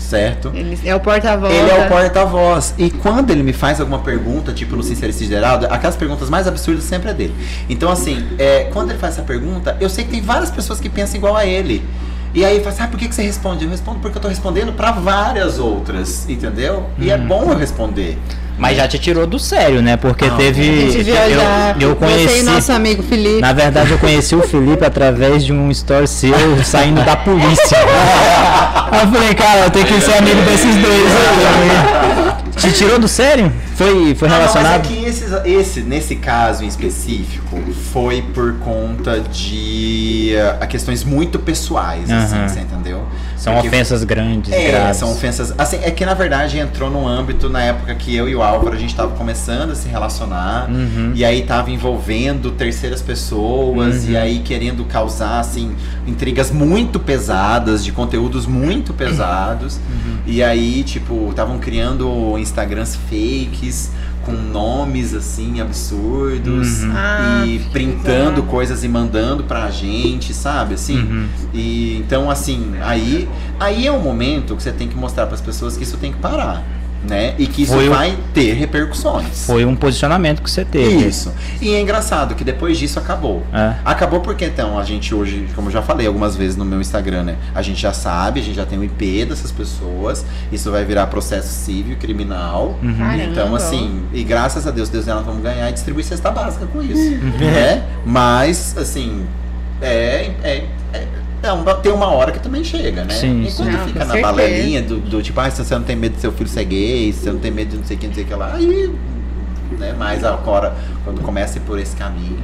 certo? 0.00 0.50
Ele 0.54 0.78
é 0.84 0.94
o 0.94 1.00
porta-voz. 1.00 1.52
Ele 1.54 1.70
é 1.70 1.84
o 1.84 1.88
porta-voz. 1.88 2.74
E 2.78 2.90
quando 2.90 3.30
ele 3.30 3.42
me 3.42 3.52
faz 3.52 3.80
alguma 3.80 4.00
pergunta, 4.00 4.52
tipo 4.52 4.74
no 4.74 4.82
Sincericídio 4.82 5.28
Geraldo, 5.28 5.66
aquelas 5.66 5.96
perguntas 5.96 6.28
mais 6.28 6.46
absurdas 6.46 6.84
sempre 6.84 7.10
é 7.10 7.14
dele. 7.14 7.34
Então, 7.68 7.90
assim, 7.90 8.26
é, 8.38 8.64
quando 8.64 8.90
ele 8.90 8.98
faz 8.98 9.14
essa 9.14 9.22
pergunta, 9.22 9.76
eu 9.80 9.88
sei 9.88 10.04
que 10.04 10.10
tem 10.10 10.20
várias 10.20 10.50
pessoas 10.50 10.80
que 10.80 10.88
pensam 10.88 11.16
igual 11.16 11.36
a 11.36 11.46
ele. 11.46 11.84
E 12.32 12.44
aí 12.44 12.58
fala 12.60 12.70
assim, 12.70 12.82
ah, 12.84 12.88
por 12.88 12.98
que, 12.98 13.08
que 13.08 13.14
você 13.14 13.22
responde? 13.22 13.64
Eu 13.64 13.70
respondo 13.70 13.98
porque 13.98 14.16
eu 14.16 14.22
tô 14.22 14.28
respondendo 14.28 14.72
pra 14.72 14.92
várias 14.92 15.58
outras, 15.58 16.28
entendeu? 16.28 16.86
E 16.98 17.10
é 17.10 17.18
bom 17.18 17.50
eu 17.50 17.56
responder. 17.58 18.18
Mas 18.56 18.76
já 18.76 18.86
te 18.86 18.98
tirou 18.98 19.26
do 19.26 19.38
sério, 19.38 19.80
né? 19.80 19.96
Porque 19.96 20.26
Não, 20.26 20.36
teve. 20.36 20.92
eu, 21.80 21.88
eu 21.88 21.96
conheci. 21.96 22.42
nosso 22.42 22.70
amigo 22.70 23.02
Felipe. 23.02 23.40
Na 23.40 23.54
verdade, 23.54 23.90
eu 23.90 23.98
conheci 23.98 24.36
o 24.36 24.42
Felipe 24.42 24.84
através 24.84 25.44
de 25.44 25.52
um 25.52 25.70
story 25.70 26.06
seu 26.06 26.62
saindo 26.62 27.02
da 27.02 27.16
polícia. 27.16 27.78
Eu 28.92 29.06
falei, 29.12 29.34
cara, 29.34 29.60
eu 29.66 29.70
tenho 29.70 29.86
que 29.86 30.00
ser 30.00 30.14
amigo 30.14 30.42
desses 30.42 30.74
dois. 30.76 31.10
Te 32.56 32.72
tirou 32.72 32.98
do 32.98 33.06
sério? 33.08 33.50
Foi, 33.80 34.14
foi 34.14 34.28
Ah, 34.28 34.30
não, 34.32 34.38
relacionado? 34.40 34.78
mas 34.84 34.90
é 34.90 34.94
que 34.94 35.04
esses- 35.06 35.32
esse, 35.46 35.80
nesse 35.80 36.16
caso 36.16 36.62
em 36.62 36.66
específico, 36.68 37.58
foi 37.92 38.20
por 38.20 38.58
conta 38.58 39.20
de 39.20 40.34
ah, 40.60 40.66
questões 40.66 41.02
muito 41.02 41.38
pessoais, 41.38 42.10
assim, 42.10 42.46
você 42.46 42.60
entendeu? 42.60 43.02
São 43.38 43.54
Porque 43.54 43.68
ofensas 43.68 44.04
grandes, 44.04 44.52
É, 44.52 44.70
graves. 44.70 44.98
são 44.98 45.10
ofensas. 45.10 45.54
Assim, 45.56 45.78
é 45.82 45.90
que 45.90 46.04
na 46.04 46.12
verdade 46.12 46.58
entrou 46.58 46.90
num 46.90 47.08
âmbito 47.08 47.48
na 47.48 47.62
época 47.62 47.94
que 47.94 48.14
eu 48.14 48.28
e 48.28 48.36
o 48.36 48.42
Álvaro 48.42 48.76
a 48.76 48.78
gente 48.78 48.94
tava 48.94 49.16
começando 49.16 49.70
a 49.70 49.74
se 49.74 49.88
relacionar. 49.88 50.68
Uhum. 50.68 51.12
E 51.14 51.24
aí 51.24 51.40
tava 51.42 51.70
envolvendo 51.70 52.50
terceiras 52.50 53.00
pessoas 53.00 54.04
Uhum. 54.04 54.10
e 54.10 54.16
aí 54.18 54.40
querendo 54.40 54.84
causar, 54.84 55.40
assim, 55.40 55.74
intrigas 56.06 56.50
muito 56.50 57.00
pesadas, 57.00 57.82
de 57.82 57.92
conteúdos 57.92 58.44
muito 58.44 58.92
pesados. 58.92 59.76
Uhum. 59.76 60.18
E 60.26 60.42
aí, 60.42 60.82
tipo, 60.84 61.28
estavam 61.30 61.58
criando 61.58 62.36
Instagrams 62.38 62.94
fakes 63.08 63.69
com 64.24 64.32
nomes 64.32 65.14
assim 65.14 65.60
absurdos 65.60 66.82
Uhum. 66.82 66.92
Ah, 66.94 67.44
e 67.46 67.58
printando 67.72 68.42
coisas 68.42 68.84
e 68.84 68.88
mandando 68.88 69.44
pra 69.44 69.70
gente, 69.70 70.34
sabe? 70.34 70.74
Assim. 70.74 70.98
Uhum. 70.98 71.28
E 71.54 71.96
então 71.98 72.30
assim, 72.30 72.74
aí 72.82 73.28
aí 73.58 73.86
é 73.86 73.92
o 73.92 74.00
momento 74.00 74.56
que 74.56 74.62
você 74.62 74.72
tem 74.72 74.88
que 74.88 74.96
mostrar 74.96 75.26
para 75.26 75.34
as 75.34 75.40
pessoas 75.40 75.76
que 75.76 75.84
isso 75.84 75.96
tem 75.96 76.12
que 76.12 76.18
parar, 76.18 76.64
né? 77.02 77.34
E 77.38 77.46
que 77.46 77.62
isso 77.62 77.72
Foi 77.72 77.88
vai 77.88 78.16
ter 78.34 78.52
repercussões. 78.52 79.46
Foi 79.46 79.64
um 79.64 79.74
posicionamento 79.74 80.42
que 80.42 80.50
você 80.50 80.64
teve. 80.64 81.06
Isso. 81.06 81.32
E 81.60 81.72
é 81.72 81.80
engraçado 81.80 82.34
que 82.34 82.44
depois 82.44 82.78
disso 82.78 82.98
acabou. 82.98 83.42
É. 83.52 83.74
Acabou 83.84 84.20
porque 84.20 84.44
então 84.44 84.78
a 84.78 84.84
gente 84.84 85.14
hoje, 85.14 85.48
como 85.54 85.68
eu 85.68 85.72
já 85.72 85.82
falei 85.82 86.06
algumas 86.06 86.36
vezes 86.36 86.56
no 86.56 86.64
meu 86.64 86.80
Instagram, 86.80 87.24
né? 87.24 87.36
A 87.54 87.62
gente 87.62 87.80
já 87.80 87.92
sabe, 87.92 88.40
a 88.40 88.42
gente 88.42 88.56
já 88.56 88.66
tem 88.66 88.78
o 88.78 88.84
IP 88.84 89.24
dessas 89.24 89.50
pessoas. 89.50 90.24
Isso 90.52 90.70
vai 90.70 90.84
virar 90.84 91.06
processo 91.06 91.48
civil 91.48 91.94
e 91.94 91.96
criminal. 91.96 92.78
Uhum. 92.82 93.14
Então, 93.30 93.54
assim, 93.54 94.02
e 94.12 94.22
graças 94.22 94.66
a 94.66 94.70
Deus, 94.70 94.88
Deus 94.88 95.06
e 95.06 95.10
ela 95.10 95.22
vamos 95.22 95.42
ganhar 95.42 95.68
e 95.70 95.72
distribuir 95.72 96.04
cesta 96.04 96.30
básica 96.30 96.66
com 96.66 96.82
isso. 96.82 97.14
Uhum. 97.14 97.38
Né? 97.38 97.82
Mas, 98.04 98.76
assim, 98.76 99.26
é. 99.80 100.30
é, 100.42 100.64
é 100.92 101.19
é 101.42 101.52
uma- 101.52 101.74
tem 101.76 101.92
uma 101.92 102.06
hora 102.08 102.32
que 102.32 102.38
também 102.40 102.62
chega, 102.64 103.04
né? 103.04 103.14
Sim, 103.14 103.42
e 103.44 103.52
quando 103.52 103.70
sim. 103.72 103.78
fica 103.78 103.80
Não, 103.80 103.92
com 103.92 103.98
na 103.98 104.04
certeza. 104.06 104.22
balelinha 104.22 104.82
do, 104.82 104.98
do 104.98 105.22
tipo, 105.22 105.40
ah, 105.40 105.50
se 105.50 105.64
você 105.64 105.74
não 105.74 105.82
tem 105.82 105.96
medo 105.96 106.14
do 106.16 106.20
seu 106.20 106.32
filho 106.32 106.48
ser 106.48 106.64
gay, 106.64 107.12
se 107.12 107.20
você 107.20 107.32
não 107.32 107.40
tem 107.40 107.50
medo 107.50 107.70
de 107.70 107.76
não 107.78 107.84
sei 107.84 107.96
o 107.96 108.00
que, 108.00 108.06
não 108.06 108.14
sei 108.14 108.24
o 108.24 108.26
que 108.26 108.34
lá, 108.34 108.54
aí, 108.54 108.94
né? 109.78 109.94
Mas 109.98 110.24
agora, 110.24 110.74
quando 111.04 111.20
começa 111.22 111.58
por 111.60 111.78
esse 111.78 111.96
caminho, 111.96 112.38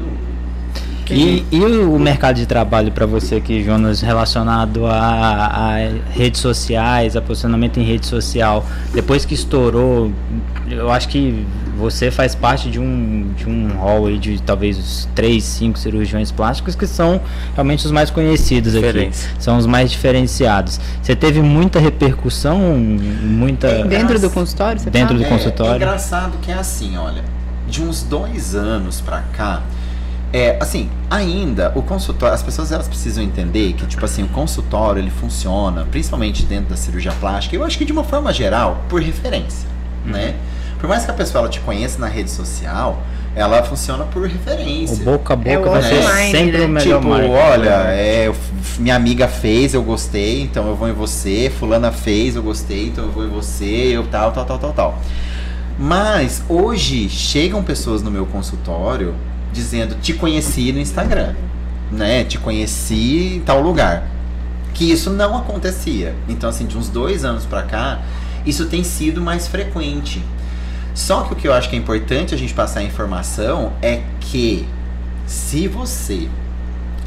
E, 1.14 1.44
e 1.50 1.60
o 1.64 1.98
mercado 1.98 2.36
de 2.36 2.46
trabalho 2.46 2.90
para 2.92 3.06
você 3.06 3.36
aqui, 3.36 3.62
Jonas, 3.62 4.00
relacionado 4.00 4.86
a, 4.86 4.94
a 4.96 5.76
redes 6.10 6.40
sociais, 6.40 7.16
a 7.16 7.22
posicionamento 7.22 7.78
em 7.78 7.84
rede 7.84 8.06
social, 8.06 8.64
depois 8.92 9.24
que 9.24 9.34
estourou, 9.34 10.10
eu 10.68 10.90
acho 10.90 11.08
que 11.08 11.46
você 11.76 12.10
faz 12.10 12.34
parte 12.34 12.70
de 12.70 12.80
um, 12.80 13.30
de 13.36 13.48
um 13.48 13.68
hall 13.76 14.06
aí 14.06 14.18
de 14.18 14.40
talvez 14.40 14.78
os 14.78 15.08
três, 15.14 15.44
cinco 15.44 15.78
cirurgiões 15.78 16.32
plásticos 16.32 16.74
que 16.74 16.86
são 16.86 17.20
realmente 17.54 17.84
os 17.84 17.92
mais 17.92 18.10
conhecidos 18.10 18.74
aqui. 18.74 19.10
São 19.38 19.58
os 19.58 19.66
mais 19.66 19.90
diferenciados. 19.90 20.80
Você 21.02 21.14
teve 21.14 21.40
muita 21.42 21.78
repercussão, 21.78 22.58
muita. 22.78 23.84
Dentro 23.84 24.18
do 24.18 24.30
consultório, 24.30 24.80
você 24.80 24.90
Dentro 24.90 25.16
fala? 25.16 25.20
do 25.20 25.24
É, 25.26 25.28
consultório. 25.28 25.72
É 25.72 25.76
engraçado 25.76 26.32
que 26.40 26.50
é 26.50 26.54
assim, 26.54 26.96
olha. 26.96 27.22
De 27.68 27.82
uns 27.82 28.02
dois 28.04 28.54
anos 28.54 29.00
pra 29.00 29.22
cá, 29.36 29.60
é 30.32 30.56
assim, 30.60 30.90
ainda 31.10 31.72
o 31.74 31.82
consultório, 31.82 32.34
as 32.34 32.42
pessoas 32.42 32.72
elas 32.72 32.88
precisam 32.88 33.22
entender 33.22 33.72
que 33.74 33.86
tipo 33.86 34.04
assim, 34.04 34.22
o 34.24 34.28
consultório 34.28 35.00
ele 35.00 35.10
funciona, 35.10 35.86
principalmente 35.90 36.44
dentro 36.44 36.70
da 36.70 36.76
cirurgia 36.76 37.12
plástica, 37.20 37.54
eu 37.56 37.64
acho 37.64 37.78
que 37.78 37.84
de 37.84 37.92
uma 37.92 38.04
forma 38.04 38.32
geral, 38.32 38.82
por 38.88 39.00
referência, 39.00 39.68
né? 40.04 40.34
Por 40.78 40.88
mais 40.88 41.04
que 41.04 41.10
a 41.10 41.14
pessoa 41.14 41.42
ela 41.42 41.48
te 41.48 41.60
conheça 41.60 41.98
na 41.98 42.06
rede 42.06 42.30
social, 42.30 43.00
ela 43.34 43.62
funciona 43.62 44.04
por 44.04 44.22
O 44.22 44.26
referência. 44.26 45.02
boca 45.04 45.32
a 45.32 45.36
boca 45.36 45.50
É 45.50 45.58
o 45.58 45.70
vai 45.70 45.82
ser 45.82 46.02
sempre 46.30 46.58
né? 46.58 46.64
o 46.64 46.68
melhor 46.68 46.98
Tipo, 46.98 47.08
marketing. 47.08 47.32
olha, 47.34 47.70
é, 47.92 48.26
eu 48.26 48.32
f- 48.34 48.80
minha 48.80 48.94
amiga 48.94 49.26
fez, 49.28 49.72
eu 49.74 49.82
gostei, 49.82 50.42
então 50.42 50.66
eu 50.68 50.76
vou 50.76 50.88
em 50.88 50.92
você. 50.92 51.50
Fulana 51.58 51.90
fez, 51.92 52.36
eu 52.36 52.42
gostei, 52.42 52.88
então 52.88 53.04
eu 53.04 53.10
vou 53.10 53.24
em 53.24 53.28
você, 53.30 53.64
eu 53.96 54.06
tal, 54.06 54.32
tal, 54.32 54.44
tal, 54.44 54.58
tal, 54.58 54.72
tal. 54.72 54.98
Mas 55.78 56.42
hoje 56.48 57.08
chegam 57.08 57.62
pessoas 57.62 58.02
no 58.02 58.10
meu 58.10 58.26
consultório 58.26 59.14
dizendo: 59.56 59.96
te 60.00 60.12
conheci 60.12 60.72
no 60.72 60.78
Instagram, 60.78 61.34
né? 61.90 62.22
Te 62.24 62.38
conheci 62.38 63.36
em 63.36 63.40
tal 63.40 63.60
lugar. 63.60 64.06
Que 64.74 64.92
isso 64.92 65.10
não 65.10 65.36
acontecia. 65.36 66.14
Então, 66.28 66.50
assim, 66.50 66.66
de 66.66 66.76
uns 66.76 66.88
dois 66.88 67.24
anos 67.24 67.46
pra 67.46 67.62
cá, 67.62 68.02
isso 68.44 68.66
tem 68.66 68.84
sido 68.84 69.20
mais 69.20 69.48
frequente. 69.48 70.22
Só 70.94 71.22
que 71.22 71.32
o 71.32 71.36
que 71.36 71.48
eu 71.48 71.52
acho 71.52 71.68
que 71.68 71.76
é 71.76 71.78
importante 71.78 72.34
a 72.34 72.38
gente 72.38 72.54
passar 72.54 72.80
a 72.80 72.82
informação 72.82 73.72
é 73.82 74.02
que 74.20 74.66
se 75.26 75.66
você 75.66 76.28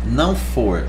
não 0.06 0.36
for 0.36 0.86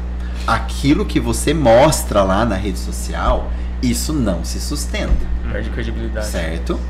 aquilo 0.47 1.05
que 1.05 1.21
você 1.21 1.53
mostra 1.53 2.23
lá 2.23 2.45
na 2.45 2.57
rede 2.57 2.79
social, 2.79 3.51
isso 3.83 4.13
não 4.13 4.45
se 4.45 4.61
sustenta. 4.61 5.27
Perde 5.51 5.71
credibilidade. 5.71 6.27
Certo? 6.27 6.81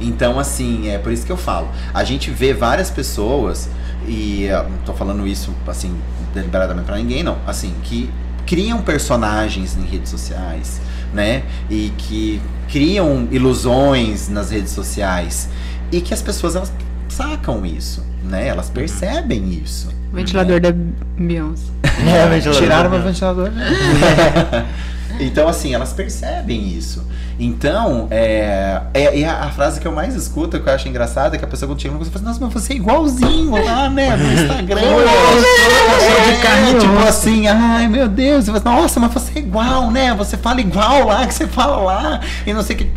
Então, 0.00 0.38
assim, 0.38 0.88
é 0.88 0.98
por 0.98 1.12
isso 1.12 1.26
que 1.26 1.32
eu 1.32 1.36
falo. 1.36 1.68
A 1.92 2.04
gente 2.04 2.30
vê 2.30 2.54
várias 2.54 2.90
pessoas, 2.90 3.68
e 4.06 4.44
eu 4.44 4.64
não 4.64 4.78
tô 4.84 4.92
falando 4.92 5.26
isso, 5.26 5.54
assim, 5.66 5.94
deliberadamente 6.32 6.86
pra 6.86 6.96
ninguém, 6.96 7.22
não. 7.22 7.38
Assim, 7.46 7.74
que 7.82 8.10
criam 8.46 8.80
personagens 8.80 9.76
em 9.76 9.84
redes 9.84 10.10
sociais, 10.10 10.80
né? 11.12 11.42
E 11.68 11.92
que 11.98 12.40
criam 12.68 13.28
ilusões 13.30 14.28
nas 14.28 14.50
redes 14.50 14.72
sociais. 14.72 15.48
E 15.90 16.00
que 16.00 16.14
as 16.14 16.22
pessoas, 16.22 16.54
elas 16.54 16.72
sacam 17.08 17.64
isso, 17.66 18.04
né? 18.24 18.46
Elas 18.46 18.70
percebem 18.70 19.52
isso. 19.52 19.88
O 20.12 20.16
ventilador 20.16 20.60
da 20.60 20.72
Beyoncé. 20.72 21.70
É, 21.82 22.28
ventilador. 22.28 22.62
Tiraram 22.62 22.90
meu 22.90 23.02
ventilador. 23.02 23.50
então, 25.20 25.48
assim, 25.48 25.74
elas 25.74 25.92
percebem 25.92 26.68
isso. 26.68 27.04
Então, 27.40 28.08
é, 28.10 28.82
é, 28.92 29.18
e 29.18 29.24
a, 29.24 29.48
frase 29.50 29.80
que 29.80 29.86
eu 29.86 29.92
mais 29.92 30.14
escuto, 30.14 30.58
que 30.58 30.68
eu 30.68 30.72
acho 30.72 30.88
engraçada, 30.88 31.36
é 31.36 31.38
que 31.38 31.44
a 31.44 31.48
pessoa 31.48 31.70
quando 31.70 31.80
chega 31.80 31.94
no 31.94 32.04
você 32.04 32.10
fala, 32.10 32.24
nossa, 32.26 32.40
mas 32.40 32.52
você 32.52 32.72
é 32.72 32.76
igualzinho 32.76 33.52
lá, 33.64 33.88
né, 33.88 34.16
no 34.16 34.32
Instagram. 34.32 34.80
é, 34.80 36.32
de 36.32 36.42
carne, 36.42 36.80
tipo 36.80 36.98
assim, 36.98 37.46
ai 37.46 37.86
meu 37.86 38.08
Deus, 38.08 38.46
você 38.46 38.60
fala, 38.60 38.76
nossa, 38.76 38.98
mas 38.98 39.12
você 39.12 39.38
é 39.38 39.42
igual, 39.42 39.90
né? 39.90 40.12
Você 40.14 40.36
fala 40.36 40.60
igual 40.60 41.06
lá, 41.06 41.26
que 41.26 41.34
você 41.34 41.46
fala 41.46 41.76
lá, 41.76 42.20
e 42.44 42.52
não 42.52 42.62
sei 42.62 42.74
o 42.74 42.78
que. 42.80 42.90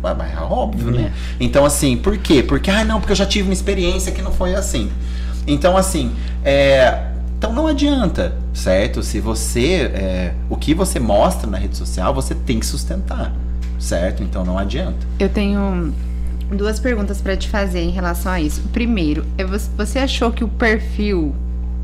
Mas 0.00 0.32
é 0.32 0.40
óbvio, 0.40 0.90
né? 0.90 1.12
Então, 1.38 1.64
assim, 1.64 1.96
por 1.96 2.16
quê? 2.18 2.42
Porque, 2.42 2.70
ah, 2.70 2.84
não, 2.84 3.00
porque 3.00 3.12
eu 3.12 3.16
já 3.16 3.26
tive 3.26 3.48
uma 3.48 3.54
experiência 3.54 4.10
que 4.10 4.22
não 4.22 4.32
foi 4.32 4.54
assim. 4.54 4.90
Então, 5.46 5.76
assim, 5.76 6.12
é, 6.44 7.11
então 7.42 7.52
não 7.52 7.66
adianta, 7.66 8.32
certo? 8.54 9.02
Se 9.02 9.18
você. 9.18 9.90
é, 9.92 10.34
o 10.48 10.56
que 10.56 10.72
você 10.74 11.00
mostra 11.00 11.50
na 11.50 11.58
rede 11.58 11.76
social, 11.76 12.14
você 12.14 12.36
tem 12.36 12.60
que 12.60 12.66
sustentar, 12.66 13.32
certo? 13.80 14.22
Então 14.22 14.44
não 14.44 14.56
adianta. 14.56 15.04
Eu 15.18 15.28
tenho 15.28 15.92
duas 16.56 16.78
perguntas 16.78 17.20
pra 17.20 17.36
te 17.36 17.48
fazer 17.48 17.80
em 17.80 17.90
relação 17.90 18.30
a 18.30 18.40
isso. 18.40 18.62
Primeiro, 18.72 19.24
é 19.36 19.44
você- 19.44 19.98
achou 19.98 20.30
que 20.30 20.44
o 20.44 20.48
perfil 20.48 21.34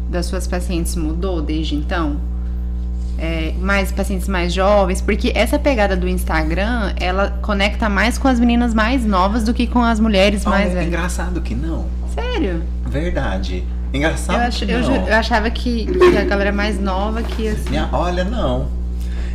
das 0.09 0.27
suas 0.27 0.47
pacientes 0.47 0.95
mudou 0.95 1.43
desde 1.43 1.75
então? 1.75 2.19
É, 3.19 3.53
mais 3.61 3.91
pacientes 3.91 4.29
mais 4.29 4.53
jovens, 4.55 5.01
porque 5.01 5.33
essa 5.35 5.59
pegada 5.59 5.97
do 5.97 6.07
Instagram, 6.07 6.93
ela 7.01 7.37
conecta 7.43 7.89
mais 7.89 8.17
com 8.17 8.29
as 8.29 8.39
meninas 8.39 8.73
mais 8.73 9.05
novas 9.05 9.43
do 9.43 9.53
que 9.53 9.67
com 9.67 9.83
as 9.83 9.99
mulheres 9.99 10.45
mais 10.45 10.67
Olha, 10.67 10.71
é 10.71 10.75
velhas. 10.75 10.87
engraçado 10.87 11.41
que 11.41 11.53
não. 11.53 11.87
Sério? 12.15 12.63
Verdade. 12.87 13.65
Engraçado 13.93 14.37
Eu, 14.43 14.49
ach- 14.49 14.59
que 14.59 14.71
eu 14.71 14.81
eu 15.07 15.15
achava 15.15 15.51
que, 15.51 15.87
que 15.87 16.17
a 16.19 16.25
galera 16.25 16.53
mais 16.53 16.79
nova 16.81 17.23
que 17.23 17.49
assim. 17.49 17.71
Minha- 17.71 17.89
olha, 17.93 18.25
não. 18.25 18.67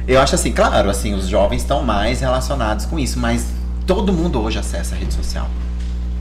Eu 0.07 0.19
acho 0.21 0.35
assim, 0.35 0.51
claro, 0.51 0.89
assim, 0.89 1.13
os 1.13 1.27
jovens 1.27 1.61
estão 1.61 1.81
mais 1.83 2.19
relacionados 2.21 2.85
com 2.85 2.99
isso, 2.99 3.17
mas 3.19 3.47
todo 3.87 4.11
mundo 4.13 4.39
hoje 4.41 4.59
acessa 4.59 4.95
a 4.95 4.97
rede 4.97 5.13
social. 5.13 5.47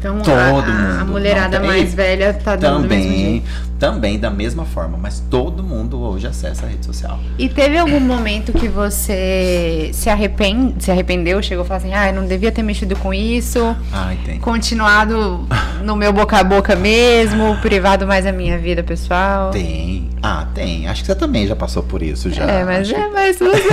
Então 0.02 0.20
Todo 0.22 0.32
a, 0.34 0.74
a- 0.74 0.96
a 0.96 0.98
mundo. 1.04 1.12
mulherada 1.12 1.58
Não 1.60 1.66
mais 1.68 1.94
velha 1.94 2.34
tá 2.34 2.56
dando 2.56 2.82
Também, 2.82 3.44
também 3.78 4.18
da 4.18 4.30
mesma 4.30 4.64
forma, 4.64 4.98
mas 5.00 5.20
todo 5.30 5.62
mundo 5.62 6.00
hoje 6.00 6.26
acessa 6.26 6.66
a 6.66 6.68
rede 6.68 6.84
social. 6.84 7.18
E 7.38 7.48
teve 7.48 7.78
algum 7.78 8.00
momento 8.00 8.52
que 8.52 8.66
você 8.68 9.90
se, 9.92 10.08
arrepende, 10.10 10.82
se 10.84 10.90
arrependeu, 10.90 11.40
chegou 11.42 11.64
e 11.64 11.68
falou 11.68 11.78
assim, 11.82 11.94
ah, 11.94 12.08
eu 12.08 12.14
não 12.14 12.26
devia 12.26 12.50
ter 12.52 12.62
mexido 12.62 12.96
com 12.96 13.12
isso, 13.14 13.76
Ai, 13.92 14.18
tem. 14.24 14.38
continuado 14.40 15.46
no 15.84 15.94
meu 15.96 16.12
boca 16.12 16.36
a 16.38 16.44
boca 16.44 16.74
mesmo, 16.76 17.56
privado 17.60 18.06
mais 18.06 18.26
a 18.26 18.32
minha 18.32 18.58
vida 18.58 18.82
pessoal. 18.82 19.50
Tem. 19.50 20.10
Ah, 20.22 20.46
tem. 20.54 20.86
Acho 20.88 21.00
que 21.02 21.06
você 21.08 21.14
também 21.16 21.46
já 21.46 21.56
passou 21.56 21.82
por 21.82 22.02
isso 22.02 22.30
já. 22.30 22.44
É, 22.44 22.64
mas 22.64 22.88
Acho 22.88 22.94
é, 22.96 23.08
mas 23.10 23.38
você... 23.40 23.68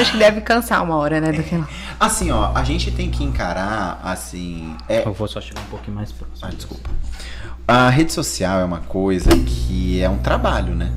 acho 0.00 0.12
que 0.12 0.18
deve 0.18 0.40
cansar 0.42 0.82
uma 0.82 0.96
hora, 0.96 1.20
né? 1.20 1.32
Do 1.32 1.42
que... 1.42 1.58
Assim, 1.98 2.30
ó, 2.30 2.50
a 2.54 2.62
gente 2.64 2.90
tem 2.90 3.08
que 3.08 3.24
encarar, 3.24 4.00
assim. 4.04 4.74
É... 4.88 4.93
Eu 5.02 5.12
vou 5.12 5.28
só 5.28 5.40
chegar 5.40 5.60
um 5.60 5.66
pouquinho 5.66 5.96
mais 5.96 6.12
próximo. 6.12 6.48
Ah, 6.48 6.50
desculpa. 6.54 6.90
A 7.66 7.88
rede 7.88 8.12
social 8.12 8.60
é 8.60 8.64
uma 8.64 8.80
coisa 8.80 9.30
que 9.30 10.00
é 10.00 10.08
um 10.08 10.18
trabalho, 10.18 10.74
né? 10.74 10.92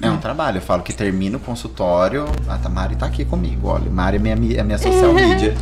É 0.00 0.08
um 0.08 0.16
trabalho. 0.16 0.56
Eu 0.58 0.62
falo 0.62 0.82
que 0.82 0.92
termina 0.92 1.36
o 1.36 1.40
consultório. 1.40 2.24
A 2.48 2.56
Tamari 2.56 2.96
tá 2.96 3.06
aqui 3.06 3.24
comigo. 3.24 3.68
Olha, 3.68 3.90
Mari 3.90 4.16
é 4.16 4.20
minha, 4.20 4.36
mi- 4.36 4.56
é 4.56 4.62
minha 4.62 4.78
social 4.78 5.12
media. 5.14 5.54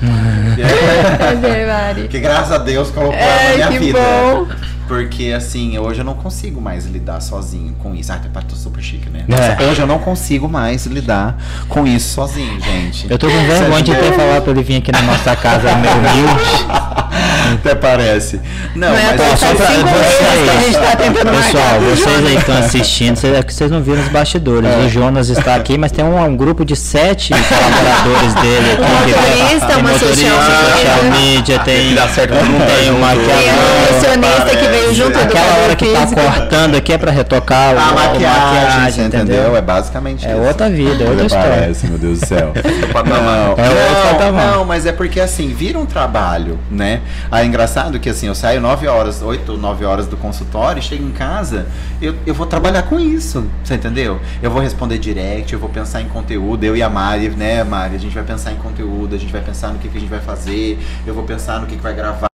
Prazer, 1.19 1.67
Mari. 1.69 2.09
que 2.09 2.21
graças 2.21 2.53
a 2.53 2.59
Deus 2.59 2.91
colocou 2.91 3.15
ela 3.19 3.25
É, 3.25 3.51
na 3.51 3.57
minha 3.57 3.69
que 3.69 3.79
vida. 3.87 3.99
bom. 3.99 4.47
Porque 4.87 5.33
assim, 5.37 5.79
hoje 5.79 6.01
eu 6.01 6.05
não 6.05 6.15
consigo 6.15 6.61
mais 6.61 6.85
lidar 6.85 7.21
sozinho 7.21 7.75
com 7.81 7.95
isso. 7.95 8.11
Ah, 8.11 8.17
até 8.17 8.29
tô 8.41 8.57
super 8.57 8.83
chique, 8.83 9.09
né? 9.09 9.25
É. 9.29 9.65
Hoje 9.67 9.81
eu 9.81 9.87
não 9.87 10.01
consigo 10.01 10.49
mais 10.49 10.85
lidar 10.87 11.37
com 11.69 11.87
isso 11.87 12.15
sozinho, 12.15 12.61
gente. 12.61 13.07
Eu 13.09 13.17
tô 13.17 13.29
com 13.29 13.47
vergonha 13.47 13.83
de 13.85 13.95
ter 13.95 14.13
falado 14.15 14.43
pra 14.43 14.51
ele 14.53 14.65
vir 14.65 14.77
aqui 14.79 14.91
na 14.91 15.03
nossa 15.03 15.37
casa, 15.37 15.77
meu 15.77 15.93
humilde. 15.93 16.45
Até 17.55 17.75
parece. 17.75 18.41
Não, 18.75 18.89
Não 18.89 18.97
é 18.97 19.17
mas 19.17 19.21
ó, 19.21 19.37
só 19.37 19.55
pra- 19.55 19.67
a 19.69 20.61
gente 20.61 20.79
tá 20.79 20.97
tentando 20.97 21.31
Pessoal, 21.37 21.81
vocês 21.81 22.27
aí 22.27 22.33
que 22.35 22.39
estão 22.41 22.57
assistindo, 22.59 23.17
vocês, 23.17 23.37
é 23.37 23.43
que 23.43 23.53
vocês 23.55 23.71
não 23.71 23.83
viram 23.83 24.03
os 24.03 24.09
bastidores. 24.21 24.71
O 24.85 24.89
Jonas 24.89 25.29
está 25.29 25.55
aqui, 25.57 25.77
mas 25.79 25.91
tem 25.93 26.05
um, 26.05 26.23
um 26.23 26.37
grupo 26.37 26.65
de 26.65 26.77
sete 26.77 27.33
colaboradores 27.33 28.35
dele 28.35 28.73
aqui. 28.73 28.83
Um 28.83 28.89
motorista, 28.89 29.67
tem 29.67 29.77
uma 29.77 29.91
motorista, 29.93 30.07
social 30.07 30.43
social 30.43 31.11
media, 31.11 31.59
tem, 31.61 31.89
que 31.89 31.95
dá 31.95 32.09
certo 32.09 32.35
não 32.35 32.59
tá 32.61 32.67
tem 32.67 32.91
uma 32.91 33.15
junto. 33.15 33.27
Tem 33.27 33.35
um 33.35 33.51
aquela, 33.51 33.81
nutricionista 33.81 34.57
que 34.57 34.69
veio 34.69 34.95
junto 34.95 35.13
do 35.13 35.21
aquela 35.23 35.57
hora 35.63 35.77
que 35.77 35.87
tá 35.93 36.01
físico. 36.01 36.21
cortando 36.21 36.75
aqui 36.77 36.93
é 36.93 36.99
pra 36.99 37.11
retocar 37.11 37.75
o, 37.75 37.79
A 37.79 37.83
a 37.89 37.93
maquiagem, 37.93 38.93
você 38.93 39.01
entendeu? 39.03 39.35
entendeu? 39.37 39.57
É 39.57 39.63
basicamente 39.63 40.27
É 40.27 40.33
isso. 40.33 40.41
outra 40.43 40.69
vida, 40.71 41.05
é 41.05 41.09
outra 41.09 41.27
história. 41.27 41.51
Parece, 41.51 41.87
meu 41.87 41.99
Deus 41.99 42.21
do 42.21 42.27
céu. 42.27 42.53
patamar. 42.93 43.21
Não, 43.31 43.65
É 43.65 43.69
outro 43.69 44.05
não, 44.05 44.13
patamar. 44.19 44.47
não, 44.57 44.65
mas 44.65 44.87
é 44.87 44.93
porque 44.93 45.21
assim, 45.21 45.49
vira 45.55 45.79
um 45.79 45.87
trabalho, 45.87 46.59
né? 46.71 47.01
Aí 47.31 47.45
é 47.45 47.47
engraçado 47.47 47.99
que 48.01 48.09
assim, 48.09 48.27
eu 48.27 48.35
saio 48.35 48.61
9 48.61 48.87
horas, 48.87 49.23
8 49.23 49.53
ou 49.53 49.59
9 49.59 49.85
horas 49.85 50.07
do 50.07 50.17
consultório, 50.17 50.83
chego 50.83 51.05
em 51.05 51.11
casa, 51.13 51.67
eu, 52.01 52.15
eu 52.27 52.35
vou 52.35 52.47
trabalhar 52.47 52.83
com 52.83 52.99
isso, 52.99 53.47
você 53.63 53.75
entendeu? 53.75 54.10
Eu 54.43 54.51
vou 54.51 54.61
responder 54.63 54.99
direct, 54.99 55.53
eu 55.53 55.59
vou 55.59 55.69
pensar 55.69 56.01
em 56.01 56.07
conteúdo, 56.09 56.65
eu 56.65 56.77
e 56.77 56.83
a 56.83 56.89
Mari, 56.89 57.29
né, 57.31 57.63
Mari? 57.63 57.97
A 57.97 57.99
gente 57.99 58.15
vai 58.15 58.25
pensar 58.25 58.53
em 58.53 58.57
conteúdo, 58.57 59.15
a 59.15 59.19
gente 59.19 59.33
vai 59.33 59.41
pensar 59.43 59.69
no 59.69 59.79
que, 59.79 59.89
que 59.89 59.97
a 59.99 60.01
gente 60.01 60.11
vai 60.11 60.21
fazer, 60.21 60.79
eu 61.07 61.15
vou 61.15 61.25
pensar 61.25 61.61
no 61.61 61.67
que, 61.67 61.77
que 61.77 61.83
vai 61.83 61.95
gravar, 61.95 62.29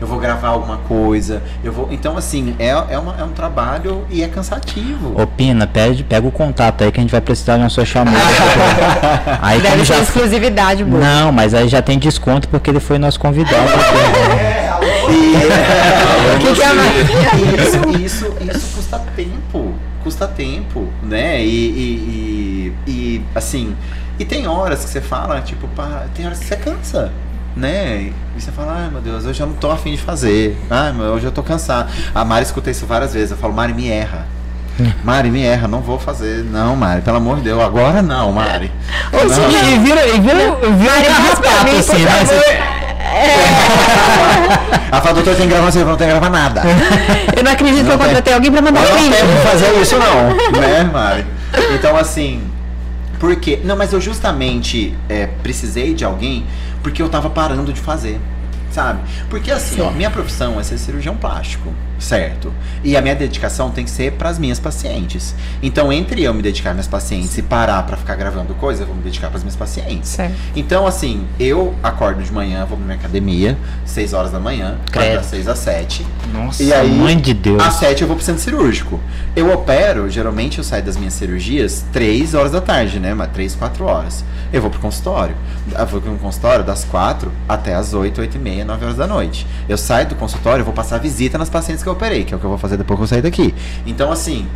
eu 0.00 0.06
vou 0.06 0.18
gravar 0.18 0.48
alguma 0.48 0.76
coisa, 0.78 1.42
eu 1.64 1.72
vou. 1.72 1.88
Então, 1.90 2.16
assim, 2.16 2.54
é, 2.58 2.68
é, 2.68 2.98
uma- 2.98 3.16
é 3.18 3.24
um 3.24 3.30
trabalho 3.32 4.04
e 4.10 4.22
é 4.22 4.28
cansativo. 4.28 5.20
Ô 5.20 5.26
Pina, 5.26 5.66
pede, 5.66 6.04
pega 6.04 6.26
o 6.26 6.30
contato 6.32 6.84
aí 6.84 6.92
que 6.92 7.00
a 7.00 7.02
gente 7.02 7.10
vai 7.10 7.20
precisar 7.20 7.56
de 7.56 7.62
uma 7.62 7.70
social 7.70 8.04
media. 8.04 8.20
aí 9.42 9.60
Deve 9.60 9.84
já 9.84 9.98
exclusividade, 9.98 10.84
boa. 10.84 11.02
Não, 11.02 11.32
mas 11.32 11.52
aí 11.54 11.68
já 11.68 11.82
tem 11.82 11.98
desconto 11.98 12.48
porque 12.48 12.70
ele 12.70 12.80
foi 12.80 12.98
nosso 12.98 13.18
convidado. 13.18 13.56
O 16.30 16.38
que, 16.42 16.54
que 16.54 16.62
é 16.62 16.66
a 16.66 16.74
Mari? 16.74 17.00
isso, 18.00 18.00
isso, 18.00 18.34
isso 18.56 18.66
custa 18.76 18.98
tempo. 19.16 19.39
Custa 20.10 20.26
tempo, 20.26 20.88
né? 21.04 21.40
E, 21.40 21.46
e, 21.46 22.74
e- 22.86 22.90
e, 22.90 23.22
assim, 23.32 23.76
e 24.18 24.24
tem 24.24 24.44
horas 24.48 24.84
que 24.84 24.90
você 24.90 25.00
fala, 25.00 25.40
tipo, 25.40 25.68
pá, 25.68 26.06
tem 26.16 26.26
horas 26.26 26.40
que 26.40 26.46
você 26.46 26.56
cansa. 26.56 27.12
Né? 27.54 28.10
E 28.36 28.40
você 28.40 28.50
fala, 28.50 28.74
ai 28.84 28.90
meu 28.90 29.00
Deus, 29.00 29.24
hoje 29.24 29.40
eu 29.40 29.46
não 29.46 29.54
tô 29.54 29.70
afim 29.70 29.92
de 29.92 29.98
fazer. 30.02 30.58
Ai, 30.68 30.92
meu, 30.92 31.12
hoje 31.12 31.26
eu 31.26 31.30
tô 31.30 31.44
cansado. 31.44 31.92
A 32.12 32.24
Mari 32.24 32.44
escuta 32.44 32.70
isso 32.72 32.86
várias 32.86 33.14
vezes. 33.14 33.30
Eu 33.30 33.36
falo, 33.36 33.54
Mari, 33.54 33.72
me 33.72 33.88
erra. 33.88 34.26
Mari, 35.04 35.30
me 35.30 35.42
erra, 35.44 35.68
não 35.68 35.80
vou 35.80 35.96
fazer. 35.98 36.42
Não, 36.44 36.74
Mari, 36.74 37.02
pelo 37.02 37.16
amor 37.18 37.36
de 37.36 37.42
Deus, 37.42 37.60
agora 37.62 38.02
não, 38.02 38.32
Mari. 38.32 38.70
Ô, 39.12 39.16
E 39.18 39.78
vira, 39.78 40.08
e 40.08 40.20
vira, 40.20 40.56
vira 40.76 40.92
Mari, 40.92 41.28
diz 41.30 41.38
pra 41.38 41.64
mim, 41.64 41.78
assim, 41.78 41.92
por 41.92 42.00
né? 42.04 42.89
Favor. 43.00 44.80
Ela 44.92 45.00
fala, 45.00 45.14
doutor, 45.14 45.34
tem 45.36 45.46
que 45.48 45.52
gravar, 45.54 45.70
você 45.70 45.84
não 45.84 45.96
tem 45.96 46.06
que 46.06 46.12
gravar 46.12 46.30
nada. 46.30 46.62
Eu 47.36 47.42
não 47.44 47.52
acredito 47.52 47.84
que 47.84 47.90
eu 47.90 47.90
Não 47.90 47.98
tem. 47.98 48.06
contratei 48.06 48.34
alguém 48.34 48.50
pra 48.52 48.60
mandar 48.62 48.80
não 48.82 48.96
vídeo. 48.98 49.12
que 49.16 49.48
fazer 49.48 49.80
isso 49.80 49.96
não, 49.98 50.60
né, 50.60 50.84
Mari? 50.92 51.26
Então 51.74 51.96
assim, 51.96 52.42
por 53.18 53.34
quê? 53.36 53.60
Não, 53.64 53.76
mas 53.76 53.92
eu 53.92 54.00
justamente 54.00 54.94
é, 55.08 55.26
precisei 55.42 55.94
de 55.94 56.04
alguém 56.04 56.44
porque 56.82 57.00
eu 57.02 57.08
tava 57.08 57.30
parando 57.30 57.72
de 57.72 57.80
fazer, 57.80 58.20
sabe? 58.70 59.00
Porque 59.30 59.50
assim, 59.50 59.80
ó, 59.80 59.90
minha 59.90 60.10
profissão 60.10 60.58
é 60.60 60.62
ser 60.62 60.76
cirurgião 60.78 61.16
plástico, 61.16 61.72
certo? 62.00 62.52
E 62.82 62.96
a 62.96 63.00
minha 63.02 63.14
dedicação 63.14 63.70
tem 63.70 63.84
que 63.84 63.90
ser 63.90 64.12
pras 64.12 64.38
minhas 64.38 64.58
pacientes. 64.58 65.34
Então, 65.62 65.92
entre 65.92 66.22
eu 66.22 66.32
me 66.34 66.42
dedicar 66.42 66.70
às 66.70 66.74
minhas 66.76 66.88
pacientes 66.88 67.36
e 67.38 67.42
parar 67.42 67.82
pra 67.84 67.96
ficar 67.96 68.14
gravando 68.16 68.54
coisa, 68.54 68.82
eu 68.82 68.86
vou 68.86 68.96
me 68.96 69.02
dedicar 69.02 69.28
pras 69.28 69.42
minhas 69.42 69.56
pacientes. 69.56 70.08
Certo. 70.08 70.34
Então, 70.56 70.86
assim, 70.86 71.26
eu 71.38 71.74
acordo 71.82 72.22
de 72.22 72.32
manhã, 72.32 72.64
vou 72.64 72.76
pra 72.76 72.86
minha 72.86 72.98
academia, 72.98 73.56
6 73.84 74.12
horas 74.14 74.32
da 74.32 74.40
manhã, 74.40 74.76
Credo. 74.90 75.16
das 75.16 75.26
6 75.26 75.46
às 75.48 75.58
7. 75.58 76.06
Nossa, 76.32 76.62
E 76.62 76.72
aí, 76.72 76.90
mãe 76.90 77.16
de 77.18 77.34
Deus. 77.34 77.62
Às 77.62 77.74
7 77.74 78.02
eu 78.02 78.08
vou 78.08 78.16
pro 78.16 78.24
centro 78.24 78.42
cirúrgico. 78.42 78.98
Eu 79.36 79.52
opero, 79.52 80.08
geralmente 80.10 80.58
eu 80.58 80.64
saio 80.64 80.82
das 80.82 80.96
minhas 80.96 81.14
cirurgias 81.14 81.84
3 81.92 82.34
horas 82.34 82.52
da 82.52 82.60
tarde, 82.60 82.98
né? 82.98 83.12
Mas 83.14 83.30
3, 83.32 83.54
4 83.54 83.84
horas. 83.84 84.24
Eu 84.52 84.60
vou 84.60 84.70
pro 84.70 84.80
consultório. 84.80 85.34
Eu 85.78 85.86
vou 85.86 86.00
pro 86.00 86.12
consultório 86.16 86.64
das 86.64 86.84
4 86.84 87.30
até 87.48 87.74
as 87.74 87.94
8, 87.94 88.20
8 88.20 88.36
e 88.36 88.40
meia, 88.40 88.64
9 88.64 88.84
horas 88.84 88.96
da 88.96 89.06
noite. 89.06 89.46
Eu 89.68 89.78
saio 89.78 90.08
do 90.08 90.14
consultório, 90.16 90.62
eu 90.62 90.64
vou 90.64 90.74
passar 90.74 90.98
visita 90.98 91.38
nas 91.38 91.48
pacientes 91.48 91.82
que 91.82 91.88
eu 91.88 91.89
operei, 91.92 92.24
que 92.24 92.32
é 92.32 92.36
o 92.36 92.40
que 92.40 92.44
eu 92.46 92.50
vou 92.50 92.58
fazer 92.58 92.76
depois 92.76 92.98
que 92.98 93.04
eu 93.04 93.08
sair 93.08 93.22
daqui. 93.22 93.54
Então, 93.86 94.10
assim, 94.10 94.46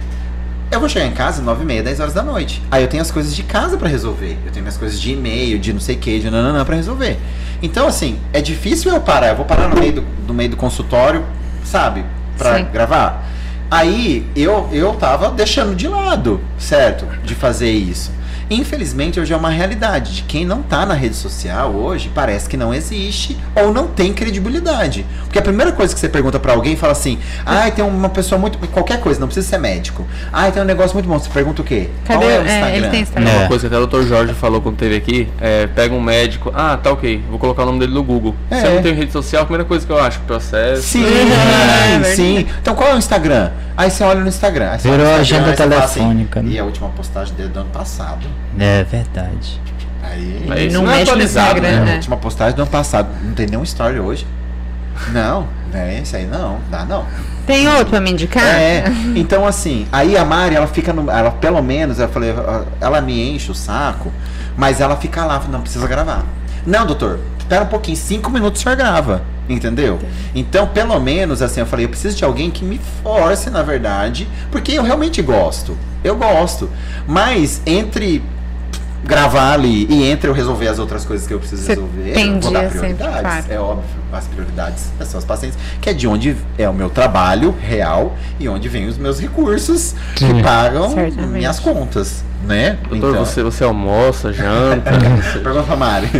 Eu 0.71 0.81
vou 0.81 0.89
chegar 0.89 1.07
em 1.07 1.13
casa 1.13 1.41
9 1.43 1.63
e 1.63 1.67
meia, 1.67 1.83
10 1.85 2.01
horas 2.01 2.15
da 2.15 2.23
noite. 2.23 2.61
Aí 2.71 2.83
eu 2.83 2.89
tenho 2.89 3.03
as 3.03 3.11
coisas 3.11 3.37
de 3.37 3.43
casa 3.45 3.77
pra 3.77 3.89
resolver. 3.89 4.37
Eu 4.45 4.51
tenho 4.51 4.65
minhas 4.65 4.77
coisas 4.77 5.01
de 5.01 5.13
e-mail, 5.13 5.59
de 5.59 5.73
não 5.73 5.79
sei 5.79 5.95
o 5.95 5.99
que, 5.99 6.19
de 6.19 6.29
nananã 6.31 6.65
pra 6.65 6.75
resolver. 6.75 7.17
Então, 7.63 7.87
assim, 7.87 8.19
é 8.33 8.41
difícil 8.41 8.91
eu 8.93 9.01
parar. 9.01 9.29
Eu 9.29 9.37
vou 9.37 9.45
parar 9.45 9.69
no 9.69 9.79
meio 9.79 9.93
do, 9.93 10.05
no 10.27 10.35
meio 10.35 10.51
do 10.51 10.57
consultório, 10.57 11.25
sabe? 11.65 12.05
Pra 12.37 12.57
Sim. 12.59 12.67
gravar. 12.73 13.25
Aí 13.71 14.27
eu, 14.35 14.69
eu 14.73 14.95
tava 14.95 15.31
deixando 15.31 15.77
de 15.77 15.87
lado, 15.87 16.41
certo? 16.59 17.07
De 17.23 17.35
fazer 17.35 17.71
isso. 17.71 18.11
Infelizmente, 18.51 19.19
hoje 19.21 19.33
é 19.33 19.37
uma 19.37 19.51
realidade 19.51 20.15
de 20.17 20.23
quem 20.23 20.45
não 20.45 20.63
tá 20.63 20.85
na 20.85 20.95
rede 20.95 21.17
social 21.17 21.71
hoje, 21.73 22.11
parece 22.15 22.49
que 22.49 22.57
não 22.57 22.75
existe 22.75 23.37
ou 23.55 23.73
não 23.73 23.87
tem 23.89 24.13
credibilidade. 24.13 25.07
Porque 25.25 25.39
a 25.39 25.43
primeira 25.43 25.73
coisa 25.73 25.95
que 25.95 26.01
você 26.01 26.09
pergunta 26.09 26.39
pra 26.39 26.53
alguém 26.53 26.77
fala 26.77 26.93
assim: 26.93 27.19
"Ai, 27.45 27.73
tem 27.73 27.85
uma 27.85 28.09
pessoa 28.09 28.39
muito 28.39 28.59
qualquer 28.69 29.01
coisa, 29.01 29.19
não 29.21 29.27
precisa 29.27 29.49
ser 29.49 29.59
médico. 29.59 30.07
Ai, 30.33 30.53
tem 30.53 30.63
um 30.63 30.67
negócio 30.67 30.95
muito 30.95 31.09
bom". 31.09 31.19
Você 31.19 31.31
pergunta 31.31 31.63
o 31.63 31.65
quê? 31.65 31.89
Cadê? 32.05 32.19
Qual 32.19 32.31
é 32.31 32.39
o 32.39 32.43
é, 32.43 32.45
Instagram? 32.45 32.77
ele 32.77 32.89
tem 32.89 33.01
Instagram. 33.01 33.31
É. 33.31 33.37
Uma 33.39 33.49
coisa 33.49 33.69
que 33.69 33.75
até 33.75 33.85
o 33.85 33.87
Dr. 33.87 34.07
Jorge 34.07 34.35
falou 34.35 34.61
quando 34.61 34.77
teve 34.77 34.97
aqui, 34.97 35.29
é, 35.41 35.67
pega 35.67 35.95
um 35.95 36.01
médico, 36.01 36.53
ah, 36.55 36.79
tá 36.81 36.93
ok, 36.93 37.23
vou 37.31 37.39
colocar 37.39 37.63
o 37.63 37.67
nome 37.67 37.79
dele 37.81 37.93
no 37.93 38.03
Google. 38.03 38.35
É. 38.51 38.61
Se 38.61 38.67
eu 38.67 38.75
não 38.75 38.83
tenho 38.83 38.95
rede 38.95 39.13
social, 39.13 39.43
a 39.43 39.47
primeira 39.47 39.65
coisa 39.65 39.87
que 39.87 39.93
eu 39.93 39.99
acho, 39.99 40.21
processo. 40.21 40.83
Sim, 40.83 41.05
É, 42.01 42.05
sim. 42.15 42.47
Então 42.61 42.75
qual 42.75 42.91
é 42.91 42.95
o 42.95 42.99
Instagram? 42.99 43.51
Aí 43.77 43.91
você 43.91 44.05
olha 44.05 44.21
no 44.21 44.29
Instagram. 44.29 44.71
Aí 44.71 44.79
você 44.79 44.89
Virou 44.89 45.15
agenda 45.15 45.45
fala 45.45 45.57
telefônica, 45.57 46.41
Assim, 46.41 46.49
né? 46.49 46.55
e 46.55 46.59
a 46.59 46.65
última 46.65 46.89
postagem 46.91 47.35
dele 47.35 47.49
do 47.49 47.61
ano 47.61 47.71
passado. 47.71 48.27
É 48.59 48.85
verdade. 48.85 49.61
Aí. 50.03 50.45
Mas 50.47 50.61
isso 50.61 50.75
Não 50.75 50.83
não, 50.83 50.91
é 50.91 50.97
mexe 50.97 51.11
atualizado, 51.11 51.59
Instagram, 51.59 51.71
né? 51.71 51.83
A 51.83 51.85
né? 51.85 51.95
última 51.97 52.17
postagem 52.17 52.55
do 52.55 52.63
ano 52.63 52.71
passado. 52.71 53.09
Não 53.23 53.35
tem 53.35 53.47
nenhum 53.47 53.63
story 53.63 53.99
hoje. 53.99 54.27
Não, 55.13 55.49
é 55.73 56.01
isso 56.01 56.15
aí 56.15 56.27
não, 56.27 56.61
dá 56.71 56.85
não. 56.85 57.05
Tem 57.47 57.67
outro 57.69 57.87
pra 57.87 58.01
me 58.01 58.13
indicar? 58.13 58.45
É, 58.45 58.85
então 59.17 59.47
assim, 59.47 59.87
aí 59.93 60.17
a 60.17 60.25
Mari, 60.25 60.55
ela 60.55 60.67
fica 60.67 60.93
no. 60.93 61.11
Ela, 61.11 61.31
pelo 61.31 61.61
menos, 61.63 61.99
eu 61.99 62.09
falei, 62.09 62.33
ela 62.81 63.01
me 63.01 63.35
enche 63.35 63.51
o 63.51 63.55
saco, 63.55 64.13
mas 64.57 64.81
ela 64.81 64.97
fica 64.97 65.25
lá, 65.25 65.43
não 65.51 65.61
precisa 65.61 65.87
gravar. 65.87 66.25
Não, 66.67 66.87
doutor, 66.87 67.21
espera 67.39 67.65
um 67.65 67.69
pouquinho, 67.69 67.97
cinco 67.97 68.31
minutos 68.31 68.61
o 68.61 68.63
senhor 68.65 68.77
grava. 68.77 69.23
Entendeu? 69.47 69.99
Então, 70.35 70.67
pelo 70.67 70.99
menos, 70.99 71.43
assim, 71.43 71.61
eu 71.61 71.67
falei, 71.67 71.85
eu 71.85 71.91
preciso 71.91 72.17
de 72.17 72.25
alguém 72.25 72.51
que 72.51 72.65
me 72.65 72.81
force, 73.03 73.51
na 73.51 73.63
verdade, 73.63 74.27
porque 74.51 74.73
eu 74.73 74.83
realmente 74.83 75.21
gosto. 75.21 75.77
Eu 76.03 76.17
gosto. 76.17 76.71
Mas 77.07 77.61
entre 77.67 78.23
gravar 79.05 79.53
ali 79.53 79.87
e 79.91 80.05
entre 80.11 80.31
eu 80.31 80.33
resolver 80.33 80.67
as 80.69 80.79
outras 80.79 81.05
coisas 81.05 81.27
que 81.27 81.35
eu 81.35 81.39
preciso 81.39 81.63
Você 81.63 81.75
resolver, 81.75 82.19
eu 82.19 82.41
vou 82.41 82.51
dar 82.51 82.61
sempre, 82.63 82.79
prioridades. 82.79 83.21
claro. 83.21 83.45
É 83.51 83.59
óbvio, 83.59 83.85
as 84.19 84.27
prioridades 84.27 84.85
são 85.05 85.19
os 85.19 85.25
pacientes, 85.25 85.59
que 85.81 85.89
é 85.91 85.93
de 85.93 86.07
onde 86.07 86.37
é 86.59 86.69
o 86.69 86.75
meu 86.75 86.89
trabalho 86.91 87.55
real 87.61 88.17
e 88.39 88.49
onde 88.49 88.69
vem 88.69 88.87
os 88.87 88.97
meus 88.99 89.21
recursos 89.21 89.95
que 90.15 90.27
Sim. 90.27 90.43
pagam 90.43 90.91
Certamente. 90.91 91.29
minhas 91.29 91.59
contas, 91.61 92.25
né? 92.47 92.79
Doutor, 92.89 93.17
você, 93.19 93.43
você 93.43 93.65
almoça, 93.65 94.33
janta. 94.33 94.91
você- 95.23 95.39
Pergunta 95.41 95.65
pra 95.67 95.77
Mari. 95.77 96.09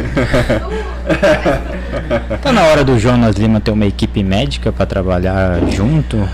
Tá 2.43 2.53
na 2.53 2.63
hora 2.63 2.85
do 2.85 2.99
Jonas 2.99 3.37
Lima 3.37 3.61
ter 3.61 3.71
uma 3.71 3.87
equipe 3.87 4.23
médica 4.23 4.73
pra 4.73 4.87
trabalhar 4.87 5.59
junto? 5.71 6.29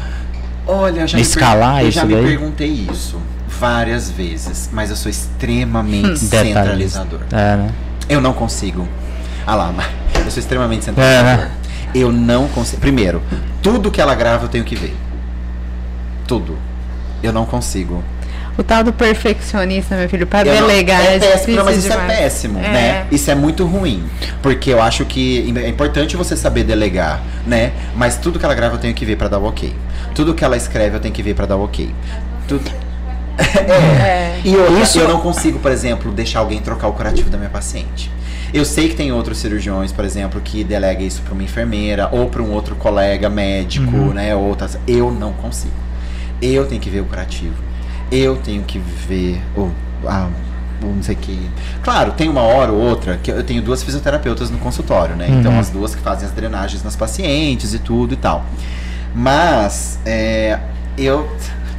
Olha, 0.67 1.07
já 1.07 1.17
me 1.17 1.23
Escalar 1.23 1.75
per- 1.77 1.83
eu 1.85 1.89
isso 1.89 1.99
já 2.01 2.05
me 2.05 2.15
daí? 2.15 2.25
perguntei 2.27 2.69
isso 2.91 3.19
várias 3.49 4.11
vezes, 4.11 4.71
mas 4.73 4.91
eu 4.91 4.97
sou 4.97 5.11
extremamente 5.11 6.19
centralizador. 6.25 7.21
É, 7.33 7.57
né? 7.57 7.71
Eu 8.09 8.21
não 8.21 8.33
consigo. 8.33 8.87
Ah 9.47 9.55
lá, 9.55 9.73
Mari, 9.73 9.89
eu 10.27 10.31
sou 10.31 10.41
extremamente 10.41 10.83
É, 10.83 10.85
centralizador. 10.85 11.45
né? 11.47 11.51
Eu 11.95 12.13
não 12.13 12.47
consigo. 12.49 12.81
Primeiro, 12.81 13.23
tudo 13.63 13.91
que 13.91 14.01
ela 14.01 14.15
grava 14.15 14.45
eu 14.45 14.49
tenho 14.49 14.65
que 14.65 14.77
ver. 14.77 14.95
Tudo. 16.27 16.57
Eu 17.23 17.33
não 17.33 17.45
consigo. 17.45 18.03
O 18.59 18.63
tal 18.63 18.85
do 18.85 18.93
perfeccionista, 18.93 19.97
meu 19.97 20.09
filho, 20.09 20.29
não- 20.33 20.43
delegar 20.45 21.01
é 21.01 21.17
é, 21.17 21.19
péssimo, 21.19 21.57
não, 21.57 21.65
mas 21.65 21.79
isso 21.79 21.89
demais. 21.89 22.11
é 22.11 22.17
péssimo, 22.23 22.59
É. 22.59 22.63
né? 22.69 23.07
Isso 23.11 23.31
é 23.31 23.35
muito 23.35 23.65
ruim. 23.67 24.05
Porque 24.43 24.71
eu 24.71 24.83
acho 24.83 25.05
que 25.05 25.53
é 25.57 25.69
importante 25.69 26.17
você 26.17 26.37
saber 26.37 26.65
delegar, 26.65 27.21
né? 27.47 27.73
Mas 27.97 28.17
tudo 28.19 28.39
que 28.39 28.45
ela 28.45 28.55
grava 28.55 28.75
eu 28.75 28.79
tenho 28.79 28.93
que 28.95 29.05
ver 29.05 29.17
pra 29.17 29.29
dar 29.29 29.39
o 29.39 29.47
ok. 29.47 29.75
Tudo 30.15 30.35
que 30.35 30.45
ela 30.45 30.57
escreve 30.57 30.97
eu 30.97 31.01
tenho 31.01 31.15
que 31.15 31.23
ver 31.23 31.35
pra 31.35 31.47
dar 31.47 31.57
o 31.57 31.65
ok. 31.65 31.93
Tudo... 32.47 32.71
é. 33.39 34.41
E 34.45 34.55
outra, 34.57 34.81
Isso- 34.83 34.99
eu 34.99 35.09
não 35.09 35.21
consigo, 35.21 35.59
por 35.59 35.71
exemplo, 35.73 36.13
deixar 36.13 36.41
alguém 36.41 36.61
trocar 36.61 36.89
o 36.89 36.93
curativo 36.93 37.31
da 37.31 37.39
minha 37.39 37.51
paciente. 37.51 38.11
Eu 38.53 38.65
sei 38.65 38.89
que 38.89 38.97
tem 38.97 39.13
outros 39.13 39.39
cirurgiões, 39.39 39.93
por 39.93 40.05
exemplo, 40.05 40.41
que 40.41 40.65
delega 40.65 41.03
isso 41.03 41.23
pra 41.23 41.33
uma 41.35 41.43
enfermeira 41.43 42.09
ou 42.13 42.29
pra 42.29 42.43
um 42.43 42.51
outro 42.53 42.75
colega 42.77 43.29
médico, 43.31 43.97
Uhum. 43.97 44.13
né? 44.13 44.35
Outras. 44.35 44.79
Eu 44.89 45.11
não 45.11 45.33
consigo. 45.33 45.75
Eu 46.43 46.67
tenho 46.67 46.81
que 46.81 46.91
ver 46.91 47.01
o 47.01 47.05
curativo. 47.05 47.55
Eu 48.11 48.37
tenho 48.37 48.63
que 48.65 48.79
ver 48.79 49.41
o. 49.57 49.71
A, 50.07 50.29
não 50.83 51.03
sei 51.03 51.15
que. 51.15 51.39
Claro, 51.83 52.13
tem 52.13 52.29
uma 52.29 52.41
hora 52.41 52.73
ou 52.73 52.79
outra 52.81 53.19
que 53.23 53.31
eu 53.31 53.43
tenho 53.45 53.63
duas 53.63 53.83
fisioterapeutas 53.83 54.51
no 54.51 54.59
consultório, 54.59 55.15
né? 55.15 55.27
Então 55.29 55.53
Uhum. 55.53 55.59
as 55.61 55.69
duas 55.71 55.95
que 55.95 56.01
fazem 56.01 56.27
as 56.27 56.33
drenagens 56.35 56.83
nas 56.83 56.97
pacientes 56.97 57.73
e 57.75 57.79
tudo 57.79 58.15
e 58.15 58.17
tal. 58.17 58.45
Mas 59.15 59.99
é, 60.05 60.59
eu. 60.97 61.29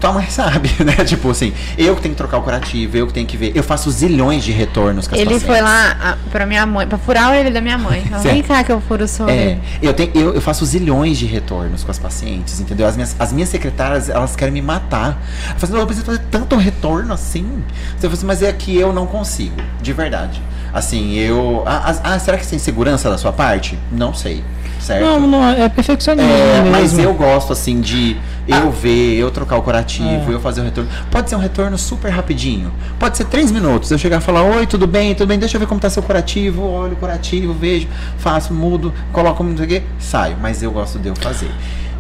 Tua 0.02 0.12
mãe 0.12 0.26
sabe, 0.30 0.70
né? 0.84 1.06
Tipo 1.06 1.30
assim, 1.30 1.54
eu 1.78 1.96
que 1.96 2.02
tenho 2.02 2.16
que 2.16 2.18
trocar 2.18 2.40
o 2.40 2.42
curativo, 2.42 2.98
eu 2.98 3.06
que 3.06 3.14
tenho 3.14 3.28
que 3.28 3.38
ver. 3.38 3.52
Eu 3.56 3.64
faço 3.64 3.90
zilhões 3.92 4.44
de 4.44 4.52
retornos 4.52 5.08
com 5.08 5.14
as 5.14 5.22
Ele 5.22 5.30
pacientes. 5.36 5.48
foi 5.48 5.62
lá 5.62 5.92
a, 6.02 6.30
pra 6.32 6.46
minha 6.46 6.66
mãe, 6.66 6.88
pra 6.88 6.98
furar 6.98 7.26
a 7.26 7.30
orelha 7.30 7.52
da 7.52 7.62
minha 7.62 7.78
mãe. 7.78 8.02
Falou, 8.02 8.24
Vem 8.24 8.42
cá 8.42 8.64
que 8.64 8.72
eu 8.72 8.82
furo 8.82 9.04
o 9.04 9.08
seu 9.08 9.30
É, 9.30 9.60
eu, 9.82 9.94
tenho, 9.94 10.12
eu, 10.16 10.34
eu 10.34 10.42
faço 10.42 10.66
zilhões 10.66 11.20
de 11.20 11.28
retornos 11.28 11.84
com 11.84 11.92
as 11.92 12.00
pacientes, 12.00 12.60
entendeu? 12.60 12.88
As 12.88 12.96
minhas, 12.96 13.16
as 13.20 13.32
minhas 13.32 13.50
secretárias, 13.50 14.10
elas 14.10 14.36
querem 14.36 14.54
me 14.54 14.62
matar. 14.62 15.10
Eu 15.10 15.46
falo 15.46 15.58
assim, 15.62 15.74
não, 15.74 15.80
eu 15.82 15.86
preciso 15.86 16.06
fazer 16.06 16.22
tanto 16.32 16.56
retorno 16.56 17.14
assim. 17.14 17.64
Você 17.92 18.02
fala 18.08 18.14
assim, 18.14 18.26
mas 18.26 18.42
é 18.42 18.52
que 18.52 18.76
eu 18.76 18.92
não 18.92 19.06
consigo, 19.06 19.62
de 19.82 19.94
verdade. 19.94 20.42
Assim, 20.74 21.16
eu. 21.16 21.64
Ah, 21.66 21.92
ah, 21.92 22.14
ah, 22.14 22.20
será 22.20 22.38
que 22.38 22.44
isso 22.46 22.56
é 22.56 22.58
insegurança 22.58 23.10
da 23.10 23.18
sua 23.18 23.34
parte? 23.34 23.78
Não 23.92 24.14
sei, 24.14 24.44
certo? 24.82 25.04
Não, 25.06 25.20
não, 25.28 25.48
é 25.50 25.70
perfeccionismo 25.70 26.32
É, 26.32 26.70
mas 26.70 26.98
eu 26.98 27.14
gosto 27.14 27.54
assim 27.54 27.80
de 27.80 28.18
eu 28.48 28.56
Ah. 28.68 28.70
ver, 28.72 29.16
eu 29.18 29.30
trocar 29.32 29.58
o 29.58 29.62
curativo, 29.62 30.32
É. 30.32 30.34
eu 30.34 30.40
fazer 30.40 30.62
o 30.62 30.64
retorno. 30.64 30.90
Pode 31.10 31.30
ser 31.30 31.36
um 31.36 31.40
retorno 31.40 31.78
super 31.78 32.10
rapidinho. 32.10 32.72
Pode 33.00 33.16
ser 33.18 33.26
três 33.26 33.52
minutos. 33.52 33.90
Eu 33.92 33.98
chegar 33.98 34.18
e 34.18 34.22
falar, 34.22 34.44
oi, 34.44 34.66
tudo 34.66 34.88
bem, 34.88 35.14
tudo 35.16 35.28
bem, 35.28 35.38
deixa 35.40 35.56
eu 35.56 35.60
ver 35.60 35.68
como 35.68 35.80
tá 35.80 35.90
seu 35.90 36.02
curativo, 36.04 36.64
olho 36.64 36.94
o 36.94 36.96
curativo, 36.96 37.54
vejo, 37.54 37.88
faço, 38.18 38.54
mudo, 38.54 38.94
coloco 39.14 39.44
não 39.44 39.56
sei 39.56 39.66
o 39.66 39.70
quê, 39.70 39.84
saio. 40.00 40.36
Mas 40.42 40.62
eu 40.64 40.72
gosto 40.72 40.98
de 41.00 41.08
eu 41.10 41.16
fazer. 41.16 41.52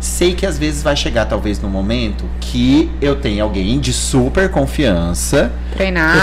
Sei 0.01 0.33
que 0.33 0.47
às 0.47 0.57
vezes 0.57 0.81
vai 0.81 0.95
chegar 0.95 1.25
talvez 1.25 1.59
no 1.61 1.69
momento 1.69 2.25
que 2.39 2.89
eu 2.99 3.15
tenho 3.17 3.43
alguém 3.43 3.79
de 3.79 3.93
super 3.93 4.49
confiança. 4.49 5.51
Treinar. 5.77 6.15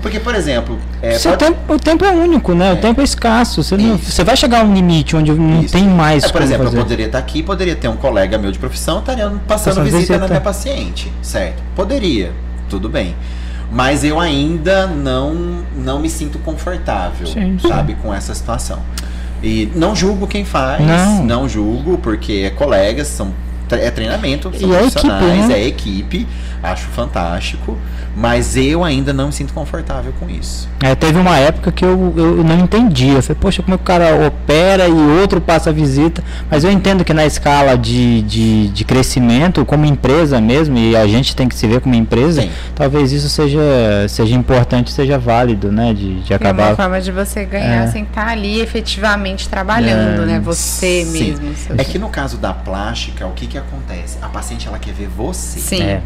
Porque, 0.00 0.18
por 0.18 0.34
exemplo, 0.34 0.78
é, 1.02 1.12
Seu 1.18 1.32
pode- 1.32 1.44
tempo, 1.44 1.74
o 1.74 1.78
tempo 1.78 2.04
é 2.06 2.10
único, 2.10 2.54
né? 2.54 2.70
É. 2.70 2.72
O 2.72 2.76
tempo 2.78 3.02
é 3.02 3.04
escasso. 3.04 3.62
Você, 3.62 3.76
não, 3.76 3.98
você 3.98 4.24
vai 4.24 4.34
chegar 4.34 4.62
a 4.62 4.64
um 4.64 4.72
limite 4.72 5.14
onde 5.14 5.30
não 5.32 5.60
Isso. 5.60 5.74
tem 5.74 5.86
mais 5.86 6.24
É, 6.24 6.26
por 6.28 6.32
como 6.32 6.44
exemplo, 6.44 6.64
fazer. 6.64 6.78
eu 6.78 6.82
poderia 6.82 7.06
estar 7.06 7.18
aqui, 7.18 7.42
poderia 7.42 7.76
ter 7.76 7.88
um 7.88 7.96
colega 7.96 8.38
meu 8.38 8.50
de 8.50 8.58
profissão, 8.58 9.00
estaria 9.00 9.30
passando 9.46 9.82
visita, 9.82 9.98
visita. 9.98 10.18
na 10.18 10.26
minha 10.28 10.40
paciente, 10.40 11.12
certo? 11.22 11.62
Poderia, 11.76 12.32
tudo 12.70 12.88
bem. 12.88 13.14
Mas 13.70 14.02
eu 14.04 14.18
ainda 14.18 14.86
não, 14.86 15.62
não 15.76 16.00
me 16.00 16.08
sinto 16.08 16.38
confortável, 16.38 17.26
Sim, 17.26 17.58
sim. 17.60 17.68
sabe, 17.68 17.94
com 18.02 18.12
essa 18.12 18.34
situação. 18.34 18.78
E 19.42 19.70
não 19.74 19.94
julgo 19.96 20.26
quem 20.26 20.44
faz, 20.44 20.84
Não. 20.84 21.24
não, 21.24 21.48
julgo, 21.48 21.96
porque 21.98 22.42
é 22.44 22.50
colegas, 22.50 23.06
são, 23.08 23.32
é 23.76 23.90
treinamento, 23.90 24.50
são 24.58 24.68
E 24.68 24.72
é 24.74 24.78
equipe, 24.78 24.90
profissionais, 25.00 25.48
né? 25.48 25.54
é 25.54 25.66
equipe, 25.66 26.26
acho 26.62 26.86
fantástico, 26.88 27.76
mas 28.16 28.56
eu 28.56 28.82
ainda 28.84 29.12
não 29.12 29.26
me 29.26 29.32
sinto 29.32 29.52
confortável 29.54 30.12
com 30.18 30.28
isso. 30.28 30.68
É, 30.82 30.94
teve 30.94 31.18
uma 31.18 31.36
época 31.38 31.70
que 31.70 31.84
eu, 31.84 32.12
eu 32.16 32.44
não 32.44 32.58
entendia. 32.58 33.14
Eu 33.14 33.22
falei, 33.22 33.38
poxa, 33.40 33.62
como 33.62 33.74
é 33.74 33.78
que 33.78 33.82
o 33.82 33.86
cara 33.86 34.26
opera 34.26 34.88
e 34.88 34.92
outro 35.20 35.40
passa 35.40 35.70
a 35.70 35.72
visita? 35.72 36.22
Mas 36.50 36.64
eu 36.64 36.70
entendo 36.70 37.04
que 37.04 37.14
na 37.14 37.24
escala 37.24 37.76
de, 37.78 38.22
de, 38.22 38.68
de 38.68 38.84
crescimento, 38.84 39.64
como 39.64 39.84
empresa 39.86 40.40
mesmo, 40.40 40.76
e 40.76 40.96
a 40.96 41.06
gente 41.06 41.36
tem 41.36 41.48
que 41.48 41.54
se 41.54 41.66
ver 41.66 41.80
como 41.80 41.94
empresa, 41.94 42.42
Sim. 42.42 42.50
talvez 42.74 43.12
isso 43.12 43.28
seja, 43.28 43.60
seja 44.08 44.34
importante, 44.34 44.90
seja 44.90 45.18
válido, 45.18 45.70
né? 45.70 45.94
De, 45.94 46.20
de 46.20 46.32
É 46.32 46.36
uma 46.36 46.50
acabar. 46.50 46.76
forma 46.76 47.00
de 47.00 47.12
você 47.12 47.44
ganhar 47.44 47.84
É. 47.84 47.86
sem 47.86 48.02
estar 48.02 48.26
ali 48.28 48.60
efetivamente 48.60 49.48
trabalhando, 49.48 50.22
É, 50.22 50.26
né? 50.26 50.40
Você 50.40 51.04
Sim. 51.04 51.12
mesmo. 51.38 51.50
É 51.78 51.84
que 51.84 51.98
no 51.98 52.08
caso 52.08 52.36
da 52.38 52.52
plástica, 52.52 53.26
o 53.26 53.32
que 53.32 53.46
que 53.46 53.56
acontece? 53.60 54.18
A 54.20 54.28
paciente 54.28 54.66
ela 54.66 54.78
quer 54.78 54.92
ver 54.92 55.08
você. 55.08 55.58
Sim. 55.58 55.82
É. 55.82 56.02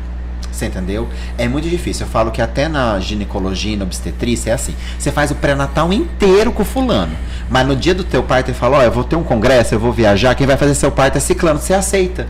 Você 0.50 0.66
entendeu? 0.66 1.08
É 1.36 1.48
muito 1.48 1.68
difícil. 1.68 2.06
Eu 2.06 2.10
falo 2.10 2.30
que 2.30 2.40
até 2.40 2.68
na 2.68 3.00
ginecologia 3.00 3.72
e 3.72 3.76
na 3.76 3.84
obstetrícia 3.84 4.50
é 4.50 4.54
assim. 4.54 4.74
Você 4.98 5.10
faz 5.10 5.30
o 5.30 5.34
pré-natal 5.34 5.92
inteiro 5.92 6.52
com 6.52 6.62
o 6.62 6.64
fulano. 6.64 7.16
Mas 7.50 7.66
no 7.66 7.74
dia 7.74 7.94
do 7.94 8.04
teu 8.04 8.22
parto 8.22 8.50
ele 8.50 8.56
fala, 8.56 8.78
ó, 8.78 8.82
eu 8.82 8.90
vou 8.90 9.04
ter 9.04 9.16
um 9.16 9.24
congresso, 9.24 9.74
eu 9.74 9.80
vou 9.80 9.92
viajar, 9.92 10.34
quem 10.34 10.46
vai 10.46 10.56
fazer 10.56 10.74
seu 10.74 10.92
parto 10.92 11.16
é 11.16 11.20
ciclano. 11.20 11.58
Você 11.58 11.74
aceita. 11.74 12.28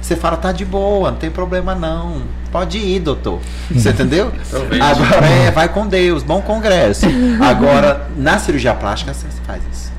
Você 0.00 0.16
fala, 0.16 0.36
tá 0.36 0.50
de 0.50 0.64
boa, 0.64 1.12
não 1.12 1.18
tem 1.18 1.30
problema 1.30 1.74
não. 1.74 2.22
Pode 2.50 2.78
ir, 2.78 3.00
doutor. 3.00 3.38
Você 3.70 3.90
entendeu? 3.90 4.32
Agora 4.80 5.26
é, 5.26 5.50
vai 5.50 5.68
com 5.68 5.86
Deus, 5.86 6.22
bom 6.22 6.42
congresso. 6.42 7.06
Agora, 7.40 8.08
na 8.16 8.38
cirurgia 8.38 8.74
plástica, 8.74 9.14
você 9.14 9.26
faz 9.46 9.62
isso. 9.72 9.92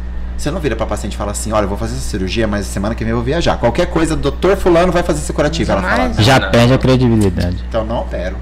Você 0.43 0.51
não 0.51 0.59
vira 0.59 0.75
pra 0.75 0.85
paciente 0.85 1.13
e 1.13 1.17
fala 1.17 1.31
assim, 1.31 1.53
olha, 1.53 1.63
eu 1.63 1.69
vou 1.69 1.77
fazer 1.77 1.93
essa 1.93 2.01
cirurgia, 2.01 2.45
mas 2.45 2.65
semana 2.65 2.93
que 2.93 3.01
vem 3.01 3.11
eu 3.11 3.15
vou 3.15 3.23
viajar. 3.23 3.55
Qualquer 3.57 3.85
coisa, 3.85 4.13
doutor 4.13 4.57
fulano 4.57 4.91
vai 4.91 5.01
fazer 5.01 5.19
essa 5.21 5.31
curativa. 5.31 5.71
Ela 5.71 5.81
fala. 5.81 6.13
Já 6.21 6.37
Não. 6.37 6.51
perde 6.51 6.73
a 6.73 6.77
credibilidade. 6.77 7.63
então 7.69 7.85
não 7.85 8.01
opero. 8.01 8.35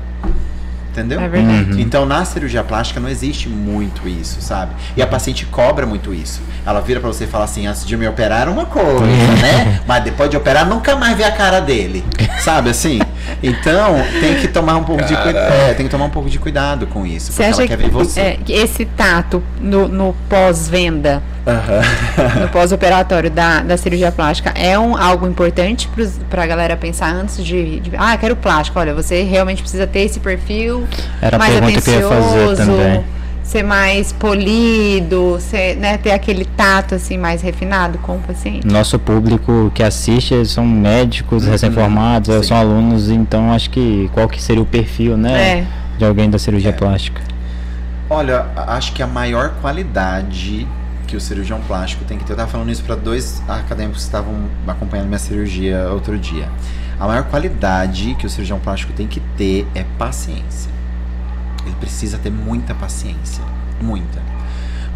Entendeu? 0.91 1.21
É 1.21 1.27
verdade. 1.29 1.71
Uhum. 1.71 1.79
Então 1.79 2.05
na 2.05 2.25
cirurgia 2.25 2.63
plástica 2.63 2.99
não 2.99 3.07
existe 3.07 3.47
muito 3.47 4.07
isso, 4.09 4.41
sabe? 4.41 4.73
E 4.95 5.01
a 5.01 5.07
paciente 5.07 5.45
cobra 5.45 5.85
muito 5.85 6.13
isso. 6.13 6.41
Ela 6.65 6.81
vira 6.81 6.99
pra 6.99 7.07
você 7.07 7.23
e 7.23 7.27
fala 7.27 7.45
assim, 7.45 7.65
antes 7.65 7.85
de 7.85 7.95
me 7.95 8.07
operar 8.07 8.49
uma 8.49 8.65
coisa, 8.65 8.99
né? 9.05 9.79
Mas 9.87 10.03
depois 10.03 10.29
de 10.29 10.35
operar 10.35 10.67
nunca 10.67 10.95
mais 10.95 11.17
vê 11.17 11.23
a 11.23 11.31
cara 11.31 11.61
dele. 11.61 12.03
Sabe 12.41 12.69
assim? 12.69 12.99
Então 13.41 13.95
tem 14.19 14.35
que 14.35 14.47
tomar 14.47 14.75
um 14.77 14.83
pouco 14.83 15.03
de 15.03 15.15
cuidado. 15.15 15.53
É, 15.53 15.73
tem 15.73 15.85
que 15.85 15.91
tomar 15.91 16.05
um 16.05 16.09
pouco 16.09 16.29
de 16.29 16.37
cuidado 16.37 16.87
com 16.87 17.05
isso. 17.05 17.31
Você 17.31 17.43
Porque 17.43 17.43
acha 17.43 17.61
ela 17.61 17.67
quer 17.67 17.77
ver 17.77 17.89
você. 17.89 18.19
é, 18.19 18.37
que 18.43 18.51
esse 18.51 18.85
tato 18.85 19.41
no, 19.59 19.87
no 19.87 20.15
pós-venda, 20.27 21.23
Aham. 21.47 22.41
no 22.41 22.49
pós-operatório 22.49 23.29
da, 23.31 23.61
da 23.61 23.77
cirurgia 23.77 24.11
plástica, 24.11 24.51
é 24.55 24.77
um, 24.77 24.95
algo 24.97 25.27
importante 25.27 25.87
pros, 25.87 26.19
pra 26.29 26.45
galera 26.45 26.75
pensar 26.75 27.13
antes 27.13 27.43
de, 27.43 27.79
de. 27.79 27.91
Ah, 27.97 28.17
quero 28.17 28.35
plástico. 28.35 28.79
Olha, 28.79 28.93
você 28.93 29.23
realmente 29.23 29.61
precisa 29.61 29.87
ter 29.87 30.01
esse 30.01 30.19
perfil 30.19 30.80
Era 31.21 31.35
a 31.35 31.39
mais 31.39 31.53
pergunta 31.53 31.81
que 31.81 31.89
eu 31.89 31.93
ia 31.99 32.07
fazer 32.07 32.43
atencioso, 32.43 32.55
também. 32.71 33.03
ser 33.43 33.63
mais 33.63 34.11
polido, 34.13 35.37
ser, 35.39 35.75
né, 35.77 35.97
ter 35.97 36.11
aquele 36.11 36.45
tato 36.45 36.95
assim 36.95 37.17
mais 37.17 37.41
refinado 37.41 37.97
com 37.99 38.15
o 38.15 38.19
paciente. 38.19 38.65
Nosso 38.65 38.97
público 38.99 39.71
que 39.75 39.83
assiste 39.83 40.45
são 40.45 40.65
médicos 40.65 41.43
Uhum. 41.45 41.51
recém-formados, 41.51 42.47
são 42.47 42.55
alunos, 42.57 43.09
então 43.09 43.51
acho 43.51 43.69
que 43.69 44.09
qual 44.13 44.27
que 44.27 44.41
seria 44.41 44.61
o 44.61 44.65
perfil, 44.65 45.17
né? 45.17 45.59
É. 45.59 45.65
De 45.97 46.05
alguém 46.05 46.29
da 46.29 46.39
cirurgia 46.39 46.69
É. 46.69 46.73
plástica. 46.73 47.21
Olha, 48.09 48.45
acho 48.55 48.91
que 48.93 49.01
a 49.01 49.07
maior 49.07 49.53
qualidade 49.61 50.67
que 51.07 51.15
o 51.15 51.19
cirurgião 51.21 51.59
plástico 51.67 52.03
tem 52.05 52.17
que 52.17 52.23
ter. 52.23 52.33
Eu 52.33 52.37
tava 52.37 52.49
falando 52.49 52.71
isso 52.71 52.83
para 52.83 52.95
dois 52.95 53.41
acadêmicos 53.47 53.97
que 54.01 54.05
estavam 54.07 54.33
acompanhando 54.67 55.07
minha 55.07 55.19
cirurgia 55.19 55.89
outro 55.91 56.17
dia. 56.17 56.47
A 57.01 57.07
maior 57.07 57.23
qualidade 57.23 58.13
que 58.13 58.27
o 58.27 58.29
cirurgião 58.29 58.59
plástico 58.59 58.93
tem 58.93 59.07
que 59.07 59.19
ter 59.35 59.67
é 59.73 59.83
paciência. 59.97 60.69
Ele 61.65 61.75
precisa 61.79 62.19
ter 62.19 62.29
muita 62.29 62.75
paciência, 62.75 63.43
muita. 63.81 64.21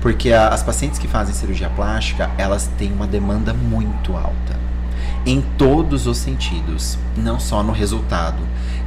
Porque 0.02 0.32
a- 0.32 0.49
as 0.49 0.61
pacientes 0.61 0.99
que 0.99 1.07
fazem 1.07 1.34
cirurgia 1.34 1.68
plástica, 1.68 2.30
elas 2.38 2.69
têm 2.77 2.94
uma 2.94 3.07
demanda 3.07 3.56
muito 3.56 4.15
alta. 4.15 4.56
Em 5.26 5.41
todos 5.57 6.06
os 6.06 6.19
sentidos, 6.19 6.95
não 7.18 7.40
só 7.40 7.64
no 7.64 7.72
resultado. 7.72 8.38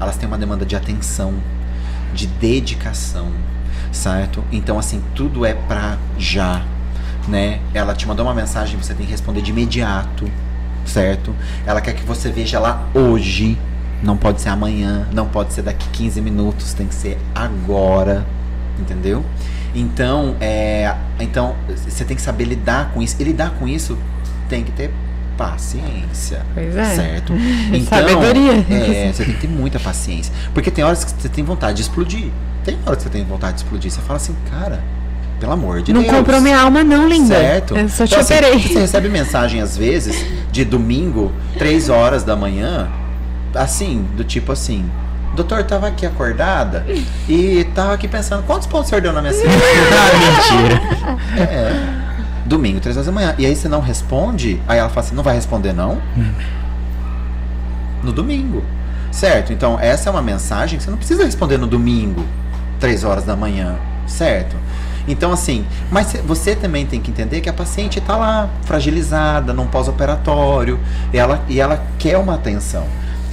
Elas 0.01 0.17
têm 0.17 0.29
uma 0.29 0.39
demanda 0.39 0.65
de 0.65 0.77
atenção, 0.77 1.35
de 2.15 2.29
dedicação, 2.29 3.33
certo? 3.91 4.45
Então, 4.53 4.79
assim, 4.79 5.03
tudo 5.17 5.45
é 5.45 5.55
pra 5.55 5.99
já, 6.17 6.63
né? 7.27 7.59
Ela 7.75 7.97
te 7.97 8.07
mandou 8.07 8.25
uma 8.25 8.35
mensagem, 8.35 8.81
você 8.81 8.95
tem 8.95 9.05
que 9.05 9.11
responder 9.11 9.43
de 9.43 9.51
imediato, 9.51 10.31
certo? 10.89 11.35
Ela 11.67 11.81
quer 11.81 11.95
que 11.95 12.05
você 12.05 12.31
veja 12.31 12.59
lá 12.59 12.89
hoje, 12.95 13.59
não 14.03 14.17
pode 14.17 14.41
ser 14.41 14.49
amanhã, 14.49 15.07
não 15.13 15.27
pode 15.27 15.53
ser 15.53 15.63
daqui 15.63 15.89
15 15.91 16.21
minutos, 16.21 16.73
tem 16.73 16.87
que 16.87 16.95
ser 16.95 17.19
agora, 17.35 18.27
entendeu? 18.79 19.25
Então, 19.75 20.37
é, 20.41 20.95
então 21.21 21.55
você 21.67 22.05
tem 22.05 22.17
que 22.17 22.23
saber 22.23 22.45
lidar 22.45 22.91
com 22.93 23.03
isso. 23.03 23.17
E 23.19 23.25
lidar 23.25 23.51
com 23.51 23.69
isso 23.69 23.99
tem 24.49 24.65
que 24.65 24.73
ter 24.73 24.91
paciência. 25.37 26.45
Pois 26.55 26.77
é. 26.77 26.95
Certo? 26.95 27.33
Então, 27.73 27.99
Sabedoria. 27.99 28.65
É, 28.71 29.13
você 29.13 29.25
tem 29.25 29.35
que 29.35 29.41
ter 29.43 29.49
muita 29.49 29.79
paciência. 29.79 30.33
Porque 30.53 30.71
tem 30.71 30.85
horas 30.85 31.05
que 31.05 31.11
você 31.23 31.29
tem 31.29 31.45
vontade 31.45 31.77
de 31.77 31.83
explodir. 31.83 32.31
Tem 32.65 32.79
horas 32.85 32.99
que 32.99 33.05
você 33.05 33.11
tem 33.11 33.25
vontade 33.25 33.57
de 33.57 33.63
explodir. 33.63 33.91
Você 33.91 34.01
fala 34.01 34.17
assim, 34.17 34.35
cara, 34.51 34.83
pelo 35.41 35.53
amor 35.53 35.83
de 35.83 35.93
não 35.93 36.03
Deus. 36.03 36.15
comprou 36.15 36.41
minha 36.41 36.59
alma, 36.61 36.83
não, 36.83 37.09
linda. 37.09 37.35
Certo. 37.37 37.77
Eu 37.77 37.89
só 37.89 38.05
te 38.07 38.11
Então, 38.11 38.21
assim, 38.21 38.35
operei. 38.35 38.59
você 38.61 38.79
recebe 38.81 39.09
mensagem 39.09 39.61
às 39.61 39.77
vezes 39.77 40.25
de 40.51 40.65
domingo, 40.65 41.33
3 41.59 41.89
horas 41.89 42.25
da 42.25 42.35
manhã, 42.37 42.89
assim, 43.55 44.05
do 44.17 44.25
tipo 44.25 44.53
assim. 44.53 44.85
Doutor, 45.37 45.63
tava 45.63 45.87
aqui 45.87 46.05
acordada 46.07 46.85
e 47.29 47.65
tava 47.75 47.95
aqui 47.95 48.09
pensando, 48.09 48.43
quantos 48.45 48.67
pontos 48.67 48.87
o 48.87 48.89
senhor 48.89 49.01
deu 49.03 49.13
na 49.13 49.21
minha 49.21 49.33
cirurgia? 49.35 49.61
Mentira. 50.19 50.81
É. 51.39 51.99
Domingo, 52.45 52.81
3 52.81 52.97
horas 52.97 53.07
da 53.07 53.13
manhã. 53.13 53.35
E 53.39 53.45
aí 53.47 53.55
você 53.55 53.69
não 53.69 53.81
responde, 53.81 54.61
aí 54.67 54.79
ela 54.79 54.89
fala 54.89 55.07
assim, 55.07 55.15
não 55.15 55.23
vai 55.23 55.35
responder 55.35 55.73
não? 55.73 55.99
No 58.03 58.13
domingo. 58.13 58.65
Certo? 59.11 59.53
Então, 59.53 59.79
essa 59.81 60.09
é 60.09 60.13
uma 60.13 60.23
mensagem 60.23 60.79
que 60.79 60.85
você 60.85 60.91
não 60.91 60.99
precisa 60.99 61.25
responder 61.25 61.59
no 61.59 61.67
domingo, 61.67 62.25
3 62.81 63.05
horas 63.05 63.25
da 63.25 63.37
manhã. 63.37 63.77
Certo? 64.07 64.57
Então, 65.09 65.33
assim, 65.33 65.65
mas 65.91 66.09
cê- 66.09 66.19
você 66.19 66.55
também 66.55 66.85
tem 66.87 67.01
que 67.01 67.11
entender 67.11 67.41
que 67.41 67.49
a 67.49 67.53
paciente 67.53 67.99
está 67.99 68.15
lá, 68.17 68.49
fragilizada, 68.67 69.53
num 69.53 69.67
pós-operatório, 69.67 70.79
e 71.13 71.19
ela, 71.19 71.43
e 71.49 71.61
ela 71.61 71.83
quer 71.99 72.17
uma 72.19 72.35
atenção. 72.35 72.85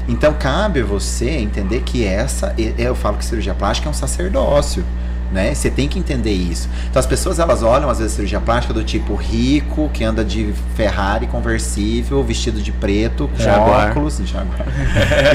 Então, 0.07 0.33
cabe 0.33 0.81
você 0.81 1.29
entender 1.31 1.81
que 1.81 2.05
essa, 2.05 2.53
eu 2.77 2.95
falo 2.95 3.17
que 3.17 3.25
cirurgia 3.25 3.53
plástica 3.53 3.87
é 3.87 3.91
um 3.91 3.93
sacerdócio 3.93 4.83
né? 5.31 5.53
Você 5.53 5.71
tem 5.71 5.89
que 5.89 5.97
entender 5.97 6.31
isso. 6.31 6.69
Então 6.87 6.99
as 6.99 7.05
pessoas 7.05 7.39
elas 7.39 7.63
olham 7.63 7.89
às 7.89 7.97
vezes 7.97 8.13
cirurgia 8.13 8.39
plástica 8.39 8.73
do 8.73 8.83
tipo 8.83 9.15
rico, 9.15 9.89
que 9.91 10.03
anda 10.03 10.23
de 10.23 10.53
Ferrari 10.75 11.25
conversível, 11.25 12.23
vestido 12.23 12.61
de 12.61 12.71
preto, 12.71 13.27
com 13.35 13.43
Jaguar. 13.43 13.89
óculos, 13.89 14.21
Jaguar. 14.23 14.65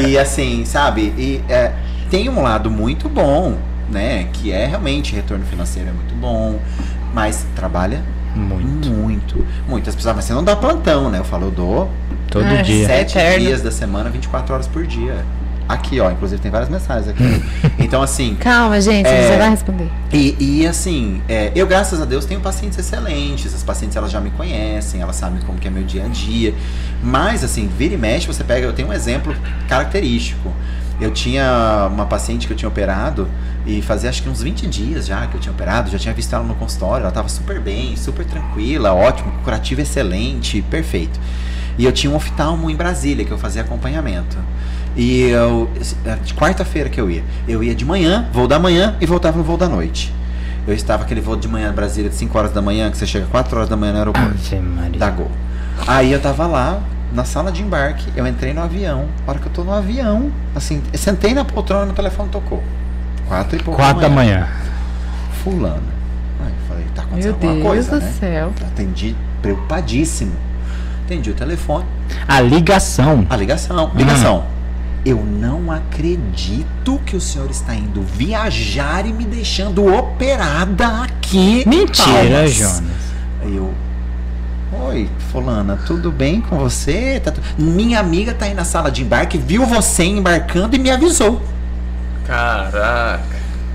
e 0.09 0.17
assim, 0.17 0.65
sabe? 0.65 1.13
E 1.19 1.43
é, 1.49 1.73
tem 2.09 2.29
um 2.31 2.41
lado 2.41 2.71
muito 2.71 3.09
bom, 3.09 3.59
né? 3.91 4.29
Que 4.33 4.53
é 4.53 4.67
realmente 4.67 5.15
retorno 5.15 5.45
financeiro 5.45 5.89
é 5.89 5.93
muito 5.93 6.15
bom, 6.15 6.59
mas 7.15 7.45
trabalha 7.57 8.03
Muito. 8.35 8.89
muito, 8.91 9.45
muito. 9.69 9.89
As 9.91 9.97
pessoas, 9.97 10.15
mas 10.17 10.25
você 10.25 10.33
não 10.33 10.45
dá 10.45 10.55
plantão, 10.55 11.11
né? 11.11 11.19
Eu 11.19 11.25
falo, 11.25 11.47
eu 11.47 11.51
dou 11.51 11.91
Todo 12.29 12.47
É. 12.47 12.63
dia. 12.63 12.87
sete 12.87 13.19
Eterno. 13.19 13.47
dias 13.47 13.61
da 13.63 13.73
semana, 13.73 14.09
24 14.09 14.55
horas 14.55 14.69
por 14.69 14.87
dia. 14.87 15.25
Aqui, 15.69 16.01
ó, 16.01 16.11
inclusive 16.11 16.41
tem 16.41 16.51
várias 16.51 16.69
mensagens 16.69 17.09
aqui. 17.09 17.23
Então, 17.79 18.03
assim, 18.03 18.37
Calma, 18.39 18.81
gente, 18.81 19.07
É. 19.09 19.29
você 19.33 19.37
vai 19.39 19.51
responder. 19.51 19.91
e, 20.13 20.37
e, 20.39 20.67
assim, 20.67 21.21
é, 21.29 21.51
eu 21.57 21.67
graças 21.67 22.01
a 22.01 22.05
Deus 22.05 22.25
tenho 22.25 22.41
pacientes 22.41 22.79
excelentes. 22.79 23.53
As 23.55 23.63
pacientes 23.65 23.97
elas 23.97 24.11
já 24.13 24.21
me 24.21 24.31
conhecem, 24.31 25.01
elas 25.01 25.17
sabem 25.17 25.41
como 25.43 25.59
que 25.59 25.67
é 25.67 25.71
meu 25.71 25.83
dia 25.83 26.05
a 26.05 26.09
dia. 26.09 26.55
Mas 27.03 27.43
assim, 27.43 27.69
vira 27.79 27.95
e 27.95 27.97
mexe, 27.97 28.27
você 28.29 28.45
pega, 28.45 28.65
eu 28.67 28.73
tenho 28.73 28.89
um 28.89 28.93
exemplo 28.93 29.35
característico. 29.69 30.53
Eu 31.01 31.11
tinha 31.11 31.89
uma 31.91 32.05
paciente 32.05 32.47
que 32.47 32.53
eu 32.53 32.57
tinha 32.57 32.69
operado 32.69 33.27
e 33.67 33.81
fazia 33.81 34.11
acho 34.11 34.23
que 34.23 34.29
uns 34.29 34.43
20 34.43 34.67
dias 34.67 35.07
já 35.07 35.27
que 35.27 35.37
eu 35.37 35.41
tinha 35.41 35.53
operado, 35.53 35.91
já 35.91 35.99
tinha 35.99 36.13
visto 36.13 36.35
ela 36.35 36.45
no 36.45 36.55
consultório, 36.55 37.05
ela 37.05 37.13
tava 37.13 37.29
super 37.29 37.61
bem, 37.61 37.97
super 37.97 38.25
tranquila, 38.27 38.93
ótimo, 38.93 39.33
curativo 39.43 39.81
excelente, 39.81 40.61
perfeito. 40.63 41.19
E 41.79 41.85
eu 41.85 41.93
tinha 41.93 42.13
um 42.13 42.17
oftalmo 42.17 42.69
em 42.69 42.77
Brasília 42.77 43.25
que 43.25 43.31
eu 43.31 43.39
fazia 43.39 43.63
acompanhamento. 43.63 44.37
E 44.97 45.23
eu, 45.23 45.71
era 46.05 46.17
de 46.17 46.35
quarta-feira 46.35 46.91
que 46.91 47.01
eu 47.01 47.11
ia. 47.11 47.25
Eu 47.49 47.63
ia 47.63 47.75
de 47.75 47.85
manhã, 47.85 48.29
voo 48.33 48.47
da 48.47 48.59
manhã 48.59 48.97
e 49.01 49.07
voltava 49.07 49.39
no 49.39 49.45
voo 49.45 49.57
da 49.57 49.69
noite. 49.69 50.13
Eu 50.67 50.75
estava 50.75 51.05
aquele 51.05 51.21
voo 51.21 51.37
de 51.37 51.49
manhã 51.49 51.71
em 51.71 51.75
Brasília 51.75 52.11
de 52.11 52.17
5 52.17 52.37
horas 52.37 52.53
da 52.53 52.61
manhã, 52.61 52.91
que 52.91 52.99
você 52.99 53.07
chega 53.07 53.27
4 53.27 53.57
horas 53.57 53.69
da 53.69 53.77
manhã 53.77 53.93
no 53.93 53.99
aeroporto 53.99 54.35
Ave 54.47 54.61
Maria. 54.61 54.99
da 54.99 55.11
Gol. 55.11 55.31
Aí 55.87 56.13
eu 56.13 56.21
tava 56.21 56.47
lá, 56.47 56.83
na 57.13 57.25
sala 57.25 57.51
de 57.51 57.63
embarque, 57.63 58.07
eu 58.17 58.27
entrei 58.27 58.53
no 58.53 58.63
avião. 58.63 59.07
A 59.27 59.31
hora 59.31 59.41
que 59.41 59.47
eu 59.47 59.53
tô 59.53 59.65
no 59.65 59.73
avião, 59.73 60.31
assim, 60.55 60.83
eu 60.93 60.99
sentei 60.99 61.35
na 61.35 61.45
poltrona 61.45 61.83
e 61.83 61.87
meu 61.87 61.95
telefone 61.95 62.29
tocou. 62.31 62.63
Quatro 63.29 63.57
e 63.57 63.63
pouco 63.63 63.81
Quatro 63.81 64.01
da 64.01 64.09
manhã. 64.09 64.49
Fulana. 65.43 65.83
Aí 66.41 66.49
eu 66.49 66.69
falei, 66.69 66.85
tá 66.95 67.03
Meu 67.03 67.11
acontecendo 67.11 67.35
alguma 67.35 67.53
Deus 67.53 67.67
coisa, 67.67 67.91
do 67.99 68.05
né? 68.05 68.13
céu. 68.19 68.53
Atendi 68.67 69.17
preocupadíssimo. 69.41 70.33
Atendi 71.05 71.31
o 71.31 71.35
telefone. 71.35 71.87
A 72.29 72.41
ligação. 72.41 73.27
A 73.29 73.37
ligação. 73.37 73.91
Ligação. 73.95 74.45
Eu 75.05 75.25
não 75.25 75.73
acredito 75.73 77.01
que 77.07 77.17
o 77.17 77.21
senhor 77.21 77.51
está 77.51 77.75
indo 77.75 78.03
viajar 78.03 79.07
e 79.07 79.13
me 79.13 79.25
deixando 79.25 79.87
operada 79.93 81.05
aqui. 81.05 81.65
Mentira, 81.67 82.13
Palmas." 82.13 82.53
Jonas. 82.53 82.83
Eu. 83.43 83.75
Oi, 84.73 85.09
fulana, 85.33 85.79
tudo 85.87 86.13
bem 86.13 86.41
com 86.41 86.57
você? 86.59 87.21
Tá 87.23 87.33
tu- 87.33 87.41
Minha 87.59 87.99
amiga 87.99 88.33
tá 88.33 88.45
aí 88.47 88.55
na 88.55 88.65
sala 88.65 88.91
de 88.91 89.03
embarque, 89.03 89.37
viu 89.37 89.67
você 89.67 90.05
embarcando 90.05 90.77
e 90.77 90.79
me 90.79 90.91
avisou. 90.91 91.43
Caraca. 92.27 93.21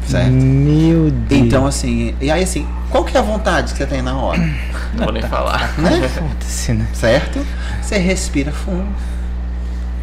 Certo? 0.08 0.32
Meu 0.32 1.12
Deus. 1.12 1.42
Então, 1.42 1.66
assim, 1.66 2.16
e 2.22 2.32
aí 2.32 2.44
assim, 2.44 2.66
qual 2.92 3.04
que 3.04 3.18
é 3.18 3.20
a 3.20 3.24
vontade 3.24 3.74
que 3.74 3.78
você 3.78 3.86
tem 3.86 4.02
na 4.02 4.16
hora? 4.16 4.40
Não 4.94 5.04
vou 5.04 5.12
nem 5.12 5.24
falar. 5.24 5.74
né? 5.80 6.08
Foda-se, 6.08 6.74
né? 6.74 6.88
certo? 6.94 7.46
Você 7.82 7.98
respira 7.98 8.52
fundo, 8.52 8.88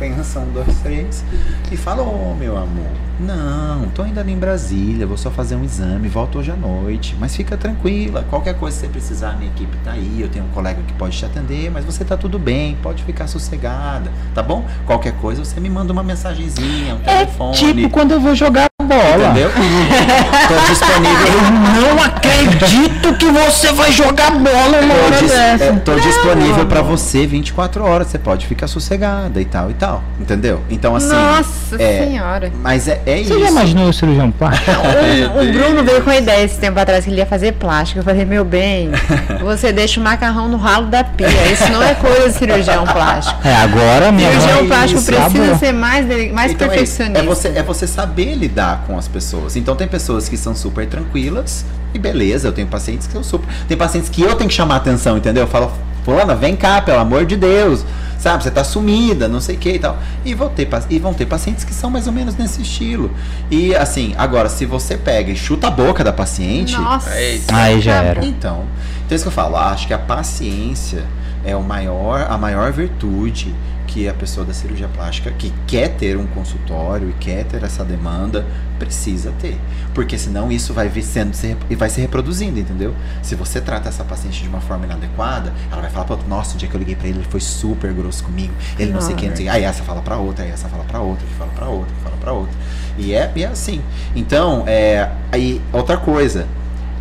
pensa 0.02 0.40
um, 0.40 0.50
dois, 0.50 0.76
três, 0.82 1.24
e 1.70 1.76
fala, 1.76 2.02
ô 2.02 2.34
meu 2.34 2.56
amor, 2.56 2.90
não, 3.20 3.88
tô 3.94 4.02
ainda 4.02 4.20
ali 4.20 4.32
em 4.32 4.36
Brasília, 4.36 5.06
vou 5.06 5.16
só 5.16 5.30
fazer 5.30 5.54
um 5.54 5.62
exame, 5.62 6.08
volto 6.08 6.40
hoje 6.40 6.50
à 6.50 6.56
noite, 6.56 7.16
mas 7.20 7.36
fica 7.36 7.56
tranquila, 7.56 8.26
qualquer 8.28 8.58
coisa 8.58 8.76
que 8.76 8.86
você 8.86 8.88
precisar, 8.88 9.38
minha 9.38 9.48
equipe 9.52 9.76
tá 9.84 9.92
aí, 9.92 10.20
eu 10.20 10.28
tenho 10.28 10.44
um 10.44 10.48
colega 10.48 10.82
que 10.82 10.92
pode 10.94 11.16
te 11.16 11.24
atender, 11.24 11.70
mas 11.70 11.84
você 11.84 12.04
tá 12.04 12.16
tudo 12.16 12.36
bem, 12.36 12.76
pode 12.82 13.04
ficar 13.04 13.28
sossegada, 13.28 14.10
tá 14.34 14.42
bom? 14.42 14.64
Qualquer 14.86 15.12
coisa, 15.18 15.44
você 15.44 15.60
me 15.60 15.70
manda 15.70 15.92
uma 15.92 16.02
mensagenzinha, 16.02 16.96
um 16.96 16.98
telefone. 16.98 17.56
Tipo 17.56 17.90
quando 17.90 18.10
eu 18.10 18.20
vou 18.20 18.34
jogar 18.34 18.71
bola. 18.92 19.24
Entendeu? 19.30 19.50
Tô 20.48 20.72
disponível. 20.72 21.40
Não 21.80 22.02
acredito! 22.02 23.12
que 23.22 23.30
você 23.30 23.72
vai 23.72 23.92
jogar 23.92 24.30
bola 24.32 24.80
uma 24.80 24.94
hora 24.94 25.16
Tô, 25.16 25.20
dis- 25.22 25.30
dessa. 25.30 25.64
é, 25.64 25.72
tô 25.72 25.94
disponível 25.94 26.66
pra 26.66 26.82
você 26.82 27.26
24 27.26 27.84
horas. 27.84 28.08
Você 28.08 28.18
pode 28.18 28.46
ficar 28.46 28.66
sossegada 28.66 29.40
e 29.40 29.44
tal 29.44 29.70
e 29.70 29.74
tal. 29.74 30.02
Entendeu? 30.20 30.60
Então, 30.70 30.96
assim. 30.96 31.08
Nossa 31.14 31.80
é, 31.80 32.04
senhora. 32.04 32.52
Mas 32.60 32.88
é, 32.88 33.00
é 33.06 33.20
isso. 33.20 33.32
Você 33.34 33.40
já 33.40 33.48
imaginou 33.48 33.88
o 33.88 33.92
cirurgião 33.92 34.30
plástico? 34.30 34.70
O, 34.70 35.42
o 35.42 35.46
Bruno 35.52 35.84
veio 35.84 36.02
com 36.02 36.10
a 36.10 36.16
ideia 36.16 36.44
esse 36.44 36.58
tempo 36.58 36.78
atrás 36.78 37.04
que 37.04 37.10
ele 37.10 37.18
ia 37.18 37.26
fazer 37.26 37.52
plástico. 37.52 38.00
Eu 38.00 38.04
falei, 38.04 38.24
meu 38.24 38.44
bem, 38.44 38.90
você 39.42 39.72
deixa 39.72 40.00
o 40.00 40.02
macarrão 40.02 40.48
no 40.48 40.56
ralo 40.56 40.86
da 40.86 41.04
pia. 41.04 41.28
Isso 41.52 41.70
não 41.70 41.82
é 41.82 41.94
coisa 41.94 42.28
de 42.30 42.34
cirurgião 42.38 42.84
plástico. 42.84 43.46
É, 43.46 43.54
agora 43.54 44.10
minha 44.10 44.30
Cirurgião 44.32 44.66
plástico 44.66 45.00
isso, 45.00 45.12
precisa 45.12 45.56
ser 45.58 45.72
mais, 45.72 46.06
mais 46.32 46.52
Então 46.52 46.68
é 46.70 46.82
isso. 46.82 46.98
perfeccionista. 46.98 47.18
É, 47.18 47.22
você, 47.22 47.48
é 47.48 47.62
você 47.62 47.86
saber 47.86 48.34
lidar 48.34 48.81
com 48.86 48.98
as 48.98 49.08
pessoas. 49.08 49.56
Então 49.56 49.74
tem 49.74 49.88
pessoas 49.88 50.28
que 50.28 50.36
são 50.36 50.54
super 50.54 50.86
tranquilas 50.86 51.64
e 51.94 51.98
beleza, 51.98 52.48
eu 52.48 52.52
tenho 52.52 52.68
pacientes 52.68 53.06
que 53.06 53.12
são 53.12 53.22
super. 53.22 53.48
Tem 53.66 53.76
pacientes 53.76 54.08
que 54.08 54.22
eu 54.22 54.34
tenho 54.34 54.48
que 54.48 54.54
chamar 54.54 54.76
atenção, 54.76 55.16
entendeu? 55.16 55.44
Eu 55.44 55.48
falo, 55.48 55.72
fulana, 56.04 56.34
vem 56.34 56.56
cá, 56.56 56.80
pelo 56.80 56.98
amor 56.98 57.26
de 57.26 57.36
Deus. 57.36 57.84
Sabe, 58.18 58.44
você 58.44 58.52
tá 58.52 58.62
sumida, 58.62 59.26
não 59.26 59.40
sei 59.40 59.56
o 59.56 59.58
que 59.58 59.70
e 59.70 59.78
tal. 59.80 59.98
E, 60.24 60.32
vou 60.32 60.48
ter, 60.48 60.68
e 60.88 60.98
vão 61.00 61.12
ter 61.12 61.26
pacientes 61.26 61.64
que 61.64 61.74
são 61.74 61.90
mais 61.90 62.06
ou 62.06 62.12
menos 62.12 62.36
nesse 62.36 62.62
estilo. 62.62 63.10
E 63.50 63.74
assim, 63.74 64.14
agora, 64.16 64.48
se 64.48 64.64
você 64.64 64.96
pega 64.96 65.32
e 65.32 65.36
chuta 65.36 65.66
a 65.66 65.70
boca 65.70 66.04
da 66.04 66.12
paciente. 66.12 66.76
Nossa. 66.76 67.10
É. 67.10 67.40
Aí 67.52 67.80
já 67.80 67.94
era. 67.94 68.24
Então, 68.24 68.64
então 69.04 69.10
é 69.10 69.14
isso 69.14 69.24
que 69.24 69.28
eu 69.28 69.32
falo, 69.32 69.56
acho 69.56 69.88
que 69.88 69.92
a 69.92 69.98
paciência 69.98 71.04
é 71.44 71.56
o 71.56 71.62
maior, 71.62 72.26
a 72.30 72.38
maior 72.38 72.70
virtude 72.70 73.52
que 73.92 74.08
a 74.08 74.14
pessoa 74.14 74.46
da 74.46 74.54
cirurgia 74.54 74.88
plástica 74.88 75.30
que 75.32 75.52
quer 75.66 75.88
ter 75.96 76.16
um 76.16 76.26
consultório 76.28 77.10
e 77.10 77.12
quer 77.14 77.44
ter 77.44 77.62
essa 77.62 77.84
demanda 77.84 78.46
precisa 78.78 79.32
ter, 79.40 79.58
porque 79.94 80.16
senão 80.16 80.50
isso 80.50 80.72
vai 80.72 80.90
sendo 81.02 81.34
se- 81.34 81.56
e 81.68 81.76
vai 81.76 81.90
se 81.90 82.00
reproduzindo, 82.00 82.58
entendeu? 82.58 82.94
Se 83.22 83.34
você 83.34 83.60
trata 83.60 83.88
essa 83.90 84.02
paciente 84.02 84.42
de 84.42 84.48
uma 84.48 84.60
forma 84.60 84.86
inadequada, 84.86 85.52
ela 85.70 85.82
vai 85.82 85.90
falar 85.90 86.06
para 86.06 86.16
nossa, 86.26 86.54
o 86.54 86.58
dia 86.58 86.68
que 86.68 86.74
eu 86.74 86.78
liguei 86.78 86.96
para 86.96 87.06
ele, 87.06 87.18
ele 87.18 87.26
foi 87.28 87.40
super 87.40 87.92
grosso 87.92 88.24
comigo, 88.24 88.52
ele 88.78 88.92
não 88.92 89.00
sei 89.02 89.14
o 89.14 89.16
que, 89.18 89.28
não 89.28 89.36
sei 89.36 89.44
o 89.46 89.50
que. 89.50 89.54
aí 89.56 89.62
essa 89.64 89.82
fala 89.84 90.00
para 90.00 90.16
outra, 90.16 90.44
aí 90.44 90.50
essa 90.50 90.68
fala 90.68 90.84
para 90.84 91.00
outra, 91.00 91.26
que 91.26 91.34
fala 91.34 91.50
para 91.54 91.68
outra, 91.68 91.94
que 91.94 92.00
fala 92.02 92.16
para 92.16 92.32
outra. 92.32 92.54
E 92.98 93.12
é, 93.14 93.30
e 93.36 93.44
é 93.44 93.46
assim. 93.46 93.82
Então, 94.16 94.64
é, 94.66 95.10
aí 95.30 95.60
outra 95.72 95.96
coisa, 95.98 96.46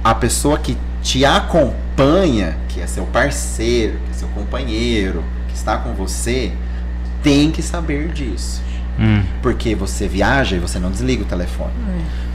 a 0.04 0.14
pessoa 0.14 0.58
que 0.60 0.78
te 1.02 1.24
acompanha, 1.26 2.58
que 2.70 2.80
é 2.82 2.88
seu 2.88 3.06
parceiro, 3.06 3.98
que 4.06 4.12
é 4.12 4.14
seu 4.14 4.28
companheiro, 4.30 5.24
que 5.48 5.56
está 5.56 5.78
com 5.78 5.94
você, 5.94 6.52
tem 7.24 7.52
que 7.52 7.62
saber 7.62 8.10
disso. 8.10 8.62
Hum. 9.00 9.24
Porque 9.42 9.74
você 9.74 10.08
viaja 10.08 10.56
e 10.56 10.60
você 10.60 10.78
não 10.78 10.92
desliga 10.92 11.24
o 11.24 11.26
telefone. 11.26 11.74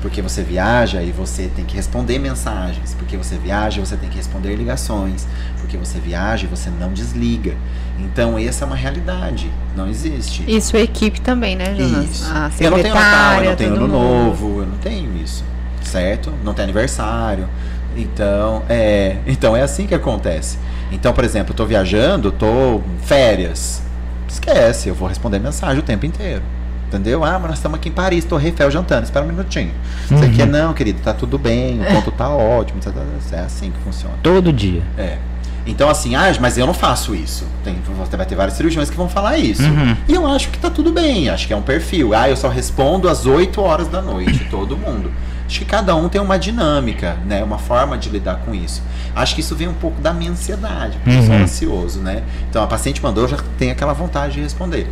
Porque 0.03 0.23
você 0.23 0.43
viaja 0.43 1.03
e 1.03 1.13
você 1.13 1.51
tem 1.55 1.65
que 1.65 1.77
responder 1.77 2.19
mensagens. 2.19 2.95
Porque 2.95 3.17
você 3.17 3.37
viaja 3.37 3.81
e 3.81 3.87
você 3.87 3.97
tem 3.97 4.09
que 4.09 4.17
responder 4.17 4.55
ligações. 4.57 5.27
Porque 5.61 5.77
você 5.77 5.99
viaja 5.99 6.45
e 6.45 6.49
você 6.49 6.71
não 6.71 6.93
desliga. 6.93 7.55
Então, 7.99 8.39
essa 8.39 8.65
é 8.65 8.67
uma 8.67 8.77
realidade. 8.77 9.51
Não 9.77 9.89
existe. 9.89 10.45
E 10.47 10.61
sua 10.61 10.81
equipe 10.81 11.21
também, 11.21 11.57
né, 11.57 11.75
Jonas? 11.75 12.11
Isso. 12.11 12.33
A 12.33 12.51
eu 12.61 12.71
não 12.71 12.83
tenho 12.83 12.95
Natal, 12.95 13.43
eu 13.43 13.51
não 13.51 13.57
tenho 13.57 13.75
Ano 13.75 13.81
mundo. 13.83 13.93
Novo, 13.93 14.61
eu 14.61 14.67
não 14.67 14.79
tenho 14.79 15.17
isso. 15.23 15.45
Certo? 15.83 16.33
Não 16.45 16.53
tem 16.53 16.65
aniversário. 16.65 17.49
Então, 17.97 18.63
é, 18.69 19.17
então 19.27 19.57
é 19.57 19.63
assim 19.63 19.87
que 19.87 19.95
acontece. 19.95 20.59
Então, 20.93 21.13
por 21.13 21.25
exemplo, 21.25 21.53
eu 21.53 21.57
tô 21.57 21.65
viajando, 21.65 22.31
tô 22.31 22.77
em 22.77 23.07
férias. 23.07 23.83
Esquece, 24.29 24.89
eu 24.89 24.95
vou 24.95 25.09
responder 25.09 25.39
mensagem 25.39 25.79
o 25.79 25.83
tempo 25.83 26.05
inteiro. 26.07 26.43
Entendeu? 26.89 27.25
Ah, 27.25 27.33
mas 27.33 27.49
nós 27.51 27.59
estamos 27.59 27.79
aqui 27.79 27.89
em 27.89 27.93
Paris, 27.93 28.25
Torre 28.25 28.49
Eiffel 28.49 28.71
jantando, 28.71 29.05
espera 29.05 29.25
um 29.25 29.29
minutinho. 29.29 29.73
Você 30.09 30.29
quer 30.29 30.47
não, 30.47 30.73
querido, 30.73 31.01
tá 31.03 31.13
tudo 31.13 31.37
bem, 31.37 31.81
o 31.81 31.85
ponto 31.85 32.13
tá 32.13 32.29
ótimo, 32.31 32.81
tá- 32.81 32.93
tá- 32.93 33.37
é 33.37 33.41
assim 33.41 33.73
que 33.73 33.79
funciona. 33.81 34.15
Todo 34.23 34.53
dia. 34.53 34.83
É. 34.97 35.19
Então, 35.67 35.91
assim, 35.91 36.15
ah, 36.15 36.33
mas 36.41 36.57
eu 36.57 36.65
não 36.65 36.73
faço 36.75 37.13
isso. 37.13 37.45
Tem, 37.65 37.77
vai 38.13 38.25
ter 38.25 38.37
vários 38.37 38.57
cirurgiões 38.57 38.89
que 38.89 38.97
vão 38.97 39.09
falar 39.09 39.37
isso. 39.37 39.65
Uhum. 39.65 39.97
E 40.07 40.15
eu 40.15 40.25
acho 40.25 40.49
que 40.51 40.59
tá 40.61 40.71
tudo 40.71 40.93
bem, 40.93 41.29
acho 41.29 41.49
que 41.49 41.53
é 41.53 41.57
um 41.57 41.63
perfil. 41.63 42.15
Ah, 42.15 42.31
eu 42.31 42.37
só 42.37 42.49
respondo 42.49 43.09
às 43.09 43.27
8 43.27 43.61
horas 43.61 43.89
da 43.89 44.01
noite, 44.01 44.47
todo 44.49 44.77
mundo. 44.77 45.11
Acho 45.47 45.59
que 45.61 45.65
cada 45.65 45.95
um 45.95 46.09
tem 46.09 46.21
uma 46.21 46.39
dinâmica, 46.39 47.17
né? 47.25 47.43
Uma 47.45 47.59
forma 47.59 47.97
de 47.97 48.09
lidar 48.11 48.41
com 48.45 48.55
isso. 48.55 48.83
Acho 49.15 49.35
que 49.35 49.41
isso 49.41 49.55
vem 49.55 49.69
um 49.69 49.75
pouco 49.75 50.01
da 50.01 50.13
minha 50.13 50.31
ansiedade, 50.33 50.99
porque 51.03 51.17
eu 51.19 51.23
sou 51.23 51.35
Uhum. 51.35 51.43
ansioso, 51.43 52.01
né? 52.01 52.23
Então 52.51 52.63
a 52.63 52.67
paciente 52.67 53.03
mandou, 53.03 53.25
eu 53.25 53.29
já 53.29 53.37
tenho 53.59 53.73
aquela 53.73 53.93
vontade 53.93 54.35
de 54.35 54.41
responder. 54.41 54.89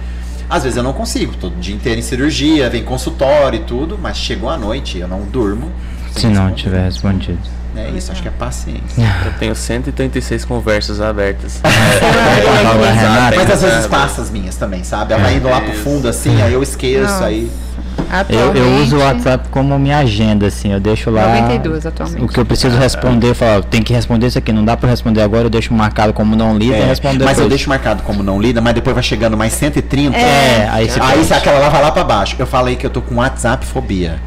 Às 0.49 0.63
vezes 0.63 0.77
eu 0.77 0.83
não 0.83 0.93
consigo, 0.93 1.35
todo 1.41 1.57
dia 1.59 1.75
inteiro 1.75 1.99
em 1.99 2.03
cirurgia, 2.03 2.69
vem 2.71 2.85
consultório 2.85 3.61
e 3.61 3.65
tudo, 3.65 3.99
mas 4.01 4.17
chegou 4.17 4.49
a 4.49 4.57
noite, 4.57 4.99
eu 4.99 5.09
não 5.09 5.23
durmo. 5.23 5.73
Se 6.13 6.27
não 6.29 6.53
tiver 6.53 6.85
respondido. 6.85 7.39
É 7.77 7.91
isso, 7.91 8.13
acho 8.13 8.23
que 8.23 8.29
é 8.29 8.31
paciência. 8.31 8.83
Eu 9.27 9.33
tenho 9.33 9.53
136 9.57 10.45
conversas 10.45 11.01
abertas. 11.01 11.61
Mas 13.37 13.51
às 13.51 13.63
vezes 13.63 13.85
É, 13.85 13.89
passa 13.89 14.23
as 14.23 14.31
minhas 14.31 14.55
também, 14.57 14.85
sabe? 14.85 15.13
Ela 15.13 15.23
vai 15.25 15.35
indo 15.37 15.49
lá 15.49 15.61
pro 15.61 15.73
fundo 15.73 16.07
assim, 16.09 16.41
aí 16.41 16.53
eu 16.53 16.63
esqueço, 16.63 17.13
Nossa. 17.13 17.25
aí. 17.27 17.51
Eu, 18.29 18.55
eu 18.55 18.77
uso 18.83 18.97
o 18.97 19.01
WhatsApp 19.01 19.49
como 19.51 19.77
minha 19.79 19.99
agenda, 19.99 20.47
assim, 20.47 20.73
eu 20.73 20.79
deixo 20.79 21.11
lá 21.11 21.27
92 21.41 21.85
atualmente. 21.87 22.23
o 22.23 22.29
que 22.29 22.39
eu 22.39 22.45
preciso 22.47 22.77
responder, 22.77 23.31
eu 23.31 23.35
falo, 23.35 23.62
tem 23.65 23.83
que 23.83 23.93
responder 23.93 24.29
isso 24.29 24.39
aqui, 24.39 24.53
não 24.53 24.65
dá 24.65 24.77
pra 24.77 24.89
responder 24.89 25.21
agora, 25.23 25.45
eu 25.45 25.51
deixo 25.51 25.75
marcado 25.75 26.12
como 26.12 26.37
não 26.37 26.57
lido 26.57 26.75
e 26.75 26.81
É, 26.81 26.85
respondo 26.87 27.25
mas 27.25 27.31
eu 27.39 27.45
depois. 27.45 27.49
deixo 27.49 27.69
marcado 27.69 28.03
como 28.05 28.23
não 28.23 28.41
lida, 28.41 28.61
mas 28.61 28.75
depois 28.75 28.95
vai 28.95 29.03
chegando 29.03 29.37
mais 29.37 29.53
130. 29.53 30.16
É, 30.16 30.69
aí 30.71 30.89
você 30.89 31.01
Aí 31.01 31.25
se 31.25 31.35
aquela 31.35 31.59
lá 31.59 31.69
vai 31.69 31.83
lá 31.83 31.91
pra 31.91 32.05
baixo. 32.05 32.37
Eu 32.39 32.47
falei 32.47 32.77
que 32.77 32.87
eu 32.87 32.91
tô 32.91 33.01
com 33.03 33.16
WhatsApp 33.16 33.66
fobia. 33.66 34.21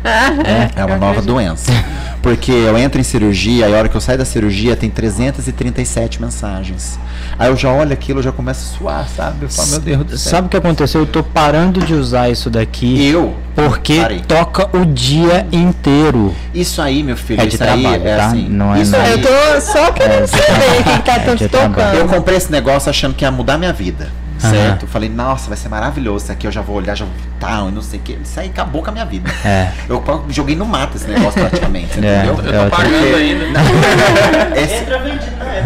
É 0.76 0.84
uma 0.86 0.98
nova 0.98 1.22
doença. 1.22 1.72
Porque 2.22 2.52
eu 2.52 2.78
entro 2.78 3.00
em 3.00 3.04
cirurgia 3.04 3.68
e 3.70 3.74
a 3.74 3.78
hora 3.78 3.88
que 3.88 3.96
eu 3.96 4.02
saio 4.02 4.18
da 4.18 4.26
cirurgia 4.26 4.76
tem 4.76 4.90
337 4.90 6.22
mensagens. 6.22 7.00
Aí 7.40 7.48
eu 7.50 7.56
já 7.56 7.72
olho 7.72 7.94
aquilo, 7.94 8.20
eu 8.20 8.24
já 8.24 8.32
começo 8.32 8.74
a 8.76 8.78
suar, 8.78 9.08
sabe? 9.16 9.46
Eu 9.46 9.50
falo, 9.50 9.68
meu 9.70 9.80
Deus 9.80 10.04
do 10.04 10.18
céu. 10.18 10.32
Sabe 10.32 10.48
o 10.48 10.50
que 10.50 10.58
aconteceu? 10.58 11.02
Eu 11.02 11.06
tô 11.08 11.24
parando 11.24 11.80
de 11.80 11.94
usar 11.94 12.30
isso 12.30 12.50
daqui 12.50 13.08
Eu? 13.08 13.34
Porque 13.58 14.00
Parei. 14.00 14.20
toca 14.20 14.70
o 14.78 14.86
dia 14.86 15.48
inteiro. 15.52 16.34
Isso 16.54 16.80
aí, 16.80 17.02
meu 17.02 17.18
filho, 17.18 17.42
É 17.42 17.46
de 17.48 17.56
isso 17.56 17.64
aí 17.64 17.82
trabalho, 17.82 18.08
é 18.08 18.16
tá? 18.16 18.26
assim. 18.28 18.48
Não 18.48 18.76
é 18.76 18.82
isso 18.84 18.92
nada. 18.92 19.04
aí, 19.04 19.12
Eu 19.14 19.22
tô 19.24 19.62
só 19.62 19.92
querendo 19.92 20.28
saber 20.28 20.80
o 20.80 20.84
que, 20.84 20.94
que 21.00 21.02
tá 21.04 21.16
É 21.16 21.20
tanto 21.20 21.50
tocando. 21.50 21.96
Eu 21.96 22.08
comprei 22.08 22.38
esse 22.38 22.52
negócio 22.52 22.88
achando 22.90 23.16
que 23.16 23.26
ia 23.26 23.32
mudar 23.32 23.58
minha 23.58 23.74
vida. 23.74 24.10
Certo? 24.40 24.88
Falei, 24.88 25.10
nossa, 25.10 25.48
vai 25.50 25.58
ser 25.58 25.70
maravilhoso. 25.70 26.26
Isso 26.26 26.32
aqui 26.32 26.48
eu 26.48 26.52
já 26.52 26.62
vou 26.62 26.76
olhar, 26.76 26.96
já 26.96 27.06
vou 27.06 27.14
tal, 27.40 27.70
e 27.70 27.72
não 27.72 27.82
sei 27.82 28.00
o 28.00 28.02
que. 28.04 28.14
Isso 28.24 28.40
aí 28.40 28.48
acabou 28.50 28.82
com 28.84 28.90
a 28.90 28.94
minha 28.94 29.06
vida. 29.06 29.30
É. 29.46 29.70
Eu 29.90 30.04
joguei 30.30 30.56
no 30.56 30.66
mato 30.66 30.98
esse 30.98 31.08
negócio 31.08 31.40
praticamente, 31.40 31.94
É. 32.04 32.24
entendeu? 32.26 32.38
Eu 32.46 32.54
Eu 32.54 32.64
tô 32.64 32.70
tô- 32.70 32.76
pagando 32.78 33.16
ainda. 33.16 33.60
Esse- 34.60 34.74
Entra 34.76 35.00
vendido 35.00 35.32
cair. 35.38 35.58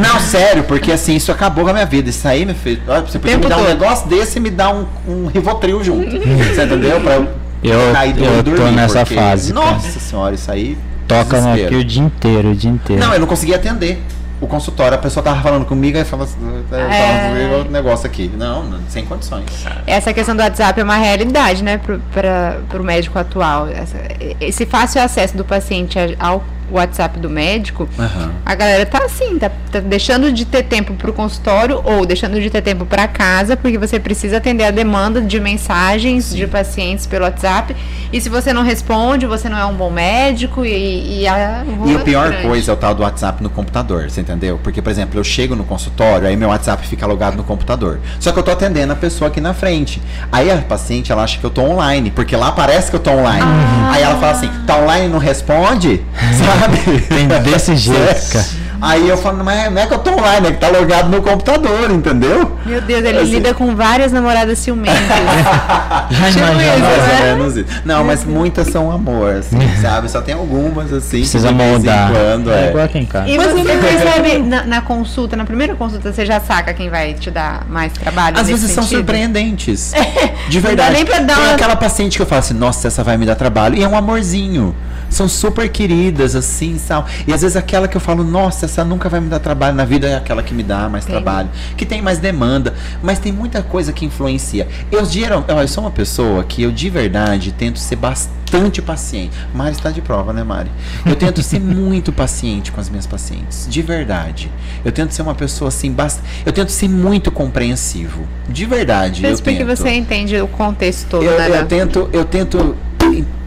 Não, 0.00 0.20
sério, 0.20 0.64
porque 0.64 0.92
assim, 0.92 1.16
isso 1.16 1.30
acabou 1.32 1.64
com 1.64 1.70
a 1.70 1.72
minha 1.72 1.86
vida. 1.86 2.10
Isso 2.10 2.26
aí, 2.26 2.44
meu 2.44 2.54
filho, 2.54 2.80
olha, 2.86 3.02
você 3.02 3.18
podia 3.18 3.36
me 3.36 3.42
Tempo 3.42 3.48
dar 3.54 3.58
um 3.62 3.66
negócio 3.66 4.08
desse 4.08 4.38
e 4.38 4.40
me 4.40 4.50
dar 4.50 4.70
um, 4.74 4.86
um 5.08 5.26
Rivotril 5.26 5.82
junto. 5.82 6.10
Você 6.10 6.62
entendeu? 6.64 7.00
Pra 7.00 7.14
eu, 7.14 7.28
Eu- 7.62 7.92
cair 7.92 8.12
do- 8.14 8.24
eu 8.24 8.42
tô 8.44 8.50
dormir, 8.52 8.72
nessa 8.76 9.00
porque, 9.00 9.14
fase, 9.14 9.52
cara. 9.52 9.66
Nossa 9.72 10.00
senhora, 10.00 10.34
isso 10.34 10.50
aí. 10.50 10.78
Toca 11.08 11.36
desespero. 11.38 11.66
aqui 11.66 11.74
o 11.76 11.84
dia 11.84 12.02
inteiro, 12.02 12.50
o 12.50 12.54
dia 12.54 12.70
inteiro. 12.70 13.02
Não, 13.02 13.12
eu 13.12 13.18
não 13.20 13.26
conseguia 13.26 13.56
atender 13.56 14.00
o 14.40 14.46
consultório. 14.46 14.96
A 14.96 15.00
pessoa 15.00 15.22
tava 15.22 15.40
falando 15.42 15.64
comigo 15.66 15.98
e 15.98 16.04
falava 16.04 16.28
assim, 16.30 16.64
É. 16.90 17.62
o 17.66 17.70
negócio 17.70 18.06
aqui. 18.06 18.30
Não, 18.36 18.62
não, 18.64 18.80
sem 18.88 19.04
condições. 19.04 19.44
Essa 19.86 20.12
questão 20.12 20.34
do 20.36 20.42
WhatsApp 20.42 20.80
é 20.80 20.84
uma 20.84 20.96
realidade, 20.96 21.62
né, 21.62 21.80
pra, 22.12 22.58
pro 22.68 22.82
médico 22.82 23.18
atual. 23.18 23.68
Essa- 23.68 23.98
esse 24.40 24.64
fácil 24.66 25.02
acesso 25.02 25.36
do 25.36 25.44
paciente 25.44 25.98
ao 26.18 26.42
WhatsApp 26.70 27.18
do 27.18 27.28
médico, 27.30 27.88
Aham. 27.98 28.30
a 28.44 28.54
galera 28.54 28.86
tá 28.86 29.04
assim, 29.04 29.38
tá, 29.38 29.50
tá 29.70 29.80
deixando 29.80 30.32
de 30.32 30.44
ter 30.44 30.62
tempo 30.64 30.94
pro 30.94 31.12
consultório 31.12 31.80
ou 31.84 32.04
deixando 32.06 32.40
de 32.40 32.48
ter 32.50 32.62
tempo 32.62 32.84
para 32.86 33.06
casa, 33.08 33.56
porque 33.56 33.78
você 33.78 33.98
precisa 33.98 34.36
atender 34.38 34.64
a 34.64 34.70
demanda 34.70 35.20
de 35.20 35.38
mensagens 35.40 36.34
de 36.34 36.46
pacientes 36.46 37.06
pelo 37.06 37.24
WhatsApp. 37.24 37.74
E 38.12 38.20
se 38.20 38.28
você 38.28 38.52
não 38.52 38.62
responde, 38.62 39.26
você 39.26 39.48
não 39.48 39.58
é 39.58 39.64
um 39.64 39.74
bom 39.74 39.90
médico 39.90 40.64
e, 40.64 41.20
e 41.22 41.28
a 41.28 41.64
E 41.86 41.94
a 41.94 41.98
pior 42.00 42.28
grande. 42.30 42.46
coisa 42.46 42.70
é 42.72 42.74
o 42.74 42.76
tal 42.76 42.94
do 42.94 43.02
WhatsApp 43.02 43.42
no 43.42 43.50
computador, 43.50 44.10
você 44.10 44.20
entendeu? 44.20 44.58
Porque, 44.62 44.82
por 44.82 44.90
exemplo, 44.90 45.18
eu 45.18 45.24
chego 45.24 45.54
no 45.54 45.64
consultório, 45.64 46.26
aí 46.26 46.36
meu 46.36 46.48
WhatsApp 46.48 46.86
fica 46.86 47.06
logado 47.06 47.36
no 47.36 47.44
computador. 47.44 48.00
Só 48.18 48.32
que 48.32 48.38
eu 48.38 48.42
tô 48.42 48.50
atendendo 48.50 48.92
a 48.92 48.96
pessoa 48.96 49.28
aqui 49.28 49.40
na 49.40 49.54
frente. 49.54 50.02
Aí 50.32 50.50
a 50.50 50.56
paciente, 50.58 51.10
ela 51.12 51.22
acha 51.22 51.38
que 51.38 51.44
eu 51.44 51.50
tô 51.50 51.62
online, 51.62 52.10
porque 52.10 52.34
lá 52.36 52.52
parece 52.52 52.90
que 52.90 52.96
eu 52.96 53.00
tô 53.00 53.10
online. 53.10 53.42
Ah. 53.44 53.90
Aí 53.92 54.02
ela 54.02 54.16
fala 54.16 54.32
assim, 54.32 54.50
tá 54.66 54.76
online 54.76 55.06
e 55.06 55.08
não 55.08 55.18
responde? 55.18 56.02
Sabe? 56.36 56.59
Tem 57.08 57.28
desse 57.42 57.74
jeito, 57.76 58.32
cara. 58.32 58.44
Aí 58.82 59.06
eu 59.06 59.16
falo, 59.18 59.44
mas 59.44 59.70
não 59.70 59.82
é 59.82 59.86
que 59.86 59.92
eu 59.92 59.98
tô 59.98 60.10
online, 60.12 60.46
é 60.48 60.52
que 60.52 60.58
tá 60.58 60.68
logado 60.68 61.10
no 61.10 61.20
computador, 61.20 61.90
entendeu? 61.90 62.56
Meu 62.64 62.80
Deus, 62.80 63.04
ele 63.04 63.18
Assim. 63.18 63.30
lida 63.32 63.52
com 63.52 63.76
várias 63.76 64.10
namoradas 64.10 64.58
ciumentas. 64.58 64.96
Já 66.10 66.26
Tipo 66.28 66.38
imagina. 66.38 66.64
isso, 66.64 66.80
Mais 66.80 66.98
ou 66.98 67.06
né? 67.06 67.34
menos 67.34 67.56
isso. 67.58 67.66
Não, 67.84 68.02
mas 68.04 68.24
muitas 68.24 68.68
são 68.68 68.90
amor, 68.90 69.36
assim, 69.36 69.58
sabe? 69.82 70.10
Só 70.10 70.22
tem 70.22 70.34
algumas, 70.34 70.90
assim, 70.94 71.08
que 71.18 71.28
Precisa 71.28 71.48
de 71.48 71.54
vez 71.54 71.68
em 71.68 71.72
moldar. 71.72 72.10
quando, 72.10 72.50
é 72.50 72.64
é. 72.64 72.68
igual 72.70 72.84
aqui 72.86 72.98
em 73.00 73.04
casa. 73.04 73.28
E 73.28 73.36
você 73.36 73.64
percebe 73.64 74.38
na, 74.38 74.64
na 74.64 74.80
consulta, 74.80 75.36
na 75.36 75.44
primeira 75.44 75.74
consulta, 75.74 76.10
você 76.10 76.24
já 76.24 76.40
saca 76.40 76.72
quem 76.72 76.88
vai 76.88 77.12
te 77.12 77.30
dar 77.30 77.66
mais 77.68 77.92
trabalho? 77.92 78.38
Às 78.38 78.48
vezes 78.48 78.70
são 78.70 78.82
sentido? 78.82 78.98
surpreendentes. 79.00 79.92
De 80.48 80.56
Não 80.56 80.62
dá 80.62 80.68
verdade. 80.68 80.92
nem 80.94 81.04
pra 81.04 81.18
dar 81.18 81.34
Tem 81.34 81.44
uma- 81.44 81.52
aquela 81.54 81.76
paciente 81.76 82.16
que 82.16 82.22
eu 82.22 82.26
falo 82.26 82.38
assim, 82.38 82.54
nossa, 82.54 82.88
essa 82.88 83.04
vai 83.04 83.18
me 83.18 83.26
dar 83.26 83.34
trabalho. 83.34 83.76
E 83.76 83.82
é 83.84 83.88
um 83.88 83.94
amorzinho. 83.96 84.74
São 85.10 85.28
super 85.28 85.68
queridas, 85.68 86.34
assim, 86.34 86.78
sal. 86.78 87.04
E 87.26 87.32
às 87.32 87.42
vezes 87.42 87.56
aquela 87.56 87.86
que 87.88 87.96
eu 87.96 88.00
falo, 88.00 88.24
nossa, 88.24 88.64
essa 88.64 88.84
nunca 88.84 89.08
vai 89.08 89.20
me 89.20 89.28
dar 89.28 89.40
trabalho 89.40 89.76
na 89.76 89.84
vida 89.84 90.08
é 90.08 90.16
aquela 90.16 90.42
que 90.42 90.54
me 90.54 90.62
dá 90.62 90.88
mais 90.88 91.04
Entendi. 91.04 91.22
trabalho. 91.22 91.50
Que 91.76 91.84
tem 91.84 92.00
mais 92.00 92.18
demanda. 92.18 92.74
Mas 93.02 93.18
tem 93.18 93.32
muita 93.32 93.62
coisa 93.62 93.92
que 93.92 94.04
influencia. 94.06 94.66
Eu, 94.90 95.04
geral, 95.04 95.44
eu 95.48 95.68
sou 95.68 95.84
uma 95.84 95.90
pessoa 95.90 96.44
que 96.44 96.62
eu 96.62 96.70
de 96.70 96.88
verdade 96.88 97.52
tento 97.52 97.78
ser 97.78 97.96
bastante 97.96 98.39
paciente. 98.82 99.30
Mari 99.54 99.72
está 99.72 99.90
de 99.90 100.00
prova, 100.00 100.32
né, 100.32 100.42
Mari? 100.42 100.70
Eu 101.06 101.14
tento 101.16 101.42
ser 101.42 101.60
muito 101.60 102.12
paciente 102.12 102.72
com 102.72 102.80
as 102.80 102.88
minhas 102.88 103.06
pacientes. 103.06 103.66
De 103.68 103.82
verdade. 103.82 104.50
Eu 104.84 104.92
tento 104.92 105.12
ser 105.12 105.22
uma 105.22 105.34
pessoa 105.34 105.68
assim, 105.68 105.92
bast... 105.92 106.20
eu 106.44 106.52
tento 106.52 106.70
ser 106.70 106.88
muito 106.88 107.30
compreensivo. 107.30 108.22
De 108.48 108.66
verdade. 108.66 109.22
Mas 109.22 109.40
porque 109.40 109.58
tento. 109.64 109.76
você 109.76 109.90
entende 109.94 110.36
o 110.40 110.48
contexto 110.48 111.08
todo, 111.08 111.24
Eu, 111.24 111.38
né? 111.38 111.60
eu 111.60 111.66
tento, 111.66 112.10
eu 112.12 112.24
tento, 112.24 112.76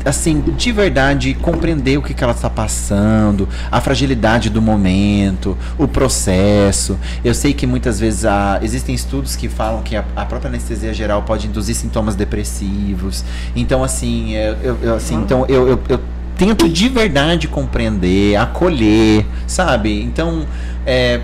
assim, 0.06 0.40
de 0.42 0.72
verdade, 0.72 1.34
compreender 1.36 1.98
o 1.98 2.02
que, 2.02 2.14
que 2.14 2.24
ela 2.24 2.34
está 2.34 2.50
passando, 2.50 3.48
a 3.72 3.80
fragilidade 3.82 4.50
do 4.50 4.62
momento, 4.62 5.58
o 5.78 5.88
processo. 5.88 6.98
Eu 7.24 7.34
sei 7.34 7.54
que 7.54 7.66
muitas 7.66 8.00
vezes 8.00 8.26
há, 8.26 8.60
existem 8.62 8.94
estudos 8.96 9.36
que 9.36 9.48
falam 9.50 9.82
que 9.82 9.96
a, 9.96 10.04
a 10.16 10.26
própria 10.26 10.50
anestesia 10.50 10.94
geral 10.94 11.24
pode 11.24 11.48
induzir 11.48 11.76
sintomas 11.76 12.16
depressivos. 12.16 13.24
Então, 13.56 13.84
assim, 13.84 14.34
eu- 14.34 14.58
eu, 14.64 14.93
assim, 14.96 15.16
então 15.16 15.46
eu, 15.48 15.68
eu, 15.68 15.80
eu 15.90 16.00
tento 16.38 16.68
de 16.70 16.90
verdade 16.90 17.48
compreender, 17.48 18.36
acolher, 18.36 19.26
sabe? 19.48 20.02
Então, 20.04 20.46
é, 20.86 21.22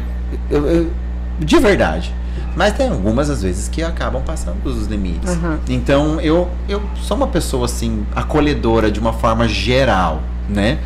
eu- 0.50 0.66
eu- 0.68 0.92
de 1.40 1.58
verdade. 1.60 2.14
Mas 2.56 2.74
tem 2.74 2.90
algumas, 2.90 3.30
às 3.30 3.42
vezes, 3.42 3.70
que 3.70 3.82
acabam 3.82 4.22
passando 4.24 4.62
dos 4.64 4.88
limites. 4.88 5.34
Uhum. 5.36 5.58
Então, 5.70 6.20
eu, 6.20 6.50
eu 6.68 6.82
sou 7.02 7.16
uma 7.16 7.28
pessoa, 7.28 7.66
assim, 7.66 8.06
acolhedora 8.16 8.92
de 8.92 9.00
uma 9.00 9.14
forma 9.14 9.48
geral, 9.48 10.22
né? 10.50 10.80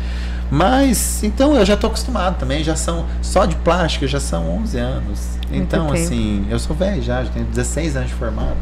Mas, 0.54 1.22
então, 1.24 1.56
eu 1.56 1.64
já 1.66 1.76
tô 1.76 1.88
acostumado 1.88 2.36
também. 2.38 2.62
Já 2.62 2.76
são, 2.76 3.04
só 3.20 3.44
de 3.44 3.56
plástico, 3.56 4.06
já 4.06 4.20
são 4.20 4.48
11 4.62 4.78
anos. 4.78 5.34
Então, 5.52 5.86
tempo. 5.88 5.94
assim, 5.94 6.46
eu 6.50 6.58
sou 6.58 6.74
velho 6.74 7.02
já, 7.02 7.22
já 7.22 7.30
tenho 7.30 7.44
16 7.46 7.96
anos 7.96 8.08
de 8.08 8.14
formado. 8.14 8.56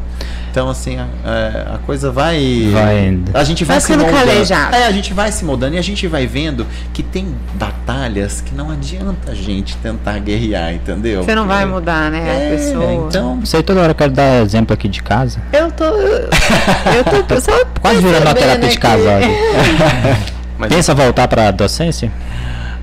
Então, 0.51 0.69
assim, 0.69 0.97
a, 0.99 1.05
a- 1.25 1.75
a 1.75 1.77
coisa 1.79 2.11
vai... 2.11 2.69
Vai 2.71 3.07
indo. 3.07 3.31
A 3.35 3.43
gente 3.43 3.63
vai, 3.63 3.79
Vai 3.79 3.81
se 3.87 3.95
moldando. 3.95 4.17
calejado. 4.17 4.75
É, 4.75 4.85
a 4.85 4.91
gente 4.91 5.13
vai 5.13 5.31
se 5.31 5.45
moldando 5.45 5.75
e 5.75 5.77
a 5.79 5.81
gente 5.81 6.05
vai 6.07 6.27
vendo 6.27 6.67
que 6.93 7.01
tem 7.01 7.33
batalhas 7.55 8.41
que 8.41 8.53
não 8.53 8.69
adianta 8.69 9.31
a 9.31 9.35
gente 9.35 9.75
tentar 9.77 10.19
guerrear, 10.19 10.73
entendeu? 10.73 11.23
Você 11.23 11.33
não 11.33 11.47
vai 11.47 11.59
Porque- 11.63 11.73
mudar, 11.79 12.11
né, 12.11 12.19
a 12.29 12.33
É, 12.33 12.49
pessoa. 12.57 12.93
então, 13.07 13.43
sei, 13.45 13.63
toda 13.63 13.79
hora 13.81 13.91
eu 13.91 13.95
quero 13.95 14.11
dar 14.11 14.41
exemplo 14.43 14.73
aqui 14.73 14.87
de 14.87 15.01
casa. 15.01 15.39
Eu 15.51 15.71
tô. 15.71 15.85
Eu 15.85 17.23
tô 17.27 17.39
só 17.41 17.51
Quase 17.81 18.01
virando 18.01 18.23
uma 18.25 18.33
percebendo 18.35 18.35
terapia 18.35 18.59
de 18.59 18.65
aqui. 18.67 18.77
casal. 18.77 19.17
aqui. 20.13 20.32
Mas 20.63 20.73
Pensa 20.73 20.93
voltar 20.95 21.27
pra 21.27 21.51
docência, 21.51 22.11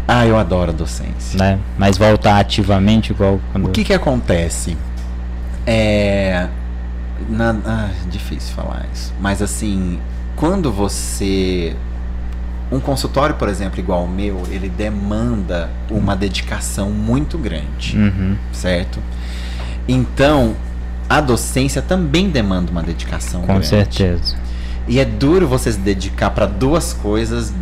ah, 0.07 0.27
eu 0.27 0.37
adoro 0.37 0.71
a 0.71 0.75
docência. 0.75 1.39
né? 1.39 1.59
Mas 1.79 1.97
voltar 1.97 2.39
ativamente 2.39 3.13
igual 3.13 3.41
quando. 3.53 3.67
O 3.67 3.71
que 3.71 3.85
que 3.85 3.93
acontece? 3.95 4.77
É. 5.67 6.47
Na, 7.29 7.55
ah, 7.67 7.89
difícil 8.11 8.55
falar 8.55 8.87
isso. 8.93 9.13
Mas 9.21 9.41
assim, 9.43 9.99
quando 10.37 10.73
você. 10.73 11.75
Um 12.73 12.79
consultório, 12.79 13.35
por 13.35 13.49
exemplo, 13.49 13.81
igual 13.81 14.05
o 14.05 14.09
meu, 14.09 14.43
ele 14.49 14.69
demanda 14.69 15.69
uma 15.91 16.15
dedicação 16.15 16.89
muito 16.91 17.37
grande, 17.37 17.97
Uhum. 17.97 18.37
certo? 18.53 19.01
Então, 19.89 20.55
a 21.09 21.21
docência 21.21 21.83
também 21.83 22.31
demanda 22.31 22.71
uma 22.71 22.83
dedicação 22.83 23.41
Com 23.41 23.47
grande. 23.49 23.67
certeza. 23.67 24.37
E 24.87 25.01
é 25.01 25.05
duro 25.05 25.49
você 25.49 25.73
se 25.73 25.79
dedicar 25.79 26.31
para 26.31 26.47
duas 26.47 26.93
coisas 26.93 27.53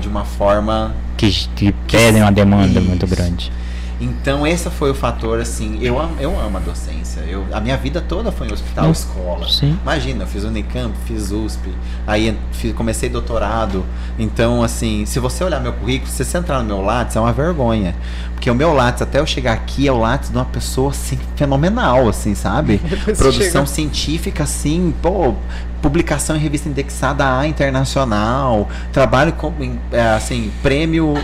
de 0.00 0.08
uma 0.08 0.24
forma 0.24 0.94
Que, 1.16 1.30
que 1.54 1.72
pedem 1.90 2.22
uma 2.22 2.32
demanda 2.32 2.80
muito 2.80 3.04
Isso. 3.06 3.14
grande. 3.14 3.52
Então 3.98 4.46
esse 4.46 4.68
foi 4.68 4.90
o 4.90 4.94
fator 4.94 5.40
assim, 5.40 5.78
eu 5.80 5.98
amo, 5.98 6.16
eu 6.20 6.38
amo 6.38 6.58
a 6.58 6.60
docência. 6.60 7.20
Eu, 7.20 7.46
a 7.50 7.60
minha 7.60 7.76
vida 7.78 8.00
toda 8.00 8.30
foi 8.30 8.46
em 8.48 8.52
hospital, 8.52 8.90
escola. 8.90 9.48
sim. 9.48 9.78
Imagina, 9.82 10.24
eu 10.24 10.26
fiz 10.26 10.44
Unicamp, 10.44 10.94
fiz 11.06 11.30
USP, 11.30 11.70
aí 12.06 12.36
fiz- 12.52 12.74
comecei 12.74 13.08
doutorado. 13.08 13.84
Então 14.18 14.62
assim, 14.62 15.06
se 15.06 15.18
você 15.18 15.42
olhar 15.42 15.60
meu 15.60 15.72
currículo, 15.72 16.10
se 16.10 16.22
você 16.24 16.36
entrar 16.36 16.58
no 16.58 16.64
meu 16.66 16.82
Lattes, 16.82 17.16
é 17.16 17.20
uma 17.20 17.32
vergonha. 17.32 17.94
Porque 18.34 18.50
o 18.50 18.54
meu 18.54 18.74
Lattes, 18.74 19.00
até 19.00 19.18
eu 19.18 19.26
chegar 19.26 19.54
aqui, 19.54 19.88
é 19.88 19.92
o 19.92 19.96
Lattes 19.98 20.28
de 20.30 20.36
uma 20.36 20.44
pessoa 20.44 20.90
assim, 20.90 21.18
fenomenal, 21.34 22.06
assim, 22.08 22.34
sabe? 22.34 22.78
Produção 23.16 23.64
científica, 23.64 24.42
assim, 24.42 24.92
pô, 25.00 25.34
publicação 25.80 26.36
em 26.36 26.38
revista 26.38 26.68
indexada 26.68 27.38
A 27.38 27.46
internacional, 27.46 28.68
trabalho 28.92 29.32
com, 29.32 29.52
é, 29.90 30.00
assim, 30.10 30.50
prêmio, 30.62 31.14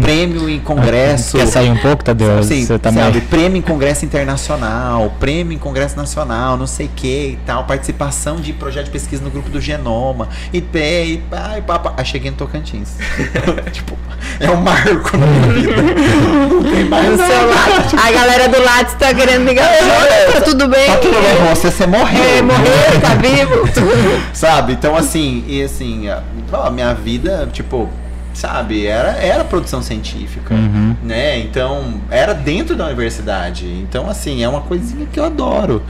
prêmio 0.00 0.48
em 0.48 0.60
congresso. 0.60 1.36
Quer 1.36 1.46
sair 1.46 1.70
um 1.70 1.76
pouco, 1.76 2.04
Tadeu? 2.04 2.38
Assim, 2.38 2.64
Você 2.64 2.78
também. 2.78 3.02
sabe, 3.02 3.20
prêmio 3.22 3.58
em 3.58 3.62
congresso 3.62 4.04
internacional, 4.04 5.12
prêmio 5.20 5.54
em 5.54 5.58
congresso 5.58 5.96
nacional, 5.96 6.56
não 6.56 6.66
sei 6.66 6.86
o 6.86 6.90
que 6.94 7.32
e 7.32 7.38
tal, 7.44 7.64
participação 7.64 8.36
de 8.36 8.52
projeto 8.52 8.86
de 8.86 8.90
pesquisa 8.90 9.22
no 9.22 9.30
grupo 9.30 9.48
do 9.50 9.60
Genoma, 9.60 10.28
e 10.52 10.60
pé, 10.60 11.04
e 11.04 11.18
pá, 11.18 11.54
e 11.58 11.62
pá, 11.62 11.78
pá. 11.78 11.94
Aí 11.96 12.04
cheguei 12.04 12.30
no 12.30 12.36
Tocantins. 12.36 12.96
tipo, 13.72 13.96
é 14.40 14.50
um 14.50 14.56
marco 14.56 15.16
na 15.16 15.26
minha 15.26 15.52
vida. 15.52 15.82
Não 15.82 16.62
tem 16.62 16.84
mais 16.84 17.10
No 17.10 17.16
seu 17.16 17.48
Lattes. 17.48 17.94
A 17.94 18.12
galera 18.12 18.48
do 18.48 18.62
Lattes 18.62 18.94
tá 18.94 19.12
querendo 19.14 19.44
ligar. 19.46 19.68
Oi, 19.70 20.32
tá 20.32 20.40
tudo 20.40 20.68
bem? 20.68 20.86
Tá 20.86 20.96
tudo 20.96 21.20
bem 21.20 21.54
você, 21.54 21.70
você 21.70 21.86
morreu. 21.86 22.22
É, 22.24 22.42
morreu, 22.42 23.00
tá 23.00 23.14
vivo? 23.14 23.68
Sabe? 24.32 24.72
Então, 24.72 24.96
assim, 24.96 25.44
e 25.46 25.62
assim, 25.62 26.08
a 26.08 26.70
minha 26.70 26.94
vida, 26.94 27.48
tipo, 27.52 27.88
sabe, 28.34 28.86
era, 28.86 29.10
era 29.12 29.44
produção 29.44 29.82
científica, 29.82 30.54
Uhum. 30.54 30.96
né? 31.02 31.38
Então, 31.38 32.00
era 32.10 32.32
dentro 32.34 32.74
da 32.76 32.86
universidade. 32.86 33.66
Então, 33.66 34.08
assim, 34.08 34.42
é 34.42 34.48
uma 34.48 34.62
coisinha 34.62 35.06
que 35.10 35.18
eu 35.20 35.24
adoro. 35.24 35.82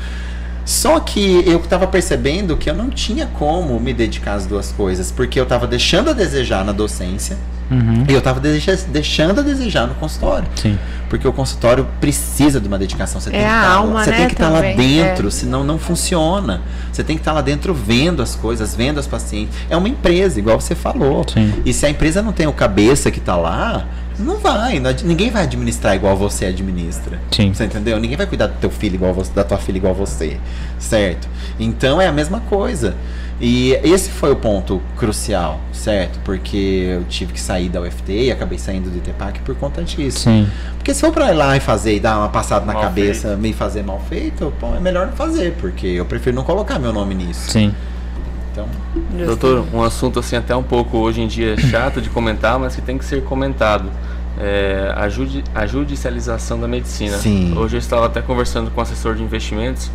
Só 0.65 1.01
que 1.01 1.43
eu 1.47 1.59
tava 1.61 1.87
percebendo 1.89 2.57
que 2.57 2.71
eu 2.71 2.75
não 2.75 2.89
tinha 2.89 3.27
como 3.27 3.79
me 3.81 3.93
dedicar 3.93 4.35
às 4.35 4.47
duas 4.47 4.71
coisas, 4.71 5.11
porque 5.11 5.39
eu 5.41 5.45
tava 5.47 5.67
deixando 5.67 6.11
a 6.11 6.13
desejar 6.13 6.65
na 6.65 6.71
docência 6.73 7.37
Uhum. 7.73 8.05
e 8.09 8.13
eu 8.13 8.21
tava 8.21 8.39
deixa- 8.41 8.77
deixando 8.89 9.39
a 9.41 9.43
desejar 9.43 9.87
no 9.87 9.95
consultório. 9.95 10.47
Sim. 10.55 10.79
Porque 11.09 11.27
o 11.27 11.33
consultório 11.33 11.87
precisa 12.01 12.61
de 12.61 12.69
uma 12.69 12.79
dedicação. 12.79 13.21
Você 13.21 13.29
É 13.31 13.33
tem 13.33 13.41
que 13.43 13.47
estar, 13.47 13.71
alma, 13.73 14.05
você 14.05 14.11
né, 14.11 14.17
tem 14.17 14.27
que 14.29 14.33
estar 14.35 14.49
lá 14.49 14.61
também, 14.63 14.77
dentro, 14.77 15.29
é. 15.29 15.31
senão 15.31 15.63
não 15.65 15.79
funciona. 15.79 16.61
Você 16.93 17.03
tem 17.05 17.17
que 17.17 17.21
estar 17.21 17.33
lá 17.33 17.41
dentro 17.43 17.75
vendo 17.75 18.23
as 18.23 18.35
coisas, 18.35 18.75
vendo 18.75 18.99
as 18.99 19.07
pacientes. 19.07 19.55
É 19.69 19.77
uma 19.77 19.89
empresa, 19.89 20.39
igual 20.39 20.61
você 20.61 20.75
falou. 20.75 21.25
Sim. 21.33 21.53
E 21.67 21.73
se 21.73 21.85
a 21.87 21.91
empresa 21.91 22.23
não 22.23 22.33
tem 22.33 22.47
o 22.47 22.53
cabeça 22.53 23.11
que 23.11 23.19
está 23.19 23.37
lá, 23.37 23.87
não 24.19 24.39
vai. 24.39 24.79
não 24.81 24.91
ninguém 25.05 25.31
vai 25.31 25.43
administrar 25.43 25.95
igual 25.95 26.17
você 26.17 26.47
administra. 26.47 27.19
Sim. 27.31 27.53
Você 27.53 27.65
entendeu? 27.65 27.99
Ninguém 27.99 28.17
vai 28.17 28.27
cuidar 28.27 28.47
do 28.47 28.55
teu 28.55 28.71
filho 28.71 28.95
igual 28.95 29.13
você, 29.13 29.33
da 29.35 29.45
tua 29.45 29.59
filha 29.59 29.77
igual 29.77 29.95
você, 29.95 30.39
certo? 30.79 31.29
Então 31.61 32.01
é 32.01 32.07
a 32.07 32.13
mesma 32.13 32.41
coisa. 32.41 32.95
E 33.45 33.73
esse 33.83 34.09
foi 34.09 34.31
o 34.31 34.37
ponto 34.37 34.81
crucial, 34.97 35.59
certo? 35.73 36.21
Porque 36.25 36.87
eu 36.97 37.05
tive 37.09 37.33
que 37.33 37.41
sair 37.41 37.69
da 37.69 37.81
UFT 37.81 38.13
e 38.13 38.31
acabei 38.31 38.57
saindo 38.57 38.89
do 38.89 38.97
ITPAC 38.99 39.41
por 39.41 39.57
conta 39.57 39.83
disso. 39.83 40.21
Sim. 40.21 40.49
Porque 40.77 40.95
se 40.95 41.05
eu 41.05 41.11
pra 41.11 41.33
ir 41.33 41.35
lá 41.35 41.57
e 41.57 41.61
fazer 41.61 41.97
e 41.97 41.99
dar 41.99 42.19
uma 42.19 42.29
passada 42.29 42.65
na 42.65 42.73
Mal 42.73 42.83
cabeça, 42.83 43.35
me 43.37 43.53
fazer 43.53 43.83
mal 43.83 44.01
feito, 44.09 44.53
pô, 44.61 44.77
é 44.77 44.79
melhor 44.79 45.09
não 45.09 45.15
fazer, 45.15 45.55
porque 45.61 45.89
eu 45.89 46.05
prefiro 46.05 46.37
não 46.37 46.45
colocar 46.45 46.79
meu 46.79 46.93
nome 46.93 47.17
nisso. 47.17 47.51
Sim. 47.51 47.75
Então, 48.53 48.69
Doutor, 49.27 49.67
um 49.75 49.83
assunto 49.83 50.21
assim 50.21 50.37
até 50.37 50.55
um 50.55 50.63
pouco 50.63 50.99
hoje 50.99 51.21
em 51.21 51.27
dia 51.27 51.57
chato 51.57 52.01
de 52.01 52.11
comentar, 52.11 52.61
mas 52.61 52.77
que 52.77 52.81
tem 52.81 52.97
que 52.97 53.05
ser 53.05 53.25
comentado. 53.25 53.91
É, 54.39 54.93
a, 54.97 55.09
judi 55.09 55.43
a 55.53 55.67
judicialização 55.67 56.61
da 56.61 56.69
medicina. 56.69 57.17
Sim. 57.19 57.57
Hoje 57.57 57.75
eu 57.75 57.79
estava 57.81 58.07
até 58.07 58.23
conversando 58.23 58.71
com 58.71 58.81
o 58.81 58.83
assessor 58.83 59.17
de 59.17 59.23
investimentos. 59.23 59.91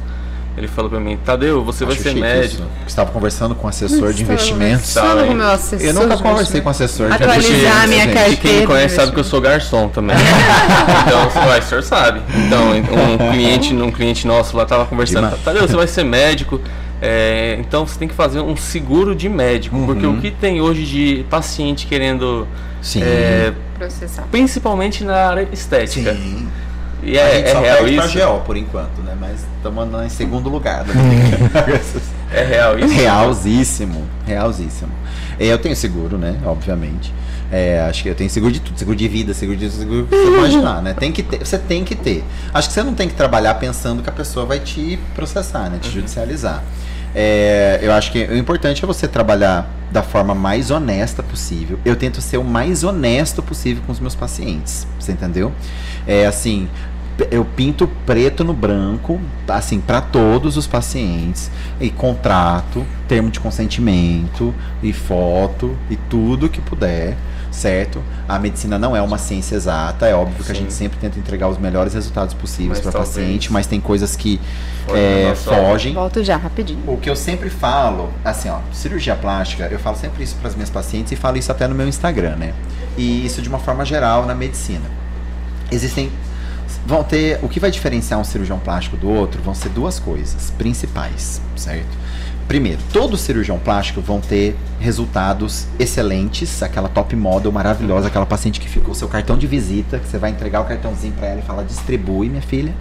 Ele 0.58 0.68
falou 0.68 0.90
para 0.90 1.00
mim, 1.00 1.18
Tadeu, 1.24 1.64
você 1.64 1.86
vai 1.86 1.94
acho 1.94 2.02
ser 2.02 2.10
chique 2.10 2.22
médico. 2.22 2.64
isso. 2.64 2.64
Estava 2.88 3.12
conversando 3.12 3.54
com 3.54 3.68
um 3.68 3.70
assessor 3.70 4.12
de 4.12 4.24
Estava 4.24 4.34
investimentos. 4.34 4.92
Tá, 4.94 5.02
com 5.28 5.34
meu 5.36 5.48
assessor 5.52 5.86
Eu 5.88 5.94
nunca 5.94 6.18
conversei 6.18 6.62
com 6.62 6.70
assessor 6.70 7.08
de 7.10 7.14
Atualizar 7.14 7.38
investimentos, 7.52 7.84
a 7.84 7.88
minha 7.88 8.04
gente. 8.06 8.14
carteira. 8.16 8.34
E 8.34 8.38
quem 8.38 8.60
me 8.62 8.66
conhece 8.68 8.96
sabe 8.96 9.12
que 9.12 9.20
eu 9.20 9.24
sou 9.24 9.40
garçom 9.40 9.88
também. 9.90 10.16
então, 11.06 11.30
vai, 11.46 11.60
o 11.60 11.64
senhor 11.64 11.84
sabe. 11.84 12.22
Então, 12.36 12.72
um 12.72 13.32
cliente, 13.32 13.74
um 13.76 13.92
cliente 13.92 14.26
nosso 14.26 14.58
lá 14.58 14.66
tava 14.66 14.86
conversando. 14.86 15.38
Tadeu, 15.44 15.68
você 15.68 15.76
vai 15.76 15.88
ser 15.88 16.04
médico. 16.04 16.60
É, 17.00 17.56
então 17.60 17.86
você 17.86 18.00
tem 18.00 18.08
que 18.08 18.16
fazer 18.16 18.40
um 18.40 18.56
seguro 18.58 19.14
de 19.16 19.30
médico, 19.30 19.78
porque 19.86 20.08
Uhum. 20.08 20.18
o 20.18 20.22
que 20.22 20.32
tem 20.32 20.60
hoje 20.60 20.84
de 20.84 21.24
paciente 21.30 21.86
querendo, 21.86 22.48
Sim. 22.82 23.04
é, 23.04 23.54
Processar. 23.78 24.24
principalmente 24.32 25.04
na 25.04 25.16
área 25.16 25.48
estética, 25.54 26.14
Sim. 26.16 26.48
E 27.04 27.20
a 27.20 27.24
é, 27.24 27.36
gente 27.36 27.50
é 27.50 27.60
real 27.60 27.88
isso? 27.88 28.20
GO 28.20 28.40
por 28.46 28.58
enquanto, 28.58 29.02
né? 29.04 29.16
Mas 29.20 29.46
estamos 29.58 30.06
em 30.06 30.10
segundo 30.10 30.50
lugar. 30.50 30.86
É 32.30 32.44
real 32.44 32.78
isso? 32.78 32.94
Realzíssimo, 32.94 34.06
realzíssimo. 34.26 34.92
É, 35.40 35.46
Eu 35.46 35.58
tenho 35.58 35.76
seguro, 35.76 36.18
né? 36.18 36.38
Obviamente. 36.46 37.14
É, 37.50 37.80
acho 37.90 38.04
que 38.04 38.10
eu 38.10 38.16
tenho 38.16 38.30
seguro 38.30 38.52
de 38.52 38.60
tudo, 38.60 38.78
seguro 38.78 38.98
de 38.98 39.08
vida, 39.08 39.34
seguro 39.34 39.58
de 39.58 39.70
seguro 39.70 40.06
que 40.06 40.16
você 40.16 40.28
imaginar, 40.28 40.82
né? 40.82 40.94
Tem 40.94 41.12
que 41.14 41.24
ter, 41.24 41.46
você 41.46 41.58
tem 41.58 41.86
que 41.86 41.96
ter. 41.96 42.24
Acho 42.54 42.68
que 42.68 42.74
você 42.74 42.84
não 42.84 42.94
tem 42.94 43.08
que 43.08 43.16
trabalhar 43.16 43.56
pensando 43.56 44.04
que 44.04 44.10
a 44.10 44.12
pessoa 44.12 44.46
vai 44.46 44.60
te 44.60 45.00
processar, 45.16 45.70
né? 45.70 45.80
Te 45.82 45.90
judicializar. 45.90 46.62
É, 47.20 47.80
eu 47.82 47.92
acho 47.94 48.12
que 48.12 48.26
o 48.26 48.38
importante 48.38 48.84
é 48.84 48.86
você 48.86 49.08
trabalhar 49.08 49.68
da 49.92 50.04
forma 50.04 50.36
mais 50.36 50.70
honesta 50.70 51.24
possível. 51.24 51.80
Eu 51.84 51.96
tento 51.96 52.22
ser 52.22 52.38
o 52.38 52.44
mais 52.44 52.84
honesto 52.84 53.42
possível 53.42 53.82
com 53.88 53.92
os 53.92 54.00
meus 54.00 54.14
pacientes. 54.14 54.86
Você 55.00 55.14
entendeu? 55.14 55.52
É 56.06 56.28
assim, 56.28 56.70
eu 57.32 57.44
pinto 57.44 57.88
preto 58.06 58.44
no 58.44 58.54
branco, 58.54 59.20
assim, 59.48 59.80
para 59.80 60.00
todos 60.00 60.58
os 60.58 60.68
pacientes, 60.68 61.50
e 61.82 61.90
contrato, 61.90 62.86
termo 63.08 63.32
de 63.32 63.40
consentimento, 63.40 64.54
e 64.84 64.94
foto, 64.94 65.76
e 65.90 65.96
tudo 65.96 66.48
que 66.48 66.62
puder, 66.62 67.18
certo? 67.58 68.04
A 68.28 68.38
medicina 68.38 68.78
não 68.78 68.96
é 68.96 69.02
uma 69.02 69.18
ciência 69.18 69.56
exata, 69.56 70.06
é 70.06 70.14
óbvio 70.14 70.44
que 70.44 70.52
a 70.52 70.56
Sim. 70.56 70.62
gente 70.62 70.74
sempre 70.74 71.00
tenta 71.00 71.18
entregar 71.18 71.48
os 71.50 71.58
melhores 71.58 71.94
resultados 71.94 72.34
possíveis 72.36 72.80
para 72.80 72.92
paciente, 72.92 73.52
mas 73.52 73.66
tem 73.66 73.82
coisas 73.82 74.16
que 74.16 74.40
é, 74.94 75.34
fogem. 75.36 75.94
Volto 75.94 76.24
já, 76.24 76.38
rapidinho. 76.38 76.80
O 76.88 76.98
que 76.98 77.10
eu 77.10 77.16
sempre 77.16 77.50
falo, 77.50 78.14
assim, 78.24 78.48
ó, 78.50 78.60
cirurgia 78.72 79.16
plástica, 79.16 79.68
eu 79.72 79.80
falo 79.80 79.98
sempre 79.98 80.24
isso 80.24 80.36
para 80.36 80.50
as 80.50 80.56
minhas 80.56 80.70
pacientes 80.70 81.12
e 81.12 81.16
falo 81.16 81.38
isso 81.38 81.52
até 81.52 81.68
no 81.68 81.74
meu 81.74 81.88
Instagram, 81.88 82.36
né? 82.36 82.54
E 82.96 83.26
isso 83.26 83.42
de 83.42 83.50
uma 83.50 83.60
forma 83.60 83.84
geral 83.84 84.26
na 84.26 84.36
medicina. 84.36 84.86
Existem 85.72 86.12
vão 86.86 87.04
ter 87.04 87.40
o 87.42 87.50
que 87.50 87.60
vai 87.60 87.70
diferenciar 87.70 88.20
um 88.20 88.24
cirurgião 88.24 88.60
plástico 88.60 88.96
do 88.96 89.10
outro 89.10 89.42
vão 89.42 89.54
ser 89.54 89.70
duas 89.70 90.00
coisas 90.00 90.52
principais, 90.52 91.42
certo? 91.56 91.98
Primeiro, 92.48 92.80
todo 92.94 93.18
cirurgião 93.18 93.60
plástico 93.60 94.00
vão 94.00 94.22
ter 94.22 94.56
resultados 94.80 95.68
excelentes, 95.78 96.64
aquela 96.64 96.88
top 96.88 97.14
model 97.14 97.52
maravilhosa, 97.52 98.08
aquela 98.08 98.26
paciente 98.26 98.58
que 98.58 98.70
ficou 98.70 98.96
seu 98.96 99.10
cartão 99.10 99.38
de 99.38 99.46
visita, 99.46 100.00
que 100.00 100.08
você 100.08 100.18
vai 100.18 100.30
entregar 100.32 100.62
o 100.62 100.66
cartãozinho 100.66 101.14
para 101.14 101.28
ela 101.28 101.40
e 101.42 101.44
falar 101.44 101.64
distribui, 101.64 102.30
minha 102.30 102.42
filha, 102.42 102.74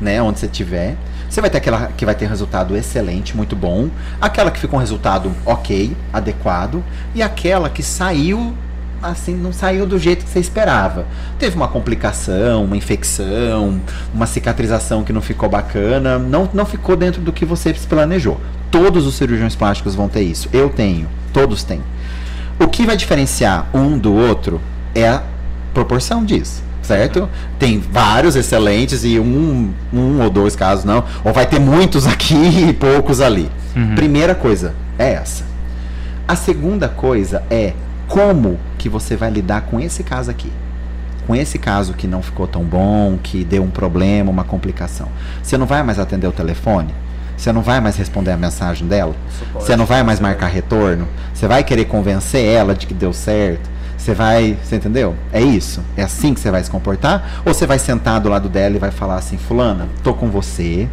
né, 0.00 0.22
onde 0.22 0.38
você 0.38 0.46
tiver. 0.46 0.96
Você 1.28 1.40
vai 1.40 1.50
ter 1.50 1.58
aquela 1.58 1.88
que 1.88 2.06
vai 2.06 2.14
ter 2.14 2.28
resultado 2.28 2.76
excelente, 2.76 3.36
muito 3.36 3.56
bom, 3.56 3.90
aquela 4.20 4.52
que 4.52 4.60
ficou 4.60 4.78
um 4.78 4.80
resultado 4.80 5.32
ok, 5.44 5.96
adequado, 6.12 6.84
e 7.12 7.22
aquela 7.22 7.68
que 7.68 7.82
saiu 7.82 8.54
assim, 9.02 9.34
não 9.34 9.52
saiu 9.52 9.86
do 9.86 9.98
jeito 9.98 10.24
que 10.24 10.30
você 10.30 10.38
esperava. 10.38 11.06
Teve 11.38 11.56
uma 11.56 11.68
complicação, 11.68 12.64
uma 12.64 12.76
infecção, 12.76 13.80
uma 14.14 14.26
cicatrização 14.26 15.02
que 15.02 15.12
não 15.12 15.20
ficou 15.20 15.48
bacana, 15.48 16.18
não, 16.18 16.48
não 16.52 16.64
ficou 16.64 16.96
dentro 16.96 17.20
do 17.20 17.32
que 17.32 17.44
você 17.44 17.74
planejou. 17.88 18.40
Todos 18.70 19.06
os 19.06 19.14
cirurgiões 19.14 19.56
plásticos 19.56 19.94
vão 19.94 20.08
ter 20.08 20.22
isso. 20.22 20.48
Eu 20.52 20.70
tenho, 20.70 21.08
todos 21.32 21.64
têm. 21.64 21.80
O 22.58 22.68
que 22.68 22.86
vai 22.86 22.96
diferenciar 22.96 23.66
um 23.74 23.98
do 23.98 24.14
outro 24.14 24.60
é 24.94 25.08
a 25.08 25.22
proporção 25.74 26.24
disso. 26.24 26.62
Certo? 26.82 27.28
Tem 27.60 27.78
vários 27.78 28.34
excelentes 28.34 29.04
e 29.04 29.16
um, 29.18 29.72
um 29.92 30.20
ou 30.20 30.28
dois 30.28 30.56
casos 30.56 30.84
não. 30.84 31.04
Ou 31.24 31.32
vai 31.32 31.46
ter 31.46 31.60
muitos 31.60 32.06
aqui 32.06 32.34
e 32.68 32.72
poucos 32.72 33.20
ali. 33.20 33.50
Primeira 33.94 34.34
coisa 34.34 34.74
é 34.98 35.12
essa. 35.12 35.44
A 36.26 36.34
segunda 36.34 36.88
coisa 36.88 37.42
é 37.48 37.72
como 38.12 38.58
que 38.76 38.90
você 38.90 39.16
vai 39.16 39.30
lidar 39.30 39.62
com 39.62 39.80
esse 39.80 40.04
caso 40.04 40.30
aqui. 40.30 40.52
Com 41.26 41.34
esse 41.34 41.58
caso 41.58 41.94
que 41.94 42.06
não 42.06 42.20
ficou 42.20 42.46
tão 42.46 42.62
bom, 42.62 43.18
que 43.22 43.42
deu 43.42 43.62
um 43.62 43.70
problema, 43.70 44.30
uma 44.30 44.44
complicação. 44.44 45.08
Você 45.42 45.56
não 45.56 45.64
vai 45.64 45.82
mais 45.82 45.98
atender 45.98 46.26
o 46.26 46.32
telefone? 46.32 46.94
Você 47.38 47.50
não 47.52 47.62
vai 47.62 47.80
mais 47.80 47.96
responder 47.96 48.32
a 48.32 48.36
mensagem 48.36 48.86
dela? 48.86 49.14
Você 49.54 49.74
não 49.76 49.86
vai 49.86 50.02
mais 50.02 50.20
marcar 50.20 50.48
retorno? 50.48 51.08
Você 51.32 51.48
vai 51.48 51.64
querer 51.64 51.86
convencer 51.86 52.44
ela 52.44 52.74
de 52.74 52.86
que 52.86 52.92
deu 52.92 53.14
certo? 53.14 53.70
Você 53.96 54.12
vai, 54.12 54.58
você 54.62 54.76
entendeu? 54.76 55.14
É 55.32 55.40
isso. 55.40 55.80
É 55.96 56.02
assim 56.02 56.34
que 56.34 56.40
você 56.40 56.50
vai 56.50 56.62
se 56.62 56.70
comportar? 56.70 57.40
Ou 57.46 57.54
você 57.54 57.66
vai 57.66 57.78
sentar 57.78 58.20
do 58.20 58.28
lado 58.28 58.48
dela 58.48 58.76
e 58.76 58.78
vai 58.78 58.90
falar 58.90 59.16
assim: 59.16 59.38
"Fulana, 59.38 59.88
tô 60.02 60.12
com 60.12 60.28
você. 60.28 60.86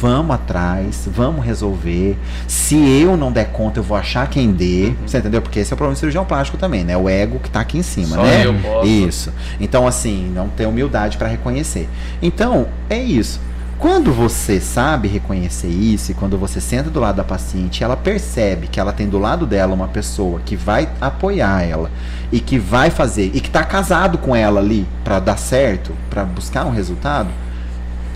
Vamos 0.00 0.34
atrás, 0.34 1.08
vamos 1.10 1.44
resolver. 1.44 2.16
Se 2.46 2.76
eu 2.76 3.16
não 3.16 3.32
der 3.32 3.46
conta, 3.46 3.80
eu 3.80 3.84
vou 3.84 3.96
achar 3.96 4.28
quem 4.28 4.52
dê". 4.52 4.92
Você 5.06 5.18
entendeu? 5.18 5.42
Porque 5.42 5.60
esse 5.60 5.72
é 5.72 5.74
o 5.74 5.76
problema 5.76 5.94
do 5.94 5.98
cirurgião 5.98 6.24
plástico 6.24 6.58
também, 6.58 6.84
né? 6.84 6.96
O 6.96 7.08
ego 7.08 7.38
que 7.38 7.50
tá 7.50 7.60
aqui 7.60 7.78
em 7.78 7.82
cima, 7.82 8.16
Só 8.16 8.22
né? 8.22 8.46
eu 8.46 8.54
posso. 8.54 8.86
Isso. 8.86 9.32
Então 9.58 9.86
assim, 9.86 10.30
não 10.34 10.48
ter 10.48 10.66
humildade 10.66 11.16
para 11.16 11.28
reconhecer. 11.28 11.88
Então, 12.22 12.68
é 12.88 12.98
isso. 12.98 13.40
Quando 13.80 14.12
você 14.12 14.60
sabe 14.60 15.08
reconhecer 15.08 15.68
isso 15.68 16.10
e 16.10 16.14
quando 16.14 16.36
você 16.36 16.60
senta 16.60 16.90
do 16.90 17.00
lado 17.00 17.16
da 17.16 17.24
paciente, 17.24 17.82
ela 17.82 17.96
percebe 17.96 18.66
que 18.66 18.78
ela 18.78 18.92
tem 18.92 19.08
do 19.08 19.18
lado 19.18 19.46
dela 19.46 19.72
uma 19.72 19.88
pessoa 19.88 20.38
que 20.44 20.54
vai 20.54 20.86
apoiar 21.00 21.62
ela 21.62 21.90
e 22.30 22.40
que 22.40 22.58
vai 22.58 22.90
fazer 22.90 23.30
e 23.32 23.40
que 23.40 23.48
está 23.48 23.64
casado 23.64 24.18
com 24.18 24.36
ela 24.36 24.60
ali 24.60 24.86
para 25.02 25.18
dar 25.18 25.38
certo, 25.38 25.92
para 26.10 26.24
buscar 26.24 26.66
um 26.66 26.70
resultado, 26.70 27.30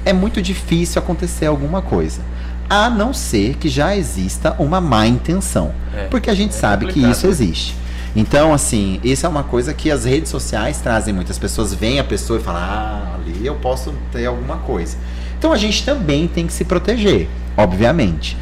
é 0.05 0.13
muito 0.13 0.41
difícil 0.43 1.01
acontecer 1.01 1.47
alguma 1.47 1.83
coisa. 1.83 2.21
A 2.69 2.89
não 2.89 3.13
ser 3.13 3.57
que 3.57 3.69
já 3.69 3.95
exista 3.97 4.55
uma 4.59 4.81
má 4.81 5.07
intenção. 5.07 5.73
É, 5.95 6.07
porque 6.07 6.31
a 6.31 6.35
gente 6.35 6.51
é 6.51 6.59
sabe 6.59 6.87
que 6.87 7.01
isso 7.01 7.27
existe. 7.27 7.75
Então, 8.17 8.55
assim, 8.55 9.01
isso 9.03 9.27
é 9.27 9.29
uma 9.29 9.43
coisa 9.43 9.75
que 9.75 9.91
as 9.91 10.05
redes 10.05 10.31
sociais 10.31 10.81
trazem. 10.81 11.13
Muitas 11.13 11.39
pessoas 11.39 11.75
veem 11.75 11.99
a 11.99 12.05
pessoa 12.05 12.39
e 12.39 12.43
falam, 12.43 12.63
ah, 12.63 13.17
ali 13.17 13.47
eu 13.47 13.57
posso 13.57 13.93
ter 14.13 14.27
alguma 14.27 14.59
coisa. 14.59 14.97
Então 15.39 15.53
a 15.53 15.57
gente 15.57 15.85
também 15.85 16.27
tem 16.27 16.47
que 16.47 16.53
se 16.53 16.65
proteger, 16.65 17.29
obviamente. 17.57 18.37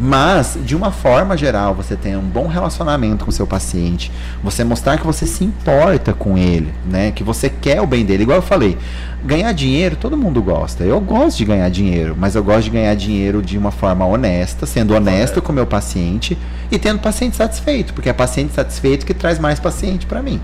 Mas, 0.00 0.56
de 0.64 0.76
uma 0.76 0.92
forma 0.92 1.36
geral, 1.36 1.74
você 1.74 1.96
tem 1.96 2.16
um 2.16 2.22
bom 2.22 2.46
relacionamento 2.46 3.24
com 3.24 3.30
o 3.30 3.34
seu 3.34 3.46
paciente, 3.46 4.12
você 4.42 4.62
mostrar 4.62 4.96
que 4.96 5.04
você 5.04 5.26
se 5.26 5.44
importa 5.44 6.12
com 6.12 6.38
ele, 6.38 6.72
né? 6.86 7.10
Que 7.10 7.24
você 7.24 7.50
quer 7.50 7.80
o 7.80 7.86
bem 7.86 8.04
dele. 8.04 8.22
Igual 8.22 8.38
eu 8.38 8.42
falei, 8.42 8.78
ganhar 9.24 9.52
dinheiro 9.52 9.96
todo 9.96 10.16
mundo 10.16 10.40
gosta. 10.40 10.84
Eu 10.84 11.00
gosto 11.00 11.38
de 11.38 11.44
ganhar 11.44 11.68
dinheiro, 11.68 12.16
mas 12.16 12.36
eu 12.36 12.44
gosto 12.44 12.64
de 12.64 12.70
ganhar 12.70 12.94
dinheiro 12.94 13.42
de 13.42 13.58
uma 13.58 13.72
forma 13.72 14.06
honesta, 14.06 14.66
sendo 14.66 14.94
honesto 14.94 15.42
com 15.42 15.50
o 15.50 15.54
meu 15.54 15.66
paciente 15.66 16.38
e 16.70 16.78
tendo 16.78 17.00
paciente 17.00 17.36
satisfeito, 17.36 17.92
porque 17.92 18.08
é 18.08 18.12
paciente 18.12 18.54
satisfeito 18.54 19.04
que 19.04 19.14
traz 19.14 19.38
mais 19.38 19.58
paciente 19.58 20.06
para 20.06 20.22
mim. 20.22 20.40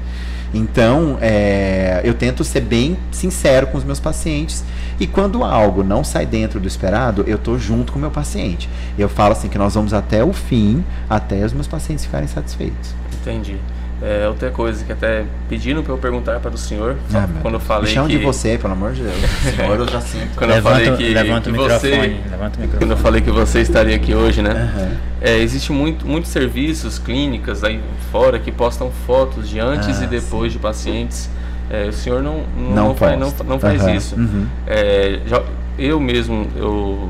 Então, 0.55 1.18
é, 1.20 2.01
eu 2.05 2.14
tento 2.14 2.44
ser 2.44 2.60
bem 2.60 2.97
sincero 3.10 3.66
com 3.66 3.76
os 3.76 3.82
meus 3.82 3.98
pacientes. 3.98 4.62
E 5.01 5.06
quando 5.06 5.43
algo 5.43 5.82
não 5.82 6.05
sai 6.05 6.24
dentro 6.24 6.60
do 6.60 6.68
esperado, 6.68 7.24
eu 7.26 7.36
tô 7.36 7.59
junto 7.59 7.93
com 7.93 7.98
o 7.98 8.01
meu 8.01 8.10
paciente. 8.12 8.68
Eu 8.97 9.09
falo 9.09 9.32
assim 9.32 9.48
que 9.48 9.59
nós 9.59 9.74
vamos 9.74 9.93
até 9.93 10.22
o 10.22 10.32
fim, 10.32 10.85
até 11.10 11.44
os 11.44 11.52
meus 11.52 11.66
pacientes 11.66 12.05
ficarem 12.05 12.28
satisfeitos. 12.28 12.94
Entendi. 13.20 13.59
É, 14.06 14.28
outra 14.28 14.51
coisa 14.51 14.85
que 14.85 14.93
até 14.93 15.24
pediram 15.48 15.82
para 15.82 15.93
eu 15.94 15.97
perguntar 15.97 16.39
para 16.39 16.51
o 16.55 16.59
senhor, 16.59 16.97
Ah, 17.14 17.26
meu 17.26 17.40
quando 17.40 17.55
eu 17.55 17.60
falei 17.60 17.89
Me 17.89 17.94
chama 17.94 18.06
que... 18.09 18.18
de 18.18 18.22
você, 18.24 18.59
pelo 18.59 18.74
amor 18.74 18.93
de 18.93 19.02
Deus. 19.02 19.14
Senhor, 19.56 19.78
eu 19.78 19.89
já 19.89 20.01
sinto. 20.02 20.36
Quando 20.36 20.51
eu 20.51 20.62
falei 20.62 20.94
que, 20.94 21.09
levanta 21.14 21.51
que 21.51 21.56
o 21.59 21.62
você... 21.62 21.90
microfone. 21.90 22.20
Levanta 22.31 22.59
o 22.59 22.60
microfone. 22.60 22.78
Quando 22.78 22.90
eu 22.90 22.97
falei 22.98 23.20
que 23.22 23.31
você 23.31 23.60
estaria 23.60 23.97
aqui 23.97 24.14
hoje, 24.14 24.43
né? 24.43 24.51
Aham. 24.51 24.90
É, 25.22 25.39
existe 25.39 25.72
muito, 25.72 26.06
muitos 26.06 26.31
serviços, 26.31 26.98
clínicas 26.98 27.64
aí 27.64 27.81
fora 28.12 28.39
que 28.39 28.52
postam 28.52 28.90
fotos 29.06 29.48
de 29.48 29.59
antes 29.59 30.01
Ah, 30.01 30.05
e 30.05 30.06
depois 30.06 30.52
de 30.52 30.59
pacientes. 30.59 31.31
É, 31.70 31.86
o 31.89 31.93
senhor 31.94 32.22
não, 32.22 32.43
não, 32.59 32.70
Não 32.70 32.74
não, 32.89 32.94
faz, 32.94 33.18
não, 33.18 33.32
não 33.47 33.59
faz 33.59 33.86
isso. 33.86 34.16
Uhum. 34.16 34.47
É, 34.66 35.20
já- 35.26 35.43
eu 35.78 35.98
mesmo, 35.98 36.47
eu 36.56 37.09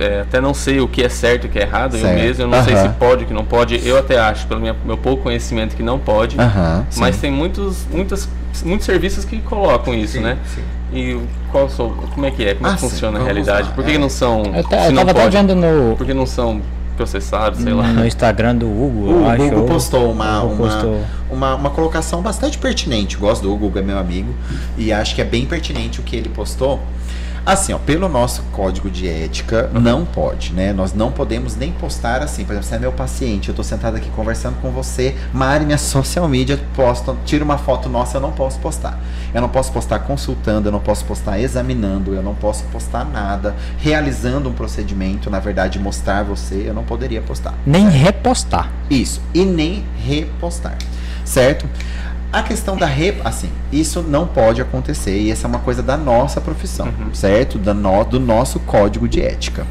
é, 0.00 0.20
até 0.22 0.40
não 0.40 0.52
sei 0.54 0.80
o 0.80 0.88
que 0.88 1.02
é 1.02 1.08
certo 1.08 1.44
e 1.44 1.46
o 1.48 1.50
que 1.50 1.58
é 1.58 1.62
errado, 1.62 1.94
eu 1.96 2.00
Certo. 2.00 2.14
mesmo, 2.20 2.42
eu 2.44 2.48
não 2.48 2.62
sei 2.64 2.76
se 2.76 2.88
pode 2.90 3.22
ou 3.22 3.28
que 3.28 3.34
não 3.34 3.44
pode. 3.44 3.80
Eu 3.86 3.98
até 3.98 4.18
acho, 4.18 4.46
pelo 4.46 4.60
minha- 4.60 4.76
meu 4.84 4.96
pouco 4.96 5.22
conhecimento, 5.24 5.74
que 5.76 5.82
não 5.82 5.98
pode. 5.98 6.36
Mas 6.96 7.14
sim. 7.16 7.20
tem 7.22 7.30
muitos, 7.30 7.86
muitas, 7.90 8.28
muitos 8.64 8.86
serviços 8.86 9.24
que 9.24 9.38
colocam 9.38 9.94
isso, 9.94 10.14
Sim, 10.14 10.20
né? 10.20 10.38
sim. 10.54 10.62
E 10.92 11.20
qual 11.50 11.68
sou, 11.68 11.90
como 12.14 12.24
é 12.26 12.30
que 12.30 12.44
é? 12.44 12.54
Como 12.54 12.66
é 12.68 12.70
Ah, 12.70 12.74
que 12.74 12.80
sim, 12.80 12.88
funciona 12.90 13.18
a 13.18 13.22
realidade? 13.24 13.68
lá, 13.68 13.74
Por 13.74 13.84
que, 13.84 13.90
é. 13.90 13.92
que 13.94 13.98
não 13.98 14.08
são. 14.08 14.42
Eu, 14.44 14.62
se 14.62 14.86
eu 14.86 14.92
não 14.92 15.04
pode? 15.06 15.36
vendo 15.36 15.54
no, 15.54 15.96
Por 15.96 16.06
que 16.06 16.14
não 16.14 16.26
são 16.26 16.62
processados, 16.96 17.60
sei 17.60 17.72
lá. 17.74 17.88
no 17.88 18.06
Instagram 18.06 18.54
do 18.56 18.66
Hugo, 18.66 19.06
O 19.06 19.10
eu 19.22 19.28
acho. 19.28 19.36
Google 19.42 19.58
ou- 19.62 19.66
postou 19.66 20.10
uma, 20.10 20.42
o 20.42 20.46
Hugo 20.52 20.62
uma, 20.62 20.72
postou. 20.72 21.00
uma, 21.30 21.54
uma 21.56 21.70
colocação 21.70 22.22
bastante 22.22 22.56
pertinente. 22.56 23.16
Gosto 23.16 23.42
do 23.42 23.52
Hugo, 23.52 23.78
é 23.78 23.82
meu 23.82 23.98
amigo, 23.98 24.32
e 24.78 24.92
acho 24.92 25.14
que 25.14 25.20
é 25.20 25.24
bem 25.24 25.44
pertinente 25.44 26.00
o 26.00 26.02
que 26.02 26.16
ele 26.16 26.28
postou. 26.30 26.80
Assim, 27.46 27.72
ó, 27.72 27.78
pelo 27.78 28.08
nosso 28.08 28.42
código 28.50 28.90
de 28.90 29.06
ética, 29.06 29.70
não 29.72 30.04
pode, 30.04 30.52
né? 30.52 30.72
Nós 30.72 30.92
não 30.92 31.12
podemos 31.12 31.54
nem 31.54 31.70
postar 31.70 32.20
assim. 32.20 32.44
Por 32.44 32.50
exemplo, 32.54 32.68
você 32.68 32.74
é 32.74 32.78
meu 32.80 32.90
paciente, 32.90 33.50
eu 33.50 33.54
tô 33.54 33.62
sentado 33.62 33.96
aqui 33.96 34.10
conversando 34.10 34.60
com 34.60 34.72
você, 34.72 35.14
Mari, 35.32 35.64
minha 35.64 35.78
social 35.78 36.28
media, 36.28 36.58
posta, 36.74 37.14
tira 37.24 37.44
uma 37.44 37.56
foto 37.56 37.88
nossa, 37.88 38.16
eu 38.16 38.20
não 38.20 38.32
posso 38.32 38.58
postar. 38.58 38.98
Eu 39.32 39.40
não 39.40 39.48
posso 39.48 39.70
postar 39.70 40.00
consultando, 40.00 40.66
eu 40.66 40.72
não 40.72 40.80
posso 40.80 41.04
postar 41.04 41.38
examinando, 41.38 42.14
eu 42.14 42.22
não 42.22 42.34
posso 42.34 42.64
postar 42.64 43.04
nada, 43.04 43.54
realizando 43.78 44.48
um 44.48 44.52
procedimento, 44.52 45.30
na 45.30 45.38
verdade, 45.38 45.78
mostrar 45.78 46.24
você, 46.24 46.64
eu 46.66 46.74
não 46.74 46.82
poderia 46.82 47.22
postar. 47.22 47.54
Nem 47.64 47.88
repostar. 47.88 48.72
Isso, 48.90 49.22
e 49.32 49.44
nem 49.44 49.84
repostar, 50.04 50.76
certo? 51.24 51.64
A 52.36 52.42
questão 52.42 52.76
da 52.76 52.84
re... 52.86 53.14
assim, 53.24 53.48
isso 53.72 54.02
não 54.02 54.26
pode 54.26 54.60
acontecer 54.60 55.18
e 55.18 55.30
essa 55.30 55.46
é 55.46 55.48
uma 55.48 55.58
coisa 55.60 55.82
da 55.82 55.96
nossa 55.96 56.38
profissão, 56.40 56.88
certo? 57.14 57.56
Da 57.58 57.72
no... 57.72 58.04
Do 58.04 58.20
nosso 58.20 58.60
código 58.60 59.08
de 59.08 59.22
ética. 59.22 59.66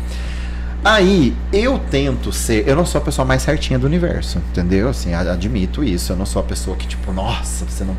Aí, 0.83 1.35
eu 1.53 1.79
tento 1.79 2.31
ser. 2.31 2.67
Eu 2.67 2.75
não 2.75 2.85
sou 2.85 2.99
a 2.99 3.03
pessoa 3.03 3.25
mais 3.25 3.41
certinha 3.41 3.77
do 3.77 3.85
universo, 3.87 4.39
entendeu? 4.51 4.89
Assim, 4.89 5.13
admito 5.15 5.83
isso. 5.83 6.11
Eu 6.13 6.15
não 6.15 6.25
sou 6.25 6.39
a 6.39 6.45
pessoa 6.45 6.75
que, 6.77 6.87
tipo, 6.87 7.11
nossa, 7.11 7.65
você 7.65 7.83
não. 7.83 7.95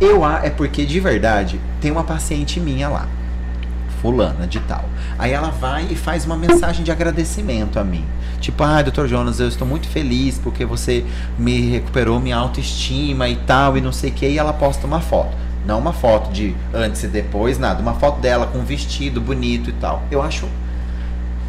Eu 0.00 0.24
a- 0.24 0.40
é 0.44 0.48
porque, 0.50 0.84
de 0.86 1.00
verdade, 1.00 1.60
tem 1.82 1.90
uma 1.90 2.02
paciente 2.04 2.58
minha 2.58 2.88
lá, 2.88 3.06
fulana 4.00 4.46
de 4.46 4.60
tal. 4.60 4.84
Aí 5.18 5.32
ela 5.32 5.50
vai 5.50 5.86
e 5.90 5.94
faz 5.94 6.24
uma 6.24 6.36
mensagem 6.36 6.84
de 6.84 6.90
agradecimento 6.90 7.78
a 7.78 7.84
mim. 7.84 8.04
Tipo, 8.40 8.62
ah, 8.64 8.80
doutor 8.82 9.06
Jonas, 9.06 9.38
eu 9.38 9.48
estou 9.48 9.66
muito 9.66 9.86
feliz 9.88 10.38
porque 10.38 10.64
você 10.64 11.04
me 11.38 11.70
recuperou 11.70 12.18
minha 12.18 12.36
autoestima 12.36 13.28
e 13.28 13.36
tal, 13.36 13.76
e 13.76 13.80
não 13.80 13.92
sei 13.92 14.10
o 14.10 14.12
que. 14.12 14.26
E 14.26 14.38
ela 14.38 14.52
posta 14.52 14.86
uma 14.86 15.00
foto. 15.00 15.36
Não 15.66 15.78
uma 15.78 15.92
foto 15.92 16.32
de 16.32 16.54
antes 16.72 17.02
e 17.04 17.06
depois, 17.08 17.58
nada. 17.58 17.82
Uma 17.82 17.94
foto 17.94 18.20
dela 18.20 18.46
com 18.46 18.58
um 18.58 18.64
vestido 18.64 19.20
bonito 19.20 19.68
e 19.68 19.72
tal. 19.74 20.02
Eu 20.10 20.22
acho 20.22 20.48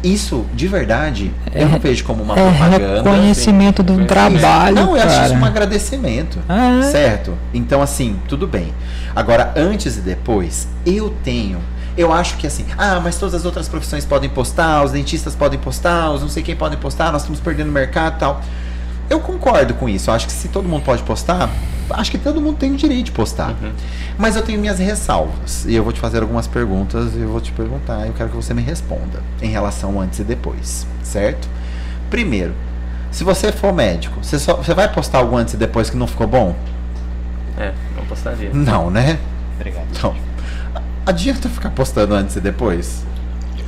isso, 0.02 0.44
de 0.52 0.66
verdade, 0.66 1.32
eu 1.54 1.68
não 1.68 1.78
vejo 1.78 2.02
como 2.04 2.24
uma 2.24 2.34
é 2.36 2.50
propaganda. 2.50 2.96
reconhecimento 2.96 3.82
do 3.84 3.94
Isso. 3.94 4.06
trabalho, 4.06 4.74
Não, 4.74 4.96
eu 4.96 5.02
acho 5.02 5.06
isso 5.06 5.16
cara. 5.20 5.34
um 5.34 5.44
agradecimento. 5.44 6.38
Ah, 6.48 6.80
é? 6.80 6.82
Certo? 6.82 7.34
Então, 7.54 7.80
assim, 7.80 8.16
tudo 8.26 8.46
bem. 8.48 8.74
Agora, 9.14 9.52
antes 9.54 9.96
e 9.96 10.00
depois, 10.00 10.66
eu 10.84 11.10
tenho. 11.22 11.58
Eu 11.96 12.12
acho 12.12 12.36
que 12.38 12.46
assim, 12.46 12.64
ah, 12.78 13.00
mas 13.00 13.16
todas 13.16 13.34
as 13.34 13.44
outras 13.44 13.68
profissões 13.68 14.04
podem 14.04 14.30
postar, 14.30 14.82
os 14.82 14.92
dentistas 14.92 15.34
podem 15.34 15.58
postar, 15.58 16.10
os 16.10 16.22
não 16.22 16.28
sei 16.28 16.42
quem 16.42 16.56
podem 16.56 16.78
postar, 16.78 17.12
nós 17.12 17.22
estamos 17.22 17.40
perdendo 17.40 17.68
o 17.68 17.72
mercado 17.72 18.16
e 18.16 18.18
tal. 18.18 18.40
Eu 19.10 19.20
concordo 19.20 19.74
com 19.74 19.88
isso. 19.88 20.08
Eu 20.08 20.14
acho 20.14 20.26
que 20.26 20.32
se 20.32 20.48
todo 20.48 20.66
mundo 20.66 20.84
pode 20.84 21.02
postar, 21.02 21.50
acho 21.90 22.10
que 22.10 22.16
todo 22.16 22.40
mundo 22.40 22.56
tem 22.56 22.72
o 22.72 22.76
direito 22.76 23.06
de 23.06 23.12
postar. 23.12 23.54
Mas 24.16 24.36
eu 24.36 24.42
tenho 24.42 24.58
minhas 24.58 24.78
ressalvas. 24.78 25.66
E 25.66 25.74
eu 25.74 25.84
vou 25.84 25.92
te 25.92 26.00
fazer 26.00 26.22
algumas 26.22 26.46
perguntas 26.46 27.14
e 27.14 27.20
eu 27.20 27.28
vou 27.28 27.40
te 27.40 27.52
perguntar. 27.52 28.06
Eu 28.06 28.14
quero 28.14 28.30
que 28.30 28.36
você 28.36 28.54
me 28.54 28.62
responda 28.62 29.22
em 29.42 29.50
relação 29.50 29.96
ao 29.96 30.00
antes 30.00 30.18
e 30.20 30.24
depois, 30.24 30.86
certo? 31.02 31.46
Primeiro, 32.08 32.54
se 33.10 33.24
você 33.24 33.52
for 33.52 33.74
médico, 33.74 34.16
você, 34.22 34.38
só, 34.38 34.54
você 34.54 34.72
vai 34.72 34.90
postar 34.90 35.18
algo 35.18 35.36
antes 35.36 35.52
e 35.52 35.56
depois 35.58 35.90
que 35.90 35.96
não 35.96 36.06
ficou 36.06 36.26
bom? 36.26 36.56
É, 37.58 37.72
não 37.94 38.06
postaria. 38.06 38.50
Não, 38.54 38.90
né? 38.90 39.18
Obrigado. 39.56 39.86
Então, 39.90 40.16
adianta 41.06 41.48
ficar 41.48 41.70
postando 41.70 42.14
antes 42.14 42.36
e 42.36 42.40
depois? 42.40 43.04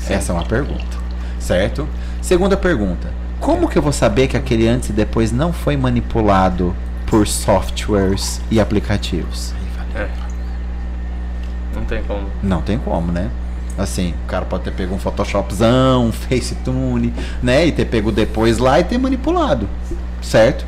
Essa 0.08 0.32
é 0.32 0.34
uma 0.34 0.44
pergunta, 0.44 0.96
certo? 1.38 1.88
Segunda 2.20 2.56
pergunta: 2.56 3.08
como 3.40 3.68
que 3.68 3.78
eu 3.78 3.82
vou 3.82 3.92
saber 3.92 4.28
que 4.28 4.36
aquele 4.36 4.68
antes 4.68 4.90
e 4.90 4.92
depois 4.92 5.32
não 5.32 5.52
foi 5.52 5.76
manipulado 5.76 6.74
por 7.06 7.26
softwares 7.26 8.40
e 8.50 8.60
aplicativos? 8.60 9.54
É. 9.94 10.08
Não 11.74 11.84
tem 11.84 12.02
como. 12.04 12.26
Não 12.42 12.62
tem 12.62 12.78
como, 12.78 13.10
né? 13.12 13.30
Assim, 13.76 14.14
o 14.24 14.28
cara 14.28 14.44
pode 14.44 14.64
ter 14.64 14.70
pego 14.72 14.94
um 14.94 14.98
Photoshopzão, 14.98 16.06
um 16.06 16.12
Facetune, 16.12 17.12
né? 17.42 17.66
E 17.66 17.72
ter 17.72 17.86
pego 17.86 18.12
depois 18.12 18.58
lá 18.58 18.78
e 18.78 18.84
ter 18.84 18.98
manipulado, 18.98 19.68
certo? 20.22 20.64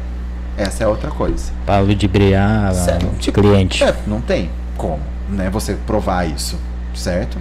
Essa 0.57 0.85
é 0.85 0.87
outra 0.89 1.11
coisa. 1.11 1.53
Para 1.67 1.81
ludibriar 1.83 2.73
o 2.73 3.19
Tipo, 3.19 3.43
cliente. 3.43 3.85
é, 3.85 3.95
não 4.07 4.21
tem 4.21 4.51
como, 4.77 5.01
né? 5.29 5.51
Você 5.51 5.75
provar 5.87 6.25
isso, 6.25 6.59
certo? 6.95 7.39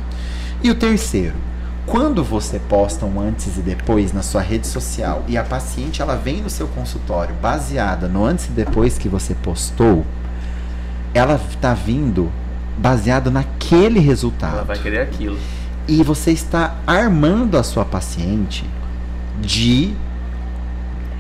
E 0.64 0.70
o 0.70 0.76
terceiro, 0.76 1.36
quando 1.86 2.24
você 2.24 2.60
posta 2.60 3.06
um 3.06 3.20
antes 3.20 3.58
e 3.58 3.62
depois 3.62 4.12
na 4.12 4.24
sua 4.24 4.42
rede 4.42 4.66
social 4.66 5.24
e 5.28 5.38
a 5.38 5.44
paciente 5.44 6.02
ela 6.02 6.16
vem 6.16 6.42
no 6.42 6.50
seu 6.50 6.68
consultório 6.68 7.36
baseada 7.36 8.08
no 8.08 8.26
antes 8.26 8.46
e 8.48 8.52
depois 8.52 8.98
que 8.98 9.08
você 9.08 9.36
postou, 9.36 10.06
ela 11.14 11.40
tá 11.62 11.74
vindo 11.74 12.32
baseado 12.78 13.30
naquele 13.30 14.00
resultado. 14.00 14.56
Ela 14.56 14.64
vai 14.64 14.78
querer 14.78 15.02
aquilo. 15.02 15.38
E 15.88 16.02
você 16.02 16.32
está 16.32 16.76
armando 16.88 17.58
a 17.58 17.64
sua 17.64 17.86
paciente 17.86 18.66
de 19.40 19.94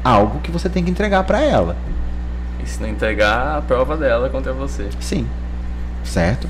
algo 0.03 0.39
que 0.39 0.51
você 0.51 0.67
tem 0.67 0.83
que 0.83 0.89
entregar 0.89 1.23
para 1.23 1.39
ela. 1.39 1.77
E 2.63 2.67
se 2.67 2.81
não 2.81 2.89
entregar, 2.89 3.57
a 3.57 3.61
prova 3.61 3.95
dela 3.95 4.29
contra 4.29 4.51
você. 4.51 4.89
Sim. 4.99 5.27
Certo? 6.05 6.47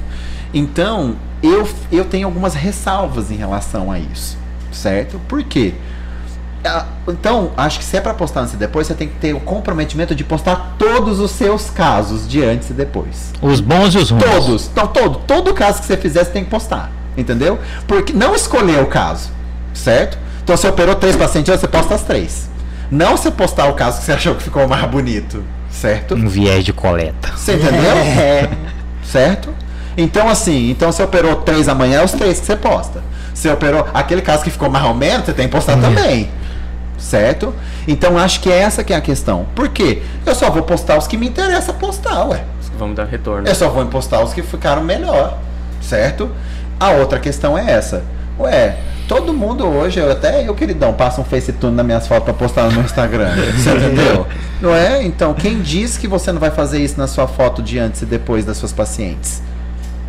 Então, 0.53 1.15
eu, 1.41 1.67
eu 1.91 2.05
tenho 2.05 2.27
algumas 2.27 2.53
ressalvas 2.53 3.31
em 3.31 3.35
relação 3.35 3.91
a 3.91 3.99
isso. 3.99 4.37
Certo? 4.71 5.19
Por 5.27 5.43
quê? 5.43 5.73
Ah, 6.63 6.85
Então, 7.07 7.51
acho 7.55 7.79
que 7.79 7.85
se 7.85 7.95
é 7.97 8.01
para 8.01 8.13
postar 8.13 8.41
antes 8.41 8.53
e 8.53 8.57
depois, 8.57 8.87
você 8.87 8.93
tem 8.93 9.07
que 9.07 9.15
ter 9.15 9.33
o 9.33 9.39
comprometimento 9.39 10.15
de 10.15 10.23
postar 10.23 10.75
todos 10.79 11.19
os 11.19 11.31
seus 11.31 11.69
casos 11.69 12.27
de 12.27 12.43
antes 12.43 12.69
e 12.69 12.73
depois. 12.73 13.31
Os 13.41 13.59
bons 13.59 13.93
e 13.93 13.97
os 13.99 14.09
ruins. 14.09 14.23
Todos. 14.23 14.67
Então, 14.71 14.87
todo, 14.87 15.19
todo 15.27 15.53
caso 15.53 15.79
que 15.81 15.85
você 15.87 15.97
fizer, 15.97 16.23
você 16.23 16.31
tem 16.31 16.43
que 16.43 16.49
postar. 16.49 16.91
Entendeu? 17.17 17.59
Porque 17.87 18.11
não 18.13 18.35
escolher 18.35 18.81
o 18.81 18.87
caso. 18.87 19.29
Certo? 19.73 20.17
Então, 20.43 20.55
você 20.57 20.67
operou 20.67 20.95
três 20.95 21.15
pacientes, 21.15 21.53
você 21.59 21.67
posta 21.67 21.95
as 21.95 22.03
três. 22.03 22.49
Não 22.91 23.17
você 23.17 23.29
postar 23.31 23.67
o 23.67 23.73
caso 23.73 23.99
que 23.99 24.05
você 24.05 24.13
achou 24.13 24.35
que 24.35 24.43
ficou 24.43 24.67
mais 24.67 24.89
bonito. 24.89 25.43
Certo? 25.69 26.15
Um 26.15 26.27
viés 26.27 26.63
de 26.63 26.71
coleta. 26.73 27.31
Você 27.35 27.53
entendeu? 27.55 27.95
Certo? 29.11 29.53
Então, 29.97 30.27
assim, 30.27 30.69
então 30.69 30.91
você 30.91 31.03
operou 31.03 31.37
três 31.37 31.69
amanhã, 31.69 32.01
é 32.01 32.03
os 32.03 32.11
três 32.11 32.39
que 32.39 32.45
você 32.45 32.55
posta. 32.55 33.01
Você 33.33 33.49
operou 33.49 33.87
aquele 33.93 34.21
caso 34.21 34.43
que 34.43 34.49
ficou 34.49 34.69
mais 34.69 34.85
ou 34.85 34.93
menos, 34.93 35.25
você 35.25 35.33
tem 35.33 35.47
que 35.47 35.51
postar 35.51 35.77
também. 35.79 36.29
Certo? 36.97 37.53
Então 37.87 38.17
acho 38.17 38.39
que 38.39 38.51
essa 38.51 38.83
que 38.83 38.93
é 38.93 38.95
a 38.95 39.01
questão. 39.01 39.45
Por 39.53 39.69
quê? 39.69 40.01
Eu 40.25 40.33
só 40.33 40.49
vou 40.49 40.63
postar 40.63 40.97
os 40.97 41.05
que 41.05 41.17
me 41.17 41.27
interessa 41.27 41.73
postar, 41.73 42.25
ué. 42.25 42.43
Os 42.61 42.69
que 42.69 42.77
vão 42.77 42.87
me 42.89 42.95
dar 42.95 43.05
retorno. 43.05 43.47
Eu 43.47 43.53
só 43.53 43.69
vou 43.69 43.85
postar 43.87 44.23
os 44.23 44.33
que 44.33 44.41
ficaram 44.41 44.81
melhor. 44.81 45.37
Certo? 45.81 46.31
A 46.79 46.91
outra 46.91 47.19
questão 47.19 47.57
é 47.57 47.71
essa. 47.71 48.03
Ué, 48.39 48.75
todo 49.07 49.33
mundo 49.33 49.65
hoje, 49.65 49.99
eu 49.99 50.11
até 50.11 50.47
eu, 50.47 50.53
queridão, 50.53 50.93
passa 50.93 51.21
um 51.21 51.23
FaceTune 51.23 51.75
nas 51.75 51.85
minhas 51.85 52.07
fotos 52.07 52.25
pra 52.25 52.33
postar 52.33 52.63
no 52.65 52.71
meu 52.73 52.81
Instagram. 52.83 53.29
Você 53.55 53.69
entendeu? 53.71 54.27
Não 54.61 54.73
é? 54.73 55.03
Então, 55.03 55.33
quem 55.33 55.61
diz 55.61 55.97
que 55.97 56.07
você 56.07 56.31
não 56.31 56.39
vai 56.39 56.51
fazer 56.51 56.79
isso 56.79 56.97
na 56.97 57.07
sua 57.07 57.27
foto 57.27 57.61
de 57.61 57.77
antes 57.77 58.01
e 58.01 58.05
depois 58.05 58.45
das 58.45 58.57
suas 58.57 58.71
pacientes? 58.73 59.41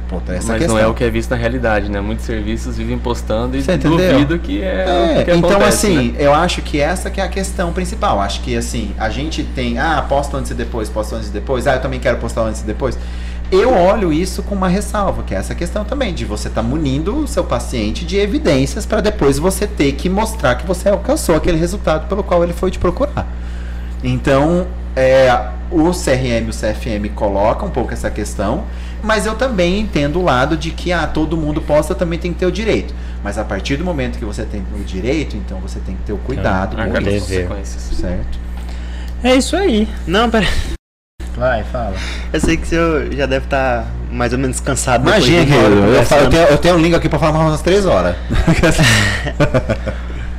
Puta, 0.09 0.33
essa 0.35 0.53
Mas 0.53 0.59
questão. 0.59 0.77
não 0.77 0.83
é 0.83 0.87
o 0.87 0.95
que 0.95 1.03
é 1.03 1.11
visto 1.11 1.31
na 1.31 1.37
realidade, 1.37 1.91
né? 1.91 2.01
Muitos 2.01 2.25
serviços 2.25 2.77
vivem 2.77 2.97
postando 2.97 3.57
e 3.57 3.63
Você 3.63 3.73
entendeu? 3.75 3.99
duvido 4.13 4.39
que 4.39 4.63
é, 4.63 5.19
É, 5.19 5.25
que 5.25 5.33
então 5.33 5.51
acontece, 5.51 5.87
assim, 5.89 6.13
né? 6.13 6.19
eu 6.21 6.33
acho 6.33 6.63
que 6.63 6.81
essa 6.81 7.11
que 7.11 7.21
é 7.21 7.25
a 7.25 7.29
questão 7.29 7.73
principal. 7.73 8.21
Acho 8.21 8.41
que 8.41 8.57
assim, 8.57 8.93
a 8.99 9.09
gente 9.11 9.43
tem, 9.43 9.81
ah, 9.81 10.05
posta 10.09 10.37
antes 10.37 10.53
e 10.53 10.55
depois, 10.55 10.89
posta 10.89 11.17
antes 11.17 11.29
e 11.29 11.33
depois, 11.33 11.67
ah, 11.67 11.75
eu 11.75 11.81
também 11.81 11.99
quero 11.99 12.19
postar 12.19 12.43
antes 12.43 12.61
e 12.61 12.65
depois. 12.65 12.97
Eu 13.51 13.73
olho 13.73 14.13
isso 14.13 14.43
com 14.43 14.55
uma 14.55 14.69
ressalva, 14.69 15.23
que 15.23 15.35
é 15.35 15.39
essa 15.39 15.55
questão 15.55 15.85
também, 15.85 16.13
de 16.13 16.25
você 16.25 16.49
estar 16.49 16.63
munindo 16.63 17.17
o 17.17 17.29
seu 17.29 17.45
paciente 17.45 18.05
de 18.05 18.17
evidências 18.17 18.85
para 18.85 19.01
depois 19.01 19.39
você 19.39 19.67
ter 19.67 19.93
que 19.93 20.09
mostrar 20.09 20.57
que 20.57 20.67
você 20.67 20.89
alcançou 20.89 21.37
aquele 21.37 21.57
resultado 21.57 22.09
pelo 22.09 22.25
qual 22.25 22.43
ele 22.43 22.53
foi 22.53 22.73
te 22.73 22.79
procurar. 22.79 23.27
Então, 24.03 24.67
é, 24.97 25.31
o 25.71 25.91
CRM 25.91 26.47
e 26.47 26.51
o 26.51 26.53
CFM 26.53 27.15
colocam 27.15 27.69
um 27.69 27.71
pouco 27.71 27.93
essa 27.93 28.11
questão, 28.11 28.65
mas 29.03 29.27
eu 29.27 29.37
também 29.37 29.81
entendo 29.81 30.19
o 30.19 30.25
lado 30.25 30.57
de 30.57 30.73
que 30.73 30.93
ah, 30.93 31.07
todo 31.07 31.37
mundo 31.37 31.61
posta 31.61 31.95
também 31.95 32.19
tem 32.19 32.33
que 32.33 32.41
ter 32.41 32.47
o 32.47 32.53
direito. 32.53 32.93
Mas 33.23 33.39
a 33.39 33.45
partir 33.45 33.77
do 33.77 33.85
momento 33.85 34.19
que 34.19 34.25
você 34.25 34.45
tem 34.45 34.65
o 34.75 34.83
direito, 34.83 35.37
então 35.37 35.59
você 35.61 35.79
tem 35.81 35.95
que 35.95 36.03
ter 36.03 36.13
o 36.13 36.19
cuidado 36.19 36.79
Arcar 36.79 37.03
com 37.03 37.09
as 37.09 37.15
consequências. 37.15 37.83
certo? 37.97 38.39
É 39.23 39.35
isso 39.37 39.57
aí. 39.57 39.89
Não, 40.07 40.29
pera. 40.29 40.47
Vai, 41.37 41.63
fala. 41.65 41.95
Eu 42.33 42.41
sei 42.41 42.57
que 42.57 42.63
o 42.65 42.67
senhor 42.67 43.13
já 43.13 43.27
deve 43.27 43.45
estar 43.45 43.85
mais 44.11 44.33
ou 44.33 44.39
menos 44.39 44.59
cansado. 44.59 45.03
Imagina, 45.07 45.45
de 45.45 45.53
querido, 45.53 45.75
eu, 45.95 46.03
falo- 46.05 46.23
eu, 46.23 46.31
tenho, 46.31 46.43
eu 46.45 46.59
tenho 46.59 46.75
um 46.77 46.79
link 46.79 46.95
aqui 46.95 47.09
pra 47.09 47.19
falar 47.19 47.33
mais 47.33 47.51
umas 47.51 47.63
três 47.63 47.85
horas. 47.87 48.17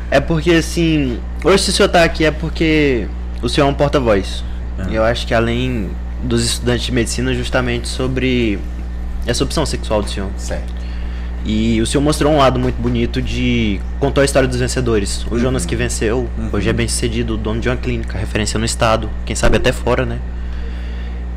É 0.10 0.22
porque 0.22 0.52
assim, 0.52 1.20
hoje 1.44 1.64
se 1.64 1.70
o 1.70 1.74
senhor 1.74 1.90
tá 1.90 2.02
aqui 2.04 2.24
é 2.24 2.32
porque 2.32 3.08
o 3.42 3.50
senhor 3.50 3.68
é 3.68 3.70
um 3.70 3.74
porta-voz. 3.74 4.42
Ah. 4.80 4.86
E 4.90 4.96
Eu 4.96 5.04
acho 5.04 5.28
que 5.28 5.34
além 5.34 5.90
dos 6.24 6.46
estudantes 6.46 6.86
de 6.86 6.92
medicina, 6.94 7.34
justamente 7.34 7.88
sobre 7.90 8.58
essa 9.26 9.44
opção 9.44 9.66
sexual 9.66 10.02
do 10.02 10.10
senhor. 10.10 10.30
certo. 10.38 10.78
E 11.46 11.80
o 11.82 11.86
senhor 11.86 12.02
mostrou 12.02 12.32
um 12.34 12.38
lado 12.38 12.58
muito 12.60 12.76
bonito 12.82 13.22
de 13.22 13.80
contou 14.00 14.22
a 14.22 14.26
história 14.26 14.48
dos 14.48 14.60
vencedores. 14.60 15.26
O 15.30 15.38
Jonas 15.38 15.66
que 15.66 15.76
venceu, 15.76 16.28
Uhum. 16.38 16.50
hoje 16.54 16.70
é 16.70 16.74
bem 16.74 16.88
sucedido, 16.88 17.38
dono 17.38 17.60
de 17.62 17.70
uma 17.70 17.76
clínica, 17.78 18.18
referência 18.18 18.58
no 18.58 18.66
estado, 18.66 19.10
quem 19.26 19.36
sabe 19.36 19.56
até 19.58 19.72
fora, 19.72 20.06
né? 20.06 20.20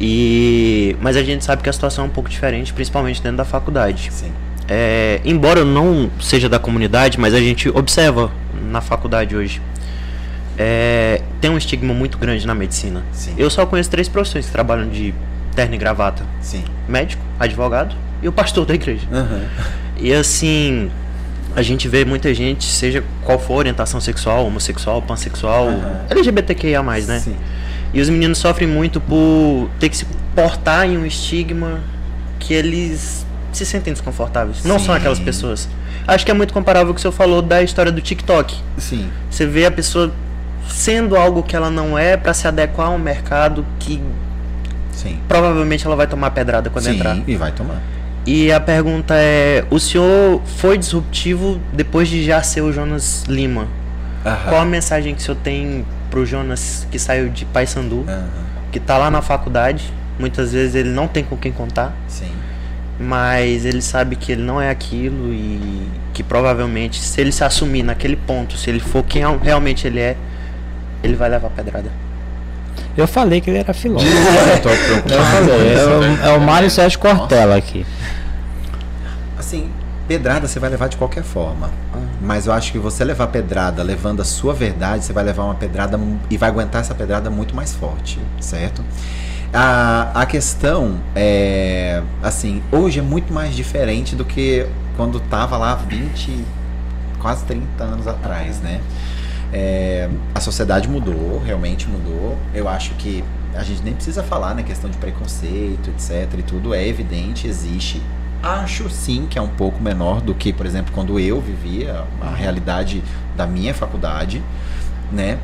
E 0.01 0.97
mas 1.01 1.17
a 1.17 1.23
gente 1.23 1.45
sabe 1.45 1.63
que 1.63 1.69
a 1.69 1.73
situação 1.73 2.05
é 2.05 2.09
um 2.09 2.11
pouco 2.11 2.31
diferente, 2.31 2.73
principalmente 2.73 3.23
dentro 3.23 3.37
da 3.37 3.45
faculdade. 3.45 4.11
Sim. 4.11 4.33
É, 4.67 5.21
embora 5.25 5.61
eu 5.61 5.65
não 5.65 6.11
seja 6.21 6.49
da 6.49 6.59
comunidade, 6.59 7.19
mas 7.19 7.35
a 7.35 7.41
gente 7.41 7.69
observa 7.69 8.31
na 8.71 8.81
faculdade 8.81 9.37
hoje. 9.37 9.61
É, 10.57 11.23
tem 11.41 11.51
um 11.51 11.59
estigma 11.59 11.93
muito 11.93 12.19
grande 12.19 12.47
na 12.47 12.55
medicina. 12.55 13.03
Sim. 13.13 13.35
Eu 13.37 13.51
só 13.51 13.67
conheço 13.67 13.91
três 13.91 14.09
profissões 14.09 14.47
que 14.47 14.53
trabalham 14.53 14.89
de 14.89 15.13
terno 15.55 15.75
e 15.75 15.79
gravata: 15.79 16.25
Sim. 16.41 16.65
médico, 16.89 17.23
advogado 17.39 17.95
e 18.23 18.29
o 18.29 18.33
pastor 18.33 18.65
da 18.65 18.75
igreja. 18.75 19.07
Aham. 19.13 19.43
E 19.99 20.13
assim, 20.13 20.91
a 21.55 21.63
gente 21.63 21.89
vê 21.89 22.05
muita 22.05 22.33
gente, 22.33 22.65
seja 22.65 23.03
qual 23.25 23.39
for 23.39 23.55
orientação 23.55 24.01
sexual, 24.01 24.47
homossexual, 24.47 25.03
pansexual, 25.03 25.69
Aham. 25.69 26.01
LGBTQIA, 26.11 26.83
né? 26.83 27.19
Sim. 27.19 27.37
E 27.93 28.01
os 28.01 28.09
meninos 28.09 28.39
sofrem 28.39 28.69
muito 28.69 29.01
por 29.01 29.69
ter 29.79 29.89
que 29.89 29.97
se 29.97 30.07
portar 30.35 30.87
em 30.87 30.97
um 30.97 31.05
estigma 31.05 31.81
que 32.39 32.55
eles 32.55 33.27
se 33.53 33.67
sentem 33.67 33.93
desconfortáveis. 33.93 34.65
Não 34.65 34.79
são 34.79 34.95
Sim. 34.95 35.01
aquelas 35.01 35.19
pessoas. 35.19 35.69
Acho 36.07 36.25
que 36.25 36.31
é 36.31 36.35
muito 36.35 36.53
comparável 36.55 36.87
com 36.89 36.93
o 36.93 36.95
que 36.95 37.01
o 37.01 37.03
senhor 37.03 37.13
falou 37.13 37.43
da 37.43 37.63
história 37.63 37.91
do 37.91 38.01
TikTok. 38.01 38.57
Sim. 38.79 39.11
Você 39.31 39.47
vê 39.47 39.67
a 39.67 39.71
pessoa 39.71 40.13
sendo 40.69 41.17
algo 41.17 41.43
que 41.43 41.55
ela 41.57 41.71
não 41.71 41.99
é 41.99 42.17
pra 42.17 42.33
se 42.33 42.47
adequar 42.47 42.89
a 42.89 42.91
um 42.91 42.99
mercado 42.99 43.67
que 43.79 44.01
Sim. 44.93 45.19
provavelmente 45.29 45.85
ela 45.85 45.97
vai 45.97 46.07
tomar 46.07 46.31
pedrada 46.31 46.71
quando 46.71 46.85
Sim, 46.85 46.97
entrar. 46.97 47.19
e 47.27 47.37
vai 47.37 47.53
tomar. 47.53 47.81
E 48.27 48.53
a 48.53 48.61
pergunta 48.61 49.15
é: 49.17 49.65
o 49.71 49.79
senhor 49.79 50.41
foi 50.59 50.79
disruptivo 50.79 51.61
depois 51.73 52.09
de 52.09 52.25
já 52.25 52.43
ser 52.43 52.61
o 52.61 52.73
Jonas 52.73 53.25
Lima? 53.27 53.67
Qual 54.23 54.61
a 54.61 54.65
mensagem 54.65 55.15
que 55.15 55.21
o 55.21 55.25
senhor 55.25 55.39
tem 55.43 55.85
pro 56.11 56.27
Jonas 56.27 56.87
que 56.91 56.99
saiu 56.99 57.29
de 57.29 57.45
Paysandu, 57.47 58.05
Aham. 58.07 58.29
que 58.71 58.79
tá 58.79 58.99
lá 58.99 59.11
na 59.11 59.23
faculdade? 59.23 59.93
Muitas 60.19 60.53
vezes 60.53 60.75
ele 60.75 60.91
não 60.91 61.09
tem 61.09 61.25
com 61.25 61.37
quem 61.37 61.51
contar, 61.51 61.95
Sim. 62.07 62.31
mas 62.99 63.65
ele 63.65 63.81
sabe 63.81 64.17
que 64.17 64.33
ele 64.33 64.43
não 64.43 64.61
é 64.61 64.69
aquilo 64.69 65.33
e 65.33 65.89
que 66.13 66.23
provavelmente, 66.23 67.01
se 67.01 67.19
ele 67.21 67.33
se 67.33 67.43
assumir 67.43 67.83
naquele 67.83 68.17
ponto, 68.17 68.59
se 68.59 68.69
ele 68.69 68.81
for 68.81 69.03
quem 69.03 69.23
realmente 69.43 69.87
ele 69.87 70.01
é, 70.01 70.17
ele 71.03 71.17
vai 71.17 71.31
levar 71.31 71.49
pedrada. 71.49 71.91
Eu 72.97 73.07
falei 73.09 73.41
que 73.41 73.49
ele 73.49 73.59
era 73.59 73.73
filósofo. 73.73 74.11
Eu 74.13 74.61
tô 74.61 74.69
preocupado. 74.69 75.15
Eu 75.15 75.25
falei, 75.25 75.75
é 75.75 75.87
o, 75.87 76.27
é 76.27 76.37
o 76.37 76.41
Mário 76.41 76.69
Sérgio 76.69 76.99
Cortella 76.99 77.57
aqui. 77.57 77.87
Assim, 79.39 79.71
pedrada 80.11 80.49
você 80.49 80.59
vai 80.59 80.69
levar 80.69 80.89
de 80.89 80.97
qualquer 80.97 81.23
forma. 81.23 81.71
Mas 82.21 82.49
eu 82.49 82.53
acho 82.53 82.73
que 82.73 82.81
você 82.81 83.05
levar 83.05 83.29
pedrada 83.29 83.81
levando 83.81 84.21
a 84.21 84.25
sua 84.25 84.53
verdade, 84.53 85.05
você 85.05 85.13
vai 85.13 85.23
levar 85.23 85.45
uma 85.45 85.55
pedrada 85.55 85.97
e 86.29 86.37
vai 86.37 86.49
aguentar 86.49 86.81
essa 86.81 86.97
pedrada 86.97 87.31
muito 87.31 87.55
mais 87.55 87.73
forte, 87.73 88.19
certo? 88.41 88.85
A, 89.53 90.11
a 90.13 90.27
questão 90.27 90.99
é, 91.15 92.03
assim, 92.21 92.61
hoje 92.73 92.99
é 92.99 93.03
muito 93.03 93.33
mais 93.33 93.55
diferente 93.55 94.17
do 94.17 94.25
que 94.25 94.67
quando 94.97 95.21
tava 95.21 95.57
lá 95.57 95.77
20, 95.77 96.45
quase 97.21 97.45
30 97.45 97.85
anos 97.85 98.09
atrás, 98.09 98.59
né? 98.59 98.81
É, 99.53 100.11
a 100.35 100.41
sociedade 100.41 100.89
mudou, 100.89 101.41
realmente 101.47 101.89
mudou. 101.89 102.37
Eu 102.53 102.69
acho 102.69 102.95
que 102.95 103.23
a 103.55 103.63
gente 103.63 103.81
nem 103.85 103.95
precisa 103.95 104.25
falar 104.25 104.57
na 104.57 104.65
questão 104.65 104.91
de 104.91 104.99
preconceito, 104.99 105.89
etc. 105.91 106.37
E 106.37 106.43
tudo 106.43 106.75
é 106.75 106.85
evidente, 106.85 107.47
existe. 107.47 108.03
Acho 108.43 108.89
sim 108.89 109.27
que 109.29 109.39
é 109.39 109.43
um 109.43 109.49
pouco 109.49 109.83
menor 109.83 110.21
do 110.21 110.35
que, 110.35 110.53
por 110.53 110.65
exemplo, 110.65 110.93
quando 110.95 111.21
eu 111.21 111.41
vivia 111.41 112.05
a 112.23 112.35
realidade 112.35 113.03
da 113.37 113.47
minha 113.47 113.75
faculdade, 113.75 114.43
né? 115.13 115.39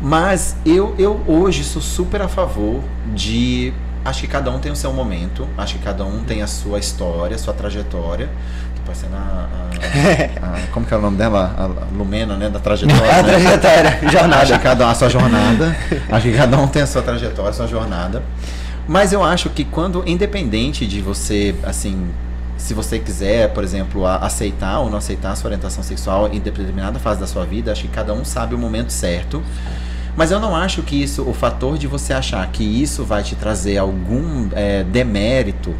Mas 0.00 0.56
eu, 0.64 0.94
eu 0.98 1.20
hoje 1.26 1.62
sou 1.64 1.80
super 1.82 2.22
a 2.22 2.28
favor 2.28 2.82
de. 3.14 3.72
Acho 4.04 4.22
que 4.22 4.26
cada 4.26 4.50
um 4.50 4.58
tem 4.58 4.72
o 4.72 4.74
seu 4.76 4.92
momento, 4.92 5.46
acho 5.56 5.74
que 5.74 5.84
cada 5.84 6.04
um 6.04 6.24
tem 6.24 6.42
a 6.42 6.46
sua 6.48 6.80
história, 6.80 7.36
a 7.36 7.38
sua 7.38 7.54
trajetória. 7.54 8.28
Tô 8.74 8.82
parecendo 8.84 9.14
a, 9.14 9.48
a- 10.42 10.46
a- 10.56 10.66
Como 10.72 10.84
que 10.84 10.92
é 10.92 10.96
o 10.96 11.00
nome 11.00 11.16
dela? 11.16 11.54
A 11.56 11.94
Lumena, 11.96 12.36
né? 12.36 12.48
Da 12.48 12.58
trajetória. 12.58 13.00
A 13.14 13.22
né? 13.22 13.28
trajetória, 13.28 13.90
Acho 13.90 14.00
que 14.00 14.10
jornada. 14.10 14.58
cada 14.58 14.86
um 14.86 14.90
a 14.90 14.94
sua 14.94 15.08
jornada. 15.08 15.76
acho 16.10 16.28
que 16.28 16.36
cada 16.36 16.56
um 16.58 16.66
tem 16.66 16.82
a 16.82 16.86
sua 16.86 17.02
trajetória, 17.02 17.50
a 17.50 17.52
sua 17.52 17.68
jornada. 17.68 18.22
Mas 18.92 19.10
eu 19.10 19.24
acho 19.24 19.48
que 19.48 19.64
quando, 19.64 20.06
independente 20.06 20.86
de 20.86 21.00
você, 21.00 21.54
assim, 21.62 22.08
se 22.58 22.74
você 22.74 22.98
quiser, 22.98 23.48
por 23.54 23.64
exemplo, 23.64 24.04
aceitar 24.06 24.80
ou 24.80 24.90
não 24.90 24.98
aceitar 24.98 25.32
a 25.32 25.34
sua 25.34 25.48
orientação 25.48 25.82
sexual 25.82 26.28
em 26.30 26.38
determinada 26.38 26.98
fase 26.98 27.18
da 27.18 27.26
sua 27.26 27.46
vida, 27.46 27.72
acho 27.72 27.84
que 27.84 27.88
cada 27.88 28.12
um 28.12 28.22
sabe 28.22 28.54
o 28.54 28.58
momento 28.58 28.92
certo. 28.92 29.42
Mas 30.14 30.30
eu 30.30 30.38
não 30.38 30.54
acho 30.54 30.82
que 30.82 31.02
isso, 31.02 31.22
o 31.26 31.32
fator 31.32 31.78
de 31.78 31.86
você 31.86 32.12
achar 32.12 32.46
que 32.48 32.62
isso 32.62 33.02
vai 33.02 33.22
te 33.22 33.34
trazer 33.34 33.78
algum 33.78 34.50
é, 34.52 34.84
demérito 34.84 35.74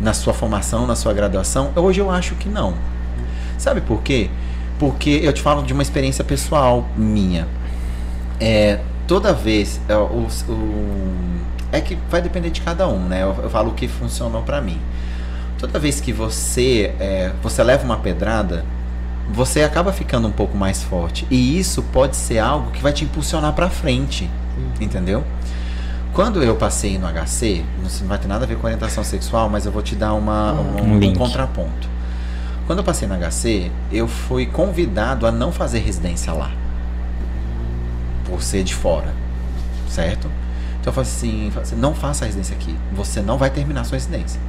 na 0.00 0.14
sua 0.14 0.32
formação, 0.32 0.86
na 0.86 0.94
sua 0.94 1.12
graduação, 1.12 1.72
hoje 1.74 2.00
eu 2.00 2.12
acho 2.12 2.36
que 2.36 2.48
não. 2.48 2.74
Sabe 3.58 3.80
por 3.80 4.02
quê? 4.02 4.30
Porque 4.78 5.18
eu 5.20 5.32
te 5.32 5.42
falo 5.42 5.64
de 5.64 5.72
uma 5.72 5.82
experiência 5.82 6.22
pessoal 6.22 6.86
minha. 6.96 7.48
É, 8.38 8.78
toda 9.08 9.32
vez. 9.32 9.80
é, 9.88 9.96
o, 9.96 10.28
o- 10.48 11.32
é 11.72 11.80
que 11.80 11.96
vai 12.10 12.20
depender 12.22 12.50
de 12.50 12.60
cada 12.60 12.86
um, 12.86 13.00
né? 13.00 13.22
Eu, 13.22 13.34
eu 13.42 13.50
falo 13.50 13.70
o 13.70 13.74
que 13.74 13.88
funcionou 13.88 14.42
pra 14.42 14.60
mim. 14.60 14.78
Toda 15.58 15.78
vez 15.78 16.00
que 16.00 16.12
você, 16.12 16.94
é, 17.00 17.32
você 17.42 17.62
leva 17.62 17.84
uma 17.84 17.96
pedrada, 17.96 18.64
você 19.32 19.62
acaba 19.62 19.92
ficando 19.92 20.28
um 20.28 20.32
pouco 20.32 20.56
mais 20.56 20.82
forte. 20.82 21.26
E 21.30 21.58
isso 21.58 21.82
pode 21.84 22.16
ser 22.16 22.38
algo 22.38 22.70
que 22.70 22.82
vai 22.82 22.92
te 22.92 23.04
impulsionar 23.04 23.52
pra 23.54 23.70
frente. 23.70 24.28
Entendeu? 24.80 25.24
Quando 26.12 26.42
eu 26.42 26.56
passei 26.56 26.98
no 26.98 27.06
HC, 27.06 27.64
não 27.80 28.08
vai 28.08 28.18
ter 28.18 28.28
nada 28.28 28.44
a 28.44 28.46
ver 28.46 28.56
com 28.58 28.66
orientação 28.66 29.02
sexual, 29.02 29.48
mas 29.48 29.64
eu 29.64 29.72
vou 29.72 29.80
te 29.80 29.94
dar 29.94 30.12
uma, 30.12 30.52
um, 30.52 30.92
Um 30.92 30.98
link. 30.98 31.16
contraponto. 31.16 31.88
Quando 32.66 32.80
eu 32.80 32.84
passei 32.84 33.08
no 33.08 33.14
HC, 33.14 33.70
eu 33.90 34.06
fui 34.06 34.44
convidado 34.44 35.26
a 35.26 35.32
não 35.32 35.50
fazer 35.50 35.78
residência 35.78 36.32
lá. 36.32 36.50
Por 38.26 38.42
ser 38.42 38.62
de 38.62 38.74
fora. 38.74 39.14
Certo? 39.88 40.30
Então 40.82 40.90
eu 40.90 40.94
falei 40.94 41.08
assim, 41.08 41.52
assim, 41.60 41.76
não 41.76 41.94
faça 41.94 42.24
a 42.24 42.26
residência 42.26 42.56
aqui. 42.56 42.76
Você 42.92 43.22
não 43.22 43.38
vai 43.38 43.48
terminar 43.50 43.82
a 43.82 43.84
sua 43.84 43.96
residência. 43.96 44.40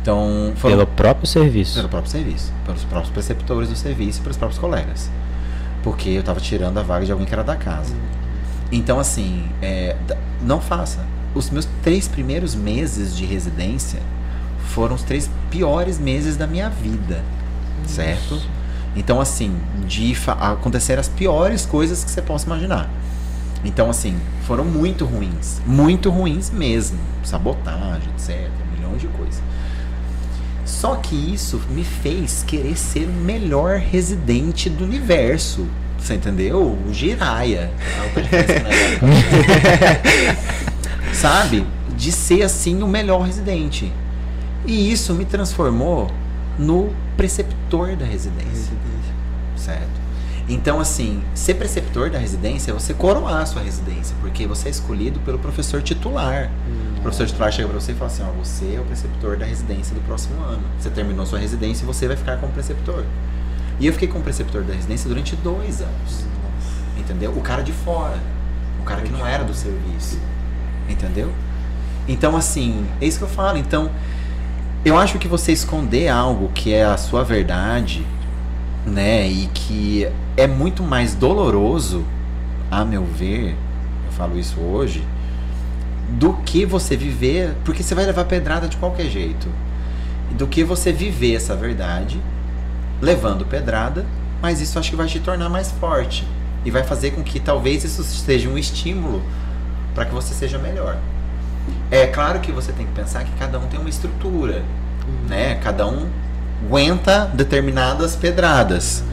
Então, 0.00 0.54
foram 0.56 0.76
Pelo 0.78 0.86
próprio 0.86 1.26
serviço. 1.26 1.74
pelo 1.74 1.88
próprio 1.90 2.10
serviço, 2.10 2.50
pelos 2.64 2.82
próprios 2.84 3.12
preceptores 3.12 3.68
do 3.68 3.76
serviço 3.76 4.20
e 4.20 4.22
pelos 4.22 4.38
próprios 4.38 4.58
colegas. 4.58 5.10
Porque 5.82 6.08
eu 6.08 6.22
tava 6.22 6.40
tirando 6.40 6.78
a 6.78 6.82
vaga 6.82 7.04
de 7.04 7.12
alguém 7.12 7.26
que 7.26 7.34
era 7.34 7.44
da 7.44 7.56
casa. 7.56 7.94
Então, 8.72 8.98
assim, 8.98 9.50
é, 9.60 9.94
não 10.40 10.62
faça. 10.62 11.04
Os 11.34 11.50
meus 11.50 11.68
três 11.82 12.08
primeiros 12.08 12.54
meses 12.54 13.14
de 13.14 13.26
residência 13.26 14.00
foram 14.68 14.94
os 14.94 15.02
três 15.02 15.28
piores 15.50 15.98
meses 15.98 16.38
da 16.38 16.46
minha 16.46 16.70
vida. 16.70 17.22
Certo? 17.86 18.40
Então, 18.96 19.20
assim, 19.20 19.54
de 19.86 20.16
acontecer 20.26 20.98
as 20.98 21.08
piores 21.08 21.66
coisas 21.66 22.02
que 22.02 22.10
você 22.10 22.22
possa 22.22 22.46
imaginar. 22.46 22.88
Então, 23.64 23.90
assim, 23.90 24.16
foram 24.46 24.64
muito 24.64 25.04
ruins. 25.04 25.60
Muito 25.66 26.10
ruins 26.10 26.50
mesmo. 26.50 26.98
Sabotagem, 27.22 28.08
etc. 28.16 28.48
Milhões 28.76 29.00
de 29.00 29.08
coisas. 29.08 29.42
Só 30.64 30.96
que 30.96 31.14
isso 31.14 31.60
me 31.70 31.84
fez 31.84 32.42
querer 32.46 32.76
ser 32.76 33.06
o 33.06 33.12
melhor 33.12 33.78
residente 33.78 34.70
do 34.70 34.84
universo. 34.84 35.66
Você 35.98 36.14
entendeu? 36.14 36.78
O 36.86 36.94
Jiraya. 36.94 37.70
É 37.80 38.00
agora. 38.08 38.28
Sabe? 41.12 41.66
De 41.96 42.10
ser 42.10 42.42
assim 42.42 42.82
o 42.82 42.88
melhor 42.88 43.22
residente. 43.22 43.92
E 44.64 44.90
isso 44.90 45.12
me 45.12 45.24
transformou 45.24 46.10
no 46.58 46.94
preceptor 47.16 47.96
da 47.96 48.06
residência. 48.06 48.72
Certo? 49.56 50.00
Então, 50.52 50.80
assim, 50.80 51.22
ser 51.32 51.54
preceptor 51.54 52.10
da 52.10 52.18
residência 52.18 52.72
é 52.72 52.74
você 52.74 52.92
coroar 52.92 53.42
a 53.42 53.46
sua 53.46 53.62
residência, 53.62 54.16
porque 54.20 54.48
você 54.48 54.66
é 54.66 54.70
escolhido 54.72 55.20
pelo 55.20 55.38
professor 55.38 55.80
titular. 55.80 56.50
O 56.98 57.02
professor 57.02 57.24
titular 57.28 57.52
chega 57.52 57.68
pra 57.68 57.78
você 57.80 57.92
e 57.92 57.94
fala 57.94 58.10
assim: 58.10 58.24
ó, 58.24 58.32
você 58.32 58.74
é 58.74 58.80
o 58.80 58.84
preceptor 58.84 59.36
da 59.36 59.46
residência 59.46 59.94
do 59.94 60.00
próximo 60.00 60.42
ano. 60.42 60.64
Você 60.76 60.90
terminou 60.90 61.24
sua 61.24 61.38
residência 61.38 61.84
e 61.84 61.86
você 61.86 62.08
vai 62.08 62.16
ficar 62.16 62.36
como 62.38 62.52
preceptor. 62.52 63.04
E 63.78 63.86
eu 63.86 63.92
fiquei 63.92 64.08
como 64.08 64.24
preceptor 64.24 64.64
da 64.64 64.74
residência 64.74 65.08
durante 65.08 65.36
dois 65.36 65.80
anos. 65.80 66.24
Entendeu? 66.98 67.30
O 67.30 67.40
cara 67.42 67.62
de 67.62 67.72
fora. 67.72 68.18
O 68.80 68.82
cara 68.82 69.02
que 69.02 69.12
não 69.12 69.24
era 69.24 69.44
do 69.44 69.54
serviço. 69.54 70.18
Entendeu? 70.88 71.32
Então, 72.08 72.36
assim, 72.36 72.84
é 73.00 73.06
isso 73.06 73.18
que 73.18 73.24
eu 73.24 73.28
falo. 73.28 73.56
Então, 73.56 73.88
eu 74.84 74.98
acho 74.98 75.16
que 75.16 75.28
você 75.28 75.52
esconder 75.52 76.08
algo 76.08 76.50
que 76.52 76.74
é 76.74 76.84
a 76.84 76.96
sua 76.96 77.22
verdade, 77.22 78.04
né, 78.84 79.28
e 79.28 79.46
que 79.48 80.08
é 80.40 80.46
muito 80.46 80.82
mais 80.82 81.14
doloroso, 81.14 82.02
a 82.70 82.82
meu 82.82 83.04
ver, 83.04 83.54
eu 84.06 84.12
falo 84.12 84.38
isso 84.38 84.58
hoje, 84.58 85.06
do 86.08 86.32
que 86.32 86.64
você 86.64 86.96
viver, 86.96 87.54
porque 87.62 87.82
você 87.82 87.94
vai 87.94 88.06
levar 88.06 88.24
pedrada 88.24 88.66
de 88.66 88.78
qualquer 88.78 89.10
jeito. 89.10 89.46
Do 90.30 90.46
que 90.46 90.64
você 90.64 90.92
viver 90.92 91.34
essa 91.34 91.54
verdade, 91.54 92.18
levando 93.02 93.44
pedrada, 93.44 94.06
mas 94.40 94.62
isso 94.62 94.78
acho 94.78 94.88
que 94.88 94.96
vai 94.96 95.06
te 95.06 95.20
tornar 95.20 95.50
mais 95.50 95.70
forte. 95.72 96.26
E 96.64 96.70
vai 96.70 96.84
fazer 96.84 97.10
com 97.10 97.22
que 97.22 97.38
talvez 97.38 97.84
isso 97.84 98.02
seja 98.02 98.48
um 98.48 98.56
estímulo 98.56 99.22
para 99.94 100.06
que 100.06 100.14
você 100.14 100.32
seja 100.32 100.56
melhor. 100.56 100.96
É 101.90 102.06
claro 102.06 102.40
que 102.40 102.50
você 102.50 102.72
tem 102.72 102.86
que 102.86 102.92
pensar 102.92 103.24
que 103.24 103.32
cada 103.32 103.58
um 103.58 103.66
tem 103.66 103.78
uma 103.78 103.90
estrutura, 103.90 104.62
né? 105.28 105.56
Cada 105.56 105.86
um 105.86 106.08
aguenta 106.64 107.26
determinadas 107.26 108.16
pedradas. 108.16 109.04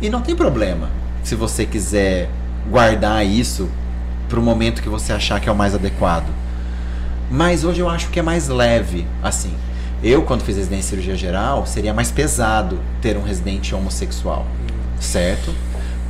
E 0.00 0.08
não 0.10 0.20
tem 0.20 0.34
problema 0.36 0.88
se 1.22 1.34
você 1.34 1.64
quiser 1.66 2.28
guardar 2.70 3.24
isso 3.26 3.68
para 4.28 4.38
o 4.38 4.42
momento 4.42 4.82
que 4.82 4.88
você 4.88 5.12
achar 5.12 5.40
que 5.40 5.48
é 5.48 5.52
o 5.52 5.56
mais 5.56 5.74
adequado. 5.74 6.26
Mas 7.30 7.64
hoje 7.64 7.80
eu 7.80 7.88
acho 7.88 8.08
que 8.10 8.18
é 8.18 8.22
mais 8.22 8.48
leve, 8.48 9.06
assim. 9.22 9.52
Eu, 10.02 10.22
quando 10.22 10.42
fiz 10.42 10.56
residência 10.56 10.86
em 10.86 10.90
cirurgia 10.90 11.16
geral, 11.16 11.66
seria 11.66 11.92
mais 11.94 12.10
pesado 12.10 12.78
ter 13.00 13.16
um 13.16 13.22
residente 13.22 13.74
homossexual, 13.74 14.46
certo? 15.00 15.52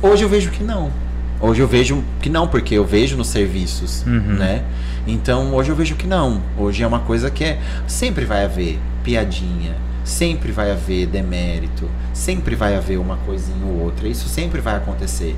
Hoje 0.01 0.23
eu 0.23 0.29
vejo 0.29 0.51
que 0.51 0.63
não. 0.63 0.91
Hoje 1.39 1.61
eu 1.61 1.67
vejo 1.67 2.03
que 2.21 2.29
não, 2.29 2.47
porque 2.47 2.75
eu 2.75 2.85
vejo 2.85 3.15
nos 3.15 3.27
serviços, 3.27 4.03
Uhum. 4.05 4.35
né? 4.35 4.63
Então 5.07 5.53
hoje 5.55 5.69
eu 5.69 5.75
vejo 5.75 5.95
que 5.95 6.05
não. 6.05 6.41
Hoje 6.57 6.83
é 6.83 6.87
uma 6.87 6.99
coisa 6.99 7.31
que 7.31 7.43
é. 7.43 7.59
Sempre 7.87 8.25
vai 8.25 8.43
haver 8.45 8.77
piadinha, 9.03 9.75
sempre 10.07 10.51
vai 10.51 10.71
haver 10.71 11.05
demérito, 11.05 11.89
sempre 12.13 12.55
vai 12.55 12.75
haver 12.75 12.97
uma 12.97 13.17
coisinha 13.17 13.65
ou 13.65 13.81
outra. 13.81 14.07
Isso 14.07 14.29
sempre 14.29 14.61
vai 14.61 14.77
acontecer. 14.77 15.35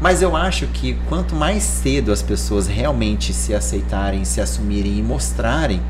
Mas 0.00 0.22
eu 0.22 0.34
acho 0.34 0.66
que 0.68 0.94
quanto 1.08 1.34
mais 1.34 1.62
cedo 1.62 2.10
as 2.10 2.22
pessoas 2.22 2.66
realmente 2.66 3.32
se 3.32 3.54
aceitarem, 3.54 4.24
se 4.24 4.40
assumirem 4.40 4.98
e 4.98 5.02
mostrarem, 5.02 5.82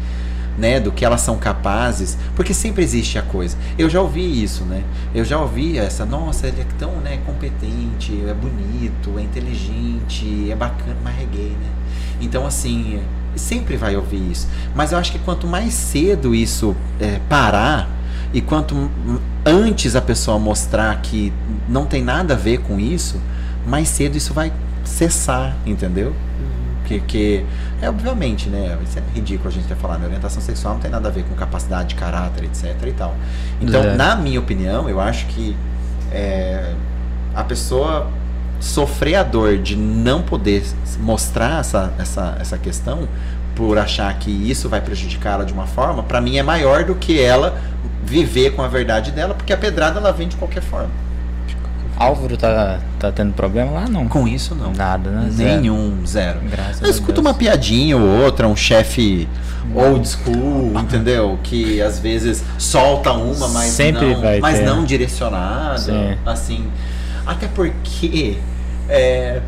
né, 0.58 0.80
do 0.80 0.90
que 0.90 1.04
elas 1.04 1.20
são 1.20 1.36
capazes, 1.36 2.16
porque 2.34 2.54
sempre 2.54 2.82
existe 2.82 3.18
a 3.18 3.22
coisa. 3.22 3.56
Eu 3.78 3.90
já 3.90 4.00
ouvi 4.00 4.42
isso, 4.42 4.64
né? 4.64 4.82
Eu 5.14 5.24
já 5.24 5.38
ouvi 5.38 5.78
essa, 5.78 6.06
nossa, 6.06 6.46
ele 6.46 6.62
é 6.62 6.66
tão, 6.78 6.92
né, 6.96 7.18
competente, 7.26 8.24
é 8.26 8.32
bonito, 8.32 9.18
é 9.18 9.22
inteligente, 9.22 10.50
é 10.50 10.54
bacana, 10.56 10.96
mas 11.04 11.20
é 11.20 11.24
gay, 11.26 11.50
né? 11.50 11.70
Então, 12.20 12.46
assim, 12.46 13.00
sempre 13.34 13.76
vai 13.76 13.96
ouvir 13.96 14.30
isso. 14.30 14.48
Mas 14.74 14.92
eu 14.92 14.98
acho 14.98 15.12
que 15.12 15.18
quanto 15.18 15.46
mais 15.46 15.74
cedo 15.74 16.34
isso 16.34 16.74
é, 16.98 17.20
parar, 17.28 17.88
e 18.36 18.42
quanto 18.42 18.90
antes 19.46 19.96
a 19.96 20.02
pessoa 20.02 20.38
mostrar 20.38 20.94
que 21.00 21.32
não 21.66 21.86
tem 21.86 22.02
nada 22.04 22.34
a 22.34 22.36
ver 22.36 22.58
com 22.58 22.78
isso, 22.78 23.18
mais 23.66 23.88
cedo 23.88 24.14
isso 24.14 24.34
vai 24.34 24.52
cessar, 24.84 25.56
entendeu? 25.64 26.14
Que, 26.84 27.00
que 27.00 27.46
é 27.80 27.88
obviamente, 27.88 28.50
né? 28.50 28.76
Isso 28.84 28.98
é 28.98 29.02
ridículo 29.14 29.48
a 29.48 29.52
gente 29.52 29.66
ter 29.66 29.74
falado. 29.76 30.00
né? 30.00 30.06
Orientação 30.08 30.42
sexual 30.42 30.74
não 30.74 30.80
tem 30.82 30.90
nada 30.90 31.08
a 31.08 31.10
ver 31.10 31.24
com 31.24 31.34
capacidade 31.34 31.88
de 31.88 31.94
caráter, 31.94 32.44
etc. 32.44 32.76
e 32.86 32.92
tal. 32.92 33.14
Então, 33.58 33.82
É. 33.82 33.96
na 33.96 34.14
minha 34.14 34.38
opinião, 34.38 34.86
eu 34.86 35.00
acho 35.00 35.24
que 35.28 35.56
é, 36.12 36.74
a 37.34 37.42
pessoa 37.42 38.10
sofrer 38.60 39.14
a 39.14 39.22
dor 39.22 39.56
de 39.56 39.76
não 39.76 40.20
poder 40.20 40.62
mostrar 41.00 41.60
essa, 41.60 41.90
essa, 41.98 42.36
essa 42.38 42.58
questão 42.58 43.08
por 43.54 43.78
achar 43.78 44.12
que 44.18 44.30
isso 44.30 44.68
vai 44.68 44.82
prejudicá-la 44.82 45.42
de 45.44 45.54
uma 45.54 45.66
forma, 45.66 46.02
pra 46.02 46.20
mim 46.20 46.36
é 46.36 46.42
maior 46.42 46.84
do 46.84 46.94
que 46.94 47.18
ela 47.18 47.58
viver 48.06 48.52
com 48.52 48.62
a 48.62 48.68
verdade 48.68 49.10
dela, 49.10 49.34
porque 49.34 49.52
a 49.52 49.56
pedrada 49.56 49.98
ela 49.98 50.12
vem 50.12 50.28
de 50.28 50.36
qualquer 50.36 50.62
forma. 50.62 50.90
Álvaro 51.96 52.36
tá, 52.36 52.78
tá 52.98 53.10
tendo 53.10 53.32
problema 53.32 53.70
lá? 53.72 53.88
Não. 53.88 54.06
Com 54.06 54.28
isso 54.28 54.54
não. 54.54 54.72
Nada, 54.72 55.10
né? 55.10 55.30
Nenhum, 55.32 56.04
zero. 56.06 56.40
Graças 56.50 56.82
Eu 56.82 56.88
a 56.88 56.90
escuto 56.90 57.20
uma 57.22 57.32
piadinha 57.32 57.96
ou 57.96 58.06
outra, 58.06 58.46
um 58.46 58.54
chefe 58.54 59.26
old 59.74 60.06
school, 60.06 60.72
entendeu? 60.78 61.38
Que 61.42 61.80
às 61.80 61.98
vezes 61.98 62.44
solta 62.58 63.12
uma, 63.12 63.48
mas 63.48 63.70
Sempre 63.70 64.12
não, 64.12 64.20
vai 64.20 64.40
mas 64.40 64.58
ter. 64.58 64.64
não 64.66 64.84
direcionada, 64.84 65.78
Sim. 65.78 66.16
assim. 66.26 66.66
Até 67.26 67.48
porque 67.48 68.36
é, 68.90 69.40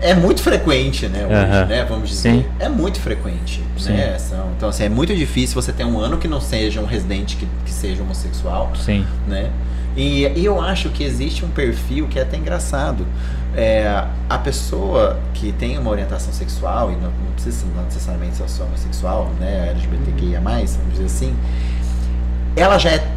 é 0.00 0.14
muito 0.14 0.42
frequente, 0.42 1.06
né? 1.06 1.24
Hoje, 1.24 1.68
né? 1.68 1.86
Vamos 1.88 2.10
dizer. 2.10 2.32
Sim. 2.32 2.46
É 2.58 2.68
muito 2.68 3.00
frequente, 3.00 3.62
Sim. 3.78 3.92
né? 3.92 4.18
São, 4.18 4.50
então, 4.56 4.68
assim, 4.68 4.84
é 4.84 4.88
muito 4.88 5.14
difícil 5.14 5.60
você 5.60 5.72
ter 5.72 5.84
um 5.84 5.98
ano 5.98 6.18
que 6.18 6.28
não 6.28 6.40
seja 6.40 6.80
um 6.80 6.86
residente 6.86 7.36
que, 7.36 7.48
que 7.64 7.72
seja 7.72 8.02
homossexual 8.02 8.72
Sim. 8.76 9.06
né? 9.26 9.50
E, 9.96 10.26
e 10.26 10.44
eu 10.44 10.60
acho 10.60 10.90
que 10.90 11.02
existe 11.02 11.44
um 11.44 11.48
perfil 11.48 12.06
que 12.08 12.18
é 12.18 12.22
até 12.22 12.36
engraçado. 12.36 13.06
É, 13.56 14.04
a 14.28 14.36
pessoa 14.36 15.18
que 15.32 15.50
tem 15.52 15.78
uma 15.78 15.90
orientação 15.90 16.30
sexual, 16.30 16.92
e 16.92 16.94
não, 16.96 17.10
não 17.10 17.32
precisa 17.32 17.64
não 17.74 17.84
necessariamente 17.84 18.36
ser 18.36 18.62
homossexual, 18.62 19.32
né? 19.40 19.70
LGBTQIA, 19.70 20.40
vamos 20.40 20.76
dizer 20.90 21.04
assim, 21.06 21.34
ela 22.54 22.76
já 22.76 22.90
é 22.90 23.08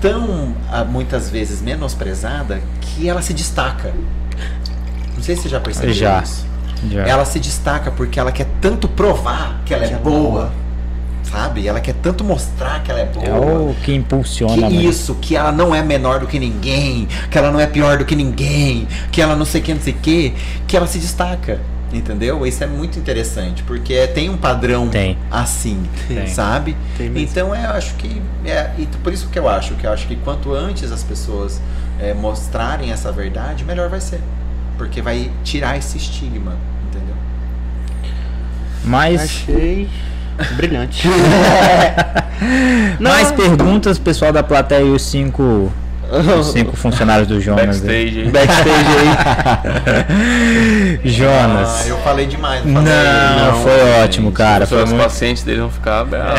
tão, 0.00 0.54
ah, 0.70 0.84
muitas 0.84 1.30
vezes, 1.30 1.62
menosprezada 1.62 2.60
que 2.82 3.08
ela 3.08 3.22
se 3.22 3.32
destaca. 3.32 3.94
Não 5.18 5.24
sei 5.24 5.34
se 5.34 5.42
você 5.42 5.48
já 5.48 5.58
percebeu 5.60 5.92
Já. 5.92 6.22
isso. 6.22 6.46
Já. 6.88 7.06
Ela 7.06 7.24
se 7.24 7.40
destaca 7.40 7.90
porque 7.90 8.20
ela 8.20 8.30
quer 8.30 8.46
tanto 8.60 8.86
provar 8.86 9.60
que 9.66 9.74
ela 9.74 9.84
é 9.84 9.96
boa, 9.96 10.52
sabe? 11.24 11.66
Ela 11.66 11.80
quer 11.80 11.94
tanto 11.94 12.22
mostrar 12.22 12.84
que 12.84 12.90
ela 12.92 13.00
é 13.00 13.04
boa. 13.04 13.26
É 13.26 13.32
o 13.32 13.74
que 13.82 13.92
impulsiona. 13.92 14.68
Que 14.68 14.86
isso, 14.86 15.16
que 15.16 15.34
ela 15.34 15.50
não 15.50 15.74
é 15.74 15.82
menor 15.82 16.20
do 16.20 16.28
que 16.28 16.38
ninguém, 16.38 17.08
que 17.28 17.36
ela 17.36 17.50
não 17.50 17.58
é 17.58 17.66
pior 17.66 17.98
do 17.98 18.04
que 18.04 18.14
ninguém, 18.14 18.86
que 19.10 19.20
ela 19.20 19.34
não 19.34 19.44
sei 19.44 19.60
o 19.60 19.64
que, 19.64 19.74
não 19.74 19.80
sei 19.80 19.92
o 19.92 19.96
que, 19.96 20.34
que 20.68 20.76
ela 20.76 20.86
se 20.86 20.98
destaca. 21.00 21.60
Entendeu? 21.92 22.46
Isso 22.46 22.62
é 22.62 22.66
muito 22.66 22.98
interessante, 22.98 23.62
porque 23.62 23.94
é- 23.94 24.06
tem 24.06 24.28
um 24.28 24.36
padrão 24.36 24.88
Tem. 24.88 25.16
assim, 25.30 25.82
Tem. 26.06 26.26
sabe? 26.28 26.76
Tem. 26.96 27.10
Então 27.16 27.54
eu 27.54 27.70
acho 27.70 27.94
que. 27.94 28.22
É, 28.44 28.70
e 28.78 28.86
por 29.02 29.12
isso 29.12 29.26
que 29.28 29.38
eu 29.38 29.48
acho, 29.48 29.74
que 29.74 29.86
eu 29.86 29.92
acho 29.92 30.06
que 30.06 30.14
quanto 30.16 30.52
antes 30.52 30.92
as 30.92 31.02
pessoas 31.02 31.60
é, 31.98 32.12
mostrarem 32.14 32.92
essa 32.92 33.10
verdade, 33.10 33.64
melhor 33.64 33.88
vai 33.88 34.00
ser. 34.00 34.20
Porque 34.78 35.02
vai 35.02 35.30
tirar 35.44 35.76
esse 35.76 35.98
estigma, 35.98 36.56
entendeu? 36.86 37.14
Mais, 38.84 39.20
Achei 39.20 39.90
brilhante. 40.56 41.06
Mais 43.00 43.32
perguntas, 43.32 43.98
pessoal 43.98 44.32
da 44.32 44.42
plateia 44.42 44.84
e 44.84 44.90
os 44.90 45.02
cinco, 45.02 45.72
os 46.40 46.46
cinco 46.52 46.76
funcionários 46.76 47.26
do 47.28 47.40
Jonas. 47.40 47.80
Backstage 47.80 48.20
aí. 48.20 48.30
Backstage 48.30 48.98
aí. 51.04 51.04
Jonas. 51.04 51.68
Ah, 51.84 51.88
eu 51.88 51.96
falei 51.98 52.26
demais, 52.26 52.64
não, 52.64 52.82
falei. 52.82 53.62
foi 53.62 53.72
gente. 53.86 54.04
ótimo, 54.04 54.32
cara. 54.32 54.64
Os 54.64 54.70
Foi 54.70 54.84
muito... 54.86 55.02
pacientes 55.02 55.42
dele 55.42 55.60
vão 55.60 55.70
ficar 55.70 56.04
bravos. 56.04 56.38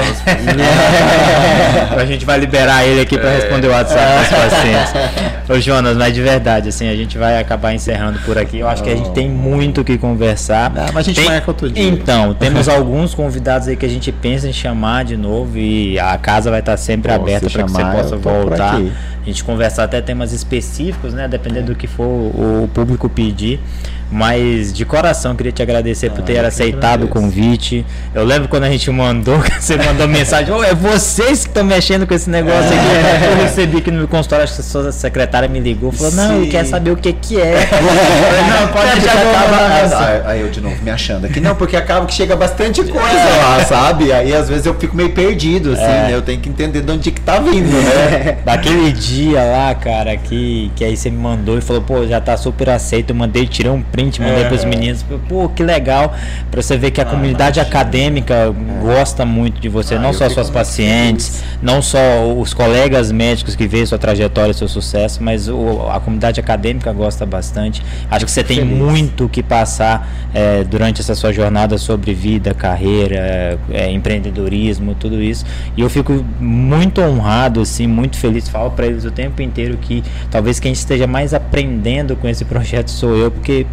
a 1.98 2.06
gente 2.06 2.26
vai 2.26 2.40
liberar 2.40 2.86
ele 2.86 3.02
aqui 3.02 3.18
para 3.18 3.30
É. 3.30 3.36
responder 3.36 3.68
o 3.68 3.72
WhatsApp 3.72 4.20
dos 4.20 4.30
pacientes. 4.30 4.94
Ô 5.50 5.60
Jonas, 5.60 5.98
mas 5.98 6.14
de 6.14 6.22
verdade, 6.22 6.70
assim, 6.70 6.88
a 6.90 6.96
gente 6.96 7.18
vai 7.18 7.40
acabar 7.40 7.74
encerrando 7.74 8.20
por 8.20 8.38
aqui. 8.38 8.60
Eu 8.60 8.68
acho 8.68 8.84
que 8.84 8.90
a 8.90 8.96
gente 8.96 9.12
tem 9.12 9.30
muito 9.30 9.82
o 9.82 9.84
que 9.84 9.98
conversar. 9.98 10.72
Ah, 10.76 10.86
mas 10.94 10.98
a 10.98 11.02
gente 11.04 11.20
Tem- 11.22 11.26
marca 11.30 11.50
outro 11.50 11.70
dia. 11.70 11.84
Então, 11.88 12.34
temos 12.36 12.68
alguns 12.70 13.14
convidados 13.14 13.68
aí 13.68 13.76
que 13.76 13.86
a 13.86 13.90
gente 13.90 14.12
pensa 14.12 14.48
em 14.48 14.54
chamar 14.54 15.06
de 15.06 15.18
novo 15.18 15.58
e 15.58 16.00
a 16.00 16.18
casa 16.18 16.50
vai 16.52 16.60
estar 16.60 16.78
sempre 16.78 17.12
Pô, 17.14 17.22
aberta 17.22 17.50
para 17.50 17.64
que 17.64 17.72
você 17.72 17.84
possa 17.84 18.18
voltar. 18.18 18.80
A 19.22 19.26
gente 19.26 19.44
conversar 19.44 19.84
até 19.84 20.02
temas 20.02 20.32
específicos, 20.34 21.14
né? 21.14 21.28
Dependendo 21.28 21.74
do 21.74 21.76
que 21.76 21.88
for 21.88 22.06
o 22.06 22.70
público 22.74 23.10
pedir. 23.10 23.60
Mas 24.12 24.74
de 24.74 24.86
coração 24.86 25.36
queria 25.36 25.52
te 25.52 25.62
agradecer 25.62 26.10
por 26.10 26.22
Ah, 26.22 26.24
ter 26.24 26.34
eu 26.34 26.40
que 26.42 26.46
aceitado 26.48 27.04
o 27.04 27.08
convite. 27.08 27.86
Eu 28.14 28.24
lembro 28.26 28.48
quando 28.48 28.64
a 28.64 28.70
gente 28.70 28.90
mandou, 28.90 29.40
você 29.60 29.78
mandou 29.78 30.08
mensagem, 30.08 30.52
"Ô, 30.54 30.64
é 30.64 30.74
vocês 30.74 31.44
que 31.44 31.50
estão 31.50 31.64
mexendo 31.64 32.08
com 32.08 32.14
esse 32.14 32.30
negócio 32.30 32.66
aqui. 32.70 33.26
Eu 33.38 33.44
recebi 33.46 33.82
que 33.82 33.92
no 33.92 34.00
meu 34.00 34.08
consultório, 34.08 34.44
acho 34.46 34.56
que 34.56 34.62
a 34.62 34.64
sua 34.64 34.92
secretária 34.92 35.48
me 35.48 35.60
ligou, 35.60 35.92
falou, 35.92 36.12
não, 36.14 36.46
quer 36.48 36.66
saber 36.66 36.92
o 36.92 36.96
que 36.98 37.14
que 37.14 37.40
é. 37.40 37.68
Não, 38.50 38.68
pode 38.70 39.00
que 39.00 39.08
eu 39.08 39.12
vou 39.12 39.34
mandar." 39.50 40.24
Aí 40.26 40.42
eu 40.42 40.50
de 40.50 40.62
novo 40.62 40.76
me 40.82 40.90
achando 40.92 41.26
aqui. 41.26 41.40
Não, 41.40 41.56
porque 41.56 41.76
acaba 41.76 42.06
que 42.06 42.14
chega 42.14 42.36
bastante 42.36 42.84
coisa 42.84 43.00
lá, 43.42 43.64
sabe? 43.66 44.12
Aí 44.12 44.34
às 44.34 44.50
vezes 44.50 44.66
eu 44.66 44.74
fico 44.74 44.96
meio 44.96 45.10
perdido, 45.12 45.74
assim, 45.74 45.84
É. 45.84 45.88
né? 45.88 46.10
Eu 46.14 46.22
tenho 46.22 46.40
que 46.40 46.50
entender 46.50 46.82
de 46.82 46.92
onde 46.92 47.12
que 47.12 47.22
tá 47.22 47.40
vindo, 47.40 47.70
né? 47.72 48.38
Daquele 48.46 48.92
dia 48.92 49.44
lá, 49.44 49.76
cara, 49.76 50.18
que, 50.18 50.72
que 50.76 50.84
aí 50.84 50.96
você 50.98 51.10
me 51.10 51.18
mandou 51.18 51.58
e 51.58 51.62
falou, 51.62 51.82
pô, 51.82 52.06
já 52.08 52.20
tá 52.20 52.36
super 52.38 52.70
aceito. 52.70 53.12
Eu 53.12 53.16
mandei, 53.16 53.46
tirei 53.48 53.72
um 53.72 53.82
print, 53.82 53.99
mandei 54.20 54.44
É. 54.44 54.48
pros 54.48 54.64
meninos. 54.64 55.04
Pô, 55.28 55.50
que 55.50 55.64
legal. 55.64 56.14
Pra 56.50 56.62
você 56.62 56.78
ver 56.78 56.92
que 56.92 57.02
a 57.02 57.06
comunidade 57.06 57.60
acadêmica 57.60 58.54
gosta 58.82 59.26
muito 59.26 59.60
de 59.60 59.68
você, 59.70 59.96
Ah, 59.96 60.00
não 60.00 60.14
só 60.14 60.30
suas 60.30 60.50
pacientes, 60.50 61.44
não 61.62 61.82
só 61.82 62.00
os 62.38 62.54
colegas 62.54 63.12
médicos 63.12 63.56
que 63.56 63.68
veem 63.68 63.86
sua 63.86 63.98
trajetória, 63.98 64.54
seu 64.54 64.68
sucesso, 64.68 65.22
mas 65.24 65.48
o- 65.48 65.88
a 65.92 66.00
comunidade 66.00 66.40
acadêmica 66.40 66.92
gosta 66.94 67.26
bastante. 67.26 67.84
Acho 68.10 68.26
que 68.26 68.32
você 68.32 68.44
tem 68.44 68.58
feliz. 68.58 68.78
muito 68.78 69.26
o 69.26 69.30
que 69.30 69.44
passar 69.44 70.08
é, 70.34 70.64
durante 70.64 71.02
essa 71.02 71.16
sua 71.16 71.34
jornada 71.34 71.78
sobre 71.78 72.14
vida, 72.14 72.54
carreira, 72.54 73.58
é, 73.72 73.90
empreendedorismo, 73.92 74.94
tudo 74.96 75.22
isso. 75.22 75.44
E 75.76 75.82
eu 75.82 75.90
fico 75.90 76.24
muito 76.40 77.02
honrado, 77.02 77.62
assim, 77.62 77.88
muito 77.88 78.16
feliz. 78.18 78.48
Falo 78.48 78.72
para 78.72 78.86
eles 78.86 79.06
o 79.06 79.12
tempo 79.12 79.42
inteiro 79.42 79.78
que 79.82 80.04
talvez 80.30 80.60
quem 80.60 80.72
esteja 80.72 81.08
mais 81.08 81.34
aprendendo 81.34 82.16
com 82.16 82.28
esse 82.28 82.46
projeto 82.46 82.90
sou 82.92 83.16
eu, 83.18 83.32
porque 83.32 83.66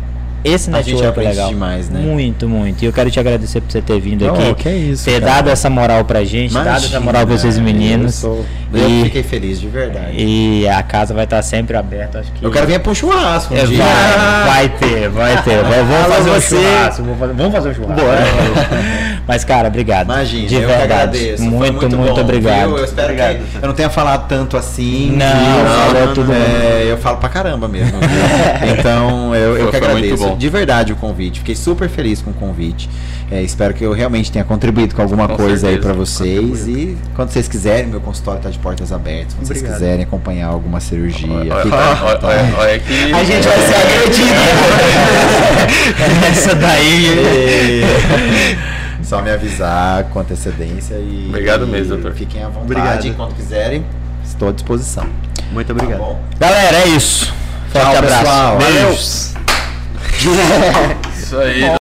esse 0.49 0.71
network 0.71 1.21
é 1.21 1.29
legal. 1.29 1.49
demais, 1.49 1.89
né? 1.91 2.01
Muito, 2.01 2.49
muito. 2.49 2.83
E 2.83 2.87
eu 2.87 2.93
quero 2.93 3.11
te 3.11 3.19
agradecer 3.21 3.61
por 3.61 3.71
você 3.71 3.81
ter 3.83 4.01
vindo 4.01 4.25
Não, 4.27 4.35
aqui. 4.35 4.55
que 4.63 4.69
é 4.69 4.77
isso, 4.77 5.05
ter 5.05 5.21
cara. 5.21 5.33
dado 5.35 5.51
essa 5.51 5.69
moral 5.71 6.05
pra 6.05 6.25
gente, 6.25 6.53
dado 6.55 6.67
essa 6.69 6.79
Imagina, 6.79 7.01
moral 7.01 7.27
pra 7.27 7.37
vocês 7.37 7.59
meninos. 7.59 8.23
Eu, 8.23 8.31
sou- 8.31 8.45
eu 8.75 8.89
E- 8.89 9.05
fiquei 9.05 9.23
feliz, 9.23 9.61
de 9.61 9.69
verdade. 9.69 10.13
E 10.17 10.69
a 10.69 10.83
casa 10.83 11.15
vai 11.15 11.25
estar 11.25 11.41
sempre 11.43 11.77
aberta, 11.77 12.19
acho 12.21 12.33
que. 12.33 12.45
Eu 12.45 12.51
quero 12.51 12.67
vir 12.67 12.81
um 12.87 12.95
churrasco 12.95 13.55
um 13.55 13.57
É, 13.57 13.65
dia. 13.67 13.83
vai, 13.85 14.47
vai 14.47 14.69
ter, 14.69 15.09
vai 15.09 15.43
ter. 15.43 15.63
Vamos 15.63 16.07
fazer 16.17 16.31
um 16.31 16.35
você. 16.35 16.57
churrasco. 16.57 17.03
vamos 17.03 17.19
fazer- 17.19 17.33
Vamos 17.35 17.53
fazer 17.53 17.69
um 17.71 17.75
churrasco. 17.75 18.07
Mas, 19.27 19.45
cara, 19.45 19.67
obrigado. 19.69 20.05
Imagina, 20.07 20.47
de 20.49 20.55
eu 20.55 20.61
que 20.61 20.67
verdade. 20.67 20.93
agradeço. 20.93 21.37
Foi 21.43 21.47
Muito, 21.51 21.73
muito, 21.97 22.15
bom, 22.15 22.21
obrigado. 22.21 22.69
viu? 22.69 22.79
Eu 22.79 22.85
espero 22.85 23.13
Obrigado. 23.13 23.37
que 23.39 23.57
eu 23.61 23.67
não 23.69 23.75
tenha 23.75 23.91
falado 23.91 24.29
tanto 24.29 24.57
assim. 24.57 25.11
Não, 25.17 25.27
viu? 25.27 25.95
falou 25.95 26.15
tudo 26.15 26.33
É, 26.33 26.87
eu 26.89 26.97
falo 26.99 27.17
pra 27.19 27.29
caramba 27.29 27.67
mesmo. 27.67 27.99
então, 28.79 29.35
eu, 29.35 29.57
eu 29.57 29.57
que 29.57 29.63
muito 29.63 29.77
agradeço 29.77 30.17
bom. 30.29 30.36
De 30.37 30.49
verdade 30.49 30.93
o 30.93 30.97
convite. 30.97 31.41
Fiquei 31.41 31.55
super 31.57 31.89
feliz 31.89 32.21
com 32.23 32.31
o 32.31 32.35
convite. 32.35 32.89
É, 33.31 33.43
espero 33.43 33.75
que 33.75 33.83
eu 33.83 33.93
realmente 33.93 34.31
tenha 34.31 34.45
contribuído 34.45 34.95
com 34.95 35.03
alguma 35.03 35.27
Com 35.27 35.37
coisa 35.37 35.67
aí 35.67 35.73
certeza, 35.75 35.83
pra 35.83 35.93
vocês. 35.93 36.69
E 36.69 36.97
quando 37.17 37.31
vocês 37.31 37.49
quiserem, 37.49 37.87
meu 37.89 38.01
consultório 38.01 38.41
tá 38.41 38.51
de 38.51 38.59
portas 38.59 38.93
abertas. 38.93 39.35
Quando 39.35 39.47
vocês 39.47 39.59
Obrigado. 39.59 39.79
quiserem 39.81 40.05
acompanhar 40.05 40.47
alguma 40.49 40.79
cirurgia, 40.81 41.29
Olha, 41.33 41.63
fica 41.63 41.77
olha, 41.77 42.19
olha, 42.23 42.55
olha 42.59 42.79
que. 42.79 43.13
A 43.13 43.25
gente 43.25 43.49
vai 43.49 43.59
ser 43.59 43.75
agredido. 43.75 44.37
Essa 46.31 46.55
daí. 46.55 47.83
Só 49.03 49.23
me 49.23 49.31
avisar 49.31 50.05
com 50.05 50.21
antecedência 50.21 50.95
e. 50.95 51.27
Obrigado 51.29 51.67
mesmo, 51.67 51.95
doutor. 51.95 52.13
Fiquem 52.13 52.43
à 52.43 52.49
vontade. 52.49 52.65
Obrigado. 52.65 53.07
Enquanto 53.07 53.35
quiserem, 53.35 53.85
estou 54.25 54.49
à 54.49 54.53
disposição. 54.53 55.07
Muito 55.53 55.67
Tá 55.69 55.73
obrigado. 55.75 55.99
bom? 55.99 56.21
Galera, 56.39 56.79
é 56.79 56.89
isso. 56.89 57.33
Forte 57.73 57.87
Tchau, 57.87 57.97
abraço. 57.99 58.19
pessoal. 58.25 58.59
Beijos. 58.59 59.35
Isso 61.17 61.39
aí. 61.39 61.77